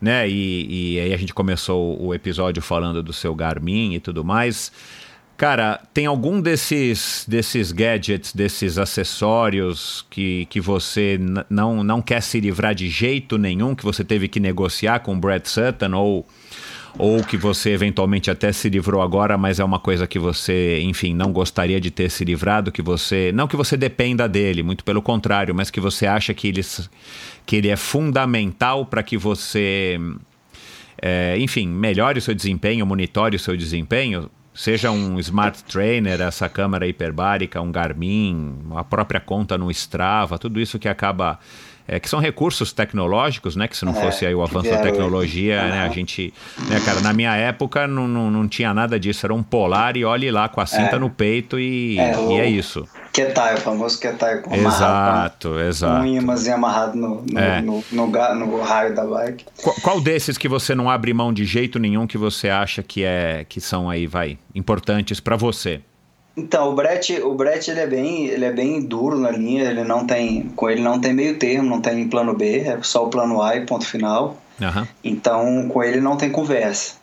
[0.00, 0.28] né?
[0.28, 4.70] E, e aí a gente começou o episódio falando do seu Garmin e tudo mais.
[5.36, 12.40] Cara, tem algum desses, desses gadgets, desses acessórios que, que você não, não quer se
[12.40, 16.26] livrar de jeito nenhum, que você teve que negociar com o Brad Sutton, ou,
[16.98, 21.12] ou que você eventualmente até se livrou agora, mas é uma coisa que você, enfim,
[21.12, 23.30] não gostaria de ter se livrado, que você.
[23.34, 26.62] Não que você dependa dele, muito pelo contrário, mas que você acha que ele,
[27.44, 30.00] que ele é fundamental para que você
[31.00, 36.48] é, enfim, melhore o seu desempenho, monitore o seu desempenho, seja um smart trainer, essa
[36.48, 41.38] câmera hiperbárica, um Garmin, a própria conta no Strava, tudo isso que acaba
[41.88, 43.68] é, que são recursos tecnológicos, né?
[43.68, 45.80] Que se não É, fosse aí o avanço da tecnologia, né?
[45.82, 46.32] A gente,
[46.68, 50.04] né, cara, na minha época não, não, não tinha nada disso, era um polar e
[50.04, 50.98] olhe lá com a cinta É.
[50.98, 52.86] no peito e É, e o- é isso.
[53.12, 56.06] Ketai, o famoso Ketai com amarrado Exato, um exato.
[56.06, 57.62] imãzinho amarrado no, no, É.
[57.62, 59.44] no, no raio da bike.
[59.62, 63.02] Qual, qual desses que você não abre mão de jeito nenhum que você acha que
[63.04, 65.80] é que são aí, vai, importantes para você?
[66.36, 69.84] Então, o Brett, o Brett ele é bem, ele é bem duro na linha, ele
[69.84, 73.08] não tem, com ele não tem meio termo, não tem plano B, é só o
[73.08, 74.36] plano A e ponto final.
[74.60, 74.86] Aham.
[75.02, 76.96] Então, com ele não tem conversa.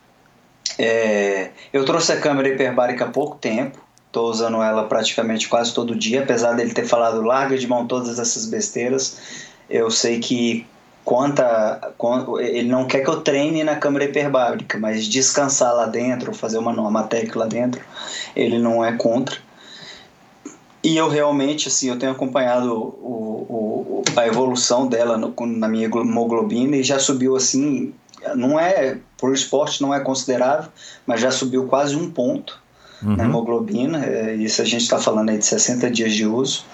[0.77, 5.95] É, eu trouxe a câmera hiperbárica há pouco tempo, estou usando ela praticamente quase todo
[5.95, 9.17] dia, apesar dele ter falado larga de mão todas essas besteiras.
[9.67, 10.67] Eu sei que
[11.97, 16.57] quan- ele não quer que eu treine na câmera hiperbárica, mas descansar lá dentro, fazer
[16.57, 17.81] uma normatec lá dentro,
[18.35, 19.37] ele não é contra.
[20.83, 25.85] E eu realmente, assim, eu tenho acompanhado o, o- a evolução dela no- na minha
[25.85, 27.93] hemoglobina e já subiu, assim,
[28.35, 30.69] não é, por esporte não é considerável,
[31.05, 32.61] mas já subiu quase um ponto
[33.01, 33.29] na Uhum.
[33.29, 34.05] hemoglobina.
[34.05, 36.65] É, isso a gente está falando aí de 60 dias de uso.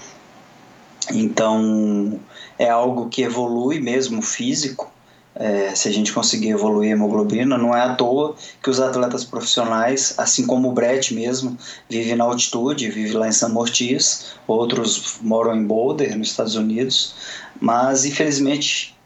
[1.11, 2.19] Então
[2.59, 4.91] é algo que evolui mesmo físico.
[5.35, 9.23] É, se a gente conseguir evoluir a hemoglobina, não é à toa que os atletas
[9.23, 11.57] profissionais, assim como o Brett mesmo,
[11.87, 17.15] vive na altitude, vive lá em São Mortis, outros moram em Boulder, nos Estados Unidos,
[17.61, 18.97] mas infelizmente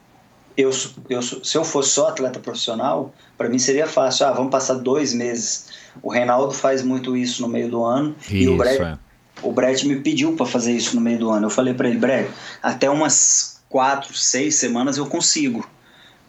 [0.57, 0.71] eu,
[1.09, 4.25] eu, se eu fosse só atleta profissional, para mim seria fácil.
[4.25, 5.67] Ah, vamos passar dois meses.
[6.01, 8.97] O Reinaldo faz muito isso no meio do ano Isso, e o Brett, é.
[9.41, 11.47] O Brett me pediu para fazer isso no meio do ano.
[11.47, 12.29] Eu falei para ele, Brett,
[12.61, 15.67] até umas quatro, seis semanas eu consigo,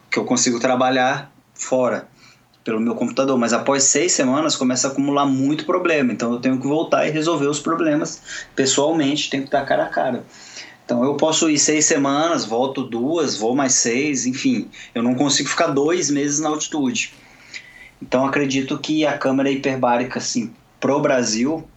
[0.09, 2.07] que eu consigo trabalhar fora
[2.63, 6.59] pelo meu computador, mas após seis semanas começa a acumular muito problema, então eu tenho
[6.59, 8.19] que voltar e resolver os problemas
[8.55, 10.25] pessoalmente, tenho que estar cara a cara.
[10.83, 15.47] Então eu posso ir seis semanas, volto duas, vou mais seis, enfim, eu não consigo
[15.47, 17.13] ficar dois meses na altitude.
[18.01, 21.67] Então acredito que a câmera hiperbárica, assim, pro Brasil,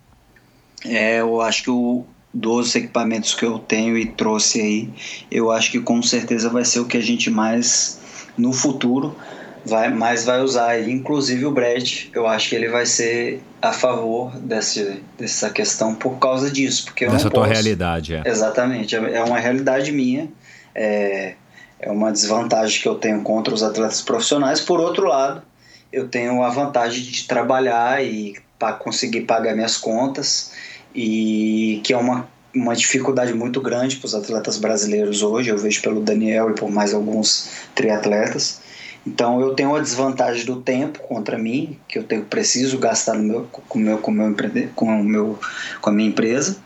[0.85, 4.91] é, eu acho que o dos equipamentos que eu tenho e trouxe aí,
[5.31, 7.99] eu acho que com certeza vai ser o que a gente mais
[8.37, 9.17] no futuro
[9.65, 10.79] vai mais vai usar.
[10.89, 16.19] Inclusive o Brad, eu acho que ele vai ser a favor desse, dessa questão por
[16.19, 18.23] causa disso, porque eu Dessa não tua posso- realidade, é.
[18.25, 20.29] Exatamente, é é uma realidade minha,
[20.75, 21.35] é,
[21.81, 24.61] é uma desvantagem que eu tenho contra os atletas profissionais.
[24.61, 25.43] Por outro lado,
[25.93, 30.53] eu tenho a vantagem de trabalhar e para conseguir pagar minhas contas,
[30.95, 35.51] e que é uma, uma dificuldade muito grande para os atletas brasileiros hoje.
[35.51, 38.61] Eu vejo pelo Daniel e por mais alguns triatletas.
[39.07, 43.23] Então eu tenho a desvantagem do tempo contra mim, que eu tenho preciso gastar no
[43.23, 44.35] meu, com, meu, com, meu,
[44.75, 45.39] com, meu,
[45.81, 46.57] com a minha empresa.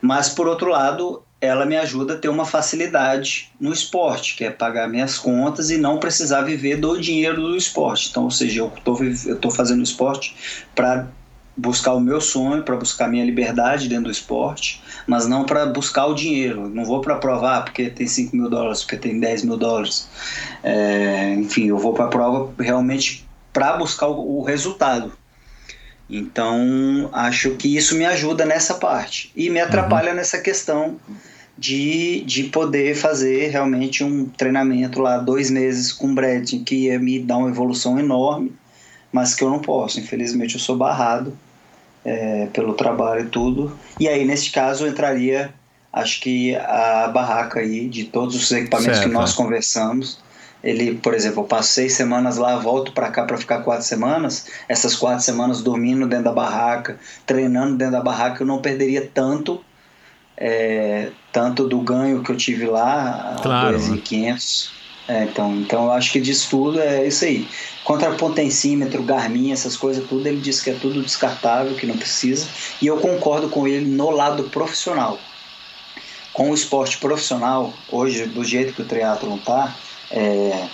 [0.00, 4.50] Mas por outro lado, ela me ajuda a ter uma facilidade no esporte, que é
[4.50, 8.08] pagar minhas contas e não precisar viver do dinheiro do esporte.
[8.10, 8.72] Então, ou seja, eu
[9.34, 10.34] estou fazendo esporte
[10.74, 11.06] para
[11.56, 16.06] buscar o meu sonho, para buscar minha liberdade dentro do esporte, mas não para buscar
[16.06, 16.68] o dinheiro.
[16.68, 20.08] Não vou para provar porque tem 5 mil dólares, porque tem 10 mil dólares.
[20.62, 25.12] É, enfim, eu vou para a prova realmente para buscar o, o resultado.
[26.08, 29.32] Então, acho que isso me ajuda nessa parte.
[29.34, 30.98] E me atrapalha nessa questão
[31.56, 36.98] de, de poder fazer realmente um treinamento lá, dois meses com o Brad, que ia
[36.98, 38.52] me dar uma evolução enorme,
[39.14, 40.00] mas que eu não posso.
[40.00, 41.38] Infelizmente, eu sou barrado
[42.04, 43.78] é, pelo trabalho e tudo.
[44.00, 45.54] E aí, nesse caso, entraria,
[45.92, 49.08] acho que a barraca aí de todos os equipamentos Certo.
[49.08, 50.18] que nós conversamos.
[50.64, 54.48] Ele, por exemplo, eu passo seis semanas lá, volto para cá para ficar quatro semanas.
[54.68, 59.64] Essas quatro semanas dormindo dentro da barraca, treinando dentro da barraca, eu não perderia tanto,
[60.36, 64.83] é, tanto do ganho que eu tive lá, Claro, a 2.500.
[65.06, 67.46] É, então, então eu acho que disso tudo é isso aí.
[67.84, 72.48] Contrapotencímetro, Garmin, essas coisas tudo, ele diz que é tudo descartável, que não precisa.
[72.80, 75.18] E eu concordo com ele no lado profissional.
[76.32, 79.76] Com o esporte profissional, hoje, do jeito que o triatlon tá,
[80.10, 80.68] é,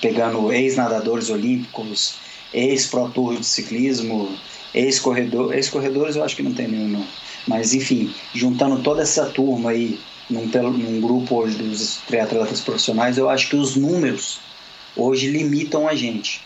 [0.00, 2.16] pegando ex-nadadores olímpicos,
[2.52, 4.36] ex-pro tour de ciclismo,
[4.74, 7.06] ex-corredor, ex-corredores eu acho que não tem nenhum, não.
[7.46, 9.98] Mas enfim, juntando toda essa turma aí
[10.28, 14.40] num, num grupo hoje dos triatletas profissionais, eu acho que os números
[14.96, 16.42] hoje limitam a gente.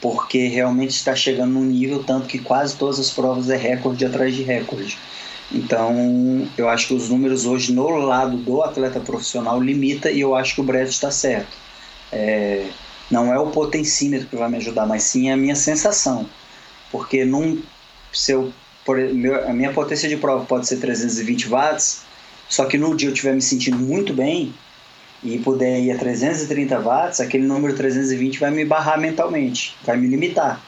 [0.00, 4.34] Porque realmente está chegando num nível tanto que quase todas as provas é recorde atrás
[4.34, 4.96] de recorde.
[5.50, 10.36] Então, eu acho que os números hoje no lado do atleta profissional limita e eu
[10.36, 11.56] acho que o Brett está certo.
[12.12, 12.68] É,
[13.10, 16.28] não é o potencímetro que vai me ajudar, mas sim a minha sensação.
[16.92, 17.60] Porque num,
[18.12, 18.52] se eu,
[18.84, 22.02] por, meu, a minha potência de prova pode ser 320 watts,
[22.48, 24.54] só que no dia eu estiver me sentindo muito bem
[25.22, 30.06] e puder ir a 330 watts, aquele número 320 vai me barrar mentalmente, vai me
[30.06, 30.60] limitar.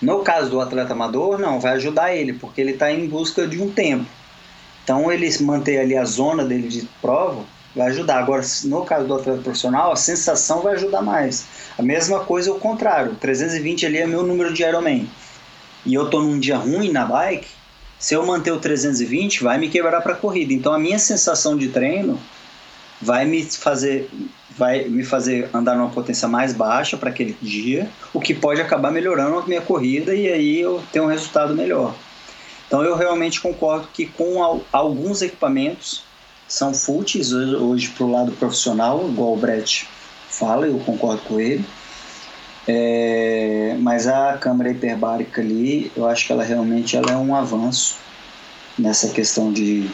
[0.00, 3.60] No caso do atleta amador, não, vai ajudar ele, porque ele está em busca de
[3.60, 4.06] um tempo.
[4.84, 8.18] Então, ele manter ali a zona dele de prova vai ajudar.
[8.18, 11.46] Agora, no caso do atleta profissional, a sensação vai ajudar mais.
[11.76, 13.16] A mesma coisa, o contrário.
[13.16, 15.08] 320 ali é meu número de Ironman.
[15.84, 17.48] E eu tô num dia ruim na bike,
[17.98, 20.52] se eu manter o 320, vai me quebrar para corrida.
[20.52, 22.18] Então, a minha sensação de treino
[23.00, 24.10] vai me fazer
[24.56, 28.90] vai me fazer andar numa potência mais baixa para aquele dia, o que pode acabar
[28.90, 31.94] melhorando a minha corrida e aí eu tenho um resultado melhor.
[32.66, 36.02] Então eu realmente concordo que com al- alguns equipamentos
[36.48, 39.88] são fúteis hoje para o lado profissional, igual o Brett
[40.28, 41.64] fala, eu concordo com ele.
[42.70, 47.96] É, mas a câmera hiperbárica ali, eu acho que ela realmente ela é um avanço
[48.78, 49.90] nessa questão de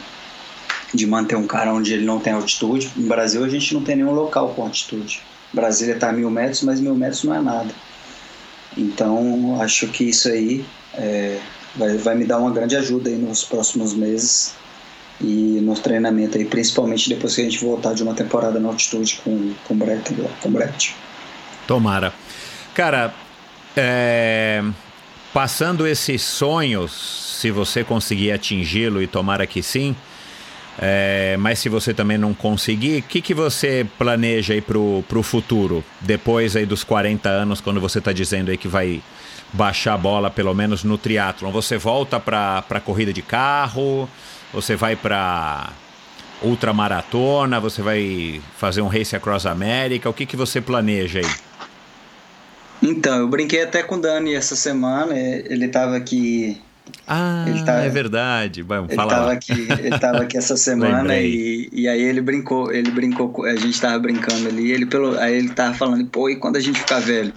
[0.93, 2.91] de manter um cara onde ele não tem altitude.
[2.95, 5.21] No Brasil a gente não tem nenhum local com altitude.
[5.53, 7.73] Brasília está a mil metros, mas mil metros não é nada.
[8.77, 11.39] Então acho que isso aí é,
[11.75, 14.53] vai, vai me dar uma grande ajuda aí nos próximos meses
[15.21, 19.21] e no treinamento aí, principalmente depois que a gente voltar de uma temporada na altitude
[19.23, 20.13] com, com Brett.
[20.41, 20.95] Com Brett.
[21.67, 22.13] Tomara.
[22.75, 23.13] Cara,
[23.77, 24.61] é,
[25.33, 26.91] passando esses sonhos,
[27.39, 29.95] se você conseguir atingi-lo e tomara que sim,
[30.77, 35.23] é, mas se você também não conseguir, o que, que você planeja aí pro, pro
[35.23, 35.85] futuro?
[36.01, 39.01] Depois aí dos 40 anos, quando você está dizendo aí que vai
[39.53, 44.09] baixar a bola, pelo menos no triatlon, você volta para corrida de carro?
[44.51, 45.69] Você vai para
[46.41, 47.57] ultramaratona?
[47.61, 50.09] Você vai fazer um Race Across America?
[50.09, 51.44] O que, que você planeja aí?
[52.81, 55.17] Então, eu brinquei até com o Dani essa semana.
[55.17, 56.61] Ele estava aqui
[57.07, 58.61] ah, tá, é verdade.
[58.61, 62.89] Vamos ele estava aqui, ele tava aqui essa semana e, e aí ele brincou, ele
[62.91, 66.57] brincou, a gente estava brincando ali, ele pelo, aí ele tava falando, pô, e quando
[66.57, 67.33] a gente ficar velho?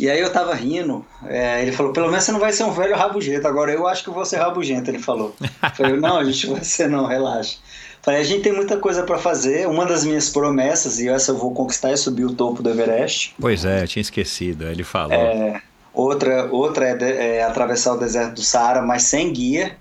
[0.00, 2.72] E aí eu tava rindo, é, ele falou, pelo menos você não vai ser um
[2.72, 5.34] velho rabugento, agora eu acho que eu vou ser rabugento, ele falou.
[5.62, 7.58] Eu falei, não, a gente vai ser não, relaxa.
[8.00, 9.68] Falei, a gente tem muita coisa para fazer.
[9.68, 13.34] Uma das minhas promessas, e essa eu vou conquistar, é subir o topo do Everest.
[13.38, 15.12] Pois é, eu tinha esquecido, ele falou.
[15.12, 15.60] É,
[15.92, 19.76] outra outra é, de, é, atravessar o deserto do Saara, mas sem guia.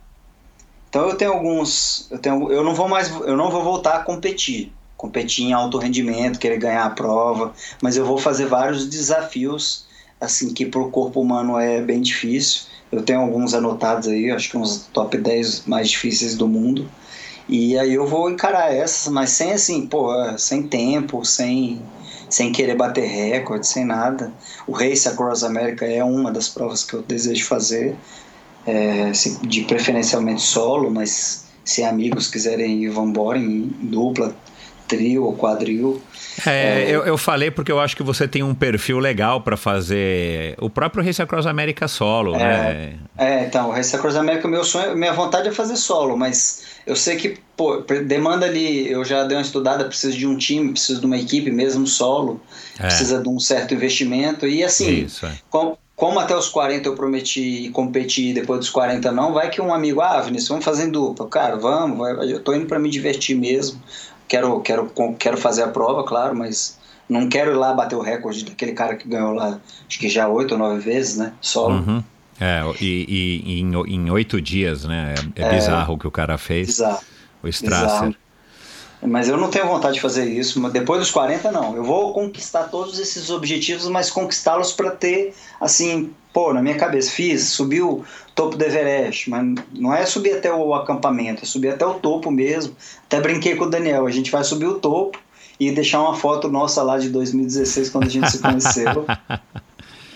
[0.89, 3.99] Então eu tenho alguns, eu tenho, eu não vou mais, eu não vou voltar a
[3.99, 9.87] competir, competir em alto rendimento, querer ganhar a prova, mas eu vou fazer vários desafios
[10.19, 12.63] assim que para o corpo humano é bem difícil.
[12.91, 16.89] Eu tenho alguns anotados aí, acho que uns top 10 mais difíceis do mundo.
[17.47, 21.81] E aí eu vou encarar essas, mas sem assim, pô, sem tempo, sem
[22.29, 24.31] sem querer bater recorde, sem nada.
[24.67, 27.95] O Race Across America é uma das provas que eu desejo fazer,
[28.67, 34.35] é, de preferencialmente solo, mas se amigos quiserem ir, vão embora em dupla,
[34.87, 35.99] trio ou quadril.
[36.45, 39.57] É, é, eu, eu falei porque eu acho que você tem um perfil legal para
[39.57, 42.93] fazer o próprio Race Across America solo, é, né?
[43.17, 46.95] É, então, o Race Across America, meu sonho, minha vontade é fazer solo, mas eu
[46.95, 50.99] sei que, pô, demanda ali, eu já dei uma estudada, preciso de um time, preciso
[50.99, 52.41] de uma equipe mesmo solo,
[52.79, 52.83] é.
[52.83, 55.33] precisa de um certo investimento, e assim, Isso, é.
[55.49, 59.73] com, como até os 40 eu prometi competir depois dos 40 não, vai que um
[59.73, 61.27] amigo, ah, Vinícius, vamos fazer em dupla.
[61.27, 63.81] Cara, vamos, vai, eu tô indo para me divertir mesmo
[64.29, 68.45] quero, quero, quero fazer a prova, claro, mas não quero ir lá bater o recorde
[68.45, 71.33] daquele cara que ganhou lá, acho que já oito ou nove vezes, né?
[71.41, 71.75] Solo.
[71.75, 72.03] Uhum.
[72.39, 75.15] É, e, e, em, em oito dias, né?
[75.35, 76.67] É, é, bizarro o que o cara fez.
[76.67, 76.99] Bizarro.
[77.43, 77.87] O Strasser.
[77.87, 78.15] Bizarro.
[79.01, 80.59] Mas eu não tenho vontade de fazer isso.
[80.69, 81.75] Depois dos 40, não.
[81.75, 87.11] Eu vou conquistar todos esses objetivos, mas conquistá-los para ter, assim, pô, na minha cabeça,
[87.11, 88.03] fiz, subi o
[88.35, 92.31] topo do Everest, mas não é subir até o acampamento, é subir até o topo
[92.31, 92.75] mesmo.
[93.05, 95.19] Até brinquei com o Daniel, a gente vai subir o topo
[95.59, 99.05] e deixar uma foto nossa lá de 2016, quando a gente se conheceu.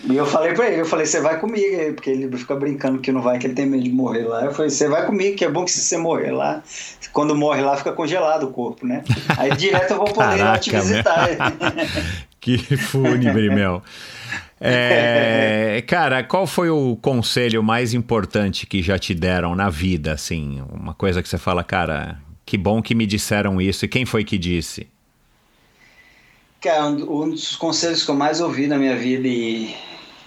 [0.06, 2.98] E eu falei pra ele, eu falei, você vai comigo aí, porque ele fica brincando
[2.98, 4.44] que não vai, que ele tem medo de morrer lá.
[4.44, 6.62] Eu falei, você vai comigo, que é bom que se você morrer lá,
[7.12, 9.02] quando morre lá fica congelado o corpo, né?
[9.38, 11.28] Aí direto eu vou poder Caraca, te visitar.
[12.38, 13.82] que fúnebre, meu.
[14.66, 20.62] É, cara, qual foi o conselho mais importante que já te deram na vida, assim?
[20.72, 23.84] Uma coisa que você fala, cara, que bom que me disseram isso.
[23.84, 24.86] E quem foi que disse?
[26.62, 29.74] Cara, um dos conselhos que eu mais ouvi na minha vida e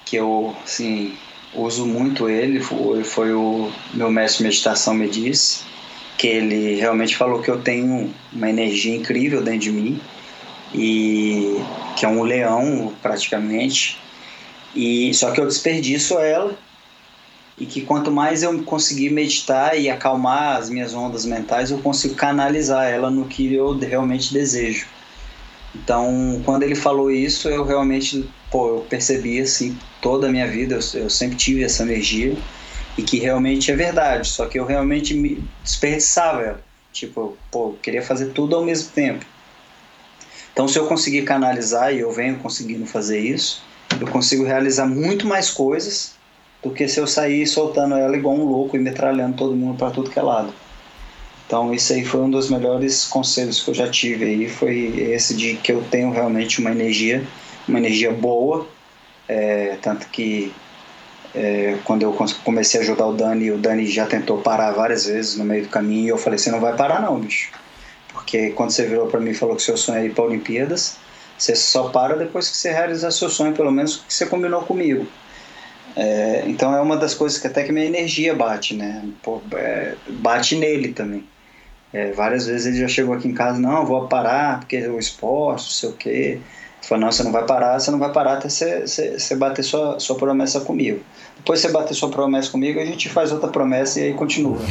[0.06, 1.16] que eu, assim,
[1.52, 5.64] uso muito ele, foi, foi o meu mestre de meditação me disse,
[6.16, 10.00] que ele realmente falou que eu tenho uma energia incrível dentro de mim
[10.76, 11.60] e
[11.96, 13.98] que é um leão praticamente
[14.78, 16.58] e só que eu desperdiço ela
[17.58, 22.16] e que quanto mais eu conseguir meditar e acalmar as minhas ondas mentais eu consigo
[22.16, 24.88] canalizar ela no que eu realmente desejo
[25.76, 30.76] então quando ele falou isso eu realmente pô, eu percebi assim toda a minha vida,
[30.76, 32.36] eu, eu sempre tive essa energia
[32.98, 36.64] e que realmente é verdade, só que eu realmente me desperdiçava ela.
[36.92, 39.24] Tipo, pô, eu queria fazer tudo ao mesmo tempo.
[40.52, 43.62] Então, se eu conseguir canalizar, e eu venho conseguindo fazer isso,
[44.00, 46.16] eu consigo realizar muito mais coisas
[46.64, 49.92] do que se eu sair soltando ela igual um louco e metralhando todo mundo para
[49.92, 50.54] tudo que é lado.
[51.46, 55.34] Então, isso aí foi um dos melhores conselhos que eu já tive aí, foi esse
[55.34, 57.26] de que eu tenho realmente uma energia
[57.68, 58.68] uma energia boa,
[59.28, 60.54] é, tanto que
[61.36, 65.36] é, quando eu comecei a ajudar o Dani, o Dani já tentou parar várias vezes
[65.36, 67.52] no meio do caminho e eu falei: você não vai parar, não, bicho.
[68.12, 70.98] Porque quando você virou para mim e falou que seu sonho é ir para Olimpíadas,
[71.38, 75.08] você só para depois que você realizar seu sonho, pelo menos que você combinou comigo.
[75.96, 79.04] É, então é uma das coisas que até que minha energia bate, né?
[79.24, 81.28] Pô, é, bate nele também.
[81.92, 85.64] É, várias vezes ele já chegou aqui em casa, não, vou parar porque o esporte,
[85.64, 86.40] não sei o quê.
[86.88, 89.62] Falou, não, você não vai parar, você não vai parar até você, você, você bater
[89.62, 91.02] sua, sua promessa comigo.
[91.36, 94.56] Depois você bater sua promessa comigo, a gente faz outra promessa e aí continua.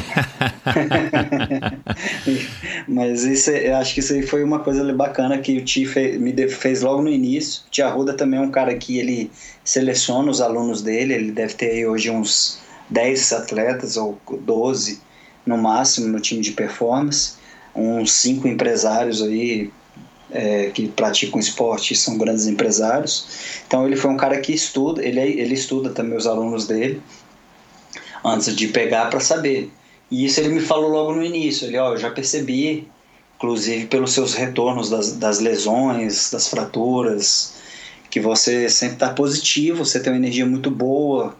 [2.88, 5.86] Mas isso, é- eu acho que isso aí foi uma coisa bacana que o Ti
[6.18, 7.64] me fez logo no início.
[7.66, 9.30] O Ti Arruda também é um cara que ele
[9.62, 15.02] seleciona os alunos dele, ele deve ter aí hoje uns 10 atletas ou 12
[15.44, 17.34] no máximo no time de performance,
[17.74, 19.70] uns 5 empresários aí
[20.30, 23.26] é, que praticam esporte e são grandes empresários.
[23.66, 27.02] Então ele foi um cara que estuda, ele, ele estuda também os alunos dele
[28.24, 29.70] antes de pegar para saber.
[30.10, 31.66] E isso ele me falou logo no início.
[31.66, 32.88] Ele, ó, eu já percebi,
[33.36, 37.54] inclusive pelos seus retornos das, das lesões, das fraturas,
[38.10, 41.36] que você sempre está positivo, você tem uma energia muito boa.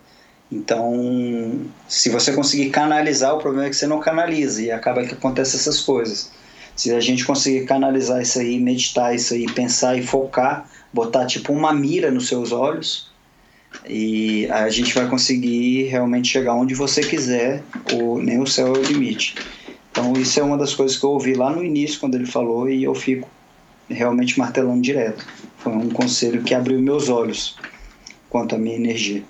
[0.50, 5.14] Então, se você conseguir canalizar, o problema é que você não canaliza e acaba que
[5.14, 6.30] acontece essas coisas.
[6.76, 11.52] Se a gente conseguir canalizar isso aí, meditar isso aí, pensar e focar, botar tipo
[11.52, 13.10] uma mira nos seus olhos,
[13.88, 18.78] e a gente vai conseguir realmente chegar onde você quiser, o, nem o céu é
[18.78, 19.34] o limite.
[19.90, 22.68] Então isso é uma das coisas que eu ouvi lá no início quando ele falou
[22.68, 23.28] e eu fico
[23.88, 25.26] realmente martelando direto.
[25.58, 27.56] Foi um conselho que abriu meus olhos
[28.28, 29.22] quanto à minha energia.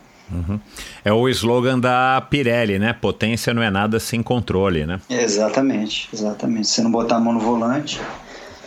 [1.04, 2.92] É o slogan da Pirelli, né?
[2.92, 5.00] Potência não é nada sem controle, né?
[5.08, 6.68] Exatamente, exatamente.
[6.68, 8.00] Você não botar a mão no volante.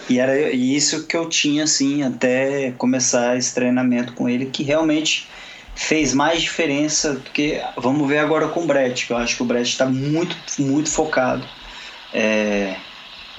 [0.10, 5.28] E era isso que eu tinha assim até começar esse treinamento com ele, que realmente
[5.76, 7.62] fez mais diferença do que.
[7.78, 10.90] Vamos ver agora com o Brett, que eu acho que o Brett está muito, muito
[10.90, 11.46] focado
[12.14, 12.76] é,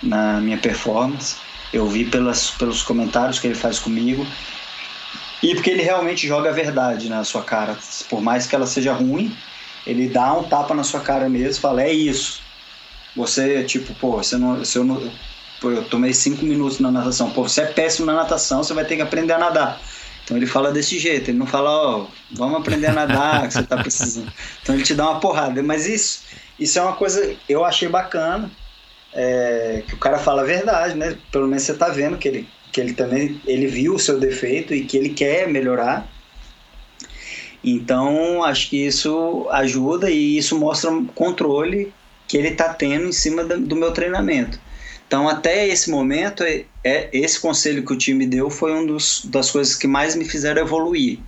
[0.03, 1.37] na minha performance.
[1.73, 4.27] Eu vi pelas, pelos comentários que ele faz comigo.
[5.43, 7.77] E porque ele realmente joga a verdade na sua cara.
[8.09, 9.35] Por mais que ela seja ruim,
[9.87, 12.43] ele dá um tapa na sua cara mesmo e fala: é isso.
[13.17, 15.11] Você, tipo, pô, você não, se eu, não,
[15.61, 17.31] pô, eu tomei cinco minutos na natação.
[17.31, 19.81] Pô, você é péssimo na natação, você vai ter que aprender a nadar.
[20.25, 23.65] Então ele fala desse jeito, ele não fala, ó, vamos aprender a nadar, que você
[23.65, 24.33] tá precisando.
[24.63, 25.61] Então ele te dá uma porrada.
[25.61, 26.23] Mas isso,
[26.57, 28.49] isso é uma coisa eu achei bacana,
[29.13, 31.17] é, que o cara fala a verdade, né?
[31.33, 34.75] Pelo menos você tá vendo que ele, que ele também ele viu o seu defeito
[34.75, 36.09] e que ele quer melhorar.
[37.63, 41.93] Então acho que isso ajuda e isso mostra um controle
[42.27, 44.59] que ele está tendo em cima do meu treinamento.
[45.07, 49.51] Então, até esse momento, é, é- esse conselho que o time deu foi uma das
[49.51, 51.19] coisas que mais me fizeram evoluir.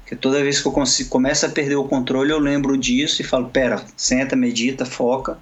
[0.00, 0.72] Porque toda vez que eu
[1.08, 5.38] começo a perder o controle, eu lembro disso e falo: pera, senta, medita, foca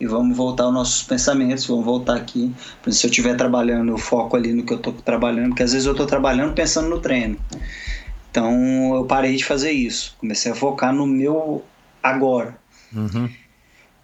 [0.00, 2.50] e vamos voltar aos nossos pensamentos, vamos voltar aqui.
[2.88, 5.86] Se eu estiver trabalhando, eu foco ali no que eu estou trabalhando, porque às vezes
[5.86, 7.36] eu estou trabalhando pensando no treino.
[8.30, 10.16] Então, eu parei de fazer isso.
[10.18, 11.62] Comecei a focar no meu
[12.02, 12.56] agora.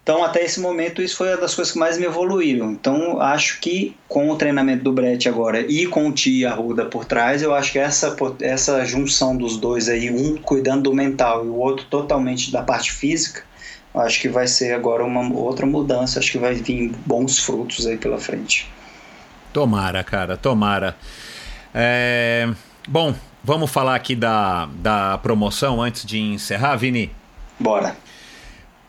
[0.03, 2.71] Então, até esse momento, isso foi uma das coisas que mais me evoluíram.
[2.71, 7.03] Então, acho que com o treinamento do Brett agora e com o Tia Arruda por
[7.03, 11.49] trás, eu acho que essa, essa junção dos dois aí, um cuidando do mental e
[11.49, 13.43] o outro totalmente da parte física,
[13.99, 16.19] acho que vai ser agora uma outra mudança.
[16.19, 18.69] Acho que vai vir bons frutos aí pela frente.
[19.51, 20.95] Tomara, cara, tomara.
[21.73, 22.49] É,
[22.89, 27.11] Bom, vamos falar aqui da, da promoção antes de encerrar, Vini?
[27.59, 27.97] Bora.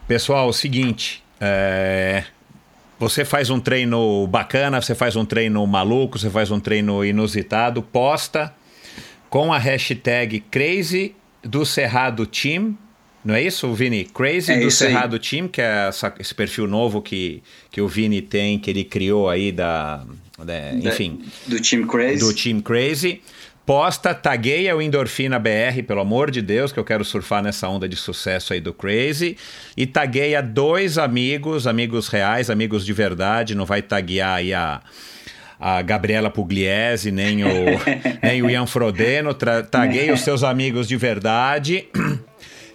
[0.07, 2.23] Pessoal, o seguinte, é,
[2.97, 7.83] você faz um treino bacana, você faz um treino maluco, você faz um treino inusitado,
[7.83, 8.55] posta
[9.29, 12.79] com a hashtag Crazy do Cerrado Team,
[13.25, 14.05] não é isso, Vini?
[14.05, 14.91] Crazy É do isso aí.
[14.93, 18.85] Cerrado Team, que é essa- esse perfil novo que, que o Vini tem, que ele
[18.85, 20.03] criou aí da,
[20.39, 22.21] da- enfim, Do time Crazy.
[22.25, 23.21] do Team Crazy.
[23.67, 27.87] Posta, tagueia o Endorfina BR, pelo amor de Deus, que eu quero surfar nessa onda
[27.87, 29.37] de sucesso aí do Crazy.
[29.77, 33.55] E tagueia dois amigos, amigos reais, amigos de verdade.
[33.55, 34.81] Não vai taguear aí a,
[35.61, 37.49] a Gabriela Pugliese, nem o,
[38.23, 39.35] nem o Ian Frodeno.
[39.35, 41.89] Tagueia os seus amigos de verdade.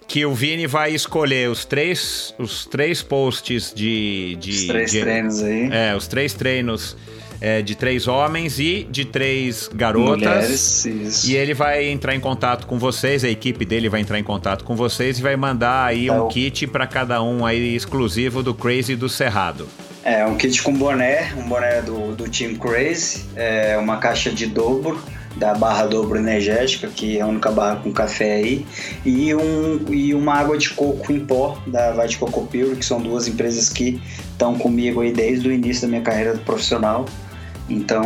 [0.06, 4.36] Que o Vini vai escolher os três, os três posts de.
[4.38, 5.68] de Os três de- treinos aí.
[5.72, 6.96] é, os três treinos
[7.40, 10.18] é, de três homens e de três garotas.
[10.28, 11.30] Mulheres, isso.
[11.30, 14.62] E ele vai entrar em contato com vocês, a equipe dele vai entrar em contato
[14.62, 18.42] com vocês e vai mandar aí Tá um o- kit para cada um aí exclusivo
[18.42, 19.66] do Crazy do Cerrado.
[20.04, 24.46] É, um kit com boné, um boné do, do Team Crazy, é, uma caixa de
[24.46, 25.02] dobro,
[25.36, 28.66] da barra dobro energética, que é a única barra com café aí,
[29.04, 32.84] e, um, e uma água de coco em pó, da Vai de Coco Pure, que
[32.84, 34.00] são duas empresas que
[34.32, 37.06] estão comigo aí desde o início da minha carreira profissional.
[37.68, 38.04] Então,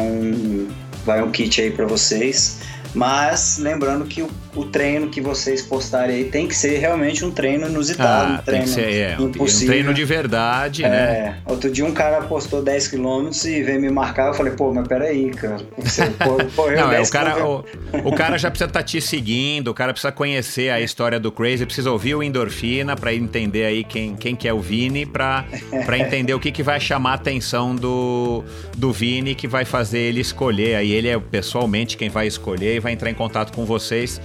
[1.05, 2.61] vai um kit aí para vocês.
[2.95, 7.31] Mas lembrando que o, o treino que vocês postarem aí tem que ser realmente um
[7.31, 9.69] treino inusitado, Ah, um treino ser é, um- um impossível.
[9.69, 10.89] treino de verdade, né?
[10.89, 14.73] É, outro dia um cara postou 10 km e veio me marcar, eu falei, pô,
[14.73, 15.59] mas peraí, cara.
[15.79, 16.03] Você
[16.57, 17.65] correu Não, é, 10 o cara, o,
[18.05, 21.65] o cara já precisa estar te seguindo, o cara precisa conhecer a história do Crazy,
[21.65, 25.45] precisa ouvir o Endorfina pra entender aí quem, quem que é o Vini, pra
[25.99, 28.43] entender o que, que vai chamar a atenção do,
[28.77, 30.75] do Vini, que vai fazer ele escolher.
[30.77, 34.21] Aí ele é pessoalmente quem vai escolher e vai entrar em contato com vocês.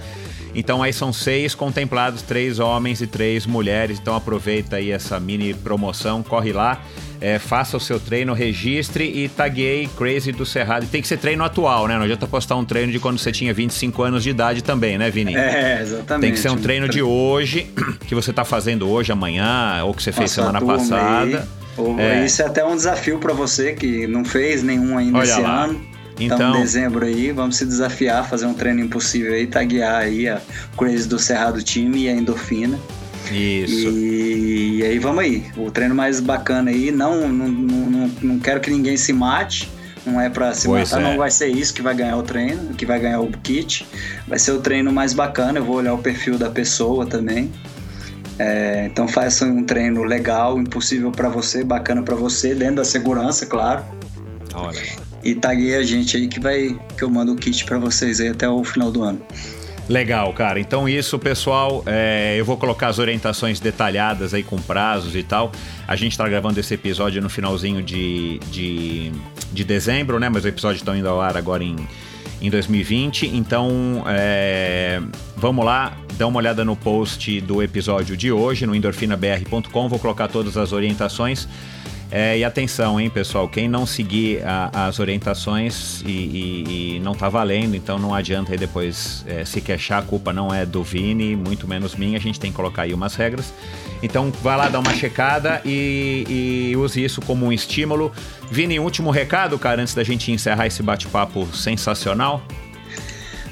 [0.54, 3.98] Então aí são seis contemplados, três homens e três mulheres.
[4.00, 6.80] Então aproveita aí essa mini promoção, corre lá,
[7.20, 10.84] é, faça o seu treino, registre e taguei Crazy do Cerrado.
[10.84, 11.96] E tem que ser treino atual, né?
[11.96, 15.10] Não adianta postar um treino de quando você tinha 25 anos de idade também, né,
[15.10, 15.34] Vini?
[15.34, 16.20] É, exatamente.
[16.22, 17.66] Tem que ser um treino de hoje,
[18.06, 21.38] que você tá fazendo hoje, amanhã, ou que você fez Nossa semana passada.
[21.40, 21.64] aí.
[21.76, 22.24] Ou- É.
[22.24, 25.64] Isso é até um desafio pra você que não fez nenhum ainda Olha esse lá.
[25.64, 25.80] ano.
[26.18, 30.28] Então- Então, em dezembro aí, vamos se desafiar, fazer um treino impossível aí, taguear aí
[30.28, 30.40] a
[30.76, 32.78] Crazy do Cerrado Time e a endorfina.
[33.32, 33.88] Isso.
[33.90, 35.44] E, aí vamos aí.
[35.56, 39.68] O treino mais bacana aí, não, não, não, não- quero que ninguém se mate.
[40.06, 41.10] Não é pra se Pois matar, é.
[41.10, 43.86] não vai ser isso que vai ganhar o treino, que vai ganhar o kit.
[44.28, 47.50] Vai ser o treino mais bacana, eu vou olhar o perfil da pessoa também.
[48.38, 53.46] É, então faça um treino legal, impossível pra você, bacana pra você, dentro da segurança,
[53.46, 53.82] claro.
[54.52, 54.82] Olha.
[55.24, 58.28] E taguei a gente aí que vai que eu mando o kit pra vocês aí
[58.28, 59.20] até o final do ano.
[59.88, 60.58] Legal, cara.
[60.58, 65.52] Então isso, pessoal, é, eu vou colocar as orientações detalhadas aí com prazos e tal.
[65.86, 69.12] A gente tá gravando esse episódio no finalzinho de, de,
[69.52, 70.28] de dezembro, né?
[70.28, 71.76] Mas os episódios estão indo ao ar agora em,
[72.40, 73.26] em 2020.
[73.26, 75.02] Então, é,
[75.36, 79.88] vamos lá, dá uma olhada no post do episódio de hoje, no endorfinabr.com.
[79.88, 81.46] Vou colocar todas as orientações.
[82.16, 87.12] É, e atenção, hein, pessoal, quem não seguir a- as orientações e, e- e não
[87.12, 90.80] tá valendo, então não adianta aí depois é, se queixar, a culpa não é do
[90.84, 93.52] Vini, muito menos minha, a gente tem que colocar aí umas regras.
[94.00, 98.12] Então vai lá dar uma checada e, e use isso como um estímulo.
[98.48, 102.40] Vini, último recado, cara, antes da gente encerrar esse bate-papo sensacional.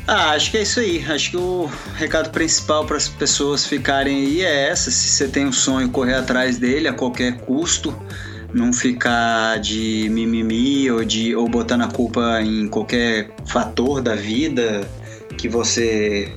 [0.06, 1.04] Ah, acho que é isso aí.
[1.08, 5.46] Acho que o recado principal para as pessoas ficarem aí é essa: se você tem
[5.46, 7.92] um sonho, correr atrás dele a qualquer custo.
[8.54, 14.86] Não ficar de mimimi ou, de, ou botando a culpa em qualquer fator da vida
[15.38, 16.32] que você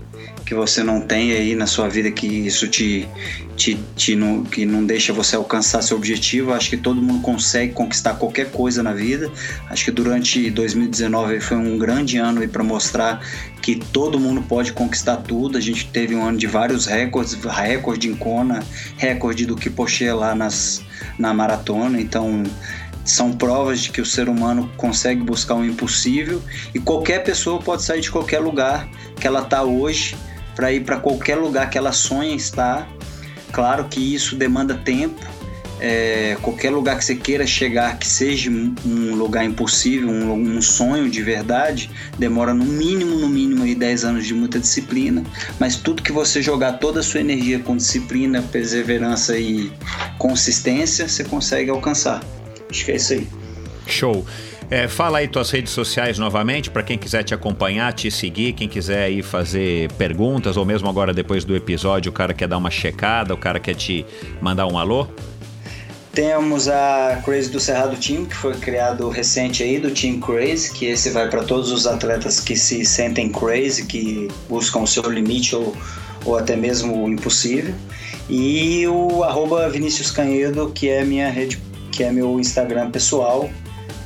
[0.46, 3.08] que você não tem aí na sua vida que isso te,
[3.56, 6.54] te, te não, que não deixa você alcançar seu objetivo.
[6.54, 9.32] Acho que todo mundo consegue conquistar qualquer coisa na vida.
[9.70, 13.26] Acho que durante 2019 foi um grande ano para mostrar
[13.62, 15.58] que todo mundo pode conquistar tudo.
[15.58, 18.64] A gente teve um ano de vários recordes, recorde em Kona,
[18.98, 20.84] recorde do Kipoche lá nas,
[21.18, 22.00] na maratona.
[22.00, 22.44] Então
[23.04, 26.42] são provas de que o ser humano consegue buscar o impossível
[26.74, 28.88] e qualquer pessoa pode sair de qualquer lugar
[29.20, 30.16] que ela está hoje
[30.56, 32.90] para ir para qualquer lugar que ela sonha estar.
[33.52, 35.36] Claro que isso demanda tempo.
[35.80, 41.10] É, qualquer lugar que você queira chegar, que seja um lugar impossível, um, um, sonho
[41.10, 45.22] de verdade, demora no mínimo, no mínimo aí 10 anos de muita disciplina.
[45.60, 49.72] Mas tudo que você jogar toda a sua energia com disciplina, perseverança e
[50.18, 52.24] consistência, você consegue alcançar.
[52.70, 53.28] Acho que é isso aí.
[53.86, 54.26] Show.
[54.70, 58.68] É, fala aí tuas redes sociais novamente para quem quiser te acompanhar, te seguir, quem
[58.68, 62.72] quiser aí fazer perguntas ou mesmo agora depois do episódio o cara quer dar uma
[62.72, 64.06] checada, o cara quer te
[64.42, 65.08] mandar um alô.
[66.16, 70.86] Temos a Crazy do Cerrado Team, que foi criado recente aí do Team Crazy, que
[70.86, 75.54] esse vai para todos os atletas que se sentem crazy, que buscam o seu limite
[75.58, 75.76] ou,
[76.24, 77.76] ou até mesmo o impossível.
[78.30, 81.62] E o arroba Vinícius Canhedo, que é minha rede,
[81.92, 83.50] que é meu Instagram pessoal.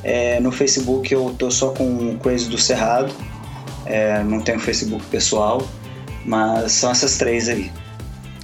[0.03, 3.13] É, no Facebook eu tô só com o Crazy do Cerrado,
[3.85, 5.67] é, não tenho Facebook pessoal,
[6.25, 7.71] mas são essas três aí.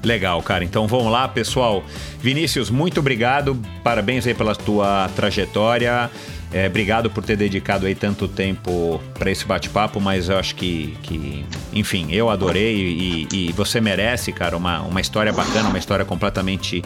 [0.04, 0.64] Legal, cara.
[0.64, 1.84] Então vamos lá, pessoal.
[2.20, 3.60] Vinícius, muito obrigado.
[3.84, 6.12] Parabéns aí pela tua trajetória.
[6.54, 10.98] É, obrigado por ter dedicado aí tanto tempo para esse bate-papo, mas eu acho que,
[11.04, 16.06] que enfim, eu adorei e, e, você merece, cara, uma, uma história bacana, uma história
[16.06, 16.82] completamente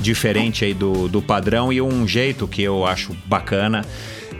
[0.00, 3.84] diferente aí do, do padrão e um jeito que eu acho bacana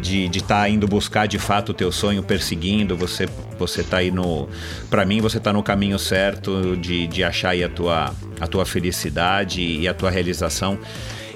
[0.01, 4.11] de estar tá indo buscar de fato o teu sonho, perseguindo, você você tá aí
[4.11, 4.49] no
[4.91, 8.67] para mim você tá no caminho certo de, de achar aí a tua a tua
[8.67, 10.77] felicidade e a tua realização.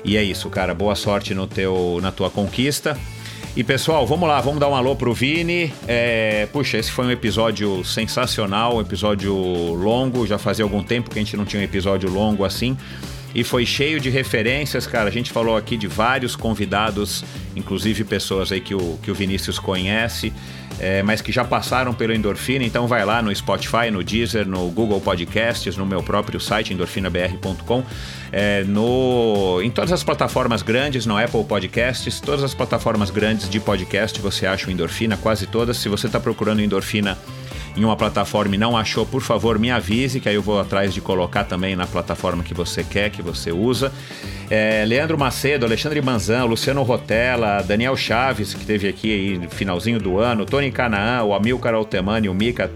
[0.04, 0.74] E é isso, cara.
[0.74, 2.98] Boa sorte no teu na tua conquista.
[3.56, 5.72] E pessoal, vamos lá, vamos dar um alô pro Vini.
[5.88, 10.26] É, puxa, esse foi um episódio sensacional, um episódio longo.
[10.26, 12.76] Já fazia algum tempo que a gente não tinha um episódio longo assim
[13.34, 15.08] e foi cheio de referências, cara.
[15.08, 19.58] A gente falou aqui de vários convidados, inclusive pessoas aí que o, que o Vinícius
[19.58, 20.34] conhece.
[20.78, 24.68] É, mas que já passaram pelo Endorfina, então vai lá no Spotify, no Deezer, no
[24.70, 27.84] Google Podcasts, no meu próprio site, endorfinabr.com,
[28.32, 33.60] é, no, em todas as plataformas grandes, no Apple Podcasts, todas as plataformas grandes de
[33.60, 35.76] podcast você acha o Endorfina, quase todas.
[35.76, 37.16] Se você está procurando Endorfina
[37.76, 40.94] em uma plataforma e não achou, por favor, me avise, que aí eu vou atrás
[40.94, 43.92] de colocar também na plataforma que você quer, que você usa.
[44.48, 50.18] É, Leandro Macedo, Alexandre Manzan, Luciano Rotella, Daniel Chaves, que teve aqui no finalzinho do
[50.18, 52.70] ano, Tony Canaã, o Amilcar Altemani, o Mica,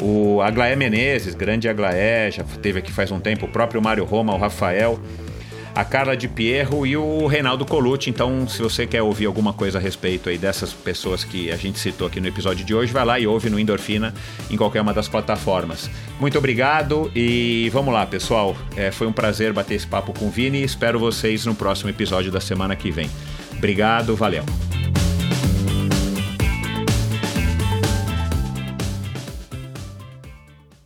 [0.00, 4.34] o Aglaé Menezes, grande Aglaé, já teve aqui faz um tempo, o próprio Mário Roma,
[4.34, 4.98] o Rafael
[5.74, 8.10] a Carla de Pierro e o Reinaldo Colucci.
[8.10, 11.78] Então, se você quer ouvir alguma coisa a respeito aí dessas pessoas que a gente
[11.78, 14.14] citou aqui no episódio de hoje, vai lá e ouve no Endorfina
[14.50, 15.90] em qualquer uma das plataformas.
[16.18, 18.56] Muito obrigado e vamos lá, pessoal.
[18.76, 21.90] É, foi um prazer bater esse papo com o Vini e espero vocês no próximo
[21.90, 23.10] episódio da semana que vem.
[23.56, 24.44] Obrigado, valeu.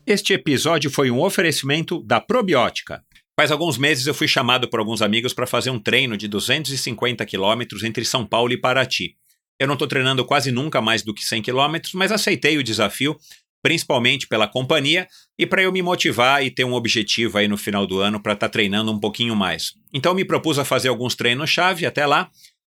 [0.06, 3.02] Este episódio foi um oferecimento da Probiótica.
[3.38, 7.26] Faz alguns meses eu fui chamado por alguns amigos para fazer um treino de 250
[7.26, 9.16] quilômetros entre São Paulo e Paraty.
[9.58, 13.18] Eu não estou treinando quase nunca mais do que 100 quilômetros, mas aceitei o desafio,
[13.60, 17.86] principalmente pela companhia e para eu me motivar e ter um objetivo aí no final
[17.86, 19.74] do ano para estar tá treinando um pouquinho mais.
[19.92, 22.30] Então me propus a fazer alguns treinos-chave até lá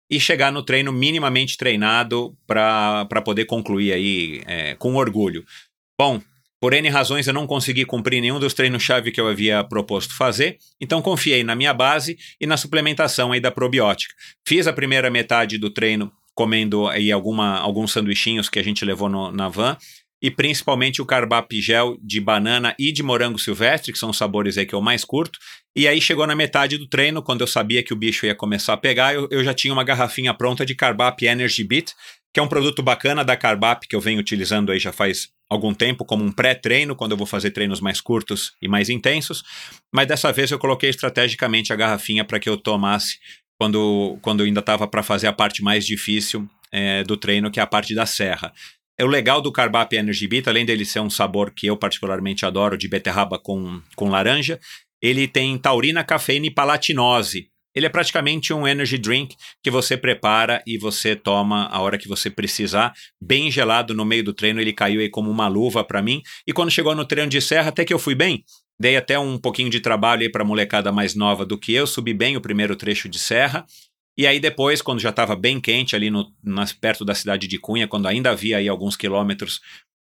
[0.08, 5.44] e chegar no treino minimamente treinado para poder concluir aí é, com orgulho.
[5.98, 6.20] Bom,
[6.62, 10.58] por N razões eu não consegui cumprir nenhum dos treinos-chave que eu havia proposto fazer,
[10.80, 14.14] então confiei na minha base e na suplementação aí da probiótica.
[14.46, 19.08] Fiz a primeira metade do treino comendo aí alguma, alguns sanduichinhos que a gente levou
[19.08, 19.76] no, na van,
[20.22, 24.56] e principalmente o carbap gel de banana e de morango silvestre, que são os sabores
[24.56, 25.40] aí que eu mais curto.
[25.74, 28.74] E aí chegou na metade do treino, quando eu sabia que o bicho ia começar
[28.74, 31.92] a pegar, eu, eu já tinha uma garrafinha pronta de carbap Energy Beat,
[32.32, 35.74] que é um produto bacana da Carbap que eu venho utilizando aí já faz algum
[35.74, 39.42] tempo como um pré-treino, quando eu vou fazer treinos mais curtos e mais intensos,
[39.94, 43.18] mas dessa vez eu coloquei estrategicamente a garrafinha para que eu tomasse
[43.60, 47.60] quando, quando eu ainda estava para fazer a parte mais difícil é, do treino, que
[47.60, 48.52] é a parte da serra.
[48.98, 52.46] É o legal do Carbap Energy Beat, além dele ser um sabor que eu particularmente
[52.46, 54.58] adoro, de beterraba com, com laranja,
[55.02, 60.62] ele tem taurina, cafeína e palatinose, ele é praticamente um energy drink que você prepara
[60.66, 64.60] e você toma a hora que você precisar, bem gelado no meio do treino.
[64.60, 66.22] Ele caiu aí como uma luva para mim.
[66.46, 68.44] E quando chegou no treino de serra, até que eu fui bem.
[68.78, 72.12] Dei até um pouquinho de trabalho aí para molecada mais nova do que eu, subi
[72.12, 73.64] bem o primeiro trecho de serra.
[74.16, 77.58] E aí depois, quando já estava bem quente ali no, nas, perto da cidade de
[77.58, 79.60] Cunha, quando ainda havia aí alguns quilômetros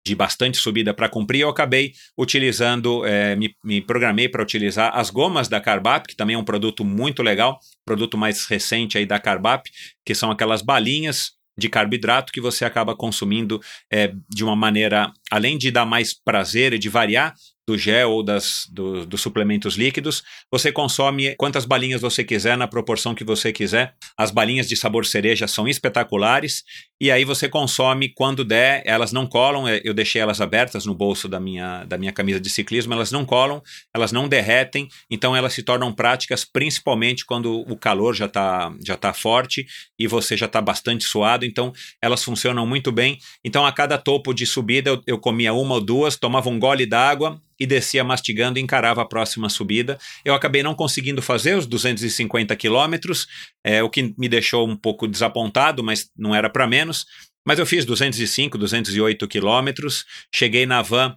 [0.08, 5.10] de bastante subida para cumprir, eu acabei utilizando, é, me, me, programei para utilizar as
[5.10, 9.18] gomas da Carbap, que também é um produto muito legal, produto mais recente aí da
[9.18, 9.70] Carbap,
[10.04, 13.60] que são aquelas balinhas de carboidrato que você acaba consumindo
[13.92, 17.34] é, de uma maneira, além de dar mais prazer e de variar,
[17.68, 20.22] do gel ou das, do, dos suplementos líquidos.
[20.50, 23.94] Você consome quantas balinhas você quiser, na proporção que você quiser.
[24.16, 26.64] As balinhas de sabor cereja são espetaculares.
[26.98, 29.68] E aí você consome quando der, elas não colam.
[29.68, 33.12] É, eu deixei elas abertas no bolso da minha, da minha camisa de ciclismo, elas
[33.12, 33.62] não colam,
[33.94, 38.96] elas não derretem, então elas se tornam práticas principalmente quando o calor já está já
[38.96, 39.66] tá forte
[39.98, 41.44] e você já está bastante suado.
[41.44, 41.70] Então
[42.02, 43.18] elas funcionam muito bem.
[43.44, 46.86] Então a cada topo de subida eu, eu comia uma ou duas, tomava um gole
[46.86, 49.98] d'água e descia mastigando e encarava a próxima subida.
[50.24, 53.26] Eu acabei não conseguindo fazer os 250 quilômetros,
[53.64, 57.06] é, o que me deixou um pouco desapontado, mas não era para menos.
[57.46, 61.16] Mas eu fiz 205, 208 quilômetros, cheguei na van,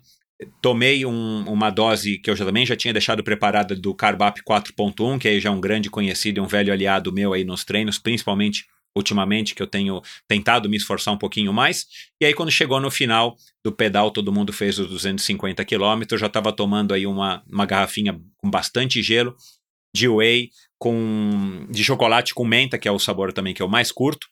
[0.62, 5.20] tomei um, uma dose que eu já, também já tinha deixado preparada do Carbap 4.1,
[5.20, 8.00] que aí já é um grande conhecido e um velho aliado meu aí nos treinos,
[8.00, 11.86] principalmente ultimamente que eu tenho tentado me esforçar um pouquinho mais.
[12.20, 16.20] E aí, quando chegou no final do pedal, todo mundo fez os 250 quilômetros.
[16.20, 19.36] Já estava tomando aí uma, uma garrafinha com bastante gelo
[19.94, 23.92] de whey, com, de chocolate com menta, que é o sabor também que eu mais
[23.92, 24.28] curto.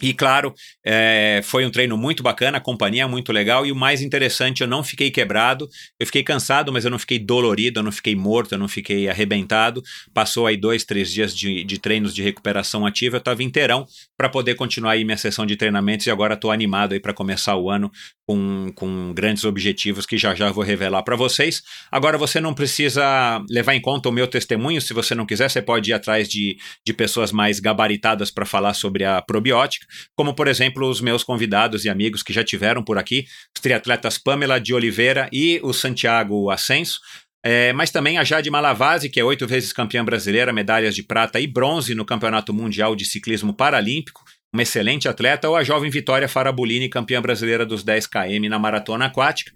[0.00, 3.76] E claro, é, foi um treino muito bacana, a companhia é muito legal e o
[3.76, 5.68] mais interessante, eu não fiquei quebrado,
[5.98, 9.08] eu fiquei cansado, mas eu não fiquei dolorido, eu não fiquei morto, eu não fiquei
[9.08, 9.82] arrebentado.
[10.12, 14.28] Passou aí dois, três dias de, de treinos de recuperação ativa, eu estava inteirão para
[14.28, 17.70] poder continuar aí minha sessão de treinamentos e agora estou animado aí para começar o
[17.70, 17.90] ano
[18.26, 21.62] com, com grandes objetivos que já já vou revelar para vocês.
[21.90, 25.62] Agora você não precisa levar em conta o meu testemunho, se você não quiser, você
[25.62, 30.48] pode ir atrás de, de pessoas mais gabaritadas para falar sobre a probiótica, como por
[30.48, 34.74] exemplo os meus convidados e amigos que já tiveram por aqui, os triatletas Pamela de
[34.74, 37.00] Oliveira e o Santiago Ascenso.
[37.48, 41.38] É, mas também a Jade Malavase, que é oito vezes campeã brasileira, medalhas de prata
[41.38, 44.24] e bronze no Campeonato Mundial de Ciclismo Paralímpico,
[44.56, 49.04] uma excelente atleta, ou a jovem Vitória Farabolini, campeã brasileira dos 10 km na maratona
[49.04, 49.52] aquática,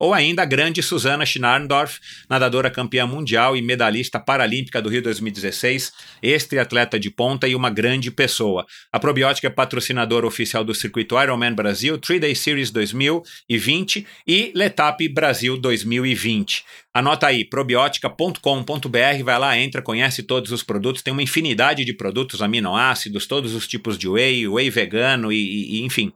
[0.00, 5.92] ou ainda a grande Susana Schnarndorf, nadadora campeã mundial e medalhista paralímpica do Rio 2016,
[6.22, 8.64] ex-triatleta de ponta e uma grande pessoa.
[8.90, 15.58] A Probiótica é patrocinadora oficial do circuito Ironman Brasil, 3-Day Series 2020 e Letap Brasil
[15.58, 16.64] 2020.
[16.92, 22.42] Anota aí, probiotica.com.br, vai lá, entra, conhece todos os produtos, tem uma infinidade de produtos,
[22.42, 26.12] aminoácidos, todos os tipos de whey, whey vegano e, e enfim,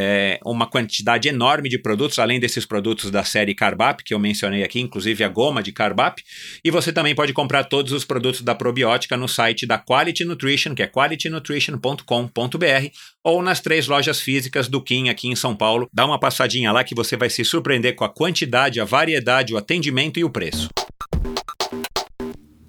[0.00, 4.62] é, uma quantidade enorme de produtos, além desses produtos da série Carbap, que eu mencionei
[4.62, 6.22] aqui, inclusive a goma de Carbap.
[6.64, 10.72] E você também pode comprar todos os produtos da probiótica no site da Quality Nutrition,
[10.72, 12.88] que é qualitynutrition.com.br,
[13.24, 15.88] ou nas três lojas físicas do Kim aqui em São Paulo.
[15.92, 19.56] Dá uma passadinha lá que você vai se surpreender com a quantidade, a variedade, o
[19.56, 20.68] atendimento e o preço.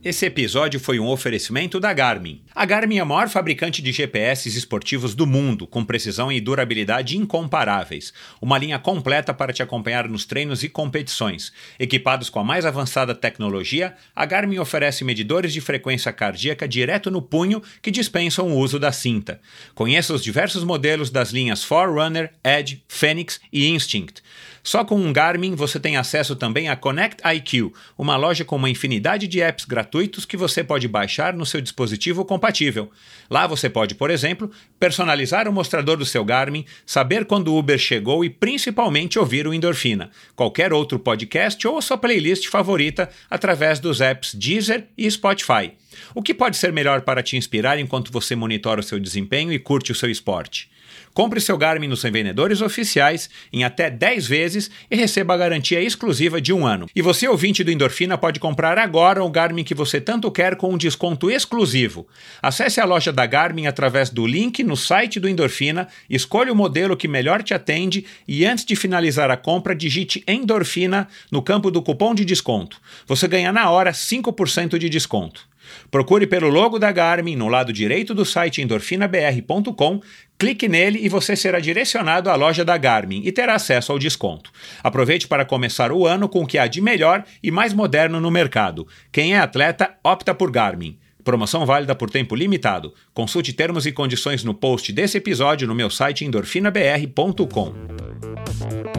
[0.01, 2.41] Esse episódio foi um oferecimento da Garmin.
[2.55, 7.17] A Garmin é a maior fabricante de GPS esportivos do mundo, com precisão e durabilidade
[7.17, 8.13] incomparáveis.
[8.41, 11.51] Uma linha completa para te acompanhar nos treinos e competições.
[11.77, 17.21] Equipados com a mais avançada tecnologia, a Garmin oferece medidores de frequência cardíaca direto no
[17.21, 19.41] punho que dispensam o uso da cinta.
[19.75, 24.23] Conheça os diversos modelos das linhas Forerunner, Edge, Phoenix e Instinct.
[24.63, 28.69] Só com um Garmin você tem acesso também a Connect IQ, uma loja com uma
[28.69, 32.91] infinidade de apps gratuitos que você pode baixar no seu dispositivo compatível.
[33.29, 37.77] Lá você pode, por exemplo, personalizar o mostrador do seu Garmin, saber quando o Uber
[37.77, 44.01] chegou e principalmente ouvir o Endorfina, qualquer outro podcast ou sua playlist favorita através dos
[44.01, 45.73] apps Deezer e Spotify.
[46.13, 49.59] O que pode ser melhor para te inspirar enquanto você monitora o seu desempenho e
[49.59, 50.69] curte o seu esporte?
[51.19, 56.39] Compre seu Garmin nos vendedores oficiais em até 10 vezes e receba a garantia exclusiva
[56.39, 56.87] de um ano.
[56.95, 60.71] E você, ouvinte do Endorfina, pode comprar agora o Garmin que você tanto quer com
[60.71, 62.07] um desconto exclusivo.
[62.41, 66.95] Acesse a loja da Garmin através do link no site do Endorfina, escolha o modelo
[66.95, 71.81] que melhor te atende e antes de finalizar a compra, digite Endorfina no campo do
[71.81, 72.79] cupom de desconto.
[73.05, 75.48] Você ganha na hora 5% de desconto.
[75.89, 80.01] Procure pelo logo da Garmin no lado direito do site endorfinabr.com,
[80.37, 84.51] clique nele e você será direcionado à loja da Garmin e terá acesso ao desconto.
[84.83, 88.31] Aproveite para começar o ano com o que há de melhor e mais moderno no
[88.31, 88.87] mercado.
[89.11, 90.97] Quem é atleta opta por Garmin.
[91.23, 92.93] Promoção válida por tempo limitado.
[93.13, 98.98] Consulte termos e condições no post desse episódio no meu site endorfinabr.com.